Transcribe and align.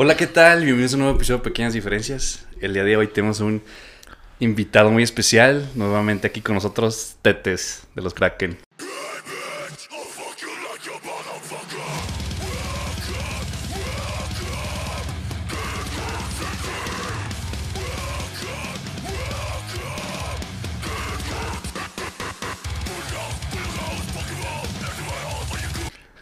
Hola, 0.00 0.16
¿qué 0.16 0.28
tal? 0.28 0.60
Bienvenidos 0.60 0.92
a 0.92 0.96
un 0.96 1.02
nuevo 1.02 1.16
episodio 1.16 1.38
de 1.38 1.42
Pequeñas 1.42 1.72
Diferencias. 1.72 2.46
El 2.60 2.72
día 2.72 2.84
de 2.84 2.96
hoy 2.96 3.08
tenemos 3.08 3.40
un 3.40 3.60
invitado 4.38 4.92
muy 4.92 5.02
especial. 5.02 5.68
Nuevamente 5.74 6.28
aquí 6.28 6.40
con 6.40 6.54
nosotros, 6.54 7.16
Tetes 7.20 7.82
de 7.96 8.02
los 8.02 8.14
Kraken. 8.14 8.67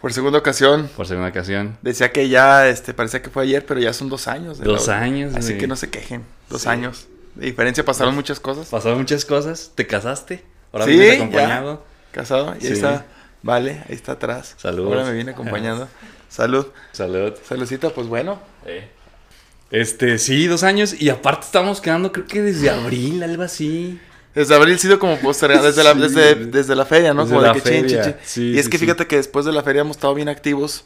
Por 0.07 0.13
segunda 0.13 0.39
ocasión. 0.39 0.89
Por 0.97 1.05
segunda 1.09 1.31
ocasión. 1.31 1.77
Decía 1.83 2.13
que 2.13 2.29
ya, 2.29 2.69
este, 2.69 2.95
parecía 2.95 3.23
que 3.23 3.29
fue 3.29 3.43
ayer, 3.43 3.67
pero 3.67 3.81
ya 3.81 3.93
son 3.93 4.09
dos 4.09 4.29
años. 4.29 4.57
de 4.61 4.65
Dos 4.65 4.87
la- 4.87 5.01
años, 5.01 5.35
Así 5.35 5.59
que 5.59 5.67
no 5.67 5.75
se 5.75 5.91
quejen. 5.91 6.23
Dos 6.49 6.63
Sí. 6.63 6.69
años. 6.69 7.09
De 7.35 7.47
diferencia 7.47 7.85
pasaron 7.85 8.15
muchas 8.15 8.39
cosas. 8.39 8.69
Pasaron 8.69 8.99
muchas 8.99 9.25
cosas. 9.25 9.73
¿Te 9.75 9.85
casaste? 9.89 10.45
Ahora 10.73 10.85
Sí, 10.85 10.93
vienes 10.93 11.09
ya. 11.19 11.25
acompañado. 11.25 11.85
Casado. 12.13 12.55
Y 12.57 12.61
Sí. 12.61 12.67
ahí 12.69 12.73
está. 12.75 13.05
Vale, 13.43 13.83
ahí 13.89 13.97
está 13.97 14.13
atrás. 14.13 14.55
Saludos. 14.59 14.93
Ahora 14.93 15.07
me 15.07 15.13
viene 15.13 15.33
acompañando. 15.33 15.89
Salud. 16.29 16.69
Salud. 16.93 17.33
Saludcita, 17.49 17.91
pues 17.91 18.07
bueno. 18.07 18.39
Este, 19.73 20.19
sí, 20.19 20.47
dos 20.47 20.63
años. 20.63 20.95
Y 21.03 21.09
aparte 21.11 21.47
estamos 21.47 21.81
quedando, 21.81 22.13
creo 22.13 22.27
que 22.29 22.43
desde 22.43 22.71
abril, 22.71 23.25
algo 23.25 23.43
así. 23.43 24.01
Desde 24.37 24.55
abril 24.55 24.79
sido 24.79 24.99
como 25.01 25.17
postergado, 25.19 25.65
desde, 25.67 25.83
la, 25.83 25.95
desde, 25.95 26.35
desde 26.37 26.77
la 26.77 26.85
feria, 26.85 27.13
¿no? 27.13 27.23
Desde 27.23 27.35
como 27.35 27.47
la 27.47 27.53
de 27.55 27.61
que 27.61 27.69
chin, 27.69 27.81
chin, 27.81 27.89
feria. 27.89 28.05
chin. 28.05 28.15
Sí, 28.23 28.51
y 28.53 28.59
es 28.59 28.67
sí, 28.67 28.71
que 28.71 28.79
fíjate 28.79 29.07
que 29.09 29.17
después 29.17 29.45
de 29.47 29.53
la 29.53 29.63
feria 29.63 29.81
hemos 29.81 29.97
estado 29.97 30.15
bien 30.15 30.29
activos. 30.29 30.85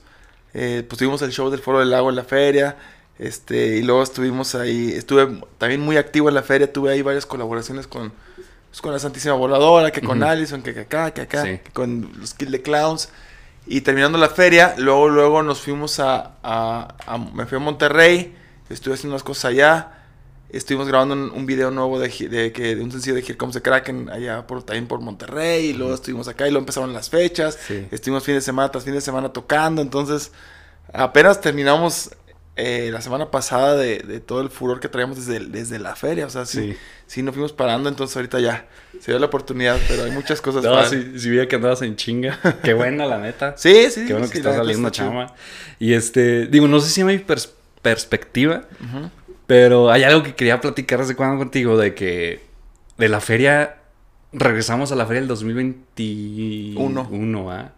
Eh, 0.54 0.84
pues 0.88 0.98
tuvimos 0.98 1.20
el 1.22 1.30
show 1.32 1.50
del 1.50 1.60
Foro 1.60 1.80
del 1.80 1.90
Lago 1.90 2.08
en 2.10 2.16
la 2.16 2.24
feria. 2.24 2.76
Este, 3.18 3.76
y 3.76 3.82
luego 3.82 4.02
estuvimos 4.02 4.54
ahí, 4.54 4.92
estuve 4.92 5.42
también 5.58 5.82
muy 5.82 5.98
activo 5.98 6.30
en 6.30 6.34
la 6.34 6.42
feria, 6.42 6.72
tuve 6.72 6.90
ahí 6.90 7.02
varias 7.02 7.26
colaboraciones 7.26 7.86
con, 7.86 8.12
pues, 8.70 8.80
con 8.80 8.92
la 8.92 8.98
Santísima 8.98 9.34
Voladora, 9.34 9.90
que 9.90 10.00
con 10.00 10.22
Ujú. 10.22 10.30
Allison, 10.30 10.62
que, 10.62 10.72
que 10.72 10.80
acá, 10.80 11.10
que 11.12 11.20
acá, 11.22 11.42
que 11.42 11.70
con 11.74 12.10
los 12.18 12.32
Kill 12.32 12.50
the 12.50 12.62
Clowns. 12.62 13.10
Y 13.66 13.82
terminando 13.82 14.16
la 14.16 14.30
feria, 14.30 14.74
luego, 14.78 15.08
luego 15.10 15.42
nos 15.42 15.60
fuimos 15.60 16.00
a, 16.00 16.36
a- 16.42 16.94
a- 17.06 17.18
me 17.18 17.44
fui 17.44 17.56
a 17.56 17.58
Monterrey, 17.60 18.34
estuve 18.70 18.94
haciendo 18.94 19.14
unas 19.14 19.22
cosas 19.22 19.46
allá. 19.46 19.99
Estuvimos 20.52 20.88
grabando 20.88 21.14
un, 21.14 21.30
un 21.30 21.46
video 21.46 21.70
nuevo 21.70 21.98
de, 22.00 22.08
de, 22.28 22.52
que, 22.52 22.74
de 22.76 22.82
un 22.82 22.90
sencillo 22.90 23.14
de 23.14 23.20
Here 23.22 23.36
Comes 23.36 23.54
the 23.54 23.62
Kraken 23.62 24.10
allá 24.10 24.46
por, 24.46 24.62
también 24.62 24.86
por 24.86 25.00
Monterrey. 25.00 25.66
Y 25.66 25.72
luego 25.74 25.94
estuvimos 25.94 26.28
acá 26.28 26.46
y 26.46 26.50
luego 26.50 26.62
empezaron 26.62 26.92
las 26.92 27.08
fechas. 27.10 27.58
Sí. 27.66 27.86
Estuvimos 27.90 28.24
fin 28.24 28.34
de 28.34 28.40
semana 28.40 28.70
tras 28.70 28.84
fin 28.84 28.94
de 28.94 29.00
semana 29.00 29.32
tocando. 29.32 29.80
Entonces, 29.82 30.32
apenas 30.92 31.40
terminamos 31.40 32.10
eh, 32.56 32.90
la 32.92 33.00
semana 33.00 33.30
pasada 33.30 33.76
de, 33.76 34.00
de 34.00 34.20
todo 34.20 34.40
el 34.40 34.50
furor 34.50 34.80
que 34.80 34.88
traíamos 34.88 35.24
desde, 35.24 35.44
desde 35.46 35.78
la 35.78 35.94
feria. 35.96 36.26
O 36.26 36.30
sea, 36.30 36.44
sí, 36.46 36.72
Sí. 36.72 36.76
sí, 37.06 37.22
nos 37.22 37.34
fuimos 37.34 37.52
parando. 37.52 37.88
Entonces, 37.88 38.16
ahorita 38.16 38.40
ya 38.40 38.66
se 39.00 39.12
dio 39.12 39.18
la 39.20 39.26
oportunidad, 39.26 39.78
pero 39.88 40.02
hay 40.04 40.10
muchas 40.10 40.40
cosas 40.40 40.62
No, 40.64 40.72
para- 40.72 40.88
sí, 40.88 41.12
sí, 41.18 41.30
veía 41.30 41.48
que 41.48 41.56
andabas 41.56 41.80
en 41.82 41.96
chinga. 41.96 42.38
Qué 42.62 42.74
buena, 42.74 43.06
la 43.06 43.18
neta. 43.18 43.54
Sí, 43.56 43.86
sí. 43.90 44.04
Qué 44.06 44.12
bueno 44.12 44.26
sí, 44.26 44.32
que 44.32 44.38
está 44.38 44.54
saliendo 44.56 44.90
chama. 44.90 45.32
Y 45.78 45.94
este, 45.94 46.46
digo, 46.48 46.66
no 46.68 46.80
sé 46.80 46.90
si 46.90 47.00
es 47.00 47.06
mi 47.06 47.14
pers- 47.18 47.50
perspectiva, 47.80 48.64
Ujú. 48.80 49.10
Pero 49.50 49.90
hay 49.90 50.04
algo 50.04 50.22
que 50.22 50.36
quería 50.36 50.60
platicar 50.60 51.00
hace 51.00 51.16
cuando 51.16 51.36
contigo 51.36 51.76
de 51.76 51.92
que 51.92 52.40
de 52.98 53.08
la 53.08 53.20
feria 53.20 53.78
regresamos 54.32 54.92
a 54.92 54.94
la 54.94 55.06
feria 55.06 55.22
del 55.22 55.26
2021, 55.28 57.08
Uno. 57.10 57.50
¿ah? 57.50 57.72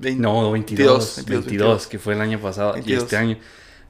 No, 0.00 0.50
22, 0.50 1.16
22, 1.18 1.26
22, 1.28 1.86
que 1.86 2.00
fue 2.00 2.14
el 2.14 2.20
año 2.20 2.40
pasado 2.40 2.72
y 2.72 2.80
22. 2.80 3.04
este 3.04 3.16
año. 3.16 3.38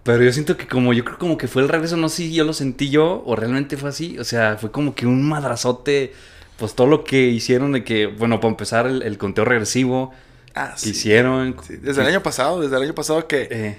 Pero 0.02 0.22
yo 0.22 0.30
siento 0.34 0.58
que 0.58 0.66
como 0.66 0.92
yo 0.92 1.02
creo 1.02 1.16
como 1.16 1.38
que 1.38 1.48
fue 1.48 1.62
el 1.62 1.70
regreso, 1.70 1.96
no 1.96 2.10
sé 2.10 2.16
si 2.16 2.34
yo 2.34 2.44
lo 2.44 2.52
sentí 2.52 2.90
yo 2.90 3.22
o 3.24 3.34
realmente 3.34 3.78
fue 3.78 3.88
así, 3.88 4.18
o 4.18 4.24
sea, 4.24 4.58
fue 4.58 4.70
como 4.70 4.94
que 4.94 5.06
un 5.06 5.26
madrazote 5.26 6.12
pues 6.58 6.74
todo 6.74 6.88
lo 6.88 7.04
que 7.04 7.22
hicieron 7.28 7.72
de 7.72 7.84
que, 7.84 8.06
bueno, 8.06 8.38
para 8.38 8.50
empezar 8.50 8.86
el, 8.86 9.00
el 9.00 9.16
conteo 9.16 9.46
regresivo 9.46 10.12
Ah, 10.54 10.72
que 10.74 10.80
sí. 10.80 10.90
hicieron. 10.90 11.56
Sí, 11.62 11.76
Desde 11.76 12.02
el 12.02 12.08
año 12.08 12.22
pasado, 12.22 12.60
desde 12.60 12.76
el 12.76 12.82
año 12.82 12.94
pasado 12.94 13.26
que... 13.28 13.48
Eh, 13.50 13.78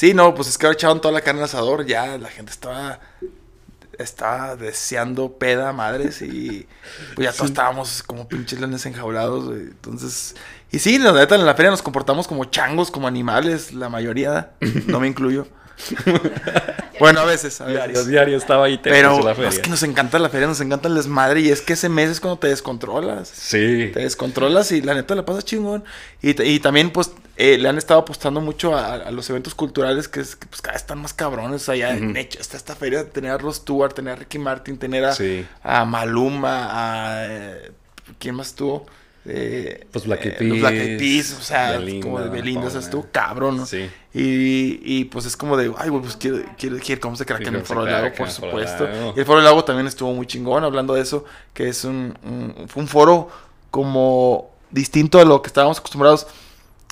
Sí, 0.00 0.14
no, 0.14 0.34
pues 0.34 0.48
es 0.48 0.56
que 0.56 0.64
ahora 0.64 0.76
echaron 0.76 0.98
toda 1.02 1.12
la 1.12 1.20
carne 1.20 1.40
al 1.40 1.44
asador, 1.44 1.84
ya 1.84 2.16
la 2.16 2.30
gente 2.30 2.50
estaba, 2.50 3.00
estaba 3.98 4.56
deseando 4.56 5.32
peda, 5.36 5.74
madres, 5.74 6.22
y 6.22 6.66
pues 7.14 7.26
ya 7.26 7.32
todos 7.34 7.50
estábamos 7.50 8.02
como 8.04 8.26
pinches 8.26 8.58
leones 8.58 8.86
enjaulados, 8.86 9.44
güey. 9.44 9.60
Entonces, 9.60 10.36
y 10.72 10.78
sí, 10.78 10.96
la 10.98 11.12
neta, 11.12 11.34
en 11.34 11.44
la 11.44 11.54
feria 11.54 11.70
nos 11.70 11.82
comportamos 11.82 12.26
como 12.26 12.46
changos, 12.46 12.90
como 12.90 13.08
animales, 13.08 13.74
la 13.74 13.90
mayoría, 13.90 14.52
no 14.86 15.00
me 15.00 15.06
incluyo. 15.06 15.46
bueno, 16.98 17.20
a 17.20 17.24
veces, 17.26 17.60
a 17.60 17.66
diario, 17.66 17.92
veces. 17.92 18.06
diario 18.08 18.38
estaba 18.38 18.64
ahí 18.64 18.80
Pero 18.82 19.18
la 19.18 19.30
no, 19.30 19.34
feria. 19.34 19.50
es 19.50 19.58
que 19.58 19.68
nos 19.68 19.82
encanta 19.82 20.18
la 20.18 20.30
feria, 20.30 20.46
nos 20.46 20.62
encanta 20.62 20.88
el 20.88 20.94
desmadre, 20.94 21.42
y 21.42 21.50
es 21.50 21.60
que 21.60 21.74
ese 21.74 21.90
mes 21.90 22.08
es 22.08 22.20
cuando 22.20 22.38
te 22.38 22.48
descontrolas. 22.48 23.28
Sí. 23.28 23.90
Te 23.92 24.00
descontrolas 24.00 24.72
y 24.72 24.80
la 24.80 24.94
neta 24.94 25.14
la 25.14 25.26
pasas 25.26 25.44
chingón. 25.44 25.84
Y, 26.22 26.42
y 26.42 26.60
también, 26.60 26.90
pues, 26.90 27.10
eh, 27.42 27.58
le 27.58 27.68
han 27.68 27.78
estado 27.78 28.00
apostando 28.00 28.40
mucho 28.40 28.74
a, 28.76 28.94
a 28.94 29.10
los 29.10 29.28
eventos 29.30 29.54
culturales 29.54 30.08
que, 30.08 30.20
es, 30.20 30.36
que, 30.36 30.46
pues, 30.46 30.60
cada 30.60 30.74
vez 30.74 30.82
están 30.82 31.00
más 31.00 31.14
cabrones. 31.14 31.62
O 31.62 31.64
sea, 31.64 31.76
ya 31.76 31.90
en 31.96 32.10
Ujú. 32.10 32.18
hecho, 32.18 32.40
está 32.40 32.56
esta 32.56 32.74
feria, 32.76 33.08
tener 33.08 33.30
a 33.30 33.38
Ross 33.38 33.56
Stewart, 33.56 33.94
tener 33.94 34.12
a 34.12 34.16
Ricky 34.16 34.38
Martin, 34.38 34.78
tener 34.78 35.04
a, 35.04 35.14
Sí. 35.14 35.46
a 35.62 35.84
Maluma, 35.84 36.68
a... 36.70 37.26
eh, 37.26 37.72
¿Quién 38.18 38.34
más 38.34 38.48
estuvo? 38.48 38.86
Eh, 39.26 39.86
Pues 39.92 40.06
Black 40.06 40.24
Eyed 40.24 40.32
eh, 40.40 40.60
Black 40.60 40.72
Peas, 40.74 40.98
Peas, 40.98 41.32
o 41.38 41.42
sea, 41.42 41.72
Belinda, 41.78 42.06
como 42.06 42.20
de 42.20 42.28
Belinda, 42.30 42.66
o 42.66 42.70
sea, 42.70 42.80
estuvo 42.80 43.06
cabrón, 43.12 43.58
¿no? 43.58 43.66
Sí. 43.66 43.88
Y, 44.14 44.80
y 44.82 45.04
pues 45.04 45.26
es 45.26 45.36
como 45.36 45.56
de, 45.58 45.72
ay, 45.76 45.90
pues 45.90 46.16
quiero, 46.16 46.38
quiero, 46.58 46.78
quiero 46.78 47.00
cómo 47.02 47.16
se 47.16 47.26
crack 47.26 47.46
en 47.46 47.54
el 47.56 47.62
Foro 47.62 47.84
del 47.84 47.92
Lago, 47.92 48.14
por 48.16 48.30
supuesto. 48.30 48.84
Lago. 48.88 49.12
Y 49.14 49.20
el 49.20 49.26
Foro 49.26 49.38
del 49.38 49.44
Lago 49.44 49.62
también 49.64 49.86
estuvo 49.86 50.12
muy 50.14 50.26
chingón, 50.26 50.64
hablando 50.64 50.94
de 50.94 51.02
eso, 51.02 51.24
que 51.54 51.68
es 51.68 51.84
un, 51.84 52.16
un, 52.24 52.66
fue 52.68 52.82
un 52.82 52.88
foro 52.88 53.28
como 53.70 54.50
distinto 54.70 55.20
a 55.20 55.24
lo 55.24 55.42
que 55.42 55.48
estábamos 55.48 55.78
acostumbrados. 55.78 56.26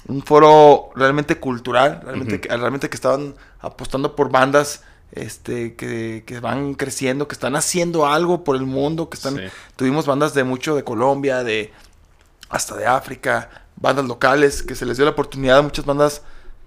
Un 0.08 0.22
foro 0.22 0.90
realmente 0.96 1.38
cultural, 1.38 2.00
realmente, 2.02 2.40
que, 2.40 2.48
realmente 2.48 2.88
que 2.88 2.96
estaban 2.96 3.34
apostando 3.60 4.16
por 4.16 4.30
bandas 4.30 4.82
este, 5.12 5.74
que, 5.74 6.24
que 6.26 6.40
van 6.40 6.74
creciendo, 6.74 7.28
que 7.28 7.34
están 7.34 7.56
haciendo 7.56 8.06
algo 8.06 8.44
por 8.44 8.56
el 8.56 8.62
mundo, 8.64 9.08
que 9.08 9.16
están... 9.16 9.36
Sí. 9.36 9.42
Tuvimos 9.76 10.06
bandas 10.06 10.34
de 10.34 10.44
mucho 10.44 10.74
de 10.76 10.84
Colombia, 10.84 11.44
de 11.44 11.72
hasta 12.48 12.76
de 12.76 12.86
África, 12.86 13.50
bandas 13.76 14.06
locales, 14.06 14.62
que 14.62 14.74
se 14.74 14.86
les 14.86 14.96
dio 14.96 15.04
la 15.04 15.12
oportunidad 15.12 15.58
a 15.58 15.62
muchas 15.62 15.84
bandas 15.84 16.22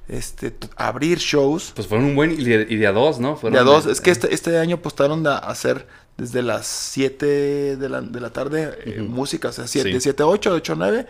este, 0.08 0.56
abrir 0.76 1.18
shows. 1.20 1.72
Pues 1.76 1.88
fueron 1.88 2.08
un 2.08 2.16
buen 2.16 2.32
y 2.32 2.44
de, 2.44 2.68
y 2.70 2.76
de 2.76 2.88
a 2.88 2.92
dos, 2.92 3.20
¿no? 3.20 3.36
Fueron 3.38 3.54
De 3.54 3.60
a 3.60 3.64
dos, 3.64 3.86
es 3.86 4.02
que 4.02 4.12
este, 4.12 4.34
este 4.34 4.58
año 4.58 4.78
apostaron 4.78 5.26
a 5.26 5.38
hacer 5.38 5.88
desde 6.18 6.42
las 6.42 6.68
7 6.68 7.78
de 7.78 7.90
la, 7.90 8.02
de 8.02 8.20
la 8.20 8.32
tarde 8.32 8.78
eh, 8.86 9.02
música, 9.02 9.50
o 9.50 9.52
sea, 9.52 9.68
7, 9.68 9.90
Sí. 9.90 9.94
de 9.94 10.02
7 10.02 10.24
a 10.24 10.28
8, 10.28 10.50
de 10.52 10.56
8 10.58 10.74
a 10.74 10.76
9, 10.76 11.08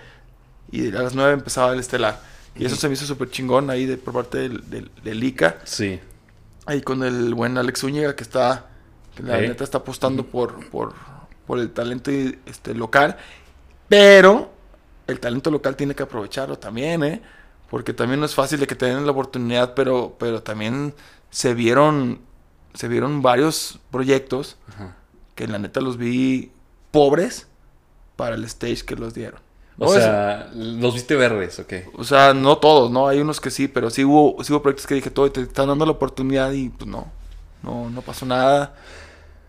y 0.72 0.88
a 0.96 1.02
las 1.02 1.16
9 1.16 1.34
empezaba 1.34 1.74
el 1.74 1.80
estelar. 1.80 2.22
Y 2.56 2.66
eso 2.66 2.76
se 2.76 2.88
me 2.88 2.96
hizo 2.96 3.06
súper 3.06 3.30
chingón 3.30 3.70
ahí 3.70 3.86
de, 3.86 3.98
por 3.98 4.14
parte 4.14 4.38
del, 4.40 4.70
del, 4.70 4.92
del 5.04 5.24
ICA, 5.24 5.58
Sí. 5.64 6.00
ahí 6.66 6.82
con 6.82 7.04
el 7.04 7.34
buen 7.34 7.58
Alex 7.58 7.80
Zúñiga 7.82 8.16
que 8.16 8.24
está, 8.24 8.66
que 9.16 9.24
la 9.24 9.40
neta 9.40 9.64
está 9.64 9.78
apostando 9.80 10.26
por, 10.26 10.70
por, 10.70 10.94
por 11.48 11.60
el 11.60 11.72
talento 11.72 12.12
este, 12.12 12.74
local, 12.76 13.18
pero 13.88 14.52
el 15.08 15.20
talento 15.20 15.50
local 15.52 15.76
tiene 15.76 15.96
que 15.96 16.04
aprovecharlo 16.04 16.58
también, 16.58 17.04
¿eh? 17.04 17.22
Porque 17.70 17.94
también 17.94 18.20
no 18.20 18.26
es 18.26 18.36
fácil 18.36 18.60
de 18.60 18.68
que 18.68 18.76
te 18.76 18.86
den 18.86 19.06
la 19.06 19.12
oportunidad, 19.14 19.74
pero, 19.74 20.16
pero 20.20 20.44
también 20.44 20.94
se 21.30 21.54
vieron, 21.54 22.20
se 22.74 22.90
vieron 22.90 23.22
varios 23.22 23.80
proyectos 23.92 24.58
Ajá. 24.68 24.96
que 25.36 25.48
la 25.48 25.58
neta 25.58 25.80
los 25.80 25.96
vi 25.98 26.52
pobres 26.92 27.48
para 28.18 28.36
el 28.36 28.44
stage 28.44 28.84
que 28.86 28.98
los 28.98 29.14
dieron. 29.14 29.40
O 29.84 29.86
No, 29.86 29.96
es- 29.98 30.04
sea, 30.04 30.52
los 30.54 30.94
viste 30.94 31.16
verdes, 31.16 31.58
¿ok? 31.58 31.74
o 31.98 32.04
sea, 32.04 32.36
no 32.36 32.60
todos, 32.60 32.92
¿no? 32.92 33.08
Hay 33.08 33.20
unos 33.20 33.42
que 33.42 33.50
sí, 33.50 33.68
pero 33.68 33.90
sí 33.90 34.04
hubo, 34.06 34.44
sí 34.44 34.54
hubo 34.54 34.62
proyectos 34.62 34.86
que 34.86 34.94
dije, 34.94 35.10
todo, 35.10 35.32
te 35.32 35.42
están 35.42 35.70
dando 35.70 35.86
la 35.88 35.92
oportunidad 35.94 36.52
y 36.52 36.70
pues 36.70 36.88
no, 36.88 37.08
no, 37.64 37.90
no 37.90 38.02
pasó 38.02 38.28
nada. 38.28 38.76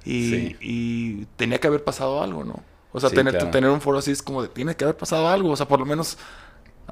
Y, 0.06 0.30
Sí. 0.30 0.56
y 0.60 1.24
tenía 1.36 1.58
que 1.58 1.66
haber 1.66 1.84
pasado 1.84 2.22
algo, 2.22 2.44
¿no? 2.44 2.60
O 2.92 2.98
sea, 3.00 3.10
Sí, 3.10 3.14
tener, 3.16 3.34
claro. 3.34 3.50
tener 3.50 3.68
un 3.68 3.82
foro 3.82 3.98
así 3.98 4.10
es 4.10 4.22
como 4.22 4.40
de, 4.42 4.48
tiene 4.48 4.74
que 4.74 4.84
haber 4.84 4.96
pasado 4.96 5.28
algo, 5.28 5.50
o 5.50 5.56
sea, 5.56 5.68
por 5.68 5.78
lo 5.78 5.84
menos 5.84 6.16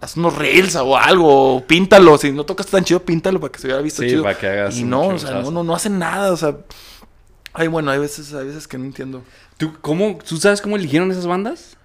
haz 0.01 0.17
unos 0.19 0.37
reels 0.37 0.77
o 0.77 0.97
algo, 0.99 1.57
o 1.57 1.67
píntalo, 1.67 2.19
si 2.19 2.33
no 2.33 2.45
tocas 2.45 2.67
tan 2.67 2.85
chido, 2.85 3.01
píntalo 3.03 3.41
para 3.41 3.53
que 3.53 3.59
se 3.59 3.67
hubiera 3.69 3.81
visto 3.83 4.03
Sí, 4.03 4.11
chido. 4.11 4.23
para 4.23 4.37
que 4.39 4.49
hagas 4.49 4.77
y 4.77 4.85
no, 4.85 5.09
o 5.09 5.19
sea, 5.19 5.41
no, 5.41 5.51
no, 5.51 5.65
no 5.65 5.75
hacen 5.75 5.99
nada, 5.99 6.31
o 6.33 6.37
sea, 6.37 6.59
ay, 7.55 7.69
bueno, 7.69 7.91
hay 7.91 7.99
veces, 7.99 8.33
hay 8.35 8.47
veces 8.47 8.69
que 8.69 8.77
no 8.79 8.85
entiendo. 8.85 9.23
¿Tú, 9.57 9.73
cómo, 9.81 10.19
¿Tú 10.27 10.37
sabes 10.37 10.61
cómo 10.61 10.77
eligieron 10.77 11.11
esas 11.11 11.27
bandas? 11.27 11.77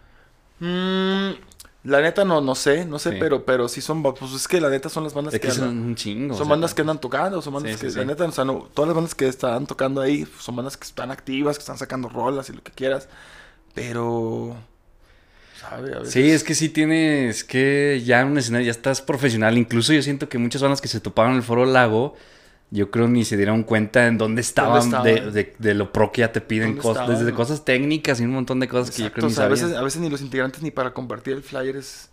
Mm, 0.60 1.32
la 1.84 2.02
neta 2.02 2.26
no, 2.26 2.42
no 2.42 2.56
sé, 2.56 2.86
no 2.86 2.98
sé, 2.98 3.12
Sí. 3.12 3.18
pero, 3.20 3.46
pero 3.46 3.68
sí 3.68 3.82
son, 3.82 4.02
pues 4.02 4.32
es 4.34 4.48
que 4.48 4.60
la 4.62 4.70
neta 4.70 4.90
son 4.90 5.04
las 5.04 5.14
bandas 5.14 5.34
Es 5.34 5.40
que 5.40 5.48
que 5.48 5.54
andan- 5.54 5.70
son 5.70 5.78
un 5.80 5.96
chingo. 5.96 6.34
o 6.34 6.38
Son 6.38 6.48
sea, 6.48 6.52
bandas 6.52 6.74
que 6.74 6.82
andan 6.82 7.00
tocando, 7.00 7.42
son 7.42 7.54
bandas 7.54 7.74
Sí, 7.74 7.80
que, 7.80 7.92
sí, 7.92 7.98
la 8.00 8.06
neta, 8.06 8.26
o 8.26 8.32
sea, 8.32 8.46
no- 8.46 8.68
todas 8.74 8.88
las 8.88 8.96
bandas 8.96 9.14
que 9.16 9.28
están 9.28 9.68
tocando 9.68 10.02
ahí 10.02 10.28
son 10.40 10.56
bandas 10.56 10.78
que 10.78 10.86
están 10.88 11.12
activas, 11.12 11.58
que 11.58 11.62
están 11.62 11.78
sacando 11.78 12.10
rolas 12.10 12.50
y 12.50 12.54
lo 12.54 12.64
que 12.64 12.72
quieras, 12.72 13.08
pero, 13.76 14.56
¿sabe? 15.60 15.94
A 15.96 16.00
veces- 16.00 16.14
Sí, 16.14 16.30
es 16.32 16.44
que 16.44 16.56
sí 16.56 16.70
tienes 16.70 17.44
que 17.44 18.02
ya 18.06 18.26
un 18.26 18.38
escenario, 18.38 18.66
ya 18.66 18.72
estás 18.72 19.02
profesional. 19.02 19.58
Incluso 19.58 19.94
yo 19.94 20.02
siento 20.02 20.28
que 20.30 20.38
muchas 20.38 20.62
bandas 20.62 20.82
que 20.82 20.88
se 20.88 21.00
toparon 21.00 21.34
en 21.34 21.38
el 21.38 21.44
Foro 21.44 21.66
Lago 21.66 22.16
yo 22.72 22.92
creo 22.92 23.08
ni 23.08 23.24
se 23.26 23.38
dieron 23.38 23.64
cuenta 23.64 24.08
en 24.08 24.18
dónde 24.18 24.42
estaban, 24.42 24.82
estaban? 24.84 25.06
De, 25.06 25.32
de- 25.32 25.56
de 25.58 25.74
lo 25.74 25.92
pro 25.94 26.12
que 26.12 26.22
ya 26.22 26.32
te 26.32 26.42
piden 26.42 26.70
¿Dónde 26.70 26.82
cosas, 26.82 27.08
desde 27.20 27.32
cosas 27.34 27.64
técnicas 27.66 28.20
y 28.20 28.24
un 28.26 28.32
montón 28.32 28.60
de 28.60 28.68
cosas 28.68 28.96
que 28.96 29.04
yo 29.04 29.12
creo 29.12 29.28
ni 29.28 29.34
sea, 29.34 29.46
a 29.46 29.48
veces, 29.50 29.74
a 29.74 29.82
veces 29.84 30.02
ni 30.02 30.10
los 30.10 30.22
integrantes 30.22 30.62
ni 30.62 30.72
para 30.72 30.94
compartir 30.94 31.34
el 31.34 31.44
flyer 31.44 31.76
es, 31.78 32.10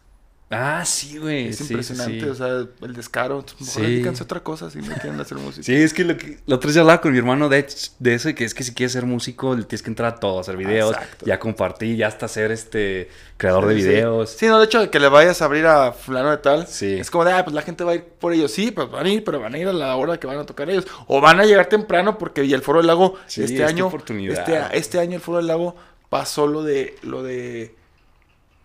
Ah, 0.54 0.84
sí, 0.84 1.16
güey. 1.18 1.48
es 1.48 1.56
sí, 1.56 1.64
impresionante. 1.64 2.20
sí. 2.20 2.26
O 2.28 2.34
sea, 2.34 2.48
el 2.82 2.92
descaro. 2.94 3.44
Mejor 3.58 3.66
Sí. 3.66 3.80
dedícanse 3.80 4.22
a 4.22 4.24
otra 4.24 4.40
cosa 4.40 4.70
si 4.70 4.78
no 4.80 4.94
quieren 4.96 5.18
hacer 5.18 5.38
música. 5.38 5.62
Sí, 5.64 5.74
es 5.74 5.94
que 5.94 6.04
lo 6.04 6.16
que 6.18 6.38
la 6.44 6.56
otra 6.56 6.68
vez 6.68 6.76
hablaba 6.76 7.00
con 7.00 7.12
mi 7.12 7.18
hermano 7.18 7.48
de, 7.48 7.66
de 7.98 8.14
eso, 8.14 8.28
y 8.28 8.34
que 8.34 8.44
es 8.44 8.52
que 8.52 8.62
si 8.62 8.74
quieres 8.74 8.92
ser 8.92 9.06
músico, 9.06 9.56
le 9.56 9.64
tienes 9.64 9.82
que 9.82 9.88
entrar 9.90 10.14
a 10.14 10.20
todo, 10.20 10.40
hacer 10.40 10.56
videos, 10.58 10.92
Exacto. 10.92 11.24
ya 11.26 11.38
compartir, 11.38 11.96
ya 11.96 12.08
hasta 12.08 12.28
ser 12.28 12.50
este 12.52 13.08
creador 13.38 13.66
de 13.66 13.74
videos. 13.74 14.30
Sí, 14.30 14.46
no, 14.46 14.58
de 14.58 14.66
hecho, 14.66 14.90
que 14.90 15.00
le 15.00 15.08
vayas 15.08 15.40
a 15.40 15.46
abrir 15.46 15.64
a 15.66 15.92
fulano 15.92 16.30
de 16.30 16.36
tal. 16.36 16.66
Sí. 16.66 16.92
Es 17.00 17.10
como 17.10 17.24
de, 17.24 17.32
ah, 17.32 17.44
pues 17.44 17.54
la 17.54 17.62
gente 17.62 17.82
va 17.82 17.92
a 17.92 17.94
ir 17.94 18.04
por 18.04 18.32
ellos. 18.32 18.52
Sí, 18.52 18.70
pues 18.70 18.90
van 18.90 19.06
a 19.06 19.08
ir, 19.08 19.24
pero 19.24 19.40
van 19.40 19.54
a 19.54 19.58
ir 19.58 19.68
a 19.68 19.72
la 19.72 19.96
hora 19.96 20.18
que 20.20 20.26
van 20.26 20.38
a 20.38 20.44
tocar 20.44 20.68
ellos. 20.68 20.86
O 21.06 21.20
van 21.20 21.40
a 21.40 21.44
llegar 21.44 21.66
temprano 21.66 22.18
porque 22.18 22.44
y 22.44 22.52
el 22.52 22.62
Foro 22.62 22.78
del 22.80 22.88
Lago 22.88 23.14
este 23.26 23.64
año. 23.64 23.90
Este, 24.28 24.60
este 24.72 24.98
año 24.98 25.14
el 25.16 25.20
Foro 25.22 25.38
del 25.38 25.46
Lago 25.46 25.74
pasó 26.08 26.46
lo 26.46 26.62
de. 26.62 26.96
lo 27.02 27.22
de. 27.22 27.74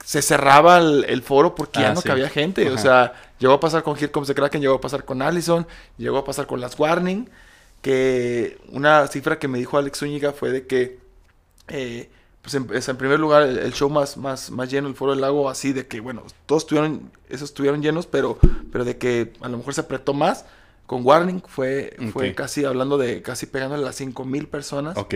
Se 0.08 0.22
cerraba 0.22 0.78
el, 0.78 1.04
el 1.10 1.22
foro 1.22 1.54
porque 1.54 1.82
ya 1.82 1.90
Ah, 1.90 1.94
no 1.94 2.00
sí. 2.02 2.08
cabía 2.08 2.30
gente. 2.30 2.70
O 2.72 2.78
sea, 2.78 3.12
llegó 3.40 3.54
a 3.56 3.60
pasar 3.60 3.84
con 3.84 3.98
Here 3.98 4.10
Comes 4.10 4.28
the 4.30 4.36
Kraken, 4.36 4.62
llegó 4.62 4.76
a 4.76 4.80
pasar 4.80 5.04
con 5.04 5.22
Allison, 5.22 5.68
llegó 5.98 6.18
a 6.18 6.24
pasar 6.24 6.48
con 6.48 6.62
las 6.62 6.80
Warning. 6.80 7.30
Que 7.82 8.58
una 8.70 9.06
cifra 9.08 9.38
que 9.38 9.48
me 9.50 9.58
dijo 9.58 9.78
Alex 9.78 10.00
Zúñiga 10.00 10.32
fue 10.32 10.52
de 10.52 10.66
que 10.66 11.00
eh, 11.68 12.10
pues 12.42 12.56
en, 12.56 12.68
es 12.74 12.88
en 12.88 12.96
primer 12.96 13.20
lugar 13.20 13.44
el, 13.44 13.58
el 13.60 13.74
show 13.74 13.90
más, 13.90 14.16
más, 14.16 14.50
más 14.50 14.72
lleno, 14.72 14.88
el 14.88 14.96
Foro 14.96 15.12
del 15.12 15.20
Lago, 15.20 15.50
así 15.50 15.74
de 15.74 15.88
que, 15.88 16.00
bueno, 16.00 16.24
todos 16.46 16.64
estuvieron, 16.64 17.12
esos 17.28 17.50
estuvieron 17.50 17.82
llenos, 17.82 18.08
pero, 18.08 18.40
pero 18.72 18.86
de 18.86 18.98
que 18.98 19.34
a 19.42 19.50
lo 19.50 19.58
mejor 19.58 19.74
se 19.74 19.82
apretó 19.82 20.14
más. 20.14 20.46
Con 20.86 21.06
Warning 21.06 21.44
fue, 21.46 21.98
fue 22.14 22.34
casi 22.34 22.64
hablando 22.64 22.98
de 22.98 23.22
casi 23.22 23.46
pegándole 23.46 23.84
a 23.84 23.88
las 23.88 23.96
5 23.98 24.24
mil 24.24 24.48
personas. 24.48 24.96
Ok. 24.98 25.16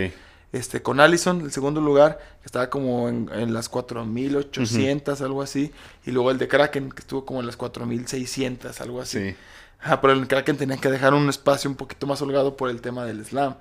Este, 0.52 0.82
con 0.82 1.00
Allison, 1.00 1.42
el 1.42 1.52
segundo 1.52 1.80
lugar, 1.80 2.20
que 2.42 2.46
estaba 2.46 2.70
como 2.70 3.08
en, 3.08 3.30
en 3.34 3.54
las 3.54 3.70
4800, 3.70 5.22
algo 5.22 5.42
así. 5.42 5.72
Y 6.06 6.12
luego 6.12 6.32
el 6.32 6.38
de 6.38 6.48
Kraken, 6.48 6.92
que 6.92 7.00
estuvo 7.00 7.26
como 7.26 7.40
en 7.40 7.46
las 7.46 7.56
4600, 7.56 8.82
algo 8.82 9.02
así. 9.02 9.30
Sí. 9.30 9.36
Ah, 9.82 10.02
pero 10.02 10.14
el 10.14 10.28
Kraken 10.28 10.58
tenían 10.58 10.80
que 10.80 10.92
dejar 10.92 11.14
un 11.14 11.30
espacio 11.30 11.70
un 11.70 11.76
poquito 11.76 12.06
más 12.06 12.22
holgado 12.22 12.58
por 12.58 12.70
el 12.70 12.82
tema 12.82 13.06
del 13.06 13.26
slam. 13.26 13.56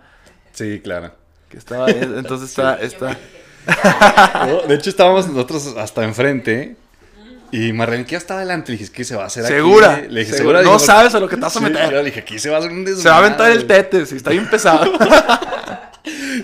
Sí, 0.52 0.80
claro. 0.82 1.14
Que 1.48 1.58
estaba, 1.58 1.88
entonces 1.90 2.48
está, 2.50 2.74
está. 2.80 3.16
No, 4.46 4.62
de 4.62 4.74
hecho, 4.74 4.90
estábamos 4.90 5.28
nosotros 5.28 5.74
hasta 5.76 6.02
enfrente. 6.02 6.76
Y 7.52 7.76
ya 7.76 8.18
está 8.18 8.34
adelante. 8.36 8.72
Le 8.72 8.78
dije, 8.78 8.92
¿qué 8.92 9.04
se 9.04 9.16
va 9.16 9.24
a 9.24 9.26
hacer 9.26 9.44
aquí? 9.44 9.54
Segura. 9.54 9.98
Le 10.08 10.20
dije, 10.20 10.36
segura. 10.36 10.60
¿segura? 10.60 10.62
No 10.62 10.78
sabes 10.78 11.14
a 11.14 11.20
lo 11.20 11.28
que 11.28 11.36
te 11.36 11.42
vas 11.42 11.56
a 11.56 11.58
Sí, 11.58 11.64
meter. 11.64 11.90
yo 11.90 11.96
le 11.98 12.04
dije, 12.04 12.20
aquí 12.20 12.38
se 12.38 12.48
va 12.48 12.56
a 12.56 12.58
hacer 12.60 12.70
un 12.70 12.84
desmadre. 12.84 13.02
Se 13.02 13.08
va 13.08 13.14
a 13.16 13.18
aventar 13.18 13.50
el 13.50 13.66
tete, 13.66 14.06
si 14.06 14.16
está 14.16 14.30
bien 14.30 14.48
pesado. 14.48 14.92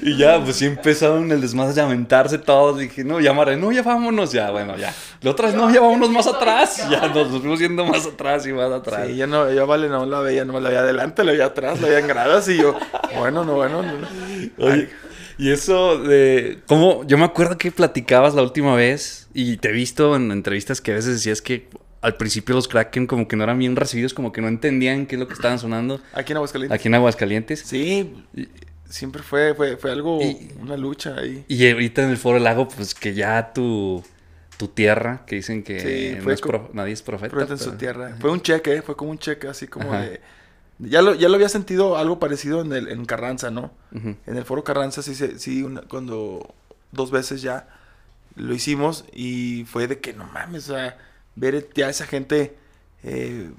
Y 0.02 0.16
ya, 0.16 0.42
pues 0.42 0.56
sí 0.56 0.66
empezaron 0.66 1.30
el 1.32 1.40
desmadre 1.40 1.74
de 1.74 1.80
aventarse 1.80 2.38
todos. 2.38 2.78
Dije, 2.78 3.04
no, 3.04 3.20
ya 3.20 3.32
Marlene, 3.32 3.60
no, 3.60 3.72
ya 3.72 3.82
vámonos, 3.82 4.32
ya, 4.32 4.50
bueno, 4.50 4.76
ya. 4.76 4.94
La 5.22 5.30
otra 5.30 5.46
vez, 5.46 5.56
no, 5.56 5.72
ya 5.72 5.80
vámonos 5.80 6.10
más 6.10 6.26
atrás. 6.26 6.86
Ya 6.90 7.08
nos 7.08 7.28
fuimos 7.40 7.58
yendo 7.58 7.84
más 7.84 8.06
atrás 8.06 8.46
y 8.46 8.52
más 8.52 8.70
atrás. 8.70 9.06
Sí, 9.08 9.16
yo 9.16 9.26
no, 9.26 9.50
yo 9.52 9.66
vale, 9.66 9.88
no 9.88 10.04
la 10.06 10.20
veía, 10.20 10.44
no 10.44 10.60
la 10.60 10.68
veía 10.68 10.80
adelante, 10.80 11.24
la 11.24 11.32
veía 11.32 11.46
atrás, 11.46 11.80
la 11.80 11.88
veía 11.88 12.00
en 12.00 12.06
gradas 12.08 12.48
y 12.48 12.58
yo, 12.58 12.76
bueno, 13.18 13.44
no, 13.44 13.54
bueno. 13.54 13.82
no. 13.82 14.06
Oye, 14.58 14.88
y 15.38 15.50
eso 15.50 15.98
de. 15.98 16.60
¿Cómo? 16.66 17.04
Yo 17.06 17.18
me 17.18 17.24
acuerdo 17.24 17.58
que 17.58 17.70
platicabas 17.72 18.34
la 18.34 18.42
última 18.42 18.74
vez 18.74 19.28
y 19.34 19.56
te 19.58 19.68
he 19.68 19.72
visto 19.72 20.16
en 20.16 20.30
entrevistas 20.32 20.80
que 20.80 20.92
a 20.92 20.94
veces 20.94 21.14
decías 21.14 21.42
que 21.42 21.68
al 22.02 22.14
principio 22.16 22.54
los 22.54 22.68
Kraken 22.68 23.06
como 23.06 23.26
que 23.26 23.36
no 23.36 23.44
eran 23.44 23.58
bien 23.58 23.74
recibidos, 23.74 24.14
como 24.14 24.32
que 24.32 24.40
no 24.40 24.48
entendían 24.48 25.06
qué 25.06 25.16
es 25.16 25.20
lo 25.20 25.26
que 25.26 25.34
estaban 25.34 25.58
sonando 25.58 26.00
Aquí 26.14 26.32
en 26.32 26.36
Aguascalientes. 26.36 26.78
aquí 26.78 26.88
en 26.88 26.94
Aguascalientes. 26.94 27.60
Sí, 27.66 28.14
siempre 28.88 29.22
fue, 29.22 29.54
fue, 29.54 29.76
fue 29.76 29.90
algo, 29.92 30.20
Y- 30.22 30.50
una 30.60 30.76
lucha 30.76 31.16
ahí. 31.16 31.44
Y 31.48 31.70
ahorita 31.70 32.02
en 32.02 32.10
el 32.10 32.16
Foro 32.16 32.34
del 32.34 32.44
Lago, 32.44 32.68
pues 32.68 32.94
que 32.94 33.14
ya 33.14 33.52
tu, 33.52 34.02
tu 34.56 34.68
tierra, 34.68 35.24
que 35.26 35.36
dicen 35.36 35.62
que 35.62 35.80
Sí, 35.80 36.18
no 36.24 36.30
es 36.32 36.40
pro- 36.40 36.70
nadie 36.72 36.92
es 36.92 37.02
profeta. 37.02 37.30
Prueba 37.30 37.52
en 37.52 37.58
su 37.58 37.72
tierra. 37.72 38.16
Fue 38.20 38.30
un 38.30 38.40
cheque, 38.40 38.82
fue 38.82 38.96
como 38.96 39.10
un 39.10 39.18
cheque 39.18 39.48
así 39.48 39.66
como 39.66 39.92
Ajá. 39.92 40.02
de... 40.02 40.20
Ya 40.78 41.00
lo, 41.00 41.14
ya 41.14 41.28
lo 41.30 41.36
había 41.36 41.48
sentido 41.48 41.96
algo 41.96 42.18
parecido 42.18 42.60
en, 42.60 42.70
el, 42.72 42.88
en 42.88 43.06
Carranza, 43.06 43.50
¿no? 43.50 43.72
En 43.92 44.36
el 44.36 44.44
foro 44.44 44.62
Carranza 44.62 45.00
sí, 45.02 45.14
sí 45.14 45.62
una- 45.62 45.80
cuando 45.82 46.54
dos 46.92 47.10
veces 47.10 47.40
ya 47.40 47.66
lo 48.34 48.52
hicimos 48.54 49.06
y 49.14 49.64
fue 49.66 49.86
de 49.88 50.00
que 50.00 50.12
no 50.12 50.24
mames, 50.26 50.68
o 50.68 50.74
sea, 50.74 50.98
ver 51.34 51.68
ya 51.74 51.88
esa 51.88 52.06
gente, 52.06 52.56
eh, 53.02 53.50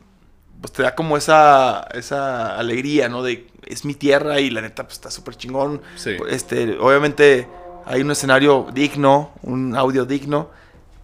pues 0.61 0.73
te 0.73 0.83
da 0.83 0.95
como 0.95 1.17
esa, 1.17 1.87
esa 1.93 2.57
alegría, 2.57 3.09
¿no? 3.09 3.23
De 3.23 3.47
es 3.65 3.85
mi 3.85 3.93
tierra 3.93 4.39
y 4.39 4.49
la 4.49 4.61
neta 4.61 4.83
pues 4.83 4.95
está 4.95 5.11
súper 5.11 5.35
chingón. 5.35 5.81
Sí. 5.95 6.17
Este, 6.29 6.77
obviamente 6.79 7.47
hay 7.85 8.01
un 8.01 8.11
escenario 8.11 8.67
digno, 8.73 9.31
un 9.41 9.75
audio 9.75 10.05
digno 10.05 10.49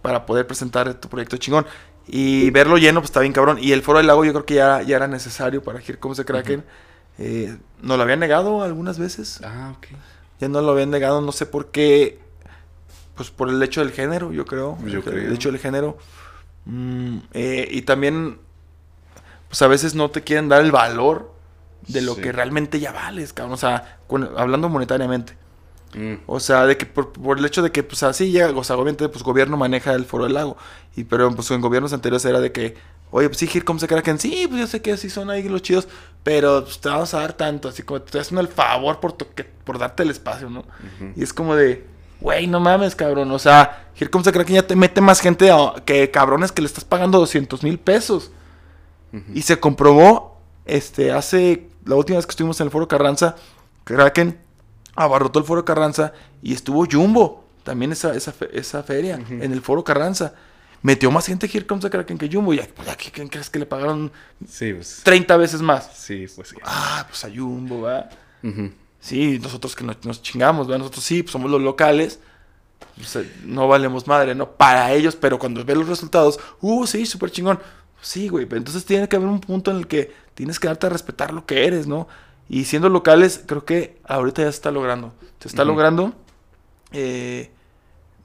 para 0.02 0.26
poder 0.26 0.46
presentar 0.46 0.92
tu 0.94 1.08
proyecto 1.08 1.36
chingón. 1.36 1.66
Y 2.06 2.50
verlo 2.50 2.76
lleno, 2.76 3.00
pues 3.00 3.08
está 3.08 3.20
bien 3.20 3.32
cabrón. 3.32 3.58
Y 3.60 3.72
el 3.72 3.82
Foro 3.82 3.98
del 3.98 4.06
Lago 4.06 4.24
yo 4.24 4.32
creo 4.32 4.44
que 4.44 4.54
ya, 4.54 4.82
ya 4.82 4.96
era 4.96 5.08
necesario 5.08 5.62
para 5.62 5.80
Here 5.80 5.98
Comes 5.98 6.18
the 6.18 6.24
Kraken. 6.24 6.62
Eh, 7.18 7.56
nos 7.80 7.96
lo 7.96 8.02
habían 8.02 8.20
negado 8.20 8.62
algunas 8.62 8.98
veces. 8.98 9.40
Ah, 9.42 9.74
ok. 9.76 9.86
Ya 10.40 10.48
no 10.48 10.60
lo 10.60 10.72
habían 10.72 10.90
negado, 10.90 11.20
no 11.20 11.32
sé 11.32 11.46
por 11.46 11.70
qué. 11.70 12.18
Pues 13.14 13.30
por 13.30 13.48
el 13.48 13.62
hecho 13.62 13.80
del 13.80 13.92
género, 13.92 14.32
yo 14.32 14.44
creo. 14.44 14.76
Yo 14.84 14.98
el, 14.98 15.04
creo. 15.04 15.26
el 15.26 15.32
hecho 15.32 15.50
del 15.50 15.60
género. 15.60 15.96
Mm, 16.66 17.18
eh, 17.32 17.68
y 17.70 17.82
también, 17.82 18.38
pues 19.54 19.62
a 19.62 19.68
veces 19.68 19.94
no 19.94 20.10
te 20.10 20.22
quieren 20.22 20.48
dar 20.48 20.62
el 20.64 20.72
valor 20.72 21.32
de 21.86 22.00
lo 22.02 22.16
Sí. 22.16 22.22
que 22.22 22.32
realmente 22.32 22.80
ya 22.80 22.90
vales, 22.90 23.32
cabrón. 23.32 23.54
O 23.54 23.56
sea, 23.56 23.98
con- 24.08 24.28
hablando 24.36 24.68
monetariamente. 24.68 25.36
Mm, 25.94 26.14
O 26.26 26.40
sea, 26.40 26.66
de 26.66 26.76
que 26.76 26.86
por, 26.86 27.12
por 27.12 27.38
el 27.38 27.44
hecho 27.44 27.62
de 27.62 27.70
que, 27.70 27.84
pues 27.84 28.02
así 28.02 28.32
llega, 28.32 28.50
o 28.50 28.64
sea, 28.64 28.74
obviamente, 28.74 29.08
pues 29.08 29.22
gobierno 29.22 29.56
maneja 29.56 29.92
el 29.92 30.06
foro 30.06 30.24
del 30.24 30.34
lago. 30.34 30.56
Y 30.96 31.04
pero 31.04 31.32
pues 31.32 31.48
en 31.52 31.60
gobiernos 31.60 31.92
anteriores 31.92 32.24
era 32.24 32.40
de 32.40 32.50
que, 32.50 32.74
oye, 33.12 33.28
pues 33.28 33.38
sí, 33.38 33.60
Comes 33.60 33.82
the 33.82 33.86
Kraken, 33.86 34.18
sí, 34.18 34.46
pues 34.48 34.60
yo 34.60 34.66
sé 34.66 34.82
que 34.82 34.90
así 34.90 35.08
son 35.08 35.30
ahí 35.30 35.48
los 35.48 35.62
chidos, 35.62 35.86
pero 36.24 36.64
pues, 36.64 36.80
te 36.80 36.88
vamos 36.88 37.14
a 37.14 37.20
dar 37.20 37.34
tanto, 37.34 37.68
así 37.68 37.84
como 37.84 38.00
te 38.00 38.06
estoy 38.06 38.22
haciendo 38.22 38.40
el 38.40 38.48
favor 38.48 38.98
por, 38.98 39.16
que- 39.16 39.44
por 39.44 39.78
darte 39.78 40.02
el 40.02 40.10
espacio, 40.10 40.50
¿no? 40.50 40.64
Y 41.14 41.22
es 41.22 41.32
como 41.32 41.54
de, 41.54 41.86
güey, 42.20 42.48
no 42.48 42.58
mames, 42.58 42.96
cabrón. 42.96 43.30
O 43.30 43.38
sea, 43.38 43.86
Comes 44.10 44.24
the 44.24 44.32
Kraken 44.32 44.56
ya 44.56 44.66
te 44.66 44.74
mete 44.74 45.00
más 45.00 45.20
gente 45.20 45.48
a- 45.52 45.74
que 45.84 46.10
cabrones 46.10 46.50
que 46.50 46.60
le 46.60 46.66
estás 46.66 46.84
pagando 46.84 47.20
200 47.20 47.62
mil 47.62 47.78
pesos. 47.78 48.32
Y 49.34 49.42
se 49.42 49.60
comprobó, 49.60 50.38
este, 50.64 51.12
hace, 51.12 51.68
la 51.84 51.94
última 51.94 52.16
vez 52.18 52.26
que 52.26 52.30
estuvimos 52.30 52.60
en 52.60 52.66
el 52.66 52.70
Foro 52.70 52.88
Carranza, 52.88 53.36
Kraken 53.84 54.38
abarrotó 54.96 55.38
el 55.38 55.44
Foro 55.44 55.64
Carranza 55.64 56.12
y 56.42 56.52
estuvo 56.54 56.86
Jumbo, 56.90 57.44
también 57.64 57.92
esa, 57.92 58.14
esa, 58.14 58.32
fe- 58.32 58.50
esa 58.52 58.82
feria, 58.82 59.20
en 59.28 59.52
el 59.52 59.60
Foro 59.62 59.84
Carranza. 59.84 60.34
Metió 60.82 61.10
más 61.10 61.26
gente 61.26 61.46
Here 61.50 61.66
Comes 61.66 61.82
the 61.82 61.90
Kraken 61.90 62.18
que 62.18 62.28
Jumbo. 62.30 62.52
Y 62.52 62.58
pues, 62.58 62.86
ya, 62.86 62.94
¿qué- 62.96 63.10
¿quién 63.10 63.28
crees 63.28 63.48
que 63.48 63.58
le 63.58 63.64
pagaron 63.66 64.12
Sí, 64.46 64.72
pues. 64.74 65.00
30 65.02 65.36
veces 65.38 65.62
más? 65.62 65.90
Sí, 65.96 66.26
pues 66.36 66.48
sí. 66.48 66.56
Ah, 66.62 67.06
pues 67.08 67.24
a 67.24 67.28
Jumbo, 67.34 67.82
va. 67.82 68.08
Sí, 69.00 69.38
nosotros 69.42 69.74
que 69.76 69.84
nos, 69.84 70.04
nos 70.04 70.22
chingamos, 70.22 70.66
¿verdad? 70.66 70.78
Nosotros 70.80 71.04
sí, 71.04 71.22
pues 71.22 71.32
somos 71.32 71.50
los 71.50 71.60
locales. 71.62 72.18
pues, 72.96 73.16
eh, 73.16 73.30
no 73.44 73.66
valemos 73.68 74.06
madre, 74.06 74.34
¿no? 74.34 74.50
Para 74.52 74.92
ellos, 74.92 75.16
pero 75.16 75.38
cuando 75.38 75.64
ves 75.64 75.76
los 75.76 75.88
resultados, 75.88 76.38
uh, 76.60 76.86
sí, 76.86 77.06
súper 77.06 77.30
chingón. 77.30 77.58
Sí, 78.04 78.28
güey, 78.28 78.44
pero 78.44 78.58
entonces 78.58 78.84
tiene 78.84 79.08
que 79.08 79.16
haber 79.16 79.28
un 79.28 79.40
punto 79.40 79.70
en 79.70 79.78
el 79.78 79.86
que 79.86 80.12
tienes 80.34 80.60
que 80.60 80.68
darte 80.68 80.86
a 80.86 80.90
respetar 80.90 81.32
lo 81.32 81.46
que 81.46 81.66
eres, 81.66 81.86
¿no? 81.86 82.06
Y 82.50 82.66
siendo 82.66 82.90
locales, 82.90 83.42
creo 83.46 83.64
que 83.64 83.98
ahorita 84.04 84.42
ya 84.42 84.52
se 84.52 84.56
está 84.56 84.70
logrando. 84.70 85.14
Se 85.40 85.48
está 85.48 85.64
logrando 85.64 86.12
eh, 86.92 87.50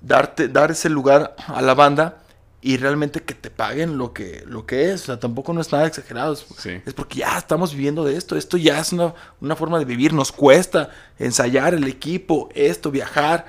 darte, 0.01 0.49
dar 0.49 0.71
ese 0.71 0.89
lugar 0.89 1.33
a 1.47 1.61
la 1.61 1.75
banda 1.75 2.23
y 2.61 2.75
realmente 2.75 3.21
que 3.21 3.33
te 3.33 3.49
paguen 3.49 3.97
lo 3.97 4.11
que, 4.11 4.43
lo 4.45 4.65
que 4.65 4.91
es. 4.91 5.03
O 5.03 5.05
sea, 5.05 5.19
tampoco 5.19 5.53
no 5.53 5.61
es 5.61 5.71
nada 5.71 5.87
exagerado. 5.87 6.35
Sí. 6.35 6.81
es 6.85 6.93
porque 6.93 7.19
ya 7.19 7.37
estamos 7.37 7.71
viviendo 7.71 8.03
de 8.03 8.17
esto. 8.17 8.35
Esto 8.35 8.57
ya 8.57 8.79
es 8.79 8.91
una, 8.91 9.13
una 9.39 9.55
forma 9.55 9.79
de 9.79 9.85
vivir. 9.85 10.11
Nos 10.11 10.33
cuesta 10.33 10.89
ensayar 11.17 11.73
el 11.73 11.87
equipo, 11.87 12.49
esto, 12.53 12.91
viajar. 12.91 13.45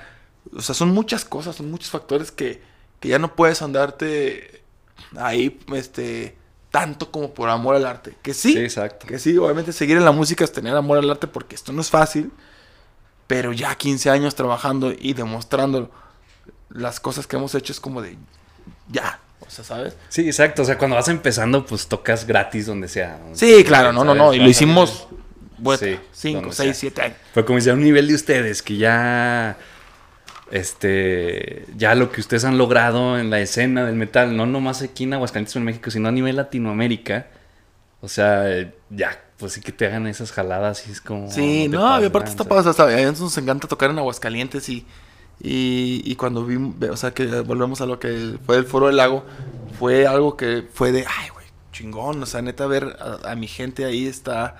O 0.57 0.63
sea, 0.63 0.77
son 0.77 0.91
muchas 0.91 1.25
cosas, 1.25 1.57
son 1.57 1.73
muchos 1.73 1.91
factores 1.91 2.31
que, 2.31 2.63
que 3.01 3.09
ya 3.09 3.19
no 3.19 3.35
puedes 3.35 3.63
andarte 3.63 4.60
ahí, 5.17 5.59
este, 5.75 6.37
tanto 6.71 7.11
como 7.11 7.33
por 7.35 7.49
amor 7.49 7.77
al 7.77 7.87
arte. 7.87 8.15
Que 8.23 8.35
sí, 8.35 8.53
Sí, 8.53 8.59
exacto. 8.59 9.07
que 9.07 9.19
sí, 9.19 9.37
obviamente 9.37 9.73
seguir 9.73 9.97
en 9.97 10.05
la 10.05 10.13
música 10.13 10.45
es 10.45 10.53
tener 10.53 10.75
amor 10.77 10.99
al 10.99 11.11
arte 11.11 11.27
porque 11.27 11.55
esto 11.55 11.73
no 11.73 11.81
es 11.81 11.91
fácil. 11.91 12.31
Pero 13.27 13.53
ya 13.53 13.75
15 13.77 14.11
años 14.11 14.35
trabajando 14.35 14.93
y 14.97 15.13
demostrando 15.13 15.91
las 16.69 16.99
cosas 17.01 17.27
que 17.27 17.37
hemos 17.37 17.55
hecho 17.55 17.73
es 17.73 17.79
como 17.79 18.03
de, 18.03 18.17
ya, 18.91 19.21
o 19.41 19.49
sea, 19.49 19.65
¿sabes? 19.65 19.97
Sí, 20.09 20.27
exacto. 20.27 20.63
O 20.63 20.65
sea, 20.65 20.77
cuando 20.79 20.97
vas 20.97 21.09
empezando, 21.09 21.65
pues 21.65 21.87
tocas 21.87 22.27
gratis 22.27 22.67
donde 22.67 22.89
sea. 22.89 23.21
Sí, 23.35 23.63
claro, 23.65 23.93
no, 23.93 24.05
no, 24.05 24.15
no. 24.15 24.35
Y 24.35 24.39
lo 24.41 24.49
hicimos, 24.49 25.07
bueno, 25.59 25.79
Sí, 25.79 25.99
5, 26.13 26.41
donde 26.41 26.57
6, 26.57 26.67
sea. 26.69 26.75
7 26.75 27.03
años. 27.03 27.17
Pero 27.35 27.47
como 27.47 27.57
decía, 27.57 27.73
a 27.73 27.75
un 27.77 27.83
nivel 27.83 28.09
de 28.09 28.15
ustedes 28.15 28.63
que 28.63 28.77
ya. 28.77 29.57
Este. 30.51 31.65
Ya 31.77 31.95
lo 31.95 32.11
que 32.11 32.21
ustedes 32.21 32.45
han 32.45 32.59
logrado 32.59 33.19
en 33.19 33.31
la 33.31 33.41
escena 33.41 33.85
del 33.85 33.97
metal, 33.97 34.37
no 34.37 34.47
nomás 34.47 34.83
aquí 34.83 35.05
en 35.05 35.15
Aguascalientes 35.15 35.55
en 35.57 35.65
México, 35.65 35.91
sino 35.91 36.09
a 36.09 36.13
nivel 36.13 36.37
Latinoamérica. 36.37 37.27
O 38.01 38.09
sea, 38.09 38.47
ya, 38.89 39.21
pues 39.37 39.55
sí 39.55 39.61
que 39.61 39.73
te 39.73 39.87
hagan 39.87 40.07
esas 40.07 40.33
jaladas 40.33 40.87
y 40.89 40.93
es 40.93 41.01
como... 41.01 41.31
Sí, 41.31 41.69
no, 41.69 42.01
y 42.01 42.07
aparte 42.07 42.31
está 42.31 42.45
lanza. 42.45 42.49
padre, 42.49 42.71
o 42.71 42.73
sea, 42.73 42.85
a 42.87 43.03
nosotros 43.03 43.21
nos 43.21 43.39
encanta 43.39 43.69
tocar 43.69 43.91
en 43.91 43.99
Aguascalientes 43.99 44.69
y, 44.69 44.87
y, 45.39 46.03
y 46.05 46.17
cuando 46.17 46.45
vimos, 46.45 46.77
o 46.89 46.97
sea, 46.97 47.13
que 47.13 47.27
volvemos 47.41 47.81
a 47.81 47.87
lo 47.87 47.99
que 48.01 48.39
fue 48.45 48.57
el 48.57 48.65
Foro 48.65 48.87
del 48.87 48.97
Lago, 48.97 49.25
fue 49.79 50.07
algo 50.07 50.37
que 50.37 50.67
fue 50.73 50.93
de, 50.93 51.01
ay, 51.07 51.29
güey, 51.31 51.47
chingón, 51.73 52.23
o 52.23 52.27
sea, 52.27 52.41
neta, 52.41 52.67
ver 52.67 52.97
a, 53.01 53.33
a 53.33 53.35
mi 53.35 53.47
gente 53.47 53.85
ahí 53.85 54.07
está, 54.07 54.57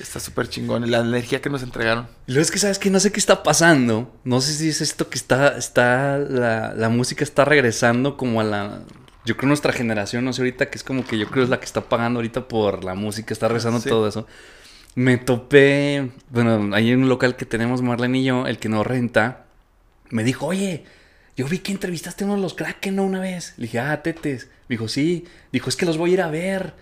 está 0.00 0.20
súper 0.20 0.48
chingón, 0.48 0.90
la 0.90 0.98
energía 1.00 1.40
que 1.42 1.50
nos 1.50 1.62
entregaron. 1.62 2.08
Y 2.26 2.32
luego 2.32 2.42
es 2.42 2.50
que, 2.50 2.58
¿sabes 2.58 2.78
que 2.78 2.90
No 2.90 3.00
sé 3.00 3.12
qué 3.12 3.20
está 3.20 3.42
pasando. 3.42 4.14
No 4.24 4.40
sé 4.40 4.52
si 4.52 4.68
es 4.68 4.80
esto 4.80 5.08
que 5.08 5.18
está, 5.18 5.56
está, 5.58 6.18
la, 6.18 6.74
la 6.74 6.88
música 6.88 7.24
está 7.24 7.44
regresando 7.44 8.16
como 8.16 8.40
a 8.40 8.44
la... 8.44 8.80
Yo 9.24 9.36
creo 9.36 9.48
nuestra 9.48 9.72
generación, 9.72 10.24
no 10.24 10.32
sé 10.32 10.40
ahorita, 10.42 10.70
que 10.70 10.78
es 10.78 10.84
como 10.84 11.04
que 11.04 11.18
yo 11.18 11.28
creo 11.28 11.44
es 11.44 11.50
la 11.50 11.58
que 11.60 11.66
está 11.66 11.82
pagando 11.82 12.18
ahorita 12.18 12.48
por 12.48 12.82
la 12.84 12.94
música, 12.94 13.34
está 13.34 13.48
regresando 13.48 13.80
Sí. 13.80 13.88
todo 13.88 14.08
eso. 14.08 14.26
Me 14.94 15.18
topé, 15.18 16.10
bueno, 16.30 16.74
ahí 16.74 16.90
en 16.90 17.02
un 17.02 17.08
local 17.08 17.36
que 17.36 17.44
tenemos 17.44 17.82
Marlene 17.82 18.20
y 18.20 18.24
yo, 18.24 18.46
el 18.46 18.58
que 18.58 18.68
nos 18.68 18.86
renta, 18.86 19.44
me 20.10 20.24
dijo, 20.24 20.46
oye, 20.46 20.84
yo 21.36 21.46
vi 21.46 21.58
que 21.58 21.72
entrevistaste 21.72 22.24
a 22.24 22.26
uno 22.26 22.36
de 22.36 22.42
los 22.42 22.54
Kraken 22.54 22.96
¿no? 22.96 23.04
una 23.04 23.20
vez. 23.20 23.52
Le 23.58 23.64
dije, 23.64 23.78
ah, 23.78 24.02
tetes. 24.02 24.48
Me 24.68 24.74
dijo, 24.74 24.88
sí. 24.88 25.24
Dijo, 25.52 25.68
es 25.68 25.76
que 25.76 25.86
los 25.86 25.98
voy 25.98 26.10
a 26.10 26.14
ir 26.14 26.22
a 26.22 26.30
ver. 26.30 26.72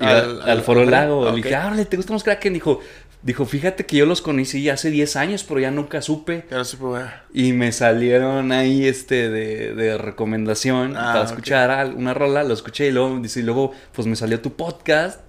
Al- 0.00 0.42
Al, 0.42 0.62
Foro 0.62 0.80
al- 0.82 0.90
Lago. 0.90 1.26
ah, 1.28 1.30
Le 1.30 1.36
dije, 1.36 1.54
ah, 1.54 1.74
¿te 1.88 1.96
gustan 1.96 2.14
los 2.14 2.24
Kraken? 2.24 2.52
Dijo, 2.54 2.80
dijo, 3.22 3.44
fíjate 3.46 3.84
que 3.86 3.96
yo 3.96 4.06
los 4.06 4.22
conocí 4.22 4.68
hace 4.68 4.90
10 4.90 5.16
años, 5.16 5.44
pero 5.44 5.60
ya 5.60 5.70
nunca 5.70 6.00
supe. 6.02 6.44
Ya 6.50 6.58
no 6.58 6.64
supe. 6.64 7.00
Y 7.34 7.52
me 7.52 7.72
salieron 7.72 8.52
ahí 8.52 8.86
este 8.86 9.28
de, 9.28 9.74
de 9.74 9.98
recomendación 9.98 10.96
Ah, 10.96 11.12
para 11.14 11.24
escuchar 11.24 11.92
una 11.96 12.14
rola, 12.14 12.44
lo 12.44 12.54
escuché 12.54 12.86
y 12.88 12.92
luego, 12.92 13.18
dice, 13.20 13.40
y 13.40 13.42
luego 13.42 13.72
pues 13.92 14.06
me 14.06 14.14
salió 14.16 14.40
tu 14.40 14.52
podcast. 14.54 15.20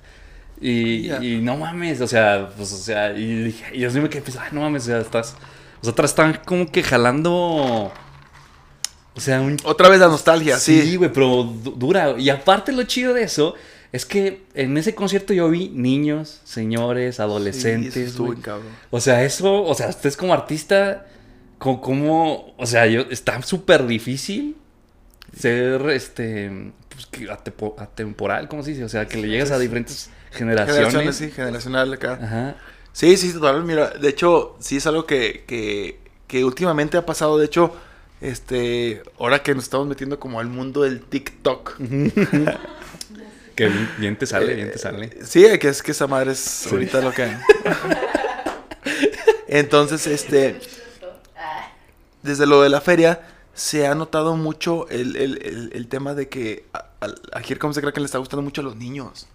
Y, 0.61 1.09
y 1.23 1.39
no 1.41 1.55
mames, 1.55 2.01
o 2.01 2.07
sea, 2.07 2.49
pues, 2.57 2.73
o 2.73 2.77
sea, 2.77 3.13
y 3.17 3.43
dije, 3.43 3.65
y 3.73 3.79
yo 3.79 3.89
sí 3.89 3.99
me 4.01 4.09
quedé 4.09 4.21
pensando, 4.21 4.45
ay, 4.45 4.53
no 4.53 4.61
mames, 4.61 4.83
o 4.83 4.85
sea, 4.87 4.99
estás, 4.99 5.37
o 5.81 5.89
sea, 5.89 6.03
están 6.05 6.37
como 6.43 6.69
que 6.69 6.83
jalando, 6.83 7.31
o 9.15 9.19
sea, 9.21 9.39
un 9.39 9.55
Otra 9.63 9.87
vez 9.87 10.01
la 10.01 10.07
nostalgia, 10.09 10.57
sí. 10.59 10.81
Sí, 10.81 10.95
güey, 10.97 11.11
pero 11.13 11.43
du- 11.43 11.71
dura. 11.77 12.15
Y 12.17 12.29
aparte 12.29 12.73
lo 12.73 12.83
chido 12.83 13.13
de 13.13 13.23
eso 13.23 13.55
es 13.91 14.05
que 14.05 14.43
en 14.53 14.77
ese 14.77 14.93
concierto 14.95 15.33
yo 15.33 15.49
vi 15.49 15.69
niños, 15.69 16.41
señores, 16.43 17.15
Sí, 17.17 17.21
adolescentes. 17.21 17.95
estuvo 17.97 18.33
cabrón. 18.41 18.67
o 18.91 18.99
sea, 19.01 19.23
eso, 19.23 19.63
o 19.63 19.73
sea, 19.73 19.89
usted 19.89 20.09
es 20.09 20.17
como 20.17 20.33
artista, 20.33 21.07
co- 21.57 21.81
como, 21.81 22.53
o 22.57 22.65
sea, 22.65 22.85
yo, 22.87 23.01
está 23.09 23.41
súper 23.41 23.87
difícil 23.87 24.55
ser, 25.35 25.89
este, 25.89 26.71
pues, 26.89 27.07
atemporal, 27.79 28.47
¿cómo 28.47 28.63
se 28.63 28.71
dice? 28.71 28.83
O 28.83 28.89
sea, 28.89 29.07
que 29.07 29.17
le 29.17 29.27
llegas 29.27 29.51
a 29.51 29.59
diferentes 29.59 30.09
generaciones. 30.31 30.75
Generaciones, 30.93 31.15
sí, 31.15 31.31
generacional 31.31 31.93
acá. 31.93 32.19
Ajá. 32.21 32.55
Sí, 32.93 33.15
sí, 33.17 33.31
total. 33.33 33.63
Mira, 33.63 33.89
de 33.91 34.09
hecho, 34.09 34.55
sí 34.59 34.77
es 34.77 34.87
algo 34.87 35.05
que, 35.05 35.43
que, 35.47 35.99
que 36.27 36.43
últimamente 36.43 36.97
ha 36.97 37.05
pasado. 37.05 37.37
De 37.37 37.45
hecho, 37.45 37.73
este, 38.19 39.03
ahora 39.19 39.41
que 39.43 39.53
nos 39.55 39.63
estamos 39.65 39.87
metiendo 39.87 40.19
como 40.19 40.39
al 40.39 40.47
mundo 40.47 40.81
del 40.81 41.01
TikTok. 41.01 41.79
Que 43.59 43.69
bien, 43.97 44.17
te 44.17 44.25
sale, 44.25 44.55
bien 44.55 44.69
Eh, 44.69 44.71
te 44.71 44.77
sale. 44.79 45.17
Sí, 45.25 45.43
que 45.59 45.67
es 45.67 45.83
que 45.83 45.91
esa 45.91 46.07
madre 46.07 46.31
es 46.31 46.65
ahorita 46.71 47.01
lo 47.01 47.11
que. 47.11 47.29
Entonces, 49.47 50.05
este, 50.07 50.59
desde 52.21 52.45
lo 52.45 52.61
de 52.61 52.69
la 52.69 52.81
feria, 52.81 53.21
se 53.53 53.87
ha 53.87 53.95
notado 53.95 54.35
mucho 54.37 54.87
el, 54.89 55.15
el- 55.15 55.41
el- 55.45 55.71
el 55.73 55.87
tema 55.87 56.13
de 56.13 56.29
que 56.29 56.65
a, 56.73 56.85
a, 57.01 57.39
Here 57.41 57.57
Comes 57.59 57.75
the 57.75 57.81
Kraken 57.81 58.03
le 58.03 58.05
está 58.05 58.19
gustando 58.19 58.41
mucho 58.43 58.61
a 58.61 58.63
los 58.63 58.75
niños. 58.75 59.27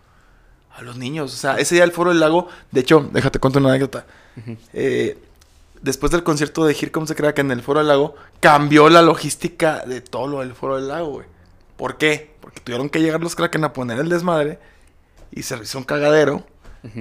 A 0.75 0.83
los 0.83 0.97
niños. 0.97 1.33
O 1.33 1.37
sea, 1.37 1.57
ese 1.59 1.75
día 1.75 1.85
el 1.85 1.93
Foro 1.93 2.11
del 2.11 2.21
Lago, 2.21 2.49
de 2.71 2.81
hecho, 2.81 3.09
déjate 3.13 3.39
contar 3.41 3.61
una 3.61 3.71
anécdota. 3.71 4.07
Eh, 4.73 5.19
después 5.83 6.11
del 6.13 6.23
concierto 6.23 6.65
de 6.65 6.73
Here 6.73 6.91
Comes 6.91 7.09
the 7.11 7.15
Kraken 7.15 7.51
en 7.51 7.59
el 7.59 7.65
Foro 7.65 7.81
del 7.81 7.89
Lago, 7.89 8.15
cambió 8.41 8.89
la 8.89 9.03
logística 9.03 9.85
de 9.85 10.01
todo 10.01 10.29
lo 10.29 10.41
del 10.41 10.55
Foro 10.55 10.77
del 10.77 10.89
Lago, 10.89 11.11
güey. 11.11 11.27
¿Por 11.77 11.99
qué? 11.99 12.34
Porque 12.45 12.61
tuvieron 12.61 12.91
que 12.91 13.01
llegar 13.01 13.23
los 13.23 13.35
Kraken 13.35 13.65
a 13.65 13.73
poner 13.73 13.99
el 13.99 14.11
desmadre 14.11 14.59
y 15.33 15.45
se 15.45 15.57
hizo 15.57 15.79
un 15.79 15.85
cagadero. 15.85 16.47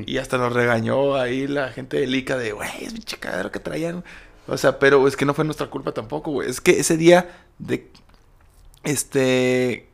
Y 0.05 0.17
hasta 0.19 0.37
nos 0.37 0.53
regañó 0.53 1.15
ahí 1.17 1.45
la 1.45 1.67
gente 1.73 1.97
de 1.99 2.07
Lica 2.07 2.37
de, 2.37 2.53
güey, 2.53 2.69
es 2.85 2.93
pinche 2.93 3.17
cagadero 3.17 3.51
que 3.51 3.59
traían. 3.59 4.05
O 4.47 4.55
sea, 4.57 4.79
pero 4.79 5.05
es 5.09 5.17
que 5.17 5.25
no 5.25 5.33
fue 5.33 5.43
nuestra 5.43 5.67
culpa 5.69 5.91
tampoco, 5.91 6.31
güey. 6.31 6.49
Es 6.49 6.61
que 6.61 6.79
ese 6.79 6.95
día 6.95 7.35
de. 7.59 7.91
Este. 8.83 9.89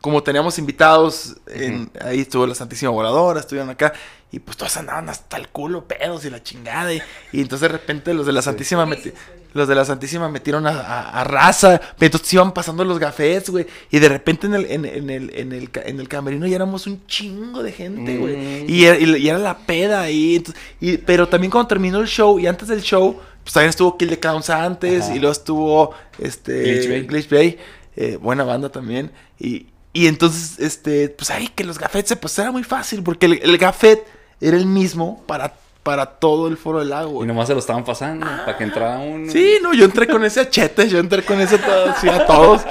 Como 0.00 0.24
teníamos 0.24 0.58
invitados, 0.58 1.36
en- 1.46 1.88
ahí 2.00 2.20
estuvo 2.22 2.44
la 2.48 2.56
Santísima 2.56 2.90
Voladora, 2.90 3.38
estuvieron 3.38 3.70
acá, 3.70 3.92
y 4.32 4.40
pues 4.40 4.56
todos 4.56 4.76
andaban 4.76 5.08
hasta 5.08 5.36
el 5.36 5.48
culo, 5.50 5.86
pedos 5.86 6.24
y 6.24 6.30
la 6.30 6.42
chingada. 6.42 6.92
Y, 6.92 7.00
y 7.30 7.40
entonces 7.42 7.68
de 7.68 7.78
repente 7.78 8.12
los 8.12 8.26
de 8.26 8.32
la 8.32 8.42
Santísima 8.42 8.84
meti- 8.84 9.12
los 9.52 9.68
de 9.68 9.74
la 9.74 9.84
Santísima 9.84 10.28
metieron 10.28 10.66
a, 10.66 10.70
a- 10.80 11.20
a 11.20 11.24
raza, 11.24 11.80
pero 11.98 12.06
entonces 12.06 12.32
iban 12.34 12.52
pasando 12.52 12.84
los 12.84 12.98
gafets, 12.98 13.50
güey. 13.50 13.66
Y 13.90 13.98
de 13.98 14.08
repente 14.08 14.46
en 14.46 14.54
el, 14.54 14.66
en, 14.70 14.84
en 14.84 15.10
el, 15.10 15.30
en 15.34 15.52
el, 15.52 15.70
en 15.84 16.00
el 16.00 16.08
camerino 16.08 16.46
ya 16.46 16.56
éramos 16.56 16.86
un 16.86 17.06
chingo 17.06 17.62
de 17.62 17.72
gente, 17.72 18.16
güey. 18.18 18.36
Mm. 18.36 18.70
Y, 18.70 18.84
era- 18.84 18.98
y- 18.98 19.16
y 19.16 19.28
era 19.28 19.38
la 19.38 19.58
peda 19.58 20.00
ahí. 20.02 20.36
entonces- 20.36 20.62
y, 20.80 20.96
pero 20.98 21.28
también 21.28 21.50
cuando 21.50 21.68
terminó 21.68 21.98
el 22.00 22.06
show 22.08 22.38
y 22.38 22.46
antes 22.46 22.68
del 22.68 22.82
show, 22.82 23.18
pues 23.44 23.54
también 23.54 23.70
estuvo 23.70 23.96
Kill 23.98 24.08
the 24.08 24.18
Clowns 24.20 24.50
antes. 24.50 25.04
Ajá. 25.04 25.14
Y 25.16 25.18
luego 25.18 25.32
estuvo 25.32 25.94
este, 26.18 26.62
Glitch 26.62 26.88
Bay. 26.88 27.02
Glitch 27.06 27.28
Bay, 27.30 27.58
eh, 27.96 28.16
buena 28.20 28.44
banda 28.44 28.70
también. 28.70 29.10
Y, 29.38 29.66
y 29.92 30.06
entonces, 30.06 30.58
este, 30.60 31.08
pues 31.10 31.30
ahí 31.30 31.48
que 31.48 31.64
los 31.64 31.78
gafetes, 31.78 32.16
pues 32.16 32.38
era 32.38 32.50
muy 32.50 32.64
fácil, 32.64 33.02
porque 33.02 33.26
el, 33.26 33.40
el 33.42 33.58
gafet 33.58 34.02
era 34.40 34.56
el 34.56 34.64
mismo 34.66 35.22
para, 35.26 35.54
para 35.82 36.06
todo 36.06 36.48
el 36.48 36.56
foro 36.56 36.78
del 36.78 36.90
lago. 36.90 37.24
Y 37.24 37.26
nomás 37.26 37.48
se 37.48 37.54
lo 37.54 37.60
estaban 37.60 37.84
pasando 37.84 38.26
para 38.26 38.56
que 38.56 38.64
entrara 38.64 38.98
uno. 38.98 39.30
Sí, 39.30 39.58
no, 39.62 39.74
yo 39.74 39.84
entré 39.84 40.06
con 40.06 40.24
ese 40.24 40.40
achete, 40.40 40.88
yo 40.88 40.98
entré 40.98 41.22
con 41.22 41.40
ese 41.40 41.58
todo, 41.58 41.94
sí, 42.00 42.08
a 42.08 42.26
todos. 42.26 42.62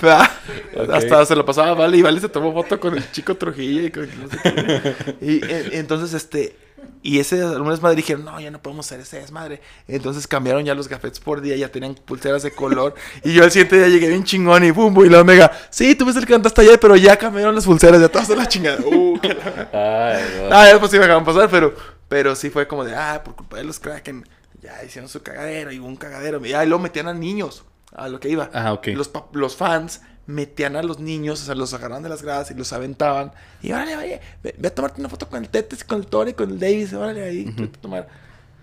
¿Verdad? 0.00 0.30
Ok. 0.76 0.90
Hasta 0.92 1.24
se 1.24 1.34
lo 1.34 1.42
pasaba 1.46 1.70
a 1.70 1.74
Vale 1.74 1.96
y 1.96 2.02
Vale 2.02 2.20
se 2.20 2.28
tomó 2.28 2.52
foto 2.52 2.78
con 2.78 2.94
el 2.94 3.10
chico 3.10 3.34
Trujillo 3.34 3.86
y 3.86 3.90
con 3.90 4.02
no 4.20 4.28
sé 4.28 4.36
qué. 4.42 5.16
Y 5.22 5.42
eh, 5.42 5.70
entonces, 5.72 6.12
este, 6.12 6.54
y 7.02 7.20
ese 7.20 7.40
algún 7.42 7.70
desmadre 7.70 7.96
dijeron, 7.96 8.24
no, 8.24 8.40
ya 8.40 8.50
no 8.50 8.60
podemos 8.60 8.86
hacer 8.86 9.00
ese 9.00 9.20
desmadre. 9.20 9.60
Entonces 9.86 10.26
cambiaron 10.26 10.64
ya 10.64 10.74
los 10.74 10.88
gafetes 10.88 11.20
por 11.20 11.40
día, 11.40 11.56
ya 11.56 11.70
tenían 11.70 11.94
pulseras 11.94 12.42
de 12.42 12.50
color. 12.50 12.94
y 13.24 13.32
yo 13.32 13.44
al 13.44 13.50
siguiente 13.50 13.76
día 13.76 13.88
llegué 13.88 14.08
bien 14.08 14.24
chingón 14.24 14.64
y 14.64 14.70
bum, 14.72 15.04
y 15.04 15.08
la 15.08 15.20
omega, 15.20 15.50
sí, 15.70 15.94
tú 15.94 16.04
ves 16.04 16.16
el 16.16 16.26
que 16.26 16.32
cantaste 16.32 16.60
ayer, 16.62 16.80
pero 16.80 16.96
ya 16.96 17.16
cambiaron 17.16 17.54
las 17.54 17.64
pulseras, 17.64 18.00
ya 18.00 18.08
todas 18.08 18.28
de 18.28 18.36
la 18.36 18.46
chingada. 18.46 18.78
Uh, 18.84 19.18
que 19.22 19.28
la- 19.34 19.68
Ay, 19.72 20.24
no. 20.40 20.48
Ah, 20.56 20.66
después 20.66 20.90
sí 20.90 20.96
me 20.98 21.04
dejaron 21.04 21.24
pasar, 21.24 21.48
pero, 21.50 21.74
pero 22.08 22.34
sí 22.34 22.50
fue 22.50 22.66
como 22.66 22.84
de, 22.84 22.94
ah, 22.94 23.22
por 23.24 23.36
culpa 23.36 23.56
de 23.58 23.64
los 23.64 23.78
Kraken, 23.78 24.26
ya 24.60 24.82
hicieron 24.84 25.08
su 25.08 25.22
cagadero 25.22 25.70
y 25.72 25.78
hubo 25.78 25.86
un 25.86 25.96
cagadero. 25.96 26.44
Y 26.44 26.52
ah, 26.54 26.64
y 26.64 26.68
luego 26.68 26.82
metían 26.82 27.08
a 27.08 27.14
niños, 27.14 27.64
a 27.94 28.08
lo 28.08 28.18
que 28.20 28.28
iba. 28.28 28.50
Ah, 28.52 28.72
ok. 28.72 28.88
Los, 28.88 29.10
los 29.32 29.54
fans 29.56 30.00
metían 30.26 30.76
a 30.76 30.82
los 30.82 30.98
niños, 30.98 31.42
o 31.42 31.44
sea, 31.46 31.54
los 31.54 31.72
agarraban 31.74 32.02
de 32.02 32.08
las 32.08 32.22
gradas 32.22 32.50
y 32.50 32.54
los 32.54 32.72
aventaban. 32.72 33.32
Y 33.62 33.72
órale, 33.72 33.96
oye, 33.96 34.20
ve, 34.42 34.54
ve 34.58 34.68
a 34.68 34.74
tomarte 34.74 35.00
una 35.00 35.08
foto 35.08 35.28
con 35.28 35.42
el 35.42 35.48
Tetes, 35.48 35.84
con 35.84 36.00
el 36.00 36.06
Tore, 36.06 36.34
con 36.34 36.50
el 36.50 36.58
Davis, 36.58 36.92
órale 36.92 37.22
ahí, 37.22 37.44
vete 37.44 37.76
a 37.78 37.80
tomar. 37.80 38.08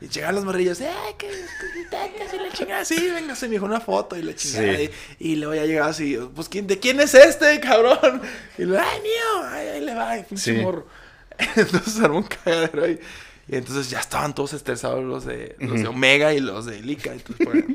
Y 0.01 0.07
llegaban 0.09 0.35
los 0.35 0.43
morrillos, 0.43 0.81
¡ay, 0.81 1.13
que 1.17 1.27
Tetes 1.89 2.33
y 2.33 2.37
la 2.37 2.51
chingada! 2.51 2.83
Sí, 2.85 2.95
venga, 3.13 3.35
se 3.35 3.47
me 3.47 3.53
dijo 3.53 3.65
una 3.65 3.79
foto 3.79 4.17
y 4.17 4.23
la 4.23 4.35
chingada. 4.35 4.75
Sí. 4.77 4.89
Y, 5.19 5.31
y 5.31 5.35
luego 5.37 5.55
ya 5.55 5.65
llegaba 5.65 5.89
así, 5.91 6.17
pues, 6.35 6.49
¿quién, 6.49 6.67
¿de 6.67 6.79
quién 6.79 6.99
es 6.99 7.13
este, 7.13 7.59
cabrón? 7.61 8.21
Y 8.57 8.63
luego, 8.63 8.83
¡ay, 8.85 9.01
mío! 9.01 9.45
¡Ay, 9.49 9.67
ahí 9.69 9.81
le 9.81 9.93
va! 9.95 10.09
ay, 10.11 10.25
pinche 10.27 10.55
Sí. 10.55 10.61
morro. 10.61 10.85
Entonces 11.55 11.99
armó 12.01 12.17
un 12.17 12.23
cagadero 12.23 12.83
ahí. 12.83 12.99
Y 13.45 13.57
entonces 13.57 13.89
ya 13.89 13.99
estaban 13.99 14.33
todos 14.33 14.53
estresados 14.53 15.03
los 15.03 15.25
de, 15.25 15.57
los 15.59 15.81
de 15.81 15.87
Omega 15.87 16.33
y 16.33 16.39
los 16.39 16.65
de 16.65 16.79
Lika. 16.79 17.11
Entonces, 17.11 17.45
pues, 17.45 17.65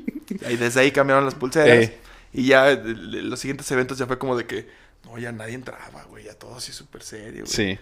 y 0.51 0.57
desde 0.57 0.81
ahí 0.81 0.91
cambiaron 0.93 1.27
las 1.27 1.35
pulseras. 1.35 1.85
Eh. 1.85 1.99
Y 2.33 2.47
ya 2.49 2.71
los 2.75 3.41
siguientes 3.41 3.71
eventos 3.71 3.99
ya 3.99 4.07
fue 4.07 4.19
como 4.19 4.37
de 4.37 4.47
que, 4.47 4.69
no, 5.05 5.19
ya 5.19 5.33
nadie 5.33 5.55
entraba, 5.55 6.05
güey. 6.11 6.25
Ya 6.25 6.35
todo 6.35 6.57
así 6.57 6.73
súper 6.73 7.03
serio, 7.03 7.45
güey. 7.45 7.47
Sí. 7.47 7.79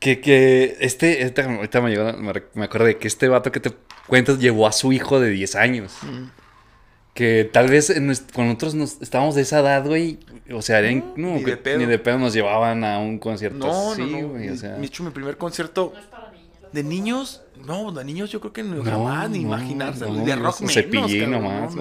Que, 0.00 0.20
que 0.20 0.76
este, 0.80 1.22
este, 1.22 1.42
ahorita 1.42 1.80
me, 1.80 1.90
llegó- 1.90 2.12
me, 2.54 2.64
acuerdo 2.64 2.86
de 2.86 2.98
que 2.98 3.08
este 3.08 3.28
vato 3.28 3.52
que 3.52 3.60
te 3.60 3.70
cuentas 4.06 4.38
llevó 4.38 4.66
a 4.66 4.72
su 4.72 4.92
hijo 4.92 5.20
de 5.20 5.30
10 5.30 5.54
años. 5.54 5.96
Mm. 6.02 6.24
Que 7.14 7.48
tal 7.50 7.68
vez 7.68 7.90
en 7.90 8.06
cuando 8.34 8.54
nosotros 8.54 8.74
nos, 8.74 9.00
estábamos 9.00 9.36
de 9.36 9.42
esa 9.42 9.60
edad, 9.60 9.86
güey, 9.86 10.18
o 10.52 10.62
sea, 10.62 10.82
no, 10.82 11.36
ni 11.36 11.44
que 11.44 11.52
de 11.52 11.56
pedo. 11.58 11.78
ni 11.78 11.86
de 11.86 11.98
pedo 12.00 12.18
nos 12.18 12.34
llevaban 12.34 12.82
a 12.82 12.98
un 12.98 13.20
concierto 13.20 13.58
No, 13.58 13.92
así, 13.92 14.02
no, 14.02 14.20
no. 14.20 14.28
güey, 14.30 14.48
o 14.48 14.50
Mi- 14.50 14.58
sea. 14.58 14.76
mi 14.78 14.88
primer 14.88 15.36
concierto 15.36 15.92
No 15.94 16.00
es 16.00 16.06
para 16.06 16.22
niños. 16.23 16.23
De 16.74 16.82
niños, 16.82 17.40
no, 17.66 17.92
de 17.92 18.04
niños 18.04 18.32
yo 18.32 18.40
creo 18.40 18.52
que 18.52 18.64
no, 18.64 18.82
No, 18.82 18.84
jamás 18.84 19.30
ni 19.30 19.38
imaginarse. 19.38 20.00
no, 20.00 20.24
de 20.24 20.34
rock 20.34 20.60
no, 20.60 20.66
menos, 20.66 20.74
Cepillín 20.74 21.30
nomás. 21.30 21.72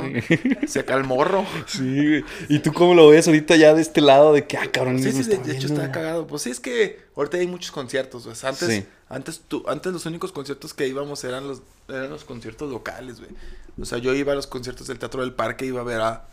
Se 0.68 0.82
acá 0.82 0.94
el 0.94 1.04
morro. 1.04 1.48
Sí, 1.66 1.82
güey. 1.96 2.26
¿Y 2.48 2.60
tú 2.60 2.72
cómo 2.74 2.94
lo 2.94 3.10
ves 3.10 3.26
ahorita 3.26 3.56
ya 3.56 3.74
de 3.74 3.82
este 3.82 4.02
lado 4.02 4.34
de 4.34 4.46
que, 4.46 4.56
ah, 4.56 4.70
cabrón, 4.72 5.02
Sí, 5.02 5.12
sí, 5.12 5.24
de, 5.24 5.40
de 5.40 5.58
hecho 5.58 5.66
está 5.66 5.92
cagado. 5.92 6.28
Pues 6.28 6.44
sí, 6.44 6.52
es 6.52 6.60
que 6.60 7.00
ahorita 7.16 7.38
hay 7.38 7.48
muchos 7.48 7.72
conciertos, 7.72 8.26
güey. 8.26 8.38
Antes, 8.44 8.68
Sí. 8.70 8.86
antes, 9.10 9.42
tú, 9.48 9.64
antes 9.68 9.92
los 9.92 10.06
únicos 10.06 10.32
conciertos 10.32 10.76
que 10.76 10.88
íbamos 10.88 11.24
eran 11.24 11.48
los, 11.48 11.64
eran 11.88 12.12
los 12.12 12.24
conciertos 12.24 12.72
locales, 12.72 13.20
güey. 13.20 13.32
O 13.82 13.86
sea, 13.86 13.98
yo 13.98 14.14
iba 14.14 14.34
a 14.34 14.36
los 14.36 14.46
conciertos 14.46 14.86
del 14.86 15.00
Teatro 15.00 15.22
del 15.22 15.34
Parque, 15.34 15.66
iba 15.66 15.82
a 15.82 15.84
ver 15.84 16.02
a 16.02 16.28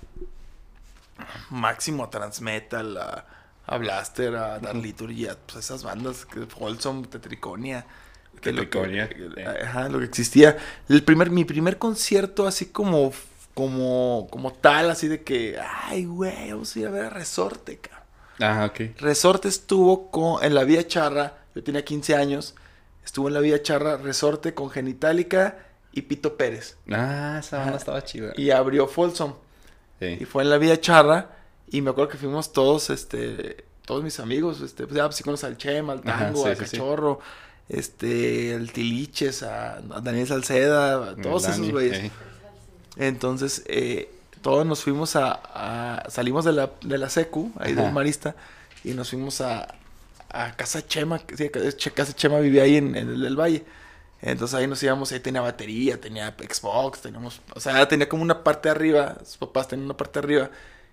Máximo, 1.48 2.04
a 2.04 2.10
Transmetal, 2.10 2.96
a, 2.98 3.24
a 3.66 3.78
Blaster, 3.78 4.36
a 4.36 4.58
Dark 4.58 4.76
Liturgy, 4.82 5.28
a 5.28 5.36
pues, 5.46 5.64
esas 5.64 5.82
bandas, 5.82 6.26
que 6.26 6.40
Folsom, 6.44 7.04
Tetriconia. 7.04 7.86
Que 8.40 8.52
lo 8.52 8.68
que-. 8.68 9.44
Ajá, 9.64 9.88
lo 9.88 9.98
que 9.98 10.04
existía. 10.04 10.56
El 10.88 11.02
primer, 11.02 11.30
mi 11.30 11.44
primer 11.44 11.78
concierto 11.78 12.46
así 12.46 12.66
como, 12.66 13.12
como, 13.54 14.28
como 14.30 14.52
tal, 14.52 14.90
así 14.90 15.08
de 15.08 15.22
que, 15.22 15.58
ay, 15.84 16.04
güey, 16.04 16.50
vamos 16.52 16.74
a 16.74 16.78
ir 16.78 16.86
a 16.86 16.90
ver 16.90 17.04
a 17.06 17.10
Resorte, 17.10 17.78
cabrón. 17.78 18.00
Ah, 18.40 18.66
ok. 18.70 18.98
Resorte 19.00 19.48
estuvo 19.48 20.10
con, 20.10 20.42
en 20.42 20.54
la 20.54 20.64
Vía 20.64 20.86
Charra, 20.86 21.34
yo 21.54 21.62
tenía 21.62 21.84
15 21.84 22.14
años, 22.16 22.54
estuvo 23.04 23.28
en 23.28 23.34
la 23.34 23.40
Vía 23.40 23.62
Charra 23.62 23.96
Resorte 23.98 24.54
con 24.54 24.70
Genitalica 24.70 25.58
y 25.92 26.02
Pito 26.02 26.36
Pérez. 26.36 26.76
Ah, 26.90 27.38
esa 27.40 27.58
banda 27.58 27.76
estaba 27.76 28.02
chida. 28.04 28.32
Y 28.36 28.50
abrió 28.50 28.86
Folsom. 28.86 29.34
Y 30.00 30.16
Sí. 30.16 30.24
fue 30.24 30.42
en 30.44 30.50
la 30.50 30.56
Vía 30.58 30.80
Charra. 30.80 31.36
Y 31.72 31.82
me 31.82 31.90
acuerdo 31.90 32.08
que 32.10 32.18
fuimos 32.18 32.52
todos, 32.52 32.90
este, 32.90 33.64
todos 33.84 34.02
mis 34.02 34.18
amigos, 34.18 34.60
este, 34.60 34.84
pues 34.86 34.96
ya 34.96 35.04
pues, 35.04 35.16
sí 35.16 35.22
conoces 35.22 35.44
al 35.44 35.56
Chema, 35.56 35.92
al 35.92 36.00
Ajá, 36.04 36.26
Tango, 36.26 36.42
sí, 36.44 36.48
al 36.48 36.66
sí. 36.66 36.76
Este, 37.70 38.54
al 38.54 38.72
Tiliches, 38.72 39.42
a, 39.44 39.76
a 39.76 40.00
Daniel 40.02 40.26
Salceda, 40.26 41.10
a 41.12 41.16
todos 41.16 41.44
Dani, 41.44 41.54
esos 41.54 41.70
güeyes. 41.70 41.98
eh. 41.98 42.10
Entonces, 42.96 43.62
eh, 43.66 44.10
todos 44.42 44.66
nos 44.66 44.82
fuimos 44.82 45.14
a, 45.16 45.40
a- 45.54 46.10
salimos 46.10 46.44
de 46.44 46.52
la, 46.52 46.70
de 46.82 46.98
la 46.98 47.08
secu, 47.08 47.52
ahí 47.58 47.72
Ajá. 47.72 47.82
del 47.82 47.92
Marista, 47.92 48.34
y 48.82 48.92
nos 48.94 49.10
fuimos 49.10 49.40
a, 49.40 49.74
a 50.30 50.56
Casa 50.56 50.84
Chema, 50.86 51.20
que 51.20 51.36
sí, 51.36 51.48
Casa 51.90 52.12
Chema 52.12 52.40
vivía 52.40 52.64
ahí 52.64 52.76
en, 52.76 52.96
en 52.96 53.08
el 53.10 53.36
Valle. 53.38 53.64
Entonces 54.22 54.54
ahí 54.58 54.66
nos 54.66 54.82
íbamos, 54.82 55.12
ahí 55.12 55.20
tenía 55.20 55.40
batería, 55.40 55.98
tenía 56.00 56.34
Xbox, 56.36 57.00
teníamos, 57.00 57.40
o 57.54 57.60
sea, 57.60 57.86
tenía 57.88 58.08
como 58.08 58.22
una 58.22 58.42
parte 58.44 58.68
arriba, 58.68 59.16
sus 59.24 59.38
papás 59.38 59.68
tenían 59.68 59.86
una 59.86 59.96
parte 59.96 60.18
arriba, 60.18 60.50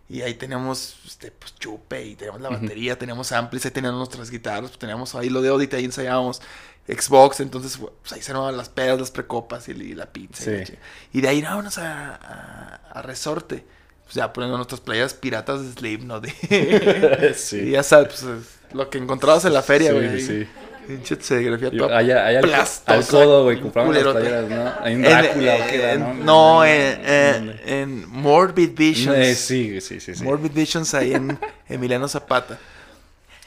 y 0.10 0.22
ahí 0.22 0.36
teníamos, 0.36 0.96
este, 1.06 1.32
pues, 1.32 1.54
chupe, 1.56 2.06
y 2.06 2.16
teníamos 2.16 2.40
la 2.42 2.48
batería, 2.50 2.98
teníamos 2.98 3.34
amplis, 3.34 3.66
ahí 3.66 3.72
teníamos 3.72 3.98
nuestras 3.98 4.30
guitarras, 4.32 4.70
pues, 4.70 4.80
teníamos 4.80 5.14
ahí 5.16 5.30
lo 5.30 5.42
de 5.42 5.50
Audit, 5.50 5.74
ahí 5.74 5.84
ensayábamos 5.84 6.42
Xbox, 6.88 7.40
entonces, 7.42 7.78
pues, 7.78 8.14
ahí 8.14 8.22
se 8.22 8.32
armaban 8.32 8.56
las 8.58 8.70
pedas, 8.70 9.00
las 9.00 9.12
precopas 9.12 9.68
y, 9.68 9.72
y 9.72 9.94
la 9.94 10.06
pizza. 10.08 10.50
y 10.52 10.58
la 10.60 10.66
Sí. 10.66 10.74
chi- 10.74 10.80
y 11.14 11.22
de 11.22 11.28
ahí 11.28 11.42
vámonos 11.42 11.78
a, 11.78 12.16
a, 12.16 12.76
a 12.94 13.02
Resorte. 13.02 13.64
Pues 14.04 14.16
ya 14.16 14.32
poniendo 14.32 14.56
nuestras 14.56 14.80
playas 14.80 15.14
piratas 15.14 15.62
de 15.66 15.72
Slipknot. 15.74 16.26
Y 16.50 17.34
sí. 17.36 17.72
ya 17.72 17.84
sabes, 17.84 18.08
pues, 18.08 18.24
es 18.24 18.74
lo 18.74 18.90
que 18.90 18.98
encontrabas 19.00 19.44
en 19.46 19.54
la 19.54 19.62
feria, 19.62 19.90
Sí, 19.92 19.96
güey. 19.96 20.22
sí. 20.22 20.48
Pinche 20.88 21.18
serigrafía 21.20 21.68
Y 21.74 21.78
toda 21.78 21.98
allá, 21.98 22.26
allá 22.26 22.40
al, 22.86 23.06
codo, 23.06 23.44
güey, 23.44 23.60
compraban 23.60 23.94
las 23.94 24.04
playeras, 24.04 24.50
¿no? 24.50 24.74
Hay 24.82 24.96
un 24.96 25.04
En- 25.04 25.12
Drácula, 25.12 25.56
¿o 25.56 25.68
qué 25.70 25.76
era, 25.76 25.96
no? 25.98 26.14
No, 26.14 26.64
en, 26.66 27.02
en, 27.06 27.60
en 27.66 28.10
Morbid 28.10 28.72
Visions. 28.74 29.18
Eh, 29.18 29.36
sí, 29.36 29.82
sí, 29.82 30.00
sí, 30.00 30.16
sí. 30.16 30.24
Morbid 30.24 30.52
Visions 30.54 30.94
ahí 30.94 31.14
en 31.14 31.38
Emiliano 31.68 32.08
Zapata. 32.08 32.58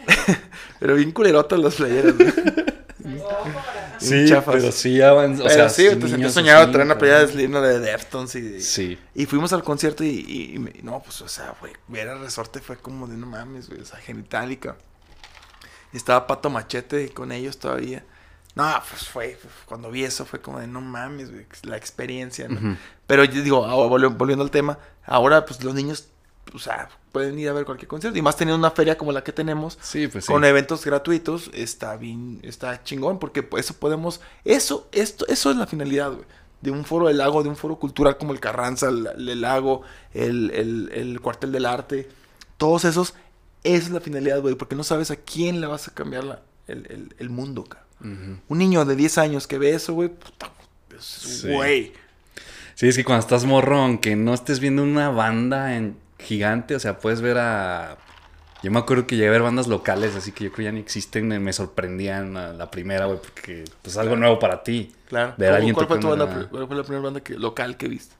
Pero 0.80 0.94
bien 0.96 1.12
culerotas 1.12 1.58
las 1.58 1.74
playeras, 1.76 2.14
güey. 2.18 2.30
Sí, 3.98 4.26
chafas. 4.28 4.54
pero 4.56 4.72
sí 4.72 5.00
avanzó. 5.02 5.42
O 5.42 5.46
Pero 5.46 5.54
sea, 5.56 5.68
sí, 5.68 5.96
te 5.98 6.08
sentías 6.08 6.32
soñado 6.32 6.70
traer 6.70 6.86
una 6.86 6.98
playera 6.98 7.20
de. 7.20 7.28
Slipknot 7.32 7.62
de 7.62 7.78
Deftones 7.80 8.34
y... 8.34 8.60
Sí. 8.62 8.98
Y 9.14 9.26
fuimos 9.26 9.52
al 9.52 9.62
concierto 9.62 10.04
y, 10.04 10.08
y- 10.08 10.80
no, 10.82 11.00
pues, 11.02 11.20
o 11.22 11.28
sea, 11.28 11.54
güey, 11.60 11.72
ver 11.88 12.08
a 12.08 12.14
Resorte 12.18 12.60
fue 12.60 12.76
como 12.76 13.06
de 13.06 13.16
no 13.16 13.26
mames, 13.26 13.68
güey, 13.68 13.80
o 13.80 13.84
sea, 13.84 13.98
genitálica. 13.98 14.76
Y 15.92 15.96
estaba 15.96 16.26
Pato 16.26 16.50
Machete 16.50 17.10
con 17.10 17.32
ellos 17.32 17.58
todavía. 17.58 18.04
No, 18.54 18.64
pues 18.88 19.06
fue, 19.08 19.36
fue- 19.40 19.50
cuando 19.66 19.90
vi 19.90 20.04
eso 20.04 20.24
fue 20.24 20.40
como 20.40 20.60
de 20.60 20.66
no 20.66 20.80
mames, 20.80 21.30
güey, 21.30 21.46
la 21.62 21.76
experiencia. 21.76 22.48
Pero 23.06 23.24
yo 23.24 23.42
digo, 23.42 23.66
volvi- 23.66 24.16
volviendo 24.16 24.44
al 24.44 24.50
tema, 24.50 24.78
ahora 25.04 25.44
pues 25.44 25.62
los 25.62 25.74
niños, 25.74 26.08
o 26.54 26.58
sea, 26.58 26.88
pueden 27.12 27.38
ir 27.38 27.48
a 27.48 27.52
ver 27.52 27.64
cualquier 27.64 27.88
concierto. 27.88 28.18
Y 28.18 28.22
más 28.22 28.36
teniendo 28.36 28.58
una 28.58 28.70
feria 28.70 28.96
como 28.98 29.12
la 29.12 29.22
que 29.24 29.32
tenemos, 29.32 29.78
Sí, 29.80 30.08
pues 30.08 30.24
sí. 30.24 30.32
con 30.32 30.44
eventos 30.44 30.84
gratuitos, 30.84 31.50
está 31.54 31.96
bien, 31.96 32.40
está 32.42 32.82
chingón, 32.84 33.18
porque 33.18 33.42
pues, 33.42 33.64
eso 33.66 33.74
podemos, 33.74 34.20
eso, 34.44 34.88
esto, 34.92 35.26
eso 35.28 35.50
es 35.50 35.56
la 35.56 35.66
finalidad, 35.66 36.12
güey. 36.12 36.24
De 36.60 36.70
un 36.70 36.84
foro 36.84 37.06
del 37.08 37.16
lago, 37.18 37.42
de 37.42 37.48
un 37.48 37.56
foro 37.56 37.76
cultural 37.78 38.18
como 38.18 38.32
el 38.32 38.40
Carranza, 38.40 38.88
el, 38.90 39.06
el 39.28 39.40
lago, 39.40 39.82
el, 40.12 40.50
el, 40.50 40.90
el 40.92 41.20
cuartel 41.20 41.52
del 41.52 41.64
arte, 41.66 42.08
todos 42.58 42.84
esos, 42.84 43.14
esa 43.64 43.86
es 43.86 43.90
la 43.90 44.00
finalidad, 44.00 44.40
güey, 44.42 44.54
porque 44.54 44.76
no 44.76 44.84
sabes 44.84 45.10
a 45.10 45.16
quién 45.16 45.60
le 45.62 45.66
vas 45.66 45.88
a 45.88 45.94
cambiar 45.94 46.24
la- 46.24 46.42
el, 46.66 47.30
mundo. 47.30 47.64
Ujú. 48.00 48.38
Un 48.48 48.58
niño 48.58 48.84
de 48.84 48.94
10 48.94 49.18
años 49.18 49.46
que 49.46 49.58
ve 49.58 49.70
eso, 49.74 49.94
güey, 49.94 50.08
puta, 50.10 50.50
es- 50.96 51.04
Sí. 51.04 51.48
güey. 51.52 51.92
Sí, 52.74 52.88
es 52.88 52.96
que 52.96 53.04
cuando 53.04 53.20
estás 53.20 53.44
morro, 53.44 53.78
aunque 53.80 54.14
no 54.16 54.32
estés 54.34 54.60
viendo 54.60 54.82
una 54.82 55.08
banda 55.10 55.76
en 55.76 55.96
gigante, 56.20 56.74
o 56.76 56.80
sea, 56.80 56.98
puedes 56.98 57.20
ver 57.20 57.38
a... 57.38 57.96
Yo 58.62 58.70
me 58.70 58.78
acuerdo 58.78 59.06
que 59.06 59.16
llegué 59.16 59.28
a 59.28 59.32
ver 59.32 59.42
bandas 59.42 59.68
locales, 59.68 60.14
así 60.16 60.32
que 60.32 60.44
yo 60.44 60.52
creo 60.52 60.66
ya 60.66 60.72
ni 60.72 60.80
existen, 60.80 61.26
me- 61.42 61.52
sorprendían 61.54 62.36
a 62.36 62.52
la 62.52 62.70
primera, 62.70 63.06
güey, 63.06 63.18
porque 63.18 63.64
pues 63.80 63.96
algo 63.96 64.16
nuevo 64.16 64.38
para 64.38 64.62
ti. 64.62 64.92
Claro. 65.08 65.32
Ver 65.38 65.48
a 65.48 65.52
¿Cómo- 65.52 65.56
alguien 65.56 65.74
¿Cuál 65.74 65.86
fue, 65.86 65.98
tu 65.98 66.08
banda, 66.08 66.48
cuál 66.50 66.66
fue 66.66 66.76
la 66.76 66.82
primera 66.82 67.02
banda 67.02 67.20
que, 67.20 67.34
local 67.38 67.76
que 67.78 67.88
viste? 67.88 68.14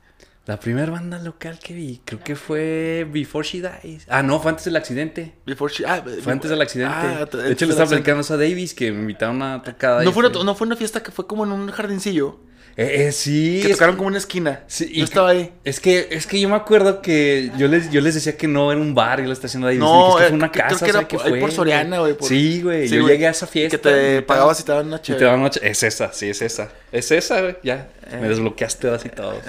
La 0.47 0.59
primera 0.59 0.91
banda 0.91 1.19
local 1.19 1.59
que 1.59 1.75
vi, 1.75 2.01
creo 2.03 2.19
que 2.23 2.35
fue 2.35 3.07
Before 3.11 3.47
She 3.47 3.61
Dies. 3.61 4.07
Ah, 4.09 4.23
no, 4.23 4.39
fue 4.39 4.49
antes 4.49 4.65
del 4.65 4.75
accidente. 4.75 5.35
Before 5.45 5.71
She- 5.71 5.85
ah, 5.85 6.03
Fue 6.23 6.33
antes 6.33 6.49
del 6.49 6.59
accidente. 6.59 6.95
ah, 6.95 7.25
de 7.31 7.51
hecho, 7.51 7.65
le 7.67 7.71
estaba 7.73 7.87
platicando 7.89 8.21
eso 8.21 8.33
a 8.33 8.37
Davis, 8.37 8.73
que 8.73 8.91
me 8.91 9.01
invitaron 9.01 9.39
a 9.43 9.45
una 9.57 9.61
tocada. 9.63 10.03
No 10.03 10.09
y 10.09 10.13
fue, 10.13 10.25
una, 10.27 10.43
no 10.43 10.55
fue 10.55 10.65
una 10.65 10.75
fiesta 10.75 11.03
que 11.03 11.11
fue 11.11 11.27
como 11.27 11.43
en 11.45 11.51
un 11.51 11.69
jardincillo. 11.69 12.39
Eh, 12.77 13.07
eh, 13.07 13.11
sí. 13.11 13.59
que 13.61 13.69
tocaron 13.73 13.95
como 13.97 14.07
una 14.07 14.17
esquina. 14.17 14.61
Sí, 14.67 14.89
y- 14.91 14.99
yo 14.99 15.03
estaba 15.03 15.29
ahí. 15.29 15.51
Es 15.63 15.79
que, 15.79 16.07
es 16.11 16.25
que 16.25 16.39
yo 16.39 16.47
me 16.49 16.55
acuerdo 16.55 17.01
que 17.01 17.51
yo 17.57 17.67
les, 17.67 17.91
yo 17.91 17.99
les 18.01 18.15
decía 18.15 18.37
que 18.37 18.47
no 18.47 18.71
era 18.71 18.79
un 18.79 18.95
bar 18.95 19.19
y 19.19 19.25
lo 19.25 19.33
está 19.33 19.47
haciendo 19.47 19.67
Davis. 19.67 19.79
No, 19.79 20.11
es 20.11 20.15
que 20.17 20.23
eh, 20.23 20.27
fue 20.29 20.37
una 20.37 20.51
creo 20.51 20.67
casa. 20.67 20.85
que 20.85 20.89
era 20.91 20.99
o 20.99 21.01
sea, 21.01 21.07
por- 21.17 21.25
ahí 21.25 21.31
por 21.33 21.49
fue, 21.49 21.51
Soriana, 21.51 21.99
güey, 21.99 22.13
por- 22.13 22.27
Sí, 22.29 22.61
güey. 22.61 22.87
Sí, 22.87 22.95
yo 22.95 23.01
güey. 23.01 23.13
llegué 23.13 23.27
a 23.27 23.31
esa 23.31 23.45
fiesta. 23.47 23.77
Que 23.77 23.83
te 23.83 24.21
pagabas 24.21 24.59
y 24.59 24.63
te 24.63 24.71
daban 24.71 24.87
una 24.87 24.95
Y 24.95 24.99
te 24.99 25.05
chévere. 25.07 25.25
daban 25.25 25.41
noche. 25.41 25.59
Es 25.63 25.83
esa, 25.83 26.13
sí, 26.13 26.29
es 26.29 26.41
esa. 26.41 26.69
Es 26.91 27.11
esa, 27.11 27.41
güey. 27.41 27.57
Ya. 27.63 27.89
Eh. 28.11 28.17
Me 28.21 28.27
desbloqueaste 28.29 28.89
así 28.89 29.09
todo. 29.09 29.39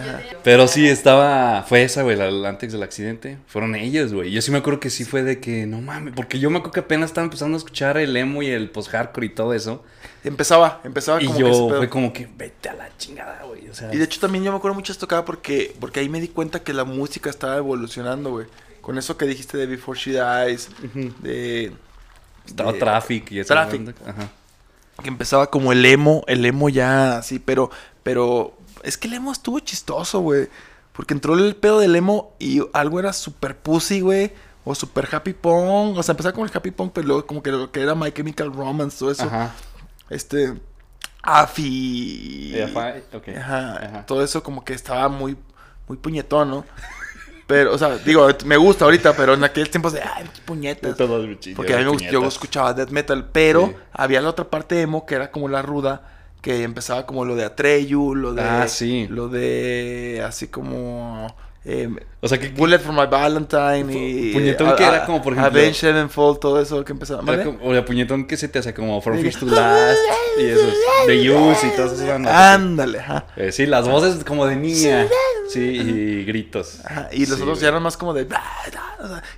Pero 0.44 0.68
sí, 0.68 0.88
estaba. 0.88 1.64
Fue 1.68 1.82
esa, 1.82 2.02
güey, 2.02 2.16
la, 2.16 2.30
la 2.30 2.48
antes 2.48 2.72
del 2.72 2.82
accidente. 2.82 3.38
Fueron 3.46 3.74
ellos, 3.74 4.12
güey. 4.12 4.30
Yo 4.30 4.42
sí 4.42 4.50
me 4.50 4.58
acuerdo 4.58 4.78
que 4.80 4.90
sí 4.90 5.04
fue 5.04 5.22
de 5.22 5.40
que, 5.40 5.66
no 5.66 5.80
mames. 5.80 6.14
Porque 6.14 6.38
yo 6.38 6.50
me 6.50 6.58
acuerdo 6.58 6.72
que 6.72 6.80
apenas 6.80 7.10
estaba 7.10 7.24
empezando 7.24 7.56
a 7.56 7.58
escuchar 7.58 7.96
el 7.98 8.16
emo 8.16 8.42
y 8.42 8.48
el 8.48 8.70
post-hardcore 8.70 9.26
y 9.26 9.30
todo 9.30 9.54
eso. 9.54 9.84
Empezaba, 10.24 10.80
empezaba 10.84 11.20
y 11.22 11.26
como 11.26 11.38
que 11.38 11.44
ese 11.50 11.52
yo 11.60 11.66
pedo. 11.68 11.78
fue 11.78 11.88
como 11.88 12.12
que, 12.12 12.28
vete 12.36 12.68
a 12.68 12.74
la 12.74 12.96
chingada, 12.96 13.42
güey. 13.44 13.68
O 13.68 13.74
sea. 13.74 13.92
Y 13.92 13.96
de 13.98 14.04
hecho 14.04 14.20
también 14.20 14.44
yo 14.44 14.52
me 14.52 14.58
acuerdo 14.58 14.74
mucho 14.74 14.96
tocada 14.96 15.24
porque, 15.24 15.74
porque 15.80 16.00
ahí 16.00 16.08
me 16.08 16.20
di 16.20 16.28
cuenta 16.28 16.62
que 16.62 16.72
la 16.72 16.84
música 16.84 17.28
estaba 17.30 17.56
evolucionando, 17.56 18.30
güey. 18.30 18.46
Con 18.80 18.98
eso 18.98 19.16
que 19.16 19.26
dijiste 19.26 19.56
de 19.58 19.66
Before 19.66 19.98
She 19.98 20.12
Dies, 20.12 20.68
de... 21.20 21.72
Estaba 22.46 22.72
de- 22.72 22.78
Traffic 22.78 23.30
y 23.32 23.38
esa 23.40 23.54
Traffic. 23.54 23.94
Ajá. 24.06 24.28
Que 25.02 25.08
empezaba 25.08 25.48
como 25.50 25.72
el 25.72 25.84
emo, 25.84 26.24
el 26.26 26.44
emo 26.44 26.68
ya 26.68 27.18
así, 27.18 27.38
pero, 27.38 27.70
pero 28.02 28.54
es 28.82 28.98
que 28.98 29.08
el 29.08 29.14
emo 29.14 29.32
estuvo 29.32 29.58
chistoso, 29.60 30.20
güey. 30.20 30.48
Porque 30.92 31.14
entró 31.14 31.34
el 31.38 31.56
pedo 31.56 31.78
del 31.80 31.96
emo 31.96 32.34
y 32.38 32.60
algo 32.72 32.98
era 33.00 33.12
super 33.12 33.56
pussy, 33.56 34.00
güey. 34.00 34.32
O 34.64 34.74
super 34.74 35.08
happy 35.10 35.32
punk. 35.32 35.96
O 35.96 36.02
sea, 36.02 36.12
empezaba 36.12 36.34
con 36.34 36.48
el 36.48 36.54
happy 36.54 36.70
punk, 36.70 36.92
pero 36.92 37.06
luego 37.06 37.26
como 37.26 37.42
que 37.42 37.50
lo 37.50 37.72
que 37.72 37.80
era 37.80 37.94
My 37.94 38.12
Chemical 38.12 38.52
Romance, 38.52 38.98
todo 38.98 39.10
eso. 39.10 39.24
Ajá. 39.24 39.54
Este. 40.12 40.54
Afi. 41.22 42.54
Ajá, 42.62 43.76
Ajá. 43.76 44.06
Todo 44.06 44.24
eso 44.24 44.42
como 44.42 44.64
que 44.64 44.74
estaba 44.74 45.08
muy, 45.08 45.36
muy 45.88 45.96
puñetón, 45.96 46.50
¿no? 46.50 46.64
Pero, 47.46 47.74
o 47.74 47.78
sea, 47.78 47.98
digo, 47.98 48.26
me 48.46 48.56
gusta 48.56 48.84
ahorita, 48.84 49.14
pero 49.14 49.34
en 49.34 49.44
aquellos 49.44 49.70
tiempos 49.70 49.92
de, 49.92 50.00
ay, 50.00 50.24
qué 50.34 50.40
puñetas. 50.42 50.96
Todos 50.96 51.28
Porque 51.54 51.74
a 51.74 51.78
mí 51.78 51.84
me 51.84 52.10
yo 52.10 52.24
escuchaba 52.26 52.72
death 52.72 52.90
metal, 52.90 53.28
pero 53.30 53.66
Sí. 53.66 53.74
había 53.92 54.20
la 54.20 54.30
otra 54.30 54.48
parte 54.48 54.80
emo 54.80 55.04
que 55.06 55.16
era 55.16 55.30
como 55.30 55.48
la 55.48 55.60
ruda, 55.60 56.08
que 56.40 56.62
empezaba 56.62 57.04
como 57.04 57.24
lo 57.24 57.36
de 57.36 57.44
Atreyu, 57.44 58.14
lo 58.14 58.32
de... 58.34 58.42
Ah, 58.42 58.68
sí. 58.68 59.06
Lo 59.08 59.28
de, 59.28 60.22
así 60.26 60.48
como... 60.48 61.34
eh, 61.64 61.88
O 62.20 62.28
sea, 62.28 62.38
que 62.38 62.48
Bullet 62.48 62.78
for 62.80 62.92
my 62.92 63.06
Valentine 63.06 63.86
y... 63.92 64.32
Puñetón 64.32 64.74
que 64.76 64.82
era 64.84 65.04
como, 65.06 65.22
por 65.22 65.32
ejemplo- 65.32 65.50
Avenged 65.60 65.74
Sevenfold, 65.80 66.38
todo 66.40 66.60
eso 66.60 66.84
que 66.84 66.92
empezaba... 66.92 67.22
¿Vale? 67.22 67.44
como- 67.44 67.58
o 67.62 67.72
el 67.72 67.84
puñetón 67.84 68.26
que 68.26 68.36
se 68.36 68.48
te 68.48 68.58
hace 68.58 68.74
como 68.74 69.00
From. 69.00 69.18
Fish 69.20 69.38
to 69.38 69.46
Last 69.46 69.98
y 70.40 70.44
esos 70.44 70.74
The 71.06 71.30
Use 71.30 71.66
y 71.66 71.70
todas 71.76 71.92
esas 71.92 72.08
bandas. 72.08 72.32
Ándale, 72.34 72.98
ajá. 73.00 73.26
Eh, 73.36 73.52
sí, 73.52 73.66
las 73.66 73.88
voces 73.88 74.24
como 74.24 74.46
de 74.46 74.56
niña. 74.56 75.06
Sí, 75.48 75.60
y 75.60 76.24
gritos. 76.24 76.80
Ajá, 76.84 77.08
y 77.12 77.26
los 77.26 77.36
Sí, 77.36 77.42
otros 77.42 77.60
ya 77.60 77.68
eran 77.68 77.82
más 77.82 77.96
como 77.96 78.14
de... 78.14 78.22
y 78.22 78.26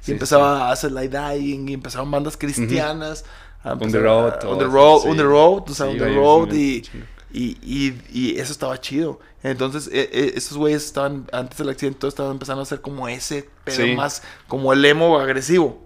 Sí, 0.00 0.12
empezaba 0.12 0.68
a 0.68 0.72
hacer 0.72 0.92
Light 0.92 1.12
Dying, 1.12 1.68
y 1.68 1.74
empezaban 1.74 2.10
bandas 2.10 2.36
cristianas. 2.36 3.24
a 3.64 3.72
On 3.72 3.90
the 3.90 3.98
road, 3.98 4.32
a- 4.42 4.48
On 4.48 4.58
the 4.58 4.64
eso, 4.64 4.72
road, 4.72 5.06
on 5.06 5.16
the 5.16 5.22
road, 5.22 5.62
o 5.70 5.74
sea, 5.74 5.86
on 5.86 5.98
the 5.98 6.08
road, 6.14 6.52
y, 6.52 6.82
chingo. 6.82 7.06
Y, 7.34 7.58
y, 7.62 8.00
y 8.12 8.38
eso 8.38 8.52
estaba 8.52 8.80
chido. 8.80 9.18
Entonces, 9.42 9.88
eh, 9.88 10.08
eh, 10.12 10.32
esos 10.36 10.56
güeyes 10.56 10.84
estaban, 10.84 11.26
antes 11.32 11.58
del 11.58 11.68
accidente, 11.68 11.98
todos 11.98 12.14
estaban 12.14 12.32
empezando 12.32 12.60
a 12.60 12.62
hacer 12.62 12.80
como 12.80 13.08
ese, 13.08 13.48
pero 13.64 13.84
Sí. 13.84 13.94
más 13.94 14.22
como 14.48 14.72
el 14.72 14.84
emo 14.84 15.18
agresivo. 15.18 15.82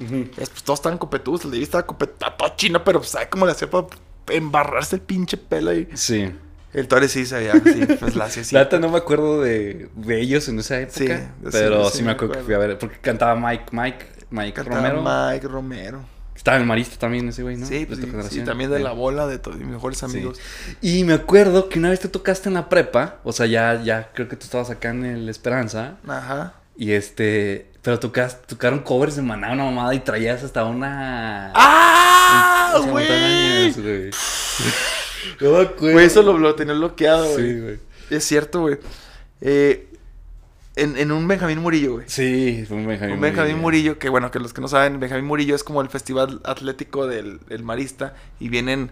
Es, 0.00 0.50
pues, 0.50 0.62
todos 0.62 0.78
estaban 0.80 0.98
copetudos, 0.98 1.44
el 1.44 1.62
estaba 1.62 1.86
copetado, 1.86 2.34
todo 2.36 2.52
chino, 2.56 2.84
pero 2.84 2.98
pues, 3.00 3.10
¿sabe 3.10 3.28
cómo 3.28 3.46
le 3.46 3.52
hacía 3.52 3.70
para 3.70 3.86
embarrarse 4.28 4.96
el 4.96 5.02
pinche 5.02 5.36
pelo 5.36 5.70
ahí? 5.70 5.88
Sí. 5.94 6.30
El 6.74 6.86
Torres 6.86 7.12
sí 7.12 7.24
sabía, 7.24 7.54
sí, 7.54 7.86
pues 7.98 8.14
la 8.14 8.26
hacía 8.26 8.42
así. 8.42 8.54
La 8.54 8.64
neta 8.64 8.78
no 8.78 8.90
me 8.90 8.98
acuerdo 8.98 9.40
de, 9.40 9.88
de 9.94 10.20
ellos 10.20 10.48
en 10.48 10.58
esa 10.58 10.78
época. 10.80 10.98
Sí, 10.98 11.48
pero 11.50 11.88
sí 11.90 11.98
sí, 11.98 12.02
me 12.02 12.06
me 12.08 12.12
acuerdo 12.12 12.34
que 12.34 12.40
fui 12.42 12.54
a 12.54 12.58
ver. 12.58 12.78
Porque 12.78 12.98
cantaba 12.98 13.34
Mike. 13.34 13.64
Mike. 13.72 14.06
Mike 14.30 14.52
Cantaba 14.52 14.90
Romero. 14.90 15.02
Mike 15.32 15.48
Romero. 15.48 16.17
Estaba 16.38 16.56
en 16.56 16.62
el 16.62 16.68
Marista 16.68 16.96
también 16.98 17.28
ese 17.28 17.42
güey, 17.42 17.56
¿no? 17.56 17.66
Sí, 17.66 17.84
pues, 17.84 17.98
sí, 18.30 18.40
también 18.42 18.70
de 18.70 18.78
la 18.78 18.92
bola 18.92 19.26
de 19.26 19.38
todos 19.40 19.56
mis 19.58 19.66
mejores 19.66 19.98
Sí. 19.98 20.04
amigos. 20.06 20.38
Y 20.80 21.02
me 21.02 21.12
acuerdo 21.14 21.68
que 21.68 21.80
una 21.80 21.90
vez 21.90 21.98
te 21.98 22.08
tocaste 22.08 22.48
en 22.48 22.54
la 22.54 22.68
prepa, 22.68 23.16
o 23.24 23.32
sea, 23.32 23.46
ya, 23.46 23.82
ya 23.82 24.10
creo 24.14 24.28
que 24.28 24.36
tú 24.36 24.44
estabas 24.44 24.70
acá 24.70 24.90
en 24.90 25.04
el 25.04 25.28
Esperanza, 25.28 25.96
Ajá. 26.06 26.54
y 26.76 26.92
este, 26.92 27.66
pero 27.82 27.98
tocas, 27.98 28.40
tocaron 28.46 28.78
covers 28.78 29.16
de 29.16 29.22
Maná, 29.22 29.50
una 29.52 29.64
mamada, 29.64 29.92
y 29.94 29.98
traías 30.00 30.44
hasta 30.44 30.64
una... 30.64 31.52
¡Ah, 31.56 32.80
güey! 32.88 33.72
güey. 33.72 34.10
No 35.40 35.50
me 35.52 35.60
acuerdo. 35.62 35.92
Güey, 35.94 36.06
eso 36.06 36.22
lo, 36.22 36.38
lo 36.38 36.54
tenía 36.54 36.74
bloqueado, 36.74 37.32
güey. 37.32 37.52
Sí, 37.52 37.60
güey. 37.60 37.78
Es 38.10 38.24
cierto, 38.24 38.60
güey. 38.60 38.78
Eh, 39.40 39.88
en, 40.82 40.96
en 40.96 41.12
un 41.12 41.26
Benjamín 41.28 41.58
Murillo, 41.60 41.94
güey. 41.94 42.08
Sí, 42.08 42.64
un 42.70 42.86
Benjamín. 42.86 43.14
Un 43.16 43.20
Benjamín 43.20 43.58
Murillo, 43.58 43.98
que 43.98 44.08
bueno, 44.08 44.30
que 44.30 44.38
los 44.38 44.52
que 44.52 44.60
no 44.60 44.68
saben, 44.68 44.98
Benjamín 45.00 45.24
Murillo 45.26 45.54
es 45.54 45.64
como 45.64 45.80
el 45.82 45.88
festival 45.88 46.40
atlético 46.44 47.06
del, 47.06 47.40
del 47.46 47.62
marista 47.62 48.14
y 48.40 48.48
vienen, 48.48 48.90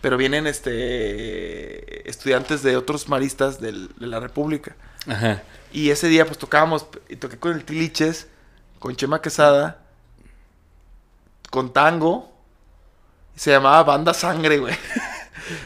pero 0.00 0.16
vienen 0.16 0.46
este 0.46 2.08
estudiantes 2.08 2.62
de 2.62 2.76
otros 2.76 3.08
maristas 3.08 3.60
del- 3.60 3.88
de 3.98 4.06
la 4.06 4.20
República. 4.20 4.76
Ajá. 5.06 5.42
Y 5.72 5.90
ese 5.90 6.08
día 6.08 6.24
pues 6.26 6.38
tocábamos, 6.38 6.86
y 7.08 7.16
toqué 7.16 7.38
con 7.38 7.52
el 7.52 7.64
Tiliches, 7.64 8.28
con 8.78 8.96
Chema 8.96 9.20
Quesada, 9.20 9.82
con 11.50 11.72
Tango, 11.72 12.32
y 13.36 13.38
se 13.40 13.50
llamaba 13.50 13.82
Banda 13.82 14.14
Sangre, 14.14 14.58
güey. 14.58 14.74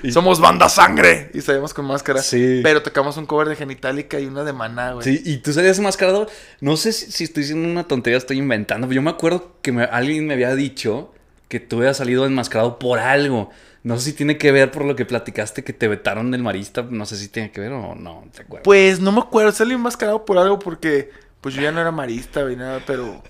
Y- 0.03 0.12
Somos 0.12 0.40
Banda 0.40 0.68
Sangre. 0.68 1.31
Y 1.35 1.40
salimos 1.40 1.75
con 1.75 1.85
máscara. 1.87 2.23
Sí. 2.23 2.61
Pero 2.62 2.83
tocamos 2.83 3.16
un 3.16 3.27
cover 3.27 3.49
de 3.49 3.57
Genitalica 3.57 4.18
y 4.21 4.27
una 4.27 4.45
de 4.45 4.53
Maná, 4.53 4.92
güey. 4.92 5.05
Sí, 5.05 5.23
y 5.25 5.38
tú 5.38 5.53
salías 5.53 5.79
enmascarado. 5.79 6.29
No 6.61 6.77
sé 6.77 6.92
si, 6.92 7.11
si 7.12 7.25
estoy 7.25 7.42
diciendo 7.42 7.68
una 7.68 7.85
tontería, 7.85 8.18
estoy 8.18 8.38
inventando. 8.38 8.87
Pero 8.87 8.97
yo 8.97 9.03
me 9.03 9.11
acuerdo 9.11 9.57
que 9.62 9.73
me- 9.73 9.85
alguien 9.85 10.27
me 10.27 10.35
había 10.35 10.55
dicho 10.55 11.12
que 11.49 11.61
tú 11.61 11.79
habías 11.79 11.97
salido 11.99 12.25
enmascarado 12.27 12.79
por 12.79 12.99
algo. 12.99 13.51
No 13.85 13.99
sé 13.99 14.11
si 14.11 14.12
tiene 14.12 14.38
que 14.38 14.53
ver 14.53 14.71
por 14.71 14.85
lo 14.85 14.95
que 14.95 15.05
platicaste 15.05 15.64
que 15.64 15.73
te 15.73 15.88
vetaron 15.88 16.31
del 16.31 16.42
marista. 16.42 16.87
No 16.88 17.05
sé 17.05 17.16
si 17.16 17.29
tiene 17.29 17.51
que 17.51 17.61
ver 17.61 17.73
o 17.73 17.95
no. 17.97 18.25
Pues 18.62 19.01
no 19.01 19.11
me 19.12 19.21
acuerdo, 19.21 19.51
salí 19.53 19.75
enmascarado 19.75 20.25
por 20.25 20.38
algo 20.38 20.59
porque 20.61 21.11
pues 21.40 21.55
yo 21.57 21.62
ya 21.62 21.73
no 21.73 21.81
era 21.81 21.90
marista, 21.90 22.42
güey, 22.42 22.55
nada, 22.55 22.81
pero 22.87 23.21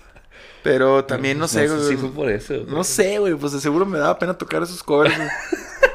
pero 0.61 1.03
también 1.05 1.39
no 1.39 1.47
sé, 1.47 1.67
güey. 1.67 1.87
si 1.89 1.97
fue 1.97 2.11
por 2.11 2.29
eso. 2.29 2.53
No 2.67 2.83
sé, 2.83 3.17
güey, 3.17 3.33
pues 3.33 3.51
de 3.53 3.59
seguro 3.59 3.85
me 3.87 3.97
daba 3.97 4.17
pena 4.19 4.37
tocar 4.37 4.61
esos 4.63 4.83
covers. 4.83 5.13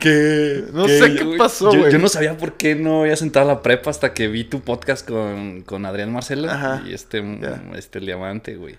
¿Qué? 0.00 0.64
No 0.72 0.88
sé 0.88 1.14
qué 1.14 1.34
pasó, 1.38 1.72
yo, 1.72 1.80
güey. 1.80 1.92
yo 1.92 1.98
no 1.98 2.08
sabía 2.08 2.36
por 2.36 2.54
qué 2.56 2.74
no 2.74 3.02
había 3.02 3.16
sentado 3.16 3.50
a 3.50 3.54
la 3.54 3.62
prepa 3.62 3.90
hasta 3.90 4.12
que 4.14 4.28
vi 4.28 4.44
tu 4.44 4.60
podcast 4.62 5.06
con, 5.06 5.62
con 5.62 5.84
Adrián 5.86 6.12
Marcela 6.12 6.54
Ajá. 6.54 6.82
y 6.86 6.94
este, 6.94 7.22
Ya. 7.40 7.62
este 7.76 7.98
el 8.00 8.06
diamante, 8.06 8.56
güey. 8.56 8.76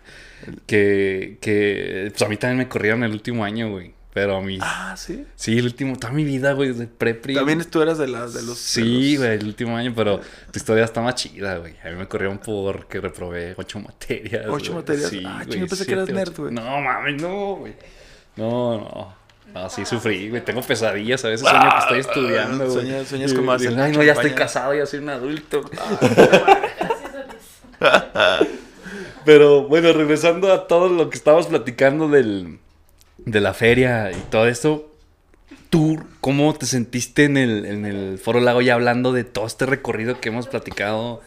Que, 0.65 1.37
que 1.41 2.07
pues 2.11 2.21
a 2.21 2.27
mí 2.27 2.37
también 2.37 2.57
me 2.57 2.67
corrieron 2.67 3.03
el 3.03 3.11
último 3.11 3.43
año, 3.45 3.69
güey. 3.69 3.93
Pero 4.13 4.35
a 4.35 4.41
mí, 4.41 4.57
Ah, 4.61 4.93
sí. 4.97 5.23
sí, 5.35 5.57
el 5.57 5.63
último, 5.63 5.95
toda 5.97 6.11
mi 6.11 6.25
vida, 6.25 6.51
güey, 6.51 6.67
desde 6.73 6.85
prepri. 6.85 7.33
También 7.33 7.63
tú 7.63 7.81
eras 7.81 7.97
de 7.97 8.07
las 8.09 8.33
de 8.33 8.41
los 8.41 8.57
Sí, 8.57 8.81
de 8.81 9.13
los- 9.13 9.17
güey, 9.19 9.37
el 9.39 9.45
último 9.45 9.77
año, 9.77 9.93
pero 9.95 10.19
tu 10.51 10.57
historia 10.59 10.83
está 10.83 10.99
más 11.01 11.15
chida, 11.15 11.57
güey. 11.59 11.75
A 11.81 11.89
mí 11.91 11.95
me 11.95 12.07
corrieron 12.09 12.37
porque 12.39 12.99
reprobé 12.99 13.53
ocho 13.57 13.79
materias. 13.79 14.47
¿Ocho 14.49 14.73
materias? 14.73 15.09
Sí, 15.09 15.23
Ah, 15.25 15.45
chinga, 15.47 15.65
pensé 15.67 15.85
que 15.85 15.93
eras 15.93 16.09
nerd, 16.09 16.35
güey. 16.35 16.51
No, 16.53 16.81
mames, 16.81 17.21
no, 17.21 17.55
güey. 17.55 17.73
No, 18.35 18.77
no. 18.79 19.15
No, 19.53 19.69
sí 19.69 19.85
sufrí, 19.85 20.29
güey. 20.29 20.43
Tengo 20.43 20.61
pesadillas. 20.61 21.23
A 21.25 21.29
veces 21.29 21.47
sueño 21.47 21.69
que 21.69 21.79
estoy 21.79 21.99
estudiando, 21.99 22.65
güey. 22.69 23.05
Sueñas- 23.05 23.11
y, 23.63 23.65
el 23.67 23.79
Ay, 23.79 23.91
no, 23.91 24.03
ya 24.03 24.13
estoy 24.13 24.29
champaña". 24.29 24.35
casado, 24.35 24.73
ya 24.73 24.85
soy 24.85 24.99
un 24.99 25.09
adulto. 25.09 25.61
Gracias 25.61 26.01
a 27.81 28.39
Dios. 28.39 28.47
Pero 29.25 29.67
bueno, 29.67 29.93
regresando 29.93 30.51
a 30.51 30.67
todo 30.67 30.89
lo 30.89 31.09
que 31.09 31.17
estábamos 31.17 31.47
platicando 31.47 32.07
del, 32.07 32.59
de 33.17 33.39
la 33.41 33.53
feria 33.53 34.11
y 34.11 34.15
todo 34.29 34.47
esto. 34.47 34.87
¿Tú 35.69 36.03
cómo 36.19 36.53
te 36.55 36.65
sentiste 36.65 37.23
en 37.25 37.37
el, 37.37 37.65
en 37.65 37.85
el 37.85 38.19
Foro 38.19 38.39
Lago 38.41 38.61
ya 38.61 38.73
hablando 38.73 39.13
de 39.13 39.23
todo 39.23 39.45
este 39.47 39.65
recorrido 39.65 40.19
que 40.19 40.29
hemos 40.29 40.47
platicado? 40.47 41.21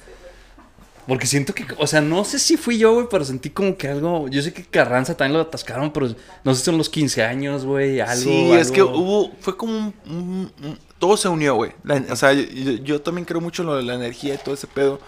Porque 1.07 1.27
siento 1.27 1.55
que, 1.55 1.67
o 1.79 1.87
sea, 1.87 2.01
no 2.01 2.25
sé 2.25 2.39
si 2.39 2.57
fui 2.57 2.79
yo, 2.79 2.95
güey, 2.95 3.07
pero 3.11 3.25
sentí 3.25 3.51
como 3.51 3.77
que 3.77 3.89
algo. 3.89 4.27
Yo 4.29 4.41
sé 4.43 4.53
que 4.55 4.65
Carranza 4.65 5.15
también 5.17 5.35
lo 5.35 5.41
atascaron, 5.43 5.93
pero 5.93 6.09
no 6.45 6.55
sé 6.55 6.61
si 6.61 6.65
son 6.65 6.79
los 6.79 6.89
15 6.89 7.23
años, 7.23 7.65
güey, 7.67 8.01
algo. 8.01 8.15
Sí, 8.23 8.53
es 8.53 8.71
que 8.71 8.83
hubo, 8.83 9.31
fue 9.41 9.57
como 9.57 9.73
un, 9.77 9.95
un- 10.07 10.53
un- 10.63 10.79
todo 10.99 11.17
se 11.19 11.29
unió, 11.29 11.57
güey. 11.57 11.73
O 12.11 12.17
sea, 12.17 12.33
yo, 12.33 13.03
también 13.03 13.27
creo 13.27 13.41
mucho 13.43 13.63
en 13.63 13.67
lo 13.69 13.77
de 13.77 13.83
la 13.83 13.95
energía 13.95 14.35
y 14.35 14.39
todo 14.39 14.55
ese 14.55 14.67
pedo. 14.67 14.99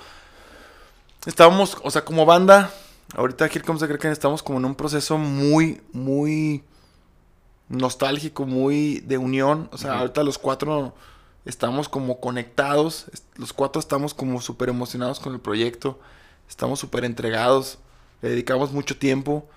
Estábamos, 1.24 1.76
o 1.82 1.90
sea, 1.90 2.04
como 2.04 2.26
banda, 2.26 2.70
ahorita 3.14 3.46
Here 3.46 3.62
Comes 3.62 3.80
the 3.80 3.88
Kraken 3.88 4.12
estamos 4.12 4.42
como 4.42 4.58
en 4.58 4.64
un 4.66 4.74
proceso 4.74 5.16
muy, 5.18 5.80
muy 5.92 6.62
nostálgico, 7.68 8.46
muy 8.46 9.00
de 9.00 9.18
unión. 9.18 9.68
O 9.72 9.78
sea, 9.78 9.98
ahorita 10.00 10.22
los 10.22 10.38
cuatro 10.38 10.94
estamos 11.46 11.88
como 11.88 12.20
conectados, 12.20 13.06
los 13.36 13.52
cuatro 13.52 13.80
estamos 13.80 14.12
como 14.12 14.40
súper 14.42 14.68
emocionados 14.68 15.20
con 15.20 15.32
el 15.32 15.40
proyecto, 15.40 15.98
estamos 16.48 16.78
súper 16.80 17.04
entregados, 17.04 17.78
le 18.20 18.30
dedicamos 18.30 18.72
mucho 18.72 18.98
tiempo 18.98 19.48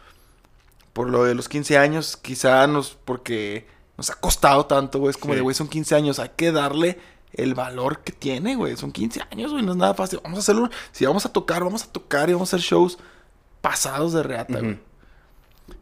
por 0.93 1.10
lo 1.10 1.23
de 1.23 1.36
los 1.36 1.49
15 1.49 1.78
años, 1.78 2.17
quizá 2.17 2.65
nos, 2.67 2.91
porque 3.06 3.67
nos 3.97 4.10
ha 4.10 4.15
costado 4.15 4.65
tanto, 4.65 4.99
güey, 4.99 5.12
es 5.12 5.17
como 5.17 5.34
Sí. 5.34 5.38
de, 5.38 5.41
güey, 5.41 5.56
son 5.56 5.67
15 5.67 5.95
años, 5.95 6.19
hay 6.19 6.32
que 6.36 6.52
darle 6.52 6.99
el 7.34 7.54
valor 7.54 7.99
que 7.99 8.12
tiene, 8.12 8.56
güey, 8.56 8.75
son 8.78 8.91
15 8.91 9.21
años, 9.32 9.52
güey, 9.52 9.63
no 9.63 9.71
es 9.71 9.78
nada 9.78 9.93
fácil, 9.93 10.19
vamos 10.23 10.38
a 10.38 10.41
hacerlo, 10.41 10.69
si 10.91 11.06
vamos 11.06 11.25
a 11.25 11.34
tocar, 11.34 11.63
vamos 11.63 11.84
a 11.84 11.88
tocar 11.91 12.30
y 12.30 12.34
vamos 12.34 12.54
a 12.54 12.56
hacer 12.56 12.65
shows 12.65 12.97
pasados 13.62 14.13
de 14.13 14.23
reata, 14.23 14.60
güey. 14.60 14.80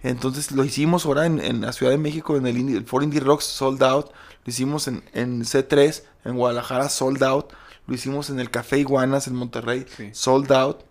Entonces 0.03 0.51
lo 0.51 0.63
hicimos 0.63 1.05
ahora 1.05 1.25
en, 1.25 1.39
en 1.39 1.61
la 1.61 1.73
Ciudad 1.73 1.91
de 1.91 1.97
México, 1.97 2.37
en 2.37 2.45
el, 2.47 2.57
Indie, 2.57 2.77
el 2.77 2.85
Foro 2.85 3.03
Indie 3.03 3.19
Rocks 3.19 3.45
Sold 3.45 3.81
Out. 3.83 4.07
Lo 4.45 4.49
hicimos 4.51 4.87
en, 4.87 5.03
en 5.13 5.43
C3, 5.43 6.03
en 6.25 6.35
Guadalajara 6.37 6.89
Sold 6.89 7.23
Out. 7.23 7.53
Lo 7.87 7.95
hicimos 7.95 8.29
en 8.29 8.39
el 8.39 8.51
Café 8.51 8.77
Iguanas 8.79 9.27
en 9.27 9.35
Monterrey 9.35 9.85
Sí. 9.95 10.09
Sold 10.13 10.51
Out. 10.51 10.81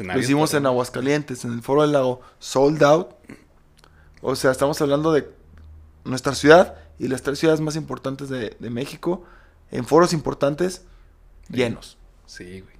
Lo 0.00 0.18
hicimos 0.18 0.54
en 0.54 0.66
Aguascalientes, 0.66 1.44
en 1.44 1.52
el 1.52 1.62
Foro 1.62 1.82
del 1.82 1.92
Lago 1.92 2.20
Sold 2.38 2.82
Out. 2.84 3.08
O 4.22 4.36
sea, 4.36 4.50
estamos 4.52 4.80
hablando 4.80 5.12
de 5.12 5.28
nuestra 6.04 6.34
ciudad 6.34 6.76
y 6.98 7.08
las 7.08 7.22
tres 7.22 7.38
ciudades 7.38 7.60
más 7.60 7.76
importantes 7.76 8.28
de, 8.28 8.56
de 8.58 8.70
México. 8.70 9.24
En 9.72 9.84
foros 9.84 10.12
importantes, 10.12 10.82
llenos 11.48 11.96
Sí, 12.26 12.60
güey. 12.60 12.74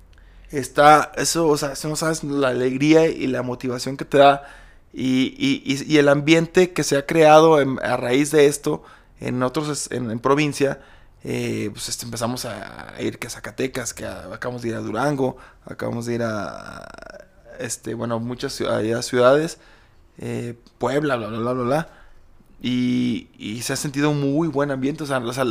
está 0.51 1.11
eso, 1.17 1.49
o 1.49 1.57
sea, 1.57 1.73
eso 1.73 1.89
no 1.89 1.97
sabes 1.97 2.23
la 2.25 2.49
alegría 2.49 3.07
y 3.09 3.27
la 3.29 3.43
motivación 3.43 3.97
que 3.97 4.05
te 4.05 4.19
da 4.19 4.43
y, 4.93 5.35
y- 5.39 5.63
y- 5.87 5.99
el 5.99 6.09
ambiente 6.09 6.73
que 6.73 6.83
se 6.85 6.97
ha 6.97 7.07
creado 7.07 7.61
en- 7.61 7.79
a 7.83 7.97
raíz 7.97 8.31
de 8.31 8.47
esto 8.47 8.83
en 9.21 9.43
otros, 9.43 9.91
en, 9.93 10.11
en 10.11 10.19
provincia, 10.19 10.81
eh, 11.25 11.71
pues 11.73 11.89
este, 11.89 12.07
empezamos 12.07 12.45
a, 12.47 12.95
a 12.97 13.03
ir 13.03 13.19
que 13.19 13.27
a 13.27 13.31
Zacatecas, 13.31 13.93
que 13.95 14.07
a- 14.07 14.33
acabamos 14.33 14.63
de 14.63 14.71
ir 14.71 14.75
a 14.75 14.81
Durango, 14.81 15.37
acabamos 15.65 16.07
de 16.07 16.15
ir 16.15 16.23
a, 16.23 16.89
este, 17.59 17.95
bueno, 17.95 18.19
muchas 18.21 18.53
ciudades, 18.55 19.59
eh, 20.19 20.55
Puebla, 20.79 21.17
bla, 21.17 21.29
bla, 21.29 21.39
bla, 21.39 21.53
bla, 21.53 21.63
bla. 21.65 21.89
Y, 22.63 23.29
y 23.39 23.63
se 23.63 23.73
ha 23.73 23.77
sentido 23.77 24.11
un 24.11 24.21
muy 24.21 24.49
buen 24.49 24.71
ambiente. 24.71 25.03
O 25.05 25.07
sea, 25.07 25.19
o 25.19 25.33
sea, 25.33 25.45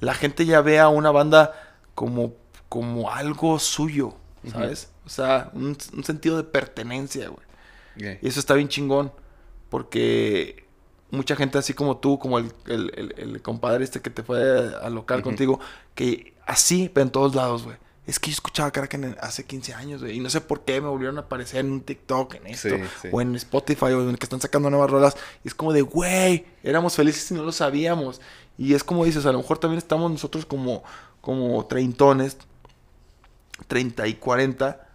la 0.00 0.14
gente 0.14 0.46
ya 0.46 0.60
ve 0.62 0.80
a 0.80 0.88
una 0.88 1.10
banda 1.12 1.52
como, 1.94 2.34
como 2.68 3.10
algo 3.12 3.58
suyo, 3.60 4.14
¿sabes? 4.50 4.88
O 5.04 5.08
sea, 5.08 5.50
un, 5.54 5.76
un 5.94 6.04
sentido 6.04 6.36
de 6.36 6.42
pertenencia, 6.44 7.28
güey. 7.28 7.45
Y 8.22 8.28
eso 8.28 8.40
está 8.40 8.54
bien 8.54 8.68
chingón. 8.68 9.12
Porque 9.70 10.64
mucha 11.10 11.36
gente 11.36 11.58
así 11.58 11.74
como 11.74 11.96
tú, 11.98 12.18
como 12.18 12.38
el, 12.38 12.52
el, 12.66 12.92
el- 12.96 13.14
el 13.16 13.42
compadre 13.42 13.84
este 13.84 14.00
que 14.00 14.10
te 14.10 14.22
fue 14.22 14.40
a 14.82 14.88
local 14.90 15.22
contigo, 15.22 15.60
que 15.94 16.34
así 16.46 16.90
ve 16.94 17.02
en 17.02 17.10
todos 17.10 17.34
lados, 17.34 17.64
güey. 17.64 17.76
Es 18.06 18.20
que 18.20 18.30
yo 18.30 18.34
escuchaba 18.34 18.70
Kraken 18.70 19.02
en- 19.04 19.16
hace 19.20 19.44
15 19.44 19.74
años, 19.74 20.00
güey. 20.02 20.16
Y 20.16 20.20
no 20.20 20.30
sé 20.30 20.40
por 20.40 20.60
qué 20.64 20.80
me 20.80 20.88
volvieron 20.88 21.18
a 21.18 21.22
aparecer 21.22 21.60
en 21.64 21.72
un 21.72 21.80
TikTok, 21.80 22.34
en 22.36 22.46
esto. 22.46 22.68
Sí, 22.68 22.76
sí. 23.02 23.08
O 23.10 23.20
en 23.20 23.34
Spotify, 23.34 23.86
o 23.86 24.02
en 24.02 24.10
el 24.10 24.18
que 24.18 24.26
están 24.26 24.40
sacando 24.40 24.70
nuevas 24.70 24.88
rolas. 24.90 25.16
Y 25.44 25.48
es 25.48 25.54
como 25.54 25.72
de, 25.72 25.82
güey, 25.82 26.44
éramos 26.62 26.94
felices 26.94 27.28
y 27.32 27.34
no 27.34 27.42
lo 27.42 27.50
sabíamos. 27.50 28.20
Y 28.56 28.74
es 28.74 28.84
como 28.84 29.04
dices, 29.04 29.26
a 29.26 29.32
lo 29.32 29.38
mejor 29.38 29.58
también 29.58 29.78
estamos 29.78 30.10
nosotros 30.10 30.46
como, 30.46 30.84
como 31.20 31.66
treintones, 31.66 32.36
30 33.66 34.06
y 34.06 34.14
40, 34.14 34.86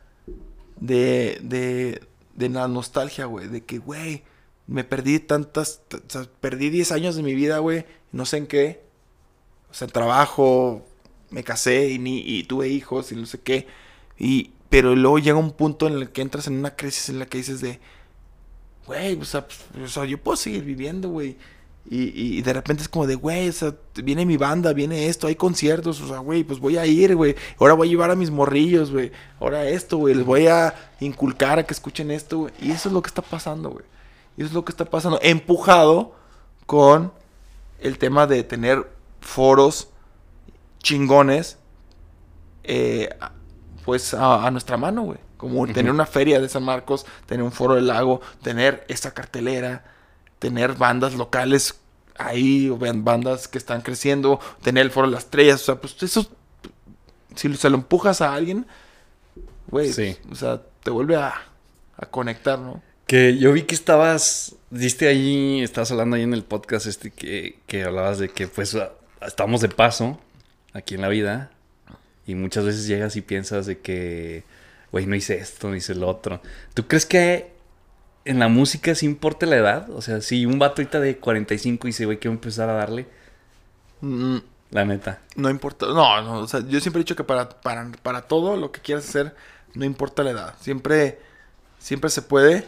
de, 0.79 1.39
de, 1.43 2.01
de 2.41 2.49
la 2.49 2.67
nostalgia, 2.67 3.25
güey. 3.25 3.47
De 3.47 3.63
que, 3.63 3.77
güey, 3.77 4.23
me 4.67 4.83
perdí 4.83 5.19
tantas, 5.19 5.81
o 5.93 6.09
sea, 6.09 6.27
perdí 6.39 6.69
10 6.69 6.91
años 6.91 7.15
de 7.15 7.23
mi 7.23 7.33
vida, 7.35 7.59
güey, 7.59 7.85
no 8.11 8.25
sé 8.25 8.37
en 8.37 8.47
qué. 8.47 8.83
O 9.69 9.73
sea, 9.73 9.87
trabajo, 9.87 10.85
me 11.29 11.43
casé 11.43 11.89
y, 11.89 11.99
ni, 11.99 12.43
tuve 12.43 12.67
hijos 12.69 13.11
y 13.11 13.15
no 13.15 13.25
sé 13.25 13.39
qué. 13.39 13.67
Y, 14.17 14.51
pero 14.69 14.95
luego 14.95 15.19
llega 15.19 15.37
un 15.37 15.51
punto 15.51 15.87
en 15.87 15.93
el 15.93 16.11
que 16.11 16.21
entras 16.21 16.47
en 16.47 16.55
una 16.55 16.75
crisis 16.75 17.09
en 17.09 17.19
la 17.19 17.25
que 17.25 17.37
dices 17.37 17.61
de, 17.61 17.79
güey, 18.85 19.15
o 19.19 19.25
sea, 19.25 19.47
pues, 19.47 19.59
o 19.83 19.87
sea, 19.87 20.05
yo 20.05 20.17
puedo 20.17 20.37
seguir 20.37 20.63
viviendo, 20.63 21.09
güey. 21.09 21.37
Y, 21.89 22.37
y- 22.37 22.41
de 22.41 22.53
repente 22.53 22.83
es 22.83 22.89
como 22.89 23.07
de, 23.07 23.15
güey, 23.15 23.49
o 23.49 23.51
sea, 23.51 23.73
viene 23.95 24.25
mi 24.25 24.37
banda, 24.37 24.71
viene 24.71 25.07
esto, 25.07 25.27
hay 25.27 25.35
conciertos, 25.35 25.99
o 26.01 26.07
sea, 26.07 26.19
güey, 26.19 26.43
pues 26.43 26.59
voy 26.59 26.77
a 26.77 26.85
ir, 26.85 27.15
güey. 27.15 27.35
Ahora 27.59 27.73
voy 27.73 27.87
a 27.87 27.91
llevar 27.91 28.11
a 28.11 28.15
mis 28.15 28.29
morrillos, 28.31 28.91
güey. 28.91 29.11
Ahora 29.39 29.67
esto, 29.67 29.97
güey, 29.97 30.13
les 30.15 30.25
voy 30.25 30.47
a 30.47 30.73
inculcar 30.99 31.59
a 31.59 31.63
que 31.65 31.73
escuchen 31.73 32.11
esto, 32.11 32.37
güey. 32.39 32.53
Y 32.61 32.71
eso 32.71 32.89
es 32.89 32.93
lo 32.93 33.01
que 33.01 33.07
está 33.07 33.21
pasando, 33.21 33.71
güey. 33.71 33.85
Y 34.37 34.41
eso 34.41 34.49
es 34.49 34.53
lo 34.53 34.63
que 34.63 34.71
está 34.71 34.85
pasando. 34.85 35.19
Empujado 35.21 36.15
con 36.65 37.11
el 37.79 37.97
tema 37.97 38.27
de 38.27 38.43
tener 38.43 38.87
foros 39.19 39.89
chingones, 40.79 41.57
eh, 42.63 43.09
pues 43.85 44.13
a, 44.13 44.45
a 44.45 44.51
nuestra 44.51 44.77
mano, 44.77 45.01
güey. 45.03 45.17
Como 45.37 45.65
tener 45.67 45.91
una 45.91 46.05
feria 46.05 46.39
de 46.39 46.47
San 46.47 46.63
Marcos, 46.63 47.05
tener 47.25 47.43
un 47.43 47.51
foro 47.51 47.73
del 47.73 47.87
lago, 47.87 48.21
tener 48.43 48.85
esa 48.87 49.11
cartelera, 49.13 49.83
tener 50.41 50.73
bandas 50.73 51.13
locales 51.13 51.75
ahí, 52.17 52.67
o 52.69 52.77
vean, 52.77 53.05
bandas 53.05 53.47
que 53.47 53.59
están 53.59 53.81
creciendo, 53.81 54.39
tener 54.63 54.83
el 54.83 54.91
foro 54.91 55.07
de 55.07 55.13
las 55.13 55.25
estrellas, 55.25 55.61
o 55.61 55.65
sea, 55.65 55.75
pues 55.75 56.01
eso, 56.01 56.29
si 57.35 57.53
se 57.55 57.69
lo 57.69 57.77
empujas 57.77 58.21
a 58.21 58.33
alguien, 58.33 58.65
güey, 59.67 59.93
Sí. 59.93 60.17
o 60.31 60.35
sea, 60.35 60.61
te 60.83 60.89
vuelve 60.89 61.15
a, 61.15 61.33
a 61.95 62.05
conectar, 62.07 62.57
¿no? 62.59 62.81
Que 63.07 63.37
yo 63.37 63.53
vi 63.53 63.63
que 63.63 63.75
estabas, 63.75 64.55
diste 64.71 65.07
ahí, 65.07 65.61
estabas 65.61 65.91
hablando 65.91 66.15
ahí 66.15 66.23
en 66.23 66.33
el 66.33 66.43
podcast 66.43 66.87
este 66.87 67.11
que, 67.11 67.59
que 67.67 67.83
hablabas 67.83 68.17
de 68.19 68.29
que 68.29 68.47
pues 68.47 68.75
estamos 69.25 69.61
de 69.61 69.69
paso 69.69 70.19
aquí 70.73 70.95
en 70.95 71.01
la 71.01 71.09
vida 71.09 71.51
y 72.25 72.35
muchas 72.35 72.65
veces 72.65 72.87
llegas 72.87 73.15
y 73.15 73.21
piensas 73.21 73.65
de 73.67 73.79
que, 73.79 74.43
güey, 74.91 75.05
no 75.05 75.15
hice 75.15 75.37
esto, 75.37 75.69
no 75.69 75.75
hice 75.75 75.93
lo 75.95 76.07
otro. 76.07 76.41
¿Tú 76.73 76.87
crees 76.87 77.05
que 77.05 77.51
en 78.25 78.39
la 78.39 78.47
música 78.47 78.95
sí 78.95 79.05
importa 79.05 79.45
la 79.45 79.57
edad? 79.57 79.89
O 79.91 80.01
sea, 80.01 80.21
si 80.21 80.45
un 80.45 80.59
vato 80.59 80.81
ahorita 80.81 80.99
de 80.99 81.17
45 81.17 81.87
dice, 81.87 82.05
güey, 82.05 82.19
quiero 82.19 82.33
empezar 82.33 82.69
a 82.69 82.73
darle, 82.73 83.07
Mm, 84.01 84.37
la 84.71 84.85
neta. 84.85 85.19
No 85.35 85.49
importa, 85.49 85.85
no, 85.87 86.21
no, 86.21 86.39
o 86.39 86.47
sea, 86.47 86.61
yo 86.67 86.79
siempre 86.79 86.99
he 87.01 87.03
dicho 87.03 87.15
que 87.15 87.23
para, 87.23 87.49
para, 87.49 87.89
para 88.01 88.23
todo 88.23 88.57
lo 88.57 88.71
que 88.71 88.81
quieras 88.81 89.07
hacer, 89.07 89.35
no 89.73 89.85
importa 89.85 90.23
la 90.23 90.31
edad. 90.31 90.55
Siempre, 90.59 91.19
siempre 91.79 92.09
se 92.09 92.21
puede. 92.21 92.67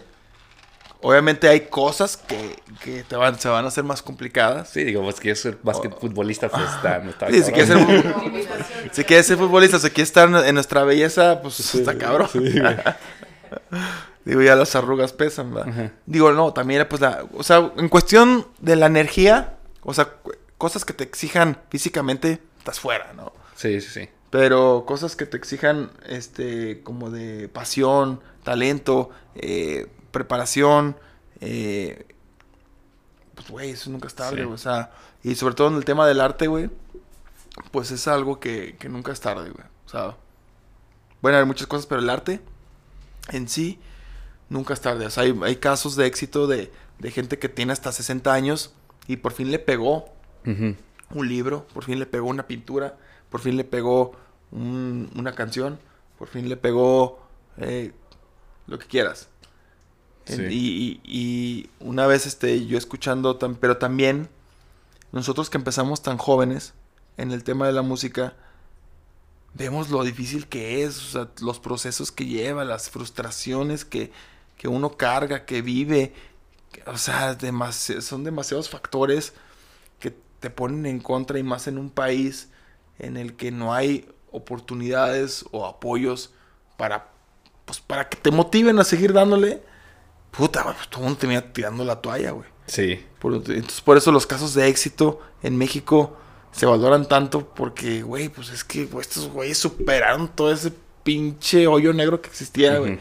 Obviamente 1.02 1.50
hay 1.50 1.62
cosas 1.62 2.16
que, 2.16 2.56
que 2.82 3.04
te 3.04 3.18
van, 3.18 3.38
se 3.38 3.50
van 3.50 3.66
a 3.66 3.68
hacer 3.68 3.84
más 3.84 4.02
complicadas. 4.02 4.70
Sí, 4.70 4.86
digo, 4.86 5.02
pues 5.04 5.20
que 5.20 5.30
yo 5.30 5.36
soy 5.36 5.58
basquetbolista, 5.62 6.48
pues 6.48 6.64
está, 6.76 7.00
no 7.00 7.10
está 7.10 7.30
Sí, 7.30 7.44
si, 7.44 7.52
quieres 7.52 7.68
ser, 7.68 7.78
si 8.92 9.04
quieres 9.04 9.26
ser 9.26 9.38
futbolista, 9.38 9.80
si 9.80 9.90
quieres 9.90 10.10
estar 10.10 10.30
en 10.46 10.56
nuestra 10.56 10.84
belleza, 10.84 11.42
pues 11.42 11.76
está 11.76 11.98
cabrón. 11.98 12.30
Sí, 12.32 12.40
güey. 12.40 12.78
Digo, 14.26 14.42
ya 14.42 14.56
las 14.56 14.76
arrugas 14.76 15.12
pesan, 15.14 15.54
¿verdad? 15.54 15.70
Ajá. 15.70 15.92
Digo, 16.06 16.32
no, 16.32 16.54
también, 16.54 16.86
pues, 16.90 17.02
la, 17.02 17.26
o 17.34 17.44
sea, 17.44 17.72
en 17.78 17.90
cuestión 17.90 18.48
de 18.60 18.76
la 18.76 18.86
energía, 18.86 19.58
o 19.82 19.94
sea, 19.94 20.14
cosas 20.58 20.86
que 20.86 20.94
te 20.94 21.04
exijan 21.04 21.58
físicamente, 21.70 22.42
estás 22.58 22.80
fuera, 22.80 23.12
¿no? 23.14 23.34
Sí, 23.56 23.82
sí, 23.82 23.90
sí. 23.90 24.10
Pero 24.30 24.86
cosas 24.88 25.16
que 25.16 25.26
te 25.26 25.38
exijan, 25.38 25.92
este, 26.08 26.82
como 26.84 27.12
de 27.12 27.50
pasión, 27.50 28.22
talento, 28.44 29.10
eh, 29.36 29.88
preparación, 30.12 30.96
eh, 31.42 32.08
pues, 33.36 33.50
güey, 33.50 33.70
eso 33.72 33.90
nunca 33.90 34.08
es 34.08 34.16
tarde, 34.16 34.44
Sí. 34.44 34.50
O 34.50 34.58
sea, 34.58 34.92
y 35.22 35.36
sobre 35.36 35.56
todo 35.56 35.68
en 35.68 35.76
el 35.76 35.86
tema 35.86 36.08
del 36.08 36.22
arte, 36.22 36.48
güey, 36.48 36.70
pues 37.72 37.92
es 37.92 38.08
algo 38.08 38.40
que, 38.40 38.78
que 38.80 38.90
nunca 38.90 39.12
es 39.12 39.20
tarde, 39.20 39.50
güey. 39.50 39.66
O 39.86 39.90
sea, 39.90 40.16
bueno, 41.22 41.38
hay 41.38 41.46
muchas 41.46 41.68
cosas, 41.68 41.86
pero 41.86 42.02
el 42.02 42.10
arte 42.10 42.40
en 43.30 43.48
sí 43.48 43.80
nunca 44.50 44.74
es 44.74 44.82
tarde. 44.82 45.06
O 45.06 45.10
sea, 45.10 45.24
hay, 45.24 45.38
hay 45.44 45.56
casos 45.58 45.96
de 45.96 46.06
éxito 46.06 46.48
de, 46.48 46.72
de 47.00 47.12
gente 47.12 47.40
que 47.40 47.50
tiene 47.50 47.74
hasta 47.74 47.92
60 47.92 48.34
años 48.34 48.74
y 49.08 49.18
por 49.18 49.34
fin 49.34 49.52
le 49.52 49.60
pegó 49.60 50.06
un 50.46 51.28
libro, 51.30 51.66
por 51.74 51.84
fin 51.86 52.00
le 52.00 52.06
pegó 52.06 52.28
una 52.28 52.48
pintura, 52.48 52.98
por 53.30 53.40
fin 53.42 53.56
le 53.58 53.64
pegó 53.64 54.14
un- 54.52 55.10
una 55.16 55.34
canción, 55.34 55.80
por 56.18 56.28
fin 56.28 56.50
le 56.50 56.58
pegó 56.58 57.20
eh, 57.58 57.92
lo 58.68 58.80
que 58.80 58.88
quieras. 58.88 59.30
En- 60.26 60.38
Sí. 60.38 60.44
y, 60.50 61.02
y- 61.04 61.20
y 61.20 61.70
una 61.80 62.08
vez 62.08 62.26
este, 62.26 62.66
yo 62.66 62.78
escuchando, 62.78 63.38
tam- 63.40 63.58
pero 63.60 63.78
también 63.78 64.30
nosotros 65.12 65.50
que 65.50 65.58
empezamos 65.58 66.02
tan 66.02 66.18
jóvenes 66.18 66.74
en 67.18 67.32
el 67.32 67.44
tema 67.44 67.68
de 67.68 67.74
la 67.74 67.82
música, 67.84 68.34
vemos 69.54 69.90
lo 69.90 70.04
difícil 70.04 70.48
que 70.48 70.84
es, 70.84 70.98
o 70.98 71.12
sea, 71.12 71.30
los 71.42 71.60
procesos 71.60 72.12
que 72.12 72.26
lleva, 72.26 72.64
las 72.66 72.90
frustraciones 72.90 73.86
que, 73.86 74.12
que 74.64 74.70
uno 74.70 74.96
carga, 74.96 75.44
que 75.46 75.62
vive. 75.62 76.14
que- 76.72 76.90
O 76.90 76.98
sea, 76.98 77.38
demasi- 77.38 78.00
son 78.00 78.24
demasiados 78.24 78.70
factores 78.70 79.34
que 80.00 80.16
te 80.40 80.50
ponen 80.50 80.86
en 80.86 81.02
contra 81.02 81.38
y 81.38 81.44
más 81.44 81.68
en 81.68 81.78
un 81.78 81.90
país 81.90 82.48
en 82.98 83.18
el 83.18 83.36
que 83.36 83.52
no 83.52 83.74
hay 83.74 84.10
oportunidades 84.32 85.44
o 85.52 85.66
apoyos 85.66 86.32
para, 86.78 87.10
pues, 87.66 87.82
para 87.82 88.08
que 88.08 88.16
te 88.18 88.32
motiven 88.32 88.80
a 88.80 88.86
seguir 88.86 89.12
dándole. 89.12 89.62
Puta, 90.32 90.64
pues, 90.64 90.88
todo 90.90 91.02
el 91.02 91.06
mundo 91.08 91.20
termina 91.20 91.42
tirando 91.54 91.84
la 91.84 92.00
toalla, 92.02 92.32
güey. 92.32 92.48
Sí. 92.66 93.06
Por, 93.20 93.34
entonces, 93.36 93.82
por 93.82 93.98
eso 93.98 94.14
los 94.14 94.26
casos 94.26 94.54
de 94.54 94.70
éxito 94.70 95.20
en 95.44 95.58
México 95.58 96.16
se 96.54 96.66
valoran 96.66 97.06
tanto 97.08 97.54
porque, 97.54 98.02
güey, 98.02 98.30
pues 98.30 98.50
es 98.50 98.64
que 98.64 98.88
estos 99.02 99.28
güeyes 99.28 99.58
superaron 99.58 100.30
todo 100.30 100.54
ese 100.54 100.72
pinche 101.04 101.68
hoyo 101.68 101.92
negro 101.92 102.22
que 102.22 102.30
existía, 102.30 102.78
güey. 102.80 102.98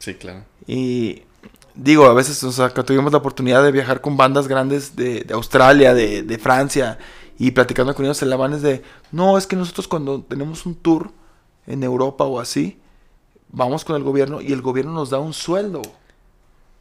Sí, 0.00 0.14
claro. 0.14 0.44
Y 0.66 1.22
digo, 1.76 2.06
a 2.06 2.14
veces, 2.14 2.42
o 2.42 2.50
sea, 2.50 2.70
que 2.70 2.82
tuvimos 2.82 3.12
la 3.12 3.18
oportunidad 3.18 3.62
de 3.62 3.70
viajar 3.70 4.00
con 4.00 4.16
bandas 4.16 4.48
grandes 4.48 4.96
de, 4.96 5.22
de 5.22 5.34
Australia, 5.34 5.94
de, 5.94 6.22
de 6.24 6.38
Francia, 6.38 6.98
y 7.38 7.52
platicando 7.52 7.94
con 7.94 8.04
ellos 8.04 8.20
en 8.22 8.30
la 8.30 8.36
van 8.36 8.54
es 8.54 8.62
de, 8.62 8.82
no, 9.12 9.38
es 9.38 9.46
que 9.46 9.56
nosotros 9.56 9.86
cuando 9.88 10.22
tenemos 10.22 10.66
un 10.66 10.74
tour 10.74 11.12
en 11.68 11.82
Europa 11.84 12.24
o 12.24 12.40
así, 12.40 12.80
vamos 13.52 13.84
con 13.84 13.94
el 13.96 14.02
gobierno 14.02 14.40
y 14.40 14.52
el 14.52 14.62
gobierno 14.62 14.92
nos 14.92 15.10
da 15.10 15.18
un 15.20 15.32
sueldo. 15.32 15.82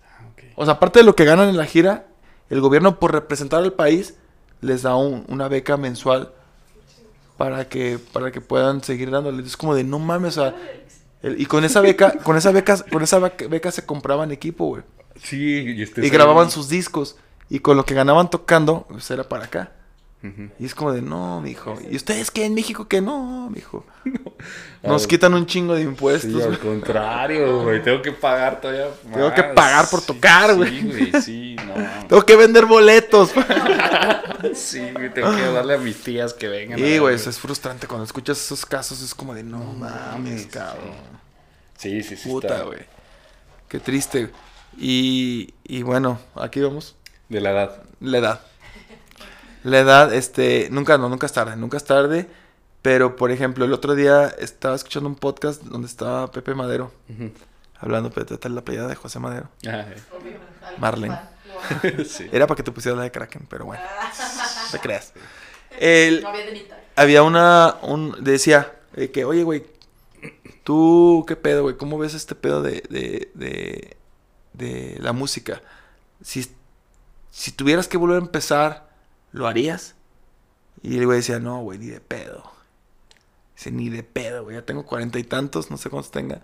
Ah. 0.04 0.26
O 0.56 0.66
sea, 0.66 0.76
aparte 0.76 1.00
de 1.00 1.06
lo 1.06 1.16
que 1.16 1.26
ganan 1.26 1.50
en 1.50 1.58
la 1.58 1.66
gira, 1.66 2.08
el 2.50 2.62
gobierno 2.62 3.00
por 3.00 3.12
representar 3.14 3.62
al 3.64 3.74
país 3.74 4.16
les 4.62 4.82
da 4.82 4.96
un- 4.96 5.26
una 5.28 5.48
beca 5.48 5.78
mensual 5.78 6.34
para 7.38 7.70
que 7.70 7.98
para 7.98 8.32
que 8.32 8.42
puedan 8.42 8.84
seguir 8.84 9.12
dándole. 9.12 9.44
Es 9.44 9.56
como 9.56 9.76
de 9.76 9.84
no 9.86 10.00
mames, 10.00 10.38
o 10.38 10.42
sea, 10.42 10.56
el- 11.22 11.40
y 11.40 11.46
con 11.46 11.64
esa 11.66 11.82
beca, 11.82 12.14
con 12.24 12.38
esa 12.38 12.52
beca, 12.52 12.78
con 12.92 13.04
esa 13.04 13.20
beca, 13.20 13.48
beca 13.48 13.72
se 13.72 13.86
compraban 13.86 14.32
equipo, 14.32 14.66
güey. 14.68 14.84
Sí, 15.22 15.76
y, 15.76 15.82
este 15.82 16.06
Y 16.06 16.10
grababan 16.10 16.50
sus 16.50 16.70
discos 16.70 17.18
y 17.50 17.60
con 17.60 17.76
lo 17.78 17.86
que 17.86 17.94
ganaban 17.94 18.30
tocando, 18.30 18.86
pues 18.90 19.10
era 19.12 19.28
para 19.28 19.46
acá. 19.46 19.72
Y 20.22 20.66
es 20.66 20.76
como 20.76 20.92
de, 20.92 21.02
no, 21.02 21.40
mijo. 21.40 21.78
¿Y 21.90 21.96
ustedes 21.96 22.30
qué 22.30 22.46
en 22.46 22.54
México 22.54 22.90
que 22.90 23.00
no, 23.00 23.50
mijo? 23.50 23.86
Nos 24.84 25.08
quitan 25.08 25.34
un 25.34 25.46
chingo 25.46 25.76
de 25.76 25.84
impuestos. 25.84 26.34
Sí, 26.34 26.42
al 26.42 26.60
contrario, 26.60 27.64
güey. 27.64 27.82
Tengo 27.82 28.02
que 28.02 28.12
pagar 28.12 28.60
todavía. 28.60 28.88
Tengo 29.14 29.34
que 29.34 29.44
pagar 29.44 29.90
por 29.90 30.02
tocar, 30.02 30.56
güey. 30.56 30.82
Sí, 30.82 30.88
güey, 30.88 31.22
sí, 31.22 31.56
no. 31.66 31.74
Tengo 32.10 32.26
que 32.26 32.36
vender 32.36 32.66
boletos. 32.66 33.32
Sí, 34.54 34.80
güey, 34.94 35.14
tengo 35.14 35.36
que 35.36 35.42
darle 35.42 35.74
a 35.74 35.78
mis 35.78 36.02
tías 36.02 36.34
que 36.34 36.48
vengan. 36.48 36.80
ver, 36.80 37.02
güey, 37.02 37.14
eso 37.14 37.30
es 37.30 37.38
frustrante. 37.38 37.88
Cuando 37.88 38.06
escuchas 38.06 38.38
esos 38.38 38.66
casos 38.66 39.02
es 39.02 39.14
como 39.14 39.34
de, 39.34 39.44
no 39.44 39.60
mames, 39.74 40.44
sí. 40.44 40.48
cabrón. 40.48 40.94
Sí, 41.78 42.02
sí, 42.04 42.16
sí. 42.16 42.30
Puta, 42.30 42.62
güey. 42.62 42.80
Qué 43.68 43.82
triste. 43.82 44.30
Y, 44.78 45.54
y 45.66 45.84
bueno, 45.84 46.20
aquí 46.36 46.62
vamos. 46.62 46.96
De 47.28 47.42
la 47.42 47.52
edad. 47.52 47.84
La 48.00 48.18
edad. 48.20 48.42
La 49.64 49.80
edad, 49.80 50.14
este, 50.14 50.70
nunca, 50.72 50.98
no, 50.98 51.10
nunca 51.10 51.26
es 51.26 51.34
tarde, 51.34 51.56
nunca 51.56 51.78
es 51.78 51.84
tarde. 51.84 52.30
Pero, 52.82 53.16
por 53.16 53.32
ejemplo, 53.32 53.66
el 53.66 53.74
otro 53.74 53.94
día 53.94 54.28
estaba 54.40 54.76
escuchando 54.76 55.10
un 55.10 55.16
podcast 55.16 55.62
donde 55.64 55.88
estaba 55.88 56.32
Pepe 56.32 56.56
Madero. 56.56 56.92
Hablando, 57.78 58.10
Pepe, 58.10 58.36
está 58.36 58.48
la 58.50 58.64
playa 58.64 58.88
de 58.88 58.96
José 58.96 59.20
Madero. 59.20 59.50
Obvio, 59.62 60.40
algo 60.66 60.80
Marlene. 60.80 61.20
sí. 62.08 62.30
Era 62.32 62.48
para 62.48 62.56
que 62.56 62.64
te 62.64 62.72
pusieras 62.72 62.98
la 62.98 63.04
de 63.04 63.12
Kraken, 63.12 63.48
pero 63.50 63.66
bueno. 63.66 63.84
No 64.66 64.72
te 64.72 64.80
creas. 64.80 65.14
El, 65.80 66.22
no 66.22 66.30
había 66.30 66.46
de 66.46 66.52
mitad. 66.52 66.78
había 66.96 67.24
una, 67.24 67.78
un, 67.82 68.16
decía, 68.24 68.72
eh, 68.96 69.10
que, 69.10 69.26
oye, 69.26 69.44
güey, 69.44 69.66
tú, 70.64 71.26
¿qué 71.28 71.36
pedo, 71.36 71.64
güey? 71.64 71.76
¿Cómo 71.76 71.98
ves 71.98 72.14
este 72.14 72.36
pedo 72.36 72.62
de, 72.62 72.84
de, 72.90 73.32
de, 73.34 73.98
de 74.54 74.98
la 75.00 75.12
música? 75.12 75.62
Si, 76.22 76.56
si 77.32 77.52
tuvieras 77.52 77.88
que 77.88 77.98
volver 77.98 78.18
a 78.18 78.26
empezar, 78.26 78.89
¿lo 79.32 79.48
harías? 79.48 79.96
Y 80.82 80.98
el 80.98 81.06
güey 81.06 81.18
decía, 81.18 81.40
no, 81.40 81.62
güey, 81.62 81.80
ni 81.80 81.88
de 81.88 82.02
pedo. 82.02 82.44
Dice, 83.56 83.72
ni 83.72 83.90
de 83.90 84.04
pedo, 84.04 84.44
güey, 84.44 84.56
ya 84.56 84.66
tengo 84.66 84.86
cuarenta 84.86 85.20
y 85.20 85.24
tantos, 85.24 85.70
no 85.70 85.78
sé 85.78 85.90
cuántos 85.90 86.12
tenga. 86.12 86.42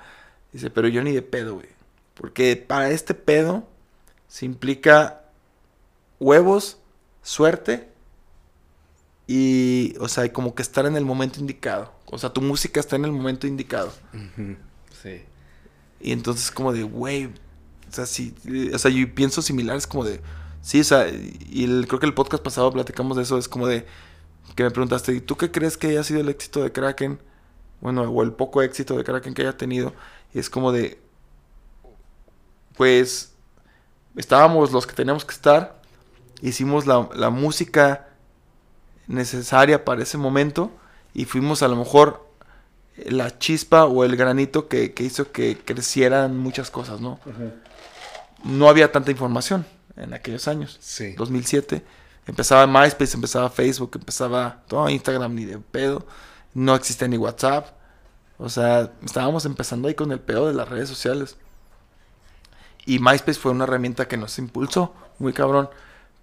Dice, 0.52 0.69
pero 0.69 0.88
yo 0.88 1.04
ni 1.04 1.12
de 1.12 1.21
pedo, 1.21 1.56
güey. 1.56 1.69
Porque 2.13 2.56
para 2.56 2.89
este 2.89 3.13
pedo 3.13 3.67
se 4.28 4.45
implica 4.45 5.21
huevos, 6.19 6.80
suerte 7.21 7.89
y, 9.28 9.95
o 10.00 10.08
sea, 10.08 10.32
como 10.32 10.56
que 10.56 10.62
estar 10.62 10.86
en 10.86 10.95
el 10.95 11.06
momento 11.06 11.39
indicado. 11.39 11.93
O 12.06 12.17
sea, 12.17 12.32
tu 12.32 12.41
música 12.41 12.80
está 12.80 12.95
en 12.95 13.06
el 13.06 13.12
momento 13.12 13.48
indicado. 13.48 13.91
Sí. 15.02 15.24
Y 16.00 16.12
entonces 16.12 16.52
como 16.52 16.71
de, 16.71 16.84
güey, 16.84 17.26
o 17.26 17.91
sea, 17.91 18.06
si, 18.06 18.36
o 18.74 18.78
sea, 18.78 18.91
yo 18.91 19.13
pienso 19.13 19.41
similar, 19.41 19.76
es 19.76 19.88
como 19.88 20.04
de, 20.04 20.21
Sí, 20.65 20.80
o 20.80 20.84
sea, 20.84 21.08
y 21.08 21.63
el- 21.63 21.86
creo 21.88 21.99
que 21.99 22.08
el 22.08 22.15
podcast 22.15 22.41
pasado 22.43 22.71
platicamos 22.73 23.15
de 23.17 23.21
eso, 23.23 23.38
es 23.38 23.47
como 23.47 23.67
de 23.67 23.86
que 24.56 24.63
me 24.63 24.71
preguntaste, 24.71 25.13
¿y 25.13 25.21
tú 25.21 25.38
qué 25.38 25.51
crees 25.51 25.78
que 25.78 25.89
haya 25.89 26.04
sido 26.04 26.21
el 26.21 26.28
éxito 26.30 26.63
de 26.63 26.71
Kraken? 26.71 27.19
Bueno, 27.82 28.01
o 28.10 28.23
el 28.23 28.32
poco 28.34 28.63
éxito 28.63 28.97
de 28.97 29.04
Kraken 29.04 29.36
que 29.36 29.43
haya 29.43 29.56
tenido. 29.58 29.93
Y 30.34 30.39
es 30.39 30.49
como 30.49 30.71
de, 30.71 30.99
pues, 32.75 33.36
estábamos 34.15 34.71
los 34.71 34.88
que 34.88 34.95
teníamos 34.95 35.23
que 35.23 35.36
estar, 35.36 35.80
hicimos 36.41 36.88
la, 36.88 37.10
la 37.13 37.30
música 37.30 38.08
necesaria 39.06 39.86
para 39.86 40.01
ese 40.01 40.17
momento 40.17 40.71
y 41.13 41.25
fuimos 41.25 41.62
a 41.62 41.67
lo 41.67 41.75
mejor 41.75 42.28
la 43.06 43.38
chispa 43.38 43.86
o 43.86 44.04
el 44.04 44.15
granito 44.15 44.67
que, 44.67 44.95
que 44.95 45.04
hizo 45.04 45.32
que 45.32 45.60
crecieran 45.63 46.36
muchas 46.39 46.71
cosas, 46.71 47.01
¿no? 47.01 47.19
No 48.43 48.67
había 48.67 48.91
tanta 48.91 49.12
información 49.12 49.63
en 49.97 50.13
aquellos 50.13 50.47
años. 50.47 50.77
Sí. 50.81 51.13
2007. 51.13 51.84
Empezaba 52.27 52.65
MySpace, 52.67 53.15
empezaba 53.15 53.49
Facebook, 53.49 53.91
empezaba 53.95 54.63
todo 54.67 54.89
Instagram 54.89 55.36
ni 55.36 55.45
de 55.45 55.60
pedo. 55.60 56.05
No 56.53 56.73
existía 56.75 57.08
ni 57.08 57.17
WhatsApp. 57.17 57.67
O 58.38 58.49
sea, 58.49 58.91
estábamos 59.03 59.45
empezando 59.45 59.88
ahí 59.88 59.93
con 59.93 60.12
el 60.12 60.19
pedo 60.19 60.47
de 60.47 60.53
las 60.53 60.67
redes 60.67 60.89
sociales. 60.89 61.38
Y 62.86 62.99
MySpace 62.99 63.39
fue 63.39 63.51
una 63.51 63.63
herramienta 63.63 64.08
que 64.08 64.17
nos 64.17 64.38
impulsó, 64.38 64.93
muy 65.19 65.34
cabrón. 65.34 65.69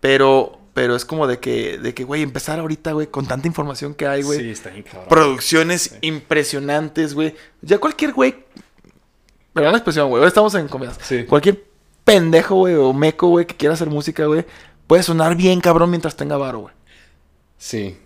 Pero, 0.01 0.59
pero 0.75 0.95
es 0.97 1.05
como 1.05 1.27
de 1.27 1.39
que, 1.39 1.79
de 1.79 1.95
que, 1.95 2.05
güey, 2.05 2.23
empezar 2.23 2.59
ahorita, 2.59 2.93
güey, 2.93 3.07
con 3.07 3.27
tanta 3.27 3.47
información 3.47 3.95
que 3.95 4.07
hay, 4.07 4.23
güey. 4.23 4.39
Sí, 4.41 4.51
está 4.51 4.71
bien 4.71 4.83
cabrón. 4.83 5.09
Producciones 5.09 5.83
Sí. 5.83 5.97
impresionantes, 6.03 7.15
güey. 7.15 7.35
Ya 7.63 7.79
cualquier 7.79 8.13
güey. 8.13 8.45
Perdón 9.53 9.73
la 9.73 9.79
expresión, 9.79 10.09
güey. 10.09 10.19
Ahora 10.21 10.29
estamos 10.29 10.55
en 10.55 10.67
comidas. 10.69 10.99
Sí. 11.03 11.25
Cualquier 11.25 11.65
pendejo, 12.05 12.57
güey, 12.57 12.75
o 12.75 12.93
meco, 12.93 13.29
güey, 13.29 13.47
que 13.47 13.57
quiera 13.57 13.75
hacer 13.75 13.89
música, 13.89 14.27
güey, 14.27 14.45
puede 14.87 15.03
sonar 15.03 15.37
bien 15.37 15.61
cabrón 15.61 15.91
mientras 15.91 16.17
tenga 16.17 16.37
varo, 16.37 16.61
güey. 16.61 16.75
Sí. 17.59 17.97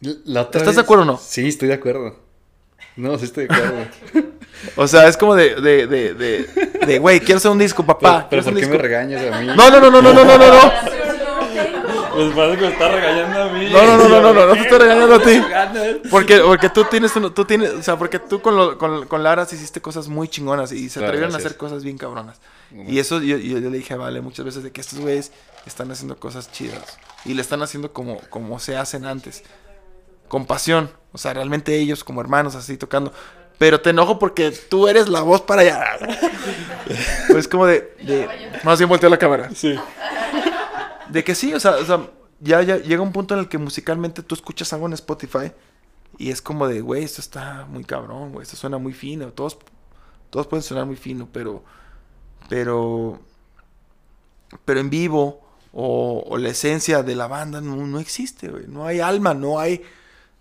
La 0.00 0.42
otra 0.42 0.60
¿Estás 0.60 0.74
de 0.74 0.82
acuerdo 0.82 1.04
o 1.04 1.06
no? 1.06 1.18
Sí, 1.18 1.48
estoy 1.48 1.68
de 1.68 1.74
acuerdo. 1.74 2.16
No, 2.96 3.18
sí 3.18 3.24
estoy 3.24 3.46
de 3.46 3.54
acuerdo. 3.54 3.86
o 4.76 4.86
sea, 4.86 5.08
es 5.08 5.16
como 5.16 5.34
de, 5.34 5.56
de, 5.60 5.86
de, 5.86 6.98
güey, 6.98 7.20
quiero 7.20 7.38
hacer 7.38 7.50
un 7.50 7.58
disco, 7.58 7.84
papá. 7.84 8.26
Pero, 8.28 8.42
pero 8.42 8.54
¿por 8.54 8.62
qué 8.62 8.68
me 8.68 8.78
regañas 8.78 9.32
a 9.32 9.40
mí? 9.40 9.46
No, 9.46 9.70
no, 9.70 9.80
no, 9.80 9.90
no, 9.90 10.02
no, 10.02 10.12
no, 10.12 10.24
no, 10.24 10.38
no. 10.38 10.94
Pues 12.14 12.34
parece 12.34 12.56
que 12.58 12.62
me 12.66 12.72
está 12.72 12.88
regañando 12.88 13.42
a 13.42 13.48
mí. 13.52 13.68
No, 13.70 13.82
no, 13.86 13.96
no, 13.96 14.08
no, 14.08 14.20
no, 14.20 14.32
no, 14.34 14.46
no 14.46 14.52
te 14.54 14.60
estoy 14.60 14.78
regañando 14.78 15.14
a 15.14 15.18
ti. 15.22 15.42
Porque, 16.10 16.38
porque 16.40 16.68
tú 16.70 16.84
tienes, 16.84 17.14
uno- 17.16 17.32
tú 17.32 17.44
tienes, 17.44 17.70
o 17.72 17.82
sea, 17.82 17.96
porque 17.98 18.18
tú 18.18 18.40
con, 18.40 18.56
lo- 18.56 18.78
con, 18.78 19.06
con 19.06 19.22
Laras 19.22 19.52
hiciste 19.52 19.80
cosas 19.80 20.08
muy 20.08 20.28
chingonas 20.28 20.72
y 20.72 20.88
se 20.88 20.94
Claro, 21.00 21.08
atrevieron 21.08 21.30
a 21.30 21.32
gracias. 21.32 21.46
hacer 21.52 21.58
cosas 21.58 21.84
bien 21.84 21.98
cabronas. 21.98 22.40
Y 22.88 22.98
eso 22.98 23.20
yo, 23.20 23.36
yo, 23.36 23.58
yo 23.58 23.70
le 23.70 23.76
dije 23.78 23.94
a 23.94 23.96
Vale 23.96 24.20
muchas 24.20 24.44
veces 24.44 24.62
de 24.64 24.72
que 24.72 24.80
estos 24.80 24.98
güeyes 24.98 25.30
están 25.66 25.90
haciendo 25.92 26.16
cosas 26.16 26.50
chidas. 26.50 26.98
Y 27.24 27.34
le 27.34 27.42
están 27.42 27.62
haciendo 27.62 27.92
como, 27.92 28.18
como 28.30 28.58
se 28.58 28.76
hacen 28.76 29.04
antes. 29.06 29.42
Con 30.28 30.46
pasión. 30.46 30.90
O 31.12 31.18
sea, 31.18 31.32
realmente 31.34 31.76
ellos 31.76 32.02
como 32.02 32.20
hermanos 32.20 32.54
así 32.56 32.76
tocando. 32.76 33.12
Pero 33.58 33.80
te 33.80 33.90
enojo 33.90 34.18
porque 34.18 34.50
tú 34.50 34.88
eres 34.88 35.08
la 35.08 35.20
voz 35.20 35.40
para 35.42 35.62
allá. 35.62 35.84
Pues 37.30 37.48
como 37.48 37.66
de... 37.66 37.94
de 38.02 38.28
más 38.62 38.78
bien 38.78 38.88
volteo 38.88 39.08
la 39.08 39.16
cámara. 39.18 39.50
Sí. 39.54 39.74
De 41.14 41.22
que 41.22 41.36
sí, 41.36 41.54
o 41.54 41.60
sea, 41.60 41.76
o 41.76 41.84
sea, 41.84 42.10
ya, 42.40 42.60
ya 42.62 42.76
llega 42.78 43.00
un 43.00 43.12
punto 43.12 43.34
en 43.34 43.40
el 43.40 43.48
que 43.48 43.56
musicalmente 43.56 44.24
tú 44.24 44.34
escuchas 44.34 44.72
algo 44.72 44.86
en 44.86 44.94
Spotify 44.94 45.52
y 46.18 46.30
es 46.32 46.42
como 46.42 46.66
de, 46.66 46.80
güey, 46.80 47.04
esto 47.04 47.20
está 47.20 47.66
muy 47.70 47.84
cabrón, 47.84 48.32
güey, 48.32 48.42
esto 48.42 48.56
suena 48.56 48.78
muy 48.78 48.92
fino. 48.92 49.28
Todos, 49.28 49.56
todos 50.30 50.48
pueden 50.48 50.64
sonar 50.64 50.86
muy 50.86 50.96
fino, 50.96 51.28
pero, 51.32 51.62
pero, 52.48 53.20
pero 54.64 54.80
en 54.80 54.90
vivo 54.90 55.40
o, 55.72 56.36
la 56.36 56.48
esencia 56.48 57.04
de 57.04 57.14
la 57.14 57.28
banda 57.28 57.60
no, 57.60 57.76
no 57.76 58.00
existe, 58.00 58.48
güey. 58.48 58.66
No 58.66 58.84
hay 58.84 58.98
alma, 58.98 59.34
no 59.34 59.60
hay, 59.60 59.82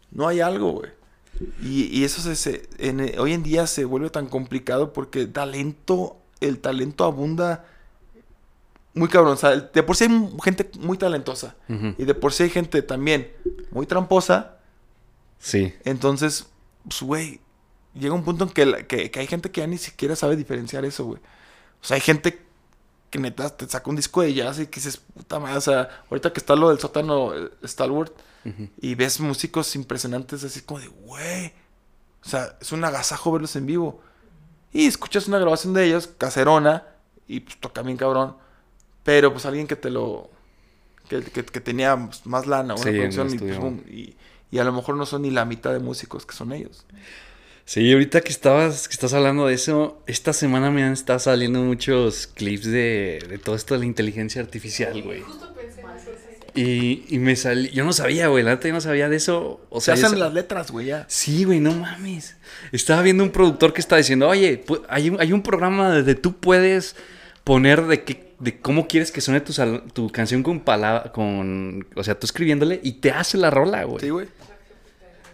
no 0.10 0.28
hay 0.28 0.42
algo, 0.42 0.72
güey. 0.72 0.90
Y, 1.62 2.04
eso 2.04 2.34
se, 2.34 2.68
hoy 3.20 3.34
en 3.34 3.44
día 3.44 3.68
se 3.68 3.86
vuelve 3.86 4.10
tan 4.10 4.26
complicado 4.26 4.92
porque 4.92 5.28
talento, 5.28 6.18
el 6.40 6.58
talento 6.58 7.04
abunda 7.04 7.64
muy 8.94 9.08
cabrón. 9.08 9.34
O 9.34 9.38
sea, 9.38 9.56
de 9.56 9.84
por 9.84 9.96
sí 9.96 10.06
hay 10.06 10.30
gente 10.44 10.70
muy 10.80 10.98
talentosa. 10.98 11.56
Y 11.98 12.06
de 12.06 12.14
por 12.14 12.34
sí 12.34 12.44
hay 12.44 12.50
gente 12.50 12.82
también 12.82 13.32
muy 13.72 13.86
tramposa. 13.86 14.58
Sí. 15.40 15.74
Entonces, 15.84 16.48
pues, 16.84 17.02
güey, 17.02 17.42
llega 17.94 18.14
un 18.14 18.24
punto 18.24 18.44
en 18.46 18.50
que, 18.52 18.66
la- 18.66 18.84
que, 18.88 19.12
que 19.12 19.20
hay 19.20 19.28
gente 19.28 19.52
que 19.52 19.62
ya 19.62 19.68
ni 19.68 19.78
siquiera 19.78 20.16
sabe 20.16 20.36
diferenciar 20.36 20.86
eso, 20.86 21.06
güey. 21.06 21.20
O 21.82 21.86
sea, 21.86 21.96
hay 21.96 22.02
gente 22.02 22.42
que 23.10 23.20
neta 23.20 23.50
te 23.56 23.68
saca 23.68 23.90
un 23.90 23.96
disco 23.96 24.22
de 24.22 24.34
jazz 24.34 24.60
y 24.60 24.68
que 24.68 24.80
dices, 24.80 24.98
puta 24.98 25.38
madre, 25.40 25.58
o 25.58 25.62
sea, 25.62 25.90
ahorita 26.10 26.34
que 26.34 26.40
está 26.40 26.56
lo 26.56 26.70
del 26.70 26.80
sótano 26.80 27.36
eh, 27.36 27.52
Stalwart 27.66 28.12
Ujú. 28.46 28.70
y 28.82 28.96
ves 28.96 29.20
músicos 29.20 29.76
impresionantes 29.76 30.44
así 30.44 30.62
como 30.62 30.80
de, 30.80 30.88
güey, 30.88 31.54
o 32.26 32.30
sea, 32.30 32.58
es 32.60 32.72
un 32.72 32.84
agasajo 32.84 33.32
verlos 33.32 33.56
en 33.56 33.66
vivo. 33.68 34.02
Y 34.72 34.88
escuchas 34.88 35.28
una 35.28 35.38
grabación 35.38 35.74
de 35.74 35.86
ellos, 35.86 36.08
caserona, 36.18 36.88
y 37.28 37.42
pues 37.42 37.60
toca 37.60 37.82
bien 37.84 37.98
cabrón. 37.98 38.36
Pero 39.04 39.32
pues 39.34 39.46
alguien 39.46 39.68
que 39.68 39.76
te 39.76 39.90
lo. 39.90 40.30
que, 41.10 41.22
que- 41.22 41.44
que 41.46 41.60
tenía 41.62 41.96
más 42.26 42.48
lana, 42.48 42.76
una 42.76 42.84
Sí, 42.84 42.90
producción, 42.92 43.34
y, 43.34 43.38
pues, 43.38 43.58
boom, 43.58 43.84
y, 43.90 44.16
y 44.52 44.60
a 44.60 44.64
lo 44.64 44.72
mejor 44.72 44.96
no 44.96 45.06
son 45.06 45.24
ni 45.24 45.32
la 45.32 45.46
mitad 45.46 45.74
de 45.74 45.80
músicos 45.80 46.26
que 46.26 46.34
son 46.36 46.54
ellos. 46.54 46.86
Sí, 47.66 47.92
ahorita 47.94 48.22
que 48.22 48.30
estabas, 48.32 48.88
que 48.90 48.94
estás 48.94 49.14
hablando 49.14 49.48
de 49.48 49.54
eso, 49.54 50.02
esta 50.06 50.34
semana 50.34 50.70
me 50.70 50.84
han 50.84 50.92
estado 50.94 51.20
saliendo 51.20 51.60
muchos 51.62 52.28
clips 52.28 52.66
de, 52.66 53.24
de 53.30 53.38
todo 53.38 53.56
esto 53.56 53.74
de 53.74 53.82
la 53.82 53.86
inteligencia 53.86 54.42
artificial, 54.42 55.02
güey. 55.02 55.22
Justo 55.22 55.54
pensé 55.54 55.80
en 55.82 55.90
eso. 55.90 56.10
Y, 56.56 57.06
y 57.10 57.20
me 57.20 57.36
salí, 57.38 57.70
yo 57.72 57.84
no 57.86 57.94
sabía, 57.94 58.28
güey, 58.28 58.44
la 58.44 58.52
neta 58.52 58.68
yo 58.68 58.74
no 58.74 58.82
sabía 58.82 59.08
de 59.10 59.16
eso. 59.16 59.62
O 59.70 59.80
Se 59.80 59.86
sea, 59.86 59.94
hacen 59.96 60.04
yo 60.04 60.10
sa- 60.18 60.26
las 60.26 60.34
letras, 60.34 60.72
güey, 60.72 60.88
ya. 60.88 61.06
Sí, 61.08 61.46
güey, 61.46 61.60
no 61.62 61.72
mames. 61.74 62.36
Estaba 62.74 63.02
viendo 63.02 63.24
un 63.24 63.32
productor 63.32 63.72
que 63.74 63.80
está 63.82 63.96
diciendo, 63.96 64.28
oye, 64.28 64.64
hay 64.90 65.10
un, 65.10 65.20
hay 65.22 65.32
un 65.32 65.42
programa 65.42 65.96
donde 65.96 66.16
tú 66.16 66.36
puedes 66.38 66.96
poner 67.44 67.84
de 67.88 68.04
qué, 68.04 68.34
de 68.40 68.60
cómo 68.60 68.88
quieres 68.88 69.12
que 69.12 69.22
suene 69.22 69.42
tu, 69.42 69.54
sal- 69.54 69.84
tu 69.94 70.10
canción 70.10 70.44
con 70.44 70.60
palabra, 70.62 71.12
con, 71.12 71.86
o 71.96 72.04
sea, 72.04 72.18
tú 72.20 72.26
escribiéndole 72.26 72.80
y 72.84 72.94
te 72.94 73.12
hace 73.12 73.38
la 73.38 73.50
rola, 73.50 73.84
güey. 73.84 74.00
Sí, 74.02 74.10
güey. 74.10 74.28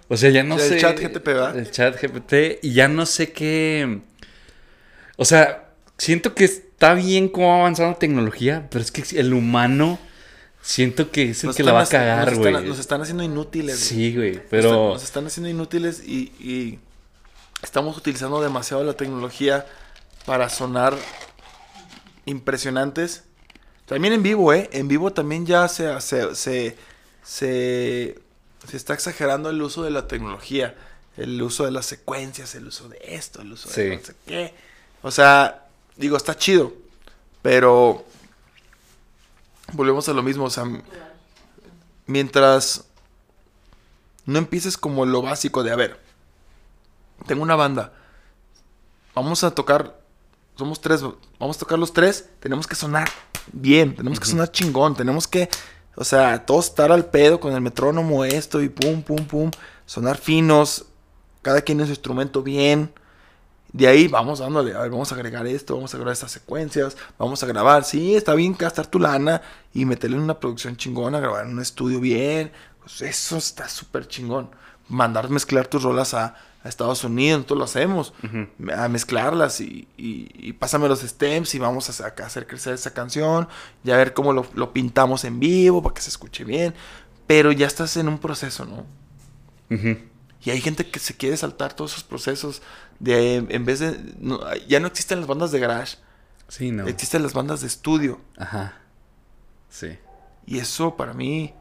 O 0.08 0.18
sea, 0.18 0.30
ya 0.32 0.44
no 0.44 0.56
El 0.56 0.62
sé. 0.62 0.78
chat 0.80 1.00
GTP, 1.00 1.24
¿verdad? 1.26 1.58
El 1.58 1.70
chat 1.70 1.96
GPT. 2.02 2.60
Y 2.64 2.74
ya 2.74 2.88
no 2.88 3.06
sé 3.06 3.32
qué. 3.32 4.00
O 5.18 5.26
sea, 5.26 5.70
siento 5.98 6.34
que 6.34 6.46
está 6.46 6.94
bien 6.96 7.30
cómo 7.30 7.50
va 7.50 7.60
avanzando 7.60 7.92
la 7.94 8.00
tecnología, 8.00 8.68
pero 8.72 8.84
es 8.84 8.92
que 8.92 9.04
el 9.20 9.34
humano. 9.34 10.00
Siento 10.62 11.10
que 11.10 11.30
es 11.30 11.44
el 11.44 11.48
Nos 11.48 11.56
que 11.56 11.64
la 11.64 11.72
va 11.72 11.84
a 11.84 11.86
cagar, 11.88 12.32
nos 12.32 12.40
güey. 12.40 12.54
Nos 12.66 12.80
están 12.80 13.02
haciendo 13.02 13.24
inútiles. 13.24 13.76
güey. 13.78 13.88
Sí, 13.88 14.16
güey. 14.16 14.32
Nos 14.34 14.44
Pero. 14.50 14.70
están- 14.70 14.88
Nos 14.90 15.04
están 15.04 15.26
haciendo 15.28 15.50
inútiles 15.50 16.04
y, 16.06 16.34
y 16.40 16.80
estamos 17.64 17.96
utilizando 17.98 18.42
demasiado 18.42 18.84
la 18.84 18.94
tecnología 18.94 19.66
para 20.26 20.50
sonar 20.50 20.96
impresionantes. 22.30 23.24
También 23.86 24.14
en 24.14 24.24
vivo, 24.24 24.54
¿eh? 24.54 24.70
En 24.72 24.88
vivo 24.88 25.12
también 25.12 25.46
ya 25.46 25.68
se, 25.68 26.00
se, 26.02 26.36
se, 26.36 26.78
se, 27.24 28.20
se 28.68 28.78
está 28.78 28.94
exagerando 28.94 29.50
el 29.50 29.62
uso 29.62 29.84
de 29.84 29.92
la 29.92 30.08
tecnología. 30.08 30.76
El 31.18 31.42
uso 31.42 31.66
de 31.66 31.72
las 31.72 31.86
secuencias, 31.86 32.56
el 32.56 32.68
uso 32.68 32.88
de 32.88 33.00
esto, 33.04 33.42
el 33.42 33.52
uso 33.52 33.70
de 33.70 33.98
no 33.98 34.04
sé 34.04 34.16
qué. 34.26 34.54
O 35.02 35.12
sea, 35.12 35.68
digo, 35.98 36.16
está 36.16 36.38
chido. 36.38 36.74
Pero 37.42 38.06
volvemos 39.74 40.08
a 40.08 40.14
lo 40.14 40.24
mismo. 40.24 40.46
O 40.46 40.50
sea, 40.50 40.66
mientras 42.06 42.86
no 44.26 44.38
empieces 44.38 44.78
como 44.78 45.06
lo 45.06 45.22
básico 45.22 45.64
de, 45.64 45.72
a 45.72 45.76
ver, 45.76 46.00
tengo 47.26 47.42
una 47.42 47.56
banda, 47.56 47.94
vamos 49.16 49.44
a 49.44 49.52
tocar, 49.52 49.99
somos 50.60 50.80
tres, 50.80 51.02
vamos 51.40 51.58
a 51.58 51.60
tocar 51.60 51.80
los 51.80 51.92
tres, 51.92 52.30
tenemos 52.40 52.68
que 52.68 52.76
sonar 52.76 53.10
bien, 53.52 53.96
tenemos 53.96 54.20
que 54.20 54.28
sonar 54.28 54.52
chingón, 54.52 54.96
tenemos 54.96 55.28
que, 55.28 55.50
o 55.96 56.04
sea, 56.04 56.46
todos 56.46 56.66
estar 56.66 56.92
al 56.92 57.06
pedo 57.06 57.40
con 57.40 57.54
el 57.54 57.62
metrónomo, 57.62 58.24
esto 58.26 58.62
y 58.62 58.70
pum, 58.70 59.02
pum, 59.02 59.26
pum, 59.26 59.52
sonar 59.86 60.18
finos, 60.18 60.86
cada 61.42 61.62
quien 61.62 61.80
en 61.80 61.88
su 61.88 61.94
instrumento 61.94 62.44
bien. 62.44 62.94
De 63.72 63.88
ahí 63.88 64.08
vamos 64.08 64.40
dándole, 64.40 64.74
a 64.74 64.80
ver, 64.80 64.90
vamos 64.90 65.12
a 65.12 65.16
agregar 65.16 65.46
esto, 65.46 65.76
vamos 65.76 65.94
a 65.94 65.98
agregar 65.98 66.14
estas 66.14 66.32
secuencias, 66.32 66.98
vamos 67.20 67.44
a 67.44 67.46
grabar. 67.46 67.84
Sí, 67.84 68.16
está 68.16 68.34
bien 68.34 68.56
gastar 68.58 68.88
tu 68.88 69.00
lana 69.00 69.44
y 69.74 69.86
meterle 69.86 70.18
en 70.18 70.24
una 70.24 70.40
producción 70.40 70.76
chingona, 70.76 71.20
grabar 71.20 71.46
en 71.46 71.52
un 71.52 71.62
estudio 71.62 72.00
bien. 72.00 72.52
Pues 72.80 73.02
eso 73.04 73.38
está 73.38 73.70
súper 73.70 74.08
chingón. 74.08 74.50
Mandar 74.88 75.30
mezclar 75.30 75.68
tus 75.68 75.84
rolas 75.84 76.16
a, 76.16 76.36
a 76.64 76.68
Estados 76.70 77.04
Unidos, 77.04 77.40
nosotros 77.40 77.58
lo 77.60 77.64
hacemos. 77.66 78.14
A 78.76 78.88
mezclarlas 78.90 79.62
y, 79.62 79.88
y, 79.98 80.30
y 80.36 80.54
pásame 80.54 80.88
los 80.90 81.00
stems 81.02 81.56
y 81.56 81.60
vamos 81.60 81.90
a, 82.02 82.08
hacer 82.08 82.48
crecer 82.48 82.74
esa 82.74 82.94
canción. 82.94 83.48
Y 83.84 83.92
a 83.92 83.98
ver 83.98 84.14
cómo 84.14 84.34
lo, 84.34 84.46
lo 84.56 84.74
pintamos 84.74 85.24
en 85.24 85.40
vivo 85.40 85.82
para 85.82 85.94
que 85.96 86.02
se 86.02 86.10
escuche 86.10 86.44
bien. 86.44 86.74
Pero 87.28 87.52
ya 87.52 87.68
estás 87.68 87.96
en 87.98 88.08
un 88.10 88.18
proceso, 88.18 88.66
¿no? 88.66 88.86
Y 90.42 90.50
hay 90.50 90.62
gente 90.62 90.90
que 90.90 91.00
se 91.00 91.16
quiere 91.16 91.38
saltar 91.38 91.74
todos 91.74 91.92
esos 91.92 92.04
procesos 92.04 92.62
de 93.00 93.36
en 93.38 93.66
vez 93.66 93.80
de 93.80 94.16
no, 94.20 94.40
ya 94.68 94.80
no 94.80 94.88
existen 94.88 95.20
las 95.20 95.28
bandas 95.28 95.52
de 95.52 95.60
garage, 95.60 95.98
Sí, 96.48 96.72
no. 96.72 96.88
existen 96.88 97.22
las 97.24 97.34
bandas 97.34 97.62
de 97.62 97.68
estudio. 97.68 98.20
Ajá. 98.38 98.80
Sí. 99.70 99.98
Y 100.48 100.58
eso 100.58 100.96
para 100.96 101.14
mí, 101.14 101.54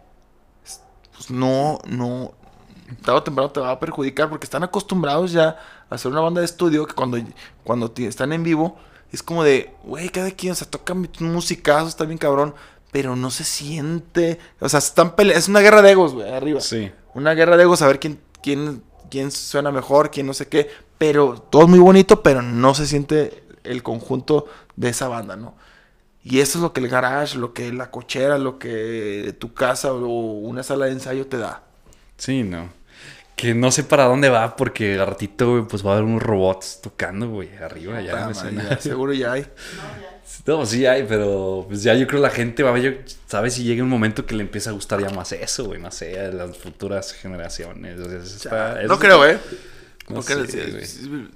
es- 0.64 0.80
pues 1.12 1.30
no, 1.30 1.80
no, 1.86 2.32
tarde 2.97 3.18
o 3.18 3.22
temprano 3.22 3.51
te 3.51 3.61
va 3.61 3.70
a 3.70 3.80
perjudicar 3.80 4.28
porque 4.28 4.45
están 4.45 4.62
acostumbrados 4.62 5.32
ya 5.32 5.57
a 5.89 5.95
hacer 5.95 6.11
una 6.11 6.20
banda 6.20 6.41
de 6.41 6.47
estudio 6.47 6.86
que 6.86 6.95
cuando, 6.95 7.18
cuando 7.64 7.93
están 7.97 8.32
en 8.32 8.43
vivo 8.43 8.78
es 9.12 9.22
como 9.22 9.43
de, 9.43 9.74
güey, 9.84 10.09
cada 10.11 10.30
quien, 10.30 10.53
o 10.53 10.55
sea, 10.55 10.68
tocan 10.68 11.09
musicazos, 11.20 11.89
está 11.89 12.05
bien 12.05 12.18
cabrón, 12.18 12.55
pero 12.91 13.16
no 13.16 13.30
se 13.30 13.45
siente, 13.45 14.39
o 14.61 14.68
sea, 14.68 14.78
están 14.78 15.16
pele 15.16 15.34
es 15.34 15.49
una 15.49 15.61
guerra 15.61 15.82
de 15.82 15.93
egos, 15.93 16.14
güey, 16.14 16.30
arriba. 16.30 16.61
Sí. 16.61 16.91
Una 17.14 17.34
guerra 17.34 17.57
de 17.57 17.62
egos, 17.62 17.82
a 17.82 17.86
ver 17.86 18.01
quién, 18.01 18.20
quién, 18.43 18.82
quién 19.11 19.30
suena 19.30 19.70
mejor, 19.70 20.11
quién 20.11 20.26
no 20.26 20.34
sé 20.34 20.49
qué. 20.49 20.70
Pero 20.99 21.41
todo 21.51 21.62
es 21.62 21.68
muy 21.68 21.78
bonito, 21.78 22.22
pero 22.22 22.43
no 22.43 22.74
se 22.74 22.86
siente 22.86 23.45
el 23.64 23.82
conjunto 23.82 24.47
de 24.76 24.91
esa 24.91 25.09
banda, 25.09 25.36
¿no? 25.36 25.55
Y 26.22 26.41
eso 26.41 26.59
es 26.59 26.62
lo 26.62 26.72
que 26.72 26.80
el 26.80 26.89
garage, 26.89 27.39
lo 27.39 27.55
que 27.55 27.72
la 27.72 27.91
cochera, 27.91 28.36
lo 28.36 28.59
que 28.59 29.34
tu 29.39 29.55
casa 29.55 29.93
o 29.93 29.99
una 29.99 30.62
sala 30.62 30.86
de 30.86 30.93
ensayo 30.93 31.26
te 31.26 31.39
da. 31.39 31.62
Sí, 32.16 32.43
no. 32.43 32.68
Que 33.39 33.55
no 33.55 33.70
sé 33.70 33.84
para 33.84 34.05
dónde 34.05 34.28
va 34.28 34.57
porque 34.57 34.99
al 34.99 35.07
ratito, 35.07 35.53
güey, 35.53 35.62
pues 35.62 35.86
va 35.86 35.91
a 35.91 35.93
haber 35.95 36.05
unos 36.05 36.22
robots 36.22 36.80
tocando, 36.82 37.28
güey, 37.28 37.49
arriba 37.57 38.03
ya. 38.03 38.28
escenario. 38.30 38.70
ya, 38.70 38.78
seguro 38.80 39.12
ya 39.12 39.32
hay. 39.32 39.47
No, 40.45 40.66
sí 40.66 40.86
hay, 40.86 41.05
pero 41.09 41.64
pues 41.68 41.82
ya 41.82 41.95
yo 41.95 42.07
creo 42.07 42.20
la 42.20 42.30
gente 42.30 42.62
va 42.62 42.70
a 42.70 42.72
ver, 42.72 43.05
¿sabes? 43.26 43.55
Si 43.55 43.62
llega 43.64 43.82
un 43.82 43.89
momento 43.89 44.26
que 44.26 44.34
le 44.34 44.43
empieza 44.43 44.70
a 44.70 44.72
gustar 44.72 45.01
ya 45.01 45.11
más 45.11 45.30
eso, 45.32 45.66
güey, 45.66 45.80
no 45.80 45.91
sé, 45.93 46.18
a 46.18 46.28
las 46.32 46.57
futuras 46.57 47.12
generaciones. 47.12 48.01
o 48.01 48.09
sea, 48.09 48.18
eso 48.18 48.36
está- 48.36 48.78
eso 48.80 48.89
no 48.89 48.95
está- 48.95 49.07
creo, 49.07 49.26
¿eh? 49.26 49.39
No 50.09 50.22
sé, 50.22 50.86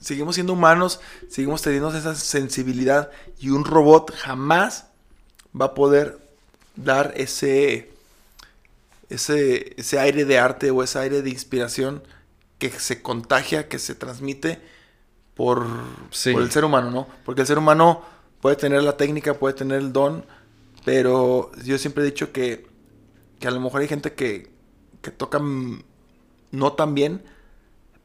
seguimos 0.01 0.35
siendo 0.35 0.55
humanos, 0.55 0.99
seguimos 1.29 1.63
teniendo 1.63 1.97
esa 1.97 2.15
sensibilidad 2.15 3.11
y 3.39 3.51
un 3.51 3.65
robot 3.65 4.13
jamás 4.17 4.87
va 5.59 5.67
a 5.67 5.75
poder 5.75 6.19
dar 6.75 7.13
ese, 7.17 7.92
ese, 9.15 9.75
ese 9.77 9.99
aire 9.99 10.25
de 10.25 10.39
arte 10.39 10.71
o 10.71 10.83
ese 10.83 10.99
aire 10.99 11.23
de 11.23 11.31
inspiración 11.31 12.03
que 12.59 12.71
se 12.71 13.03
contagia, 13.03 13.69
que 13.69 13.79
se 13.79 13.95
transmite 13.95 14.61
por, 15.35 15.67
Sí. 16.11 16.33
por 16.33 16.43
el 16.43 16.51
ser 16.51 16.65
humano, 16.65 16.91
¿no? 16.91 17.07
Porque 17.25 17.41
el 17.43 17.47
ser 17.47 17.59
humano 17.59 18.03
puede 18.41 18.57
tener 18.57 18.83
la 18.83 18.97
técnica, 18.97 19.35
puede 19.35 19.55
tener 19.55 19.79
el 19.79 19.93
don, 19.93 20.25
pero 20.85 21.51
yo 21.65 21.79
siempre 21.79 22.03
he 22.03 22.07
dicho 22.07 22.33
que, 22.33 22.67
que 23.41 23.49
a 23.49 23.51
lo 23.51 23.61
mejor 23.61 23.81
hay 23.81 23.89
gente 23.89 24.13
que, 24.13 24.51
que 25.01 25.11
toca 25.11 25.41
no 25.41 26.73
tan 26.75 26.95
bien, 26.95 27.23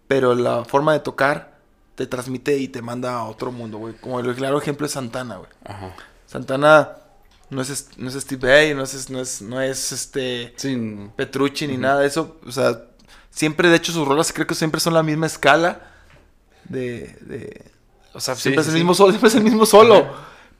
pero 0.08 0.36
la 0.36 0.64
forma 0.66 0.94
de 0.94 1.00
tocar 1.00 1.58
te 1.96 2.08
transmite 2.08 2.58
y 2.58 2.68
te 2.68 2.82
manda 2.82 3.16
a 3.16 3.24
otro 3.26 3.52
mundo, 3.52 3.78
güey. 3.80 3.96
Como 3.96 4.20
el 4.20 4.36
claro 4.36 4.58
ejemplo 4.60 4.86
es 4.86 4.94
Santana, 4.94 5.38
güey. 5.38 5.50
Ajá. 5.66 5.96
Santana 6.28 6.98
no 7.50 7.62
es, 7.62 7.90
no 7.98 8.10
es 8.10 8.16
Steve 8.16 8.48
Vai, 8.48 8.74
no 8.74 8.84
es, 8.84 9.10
no 9.10 9.22
es, 9.22 9.42
no 9.42 9.62
es 9.62 9.92
este 9.92 10.54
Sí, 10.58 10.76
no. 10.76 11.14
Petrucci 11.16 11.68
ni 11.68 11.78
nada 11.78 12.02
de 12.02 12.08
eso. 12.08 12.38
O 12.46 12.52
sea, 12.52 12.84
siempre, 13.30 13.70
de 13.70 13.78
hecho, 13.78 13.92
sus 13.92 14.08
rolas 14.08 14.34
creo 14.34 14.48
que 14.48 14.56
siempre 14.56 14.82
son 14.82 14.94
la 14.94 15.04
misma 15.04 15.28
escala 15.28 15.94
de... 16.66 17.18
de 17.22 17.72
o 18.14 18.20
sea, 18.20 18.36
Sí, 18.36 18.44
siempre 18.44 18.64
sí, 18.64 18.70
es 18.70 18.74
el 18.74 18.80
mismo 18.80 18.94
solo, 18.94 19.12
siempre 19.12 19.30
es 19.30 19.36
el 19.36 19.44
mismo 19.44 19.66
solo. 19.66 20.08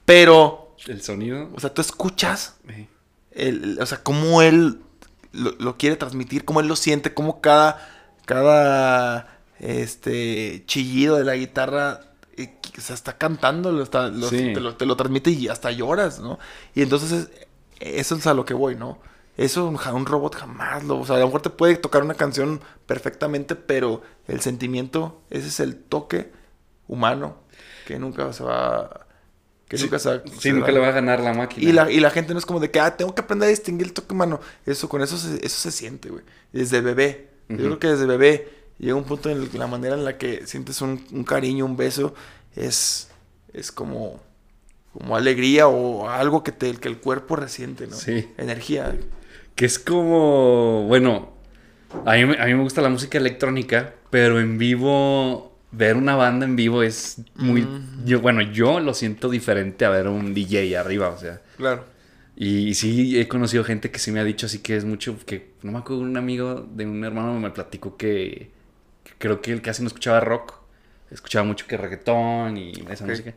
Pero, 0.04 0.76
el 0.86 1.02
sonido. 1.02 1.50
o 1.54 1.60
sea, 1.60 1.74
tú 1.74 1.82
escuchas 1.82 2.56
el, 3.32 3.78
o 3.80 3.86
sea, 3.86 4.02
cómo 4.02 4.42
él 4.42 4.80
lo, 5.32 5.52
lo 5.58 5.76
quiere 5.76 5.96
transmitir, 5.96 6.44
cómo 6.44 6.60
él 6.60 6.68
lo 6.68 6.76
siente, 6.76 7.12
cómo 7.12 7.40
cada, 7.40 7.86
cada 8.24 9.38
este 9.58 10.62
chillido 10.66 11.16
de 11.16 11.24
la 11.24 11.34
guitarra 11.34 12.07
que- 12.78 12.80
o 12.80 12.84
sea, 12.84 12.94
está 12.94 13.16
cantando, 13.18 13.72
lo 13.72 13.82
está- 13.82 14.08
lo- 14.08 14.28
Sí. 14.28 14.52
te, 14.54 14.60
lo, 14.60 14.76
te 14.76 14.86
lo 14.86 14.96
transmite 14.96 15.30
y 15.30 15.48
hasta 15.48 15.70
lloras, 15.70 16.20
¿no? 16.20 16.38
Y 16.74 16.82
entonces 16.82 17.12
es- 17.12 17.30
eso 17.80 18.16
es 18.16 18.26
a 18.26 18.34
lo 18.34 18.44
que 18.44 18.54
voy, 18.54 18.74
¿no? 18.76 18.98
Eso 19.36 19.66
un, 19.68 19.78
un 19.94 20.06
robot 20.06 20.34
jamás 20.34 20.82
lo... 20.84 20.98
O 20.98 21.06
sea, 21.06 21.16
a 21.16 21.18
lo 21.20 21.26
mejor 21.26 21.42
te 21.42 21.50
puede 21.50 21.76
tocar 21.76 22.02
una 22.02 22.14
canción 22.14 22.60
perfectamente, 22.86 23.54
pero 23.54 24.02
el 24.26 24.40
sentimiento, 24.40 25.20
ese 25.30 25.46
es 25.48 25.60
el 25.60 25.76
toque 25.76 26.32
humano 26.88 27.36
que 27.86 27.98
nunca 27.98 28.32
se 28.32 28.42
va... 28.42 29.06
Que 29.68 29.76
sí, 29.78 29.84
nunca 29.84 29.98
se 29.98 30.08
va... 30.08 30.22
sí, 30.24 30.32
se 30.40 30.52
nunca 30.52 30.66
va- 30.66 30.72
le 30.72 30.78
va 30.80 30.88
a 30.88 30.92
ganar 30.92 31.20
la 31.20 31.34
máquina. 31.34 31.68
y 31.68 31.72
la, 31.72 31.90
y 31.90 32.00
la 32.00 32.10
gente 32.10 32.32
no 32.32 32.38
es 32.38 32.46
como 32.46 32.58
de 32.58 32.70
que, 32.70 32.80
ah, 32.80 32.96
tengo 32.96 33.14
que 33.14 33.20
aprender 33.20 33.46
a 33.46 33.50
distinguir 33.50 33.86
el 33.86 33.92
toque 33.92 34.12
humano. 34.14 34.40
Eso, 34.66 34.88
con 34.88 35.02
eso 35.02 35.16
se, 35.18 35.36
eso 35.46 35.56
se 35.60 35.70
siente, 35.70 36.08
güey. 36.08 36.24
Desde 36.52 36.80
bebé. 36.80 37.28
Yo 37.50 37.56
creo 37.56 37.78
que 37.78 37.88
desde 37.88 38.06
bebé 38.06 38.48
llega 38.78 38.94
un 38.94 39.04
punto 39.04 39.30
en 39.30 39.38
el 39.42 39.50
la 39.58 39.66
manera 39.66 39.94
en 39.94 40.04
la 40.04 40.18
que 40.18 40.46
sientes 40.46 40.80
un, 40.82 41.04
un 41.12 41.24
cariño, 41.24 41.64
un 41.64 41.76
beso, 41.76 42.14
es, 42.56 43.10
es 43.52 43.72
como, 43.72 44.20
como 44.92 45.16
alegría 45.16 45.68
o 45.68 46.08
algo 46.08 46.42
que, 46.42 46.52
te, 46.52 46.72
que 46.76 46.88
el 46.88 46.98
cuerpo 46.98 47.36
resiente, 47.36 47.86
¿no? 47.86 47.96
Sí. 47.96 48.28
Energía. 48.36 48.96
Que 49.54 49.66
es 49.66 49.78
como, 49.78 50.84
bueno, 50.86 51.30
a 52.04 52.14
mí, 52.14 52.24
me- 52.26 52.38
a 52.40 52.46
mí 52.46 52.54
me 52.54 52.62
gusta 52.62 52.80
la 52.82 52.88
música 52.88 53.18
electrónica, 53.18 53.94
pero 54.10 54.40
en 54.40 54.58
vivo, 54.58 55.56
ver 55.72 55.96
una 55.96 56.16
banda 56.16 56.46
en 56.46 56.56
vivo 56.56 56.82
es 56.82 57.20
muy, 57.34 57.62
Mm. 57.62 58.04
yo, 58.04 58.20
bueno, 58.20 58.40
yo 58.42 58.80
lo 58.80 58.94
siento 58.94 59.28
diferente 59.28 59.84
a 59.84 59.90
ver 59.90 60.06
un 60.08 60.32
DJ 60.34 60.78
arriba, 60.78 61.08
o 61.08 61.18
sea. 61.18 61.40
Claro. 61.56 61.84
Y 62.36 62.74
sí 62.74 63.18
he 63.18 63.26
conocido 63.26 63.64
gente 63.64 63.90
que 63.90 63.98
sí 63.98 64.12
me 64.12 64.20
ha 64.20 64.24
dicho 64.24 64.46
así 64.46 64.60
que 64.60 64.76
es 64.76 64.84
mucho, 64.84 65.16
que 65.26 65.50
no 65.62 65.72
me 65.72 65.78
acuerdo, 65.78 66.02
un 66.02 66.16
amigo 66.16 66.64
de 66.72 66.86
un 66.86 67.02
hermano 67.04 67.38
me 67.40 67.50
platicó 67.50 67.96
que, 67.96 68.50
que 69.02 69.10
creo 69.18 69.42
que 69.42 69.52
él 69.52 69.60
casi 69.60 69.82
no 69.82 69.88
escuchaba 69.88 70.20
rock, 70.20 70.54
escuchaba 71.10 71.44
mucho 71.44 71.66
que 71.66 71.76
reggaetón 71.76 72.56
y 72.56 72.72
esa 72.90 73.04
música. 73.06 73.34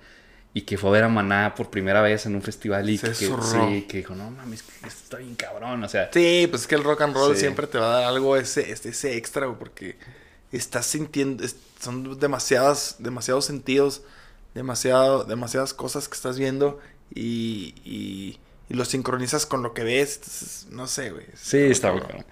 Y 0.53 0.61
que 0.63 0.77
fue 0.77 0.89
a 0.89 0.93
ver 0.93 1.03
a 1.05 1.07
Maná 1.07 1.55
por 1.55 1.69
primera 1.69 2.01
vez 2.01 2.25
en 2.25 2.35
un 2.35 2.41
festival 2.41 2.89
y 2.89 2.97
Se 2.97 3.07
que, 3.07 3.13
sí, 3.15 3.85
que 3.87 3.97
dijo, 3.97 4.13
no 4.15 4.29
mames, 4.31 4.63
esto 4.85 4.87
está 4.87 5.17
bien 5.17 5.35
cabrón, 5.35 5.81
o 5.83 5.87
sea. 5.87 6.09
Sí, 6.11 6.45
pues 6.49 6.63
es 6.63 6.67
que 6.67 6.75
el 6.75 6.83
rock 6.83 7.01
and 7.01 7.13
roll 7.15 7.33
Sí. 7.35 7.41
siempre 7.41 7.67
te 7.67 7.77
va 7.77 7.85
a 7.85 7.99
dar 8.01 8.03
algo 8.03 8.35
ese, 8.35 8.69
ese, 8.69 8.89
ese 8.89 9.15
extra, 9.15 9.47
porque 9.57 9.95
estás 10.51 10.85
sintiendo, 10.87 11.45
es- 11.45 11.55
son 11.79 12.19
demasiadas, 12.19 12.97
demasiados 12.99 13.45
sentidos, 13.45 14.01
demasiado, 14.53 15.23
demasiadas 15.23 15.73
cosas 15.73 16.09
que 16.09 16.15
estás 16.15 16.37
viendo 16.37 16.79
y, 17.15 17.73
y, 17.85 18.37
y 18.69 18.73
lo 18.73 18.83
sincronizas 18.83 19.45
con 19.45 19.63
lo 19.63 19.73
que 19.73 19.83
ves, 19.85 20.15
entonces, 20.17 20.67
no 20.69 20.85
sé, 20.87 21.11
güey. 21.11 21.25
Sí, 21.35 21.59
está 21.59 21.93
muy 21.93 22.01
cabrón. 22.01 22.25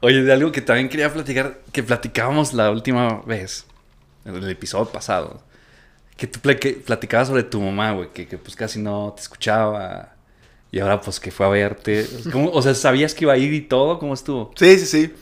Oye, 0.00 0.22
de 0.22 0.30
algo 0.32 0.52
que 0.52 0.60
también 0.60 0.90
quería 0.90 1.10
platicar, 1.10 1.62
que 1.72 1.82
platicábamos 1.82 2.52
la 2.52 2.70
última 2.70 3.22
vez, 3.22 3.64
en 4.26 4.34
el 4.36 4.50
episodio 4.50 4.86
pasado, 4.86 5.42
que 6.16 6.26
tú 6.26 6.40
pla- 6.40 6.56
que 6.56 6.72
platicabas 6.74 7.28
sobre 7.28 7.42
tu 7.44 7.60
mamá, 7.60 7.92
güey, 7.92 8.10
que, 8.12 8.26
que, 8.26 8.38
pues 8.38 8.56
casi 8.56 8.80
no 8.80 9.12
te 9.16 9.22
escuchaba 9.22 10.14
y 10.72 10.80
ahora 10.80 11.00
pues 11.00 11.20
que 11.20 11.30
fue 11.30 11.46
a 11.46 11.48
verte. 11.50 12.06
¿Cómo? 12.32 12.50
O 12.50 12.62
sea, 12.62 12.74
¿sabías 12.74 13.14
que 13.14 13.24
iba 13.24 13.32
a 13.34 13.38
ir 13.38 13.52
y 13.54 13.62
todo? 13.62 13.98
¿Cómo 13.98 14.14
estuvo? 14.14 14.52
Sí, 14.56 14.78
sí, 14.78 14.86
sí. 14.86 15.14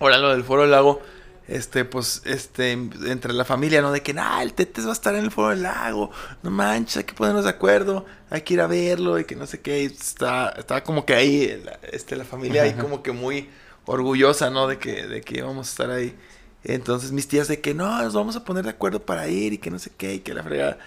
Ahora 0.00 0.18
lo 0.18 0.30
del 0.30 0.42
Foro 0.44 0.62
del 0.62 0.72
Lago, 0.72 1.00
este, 1.48 1.84
pues, 1.84 2.22
este, 2.24 2.72
entre 2.72 3.32
la 3.32 3.44
familia, 3.44 3.82
¿no? 3.82 3.92
De 3.92 4.02
que, 4.02 4.14
nah, 4.14 4.42
el 4.42 4.52
Tetes 4.54 4.84
va 4.86 4.90
a 4.90 4.94
estar 4.94 5.14
en 5.14 5.24
el 5.24 5.30
Foro 5.30 5.50
del 5.50 5.62
Lago, 5.62 6.10
no 6.42 6.50
manches, 6.50 6.96
hay 6.98 7.04
que 7.04 7.14
ponernos 7.14 7.44
de 7.44 7.50
acuerdo, 7.50 8.04
hay 8.30 8.42
que 8.42 8.54
ir 8.54 8.60
a 8.60 8.66
verlo 8.66 9.18
y 9.20 9.24
que 9.24 9.36
no 9.36 9.46
sé 9.46 9.60
qué. 9.60 9.82
y 9.82 9.86
está, 9.86 10.50
estaba 10.58 10.82
como 10.82 11.04
que 11.04 11.14
ahí, 11.14 11.60
la, 11.64 11.78
este, 11.92 12.16
la 12.16 12.24
familia 12.24 12.62
ahí 12.62 12.72
como 12.74 13.02
que 13.02 13.12
muy 13.12 13.48
orgullosa, 13.86 14.50
¿no? 14.50 14.66
De 14.66 14.78
que, 14.78 15.06
de 15.06 15.20
que 15.20 15.38
íbamos 15.38 15.68
a 15.68 15.70
estar 15.70 15.90
ahí. 15.90 16.16
Entonces 16.64 17.12
mis 17.12 17.28
tías 17.28 17.48
de 17.48 17.60
que, 17.60 17.74
no, 17.74 18.02
nos 18.02 18.14
vamos 18.14 18.36
a 18.36 18.44
poner 18.44 18.64
de 18.64 18.70
acuerdo 18.70 19.04
para 19.04 19.28
ir 19.28 19.52
y 19.52 19.58
que 19.58 19.70
no 19.70 19.78
sé 19.78 19.90
qué 19.96 20.14
y 20.14 20.20
que 20.20 20.34
la 20.34 20.42
fregada. 20.42 20.78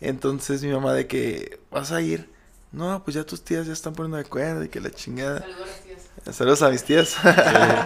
Entonces 0.00 0.62
mi 0.62 0.72
mamá 0.72 0.92
de 0.92 1.06
que, 1.06 1.60
¿vas 1.70 1.92
a 1.92 2.00
ir? 2.00 2.28
No, 2.72 3.02
pues 3.04 3.14
ya 3.14 3.24
tus 3.24 3.42
tías 3.42 3.66
ya 3.66 3.72
están 3.72 3.94
poniendo 3.94 4.16
de 4.16 4.24
acuerdo 4.24 4.64
y 4.64 4.68
que 4.68 4.80
la 4.80 4.90
chingada. 4.90 5.40
Saludos, 5.40 5.68
tías. 5.84 6.36
Saludos 6.36 6.62
a 6.62 6.70
mis 6.70 6.84
tías. 6.84 7.16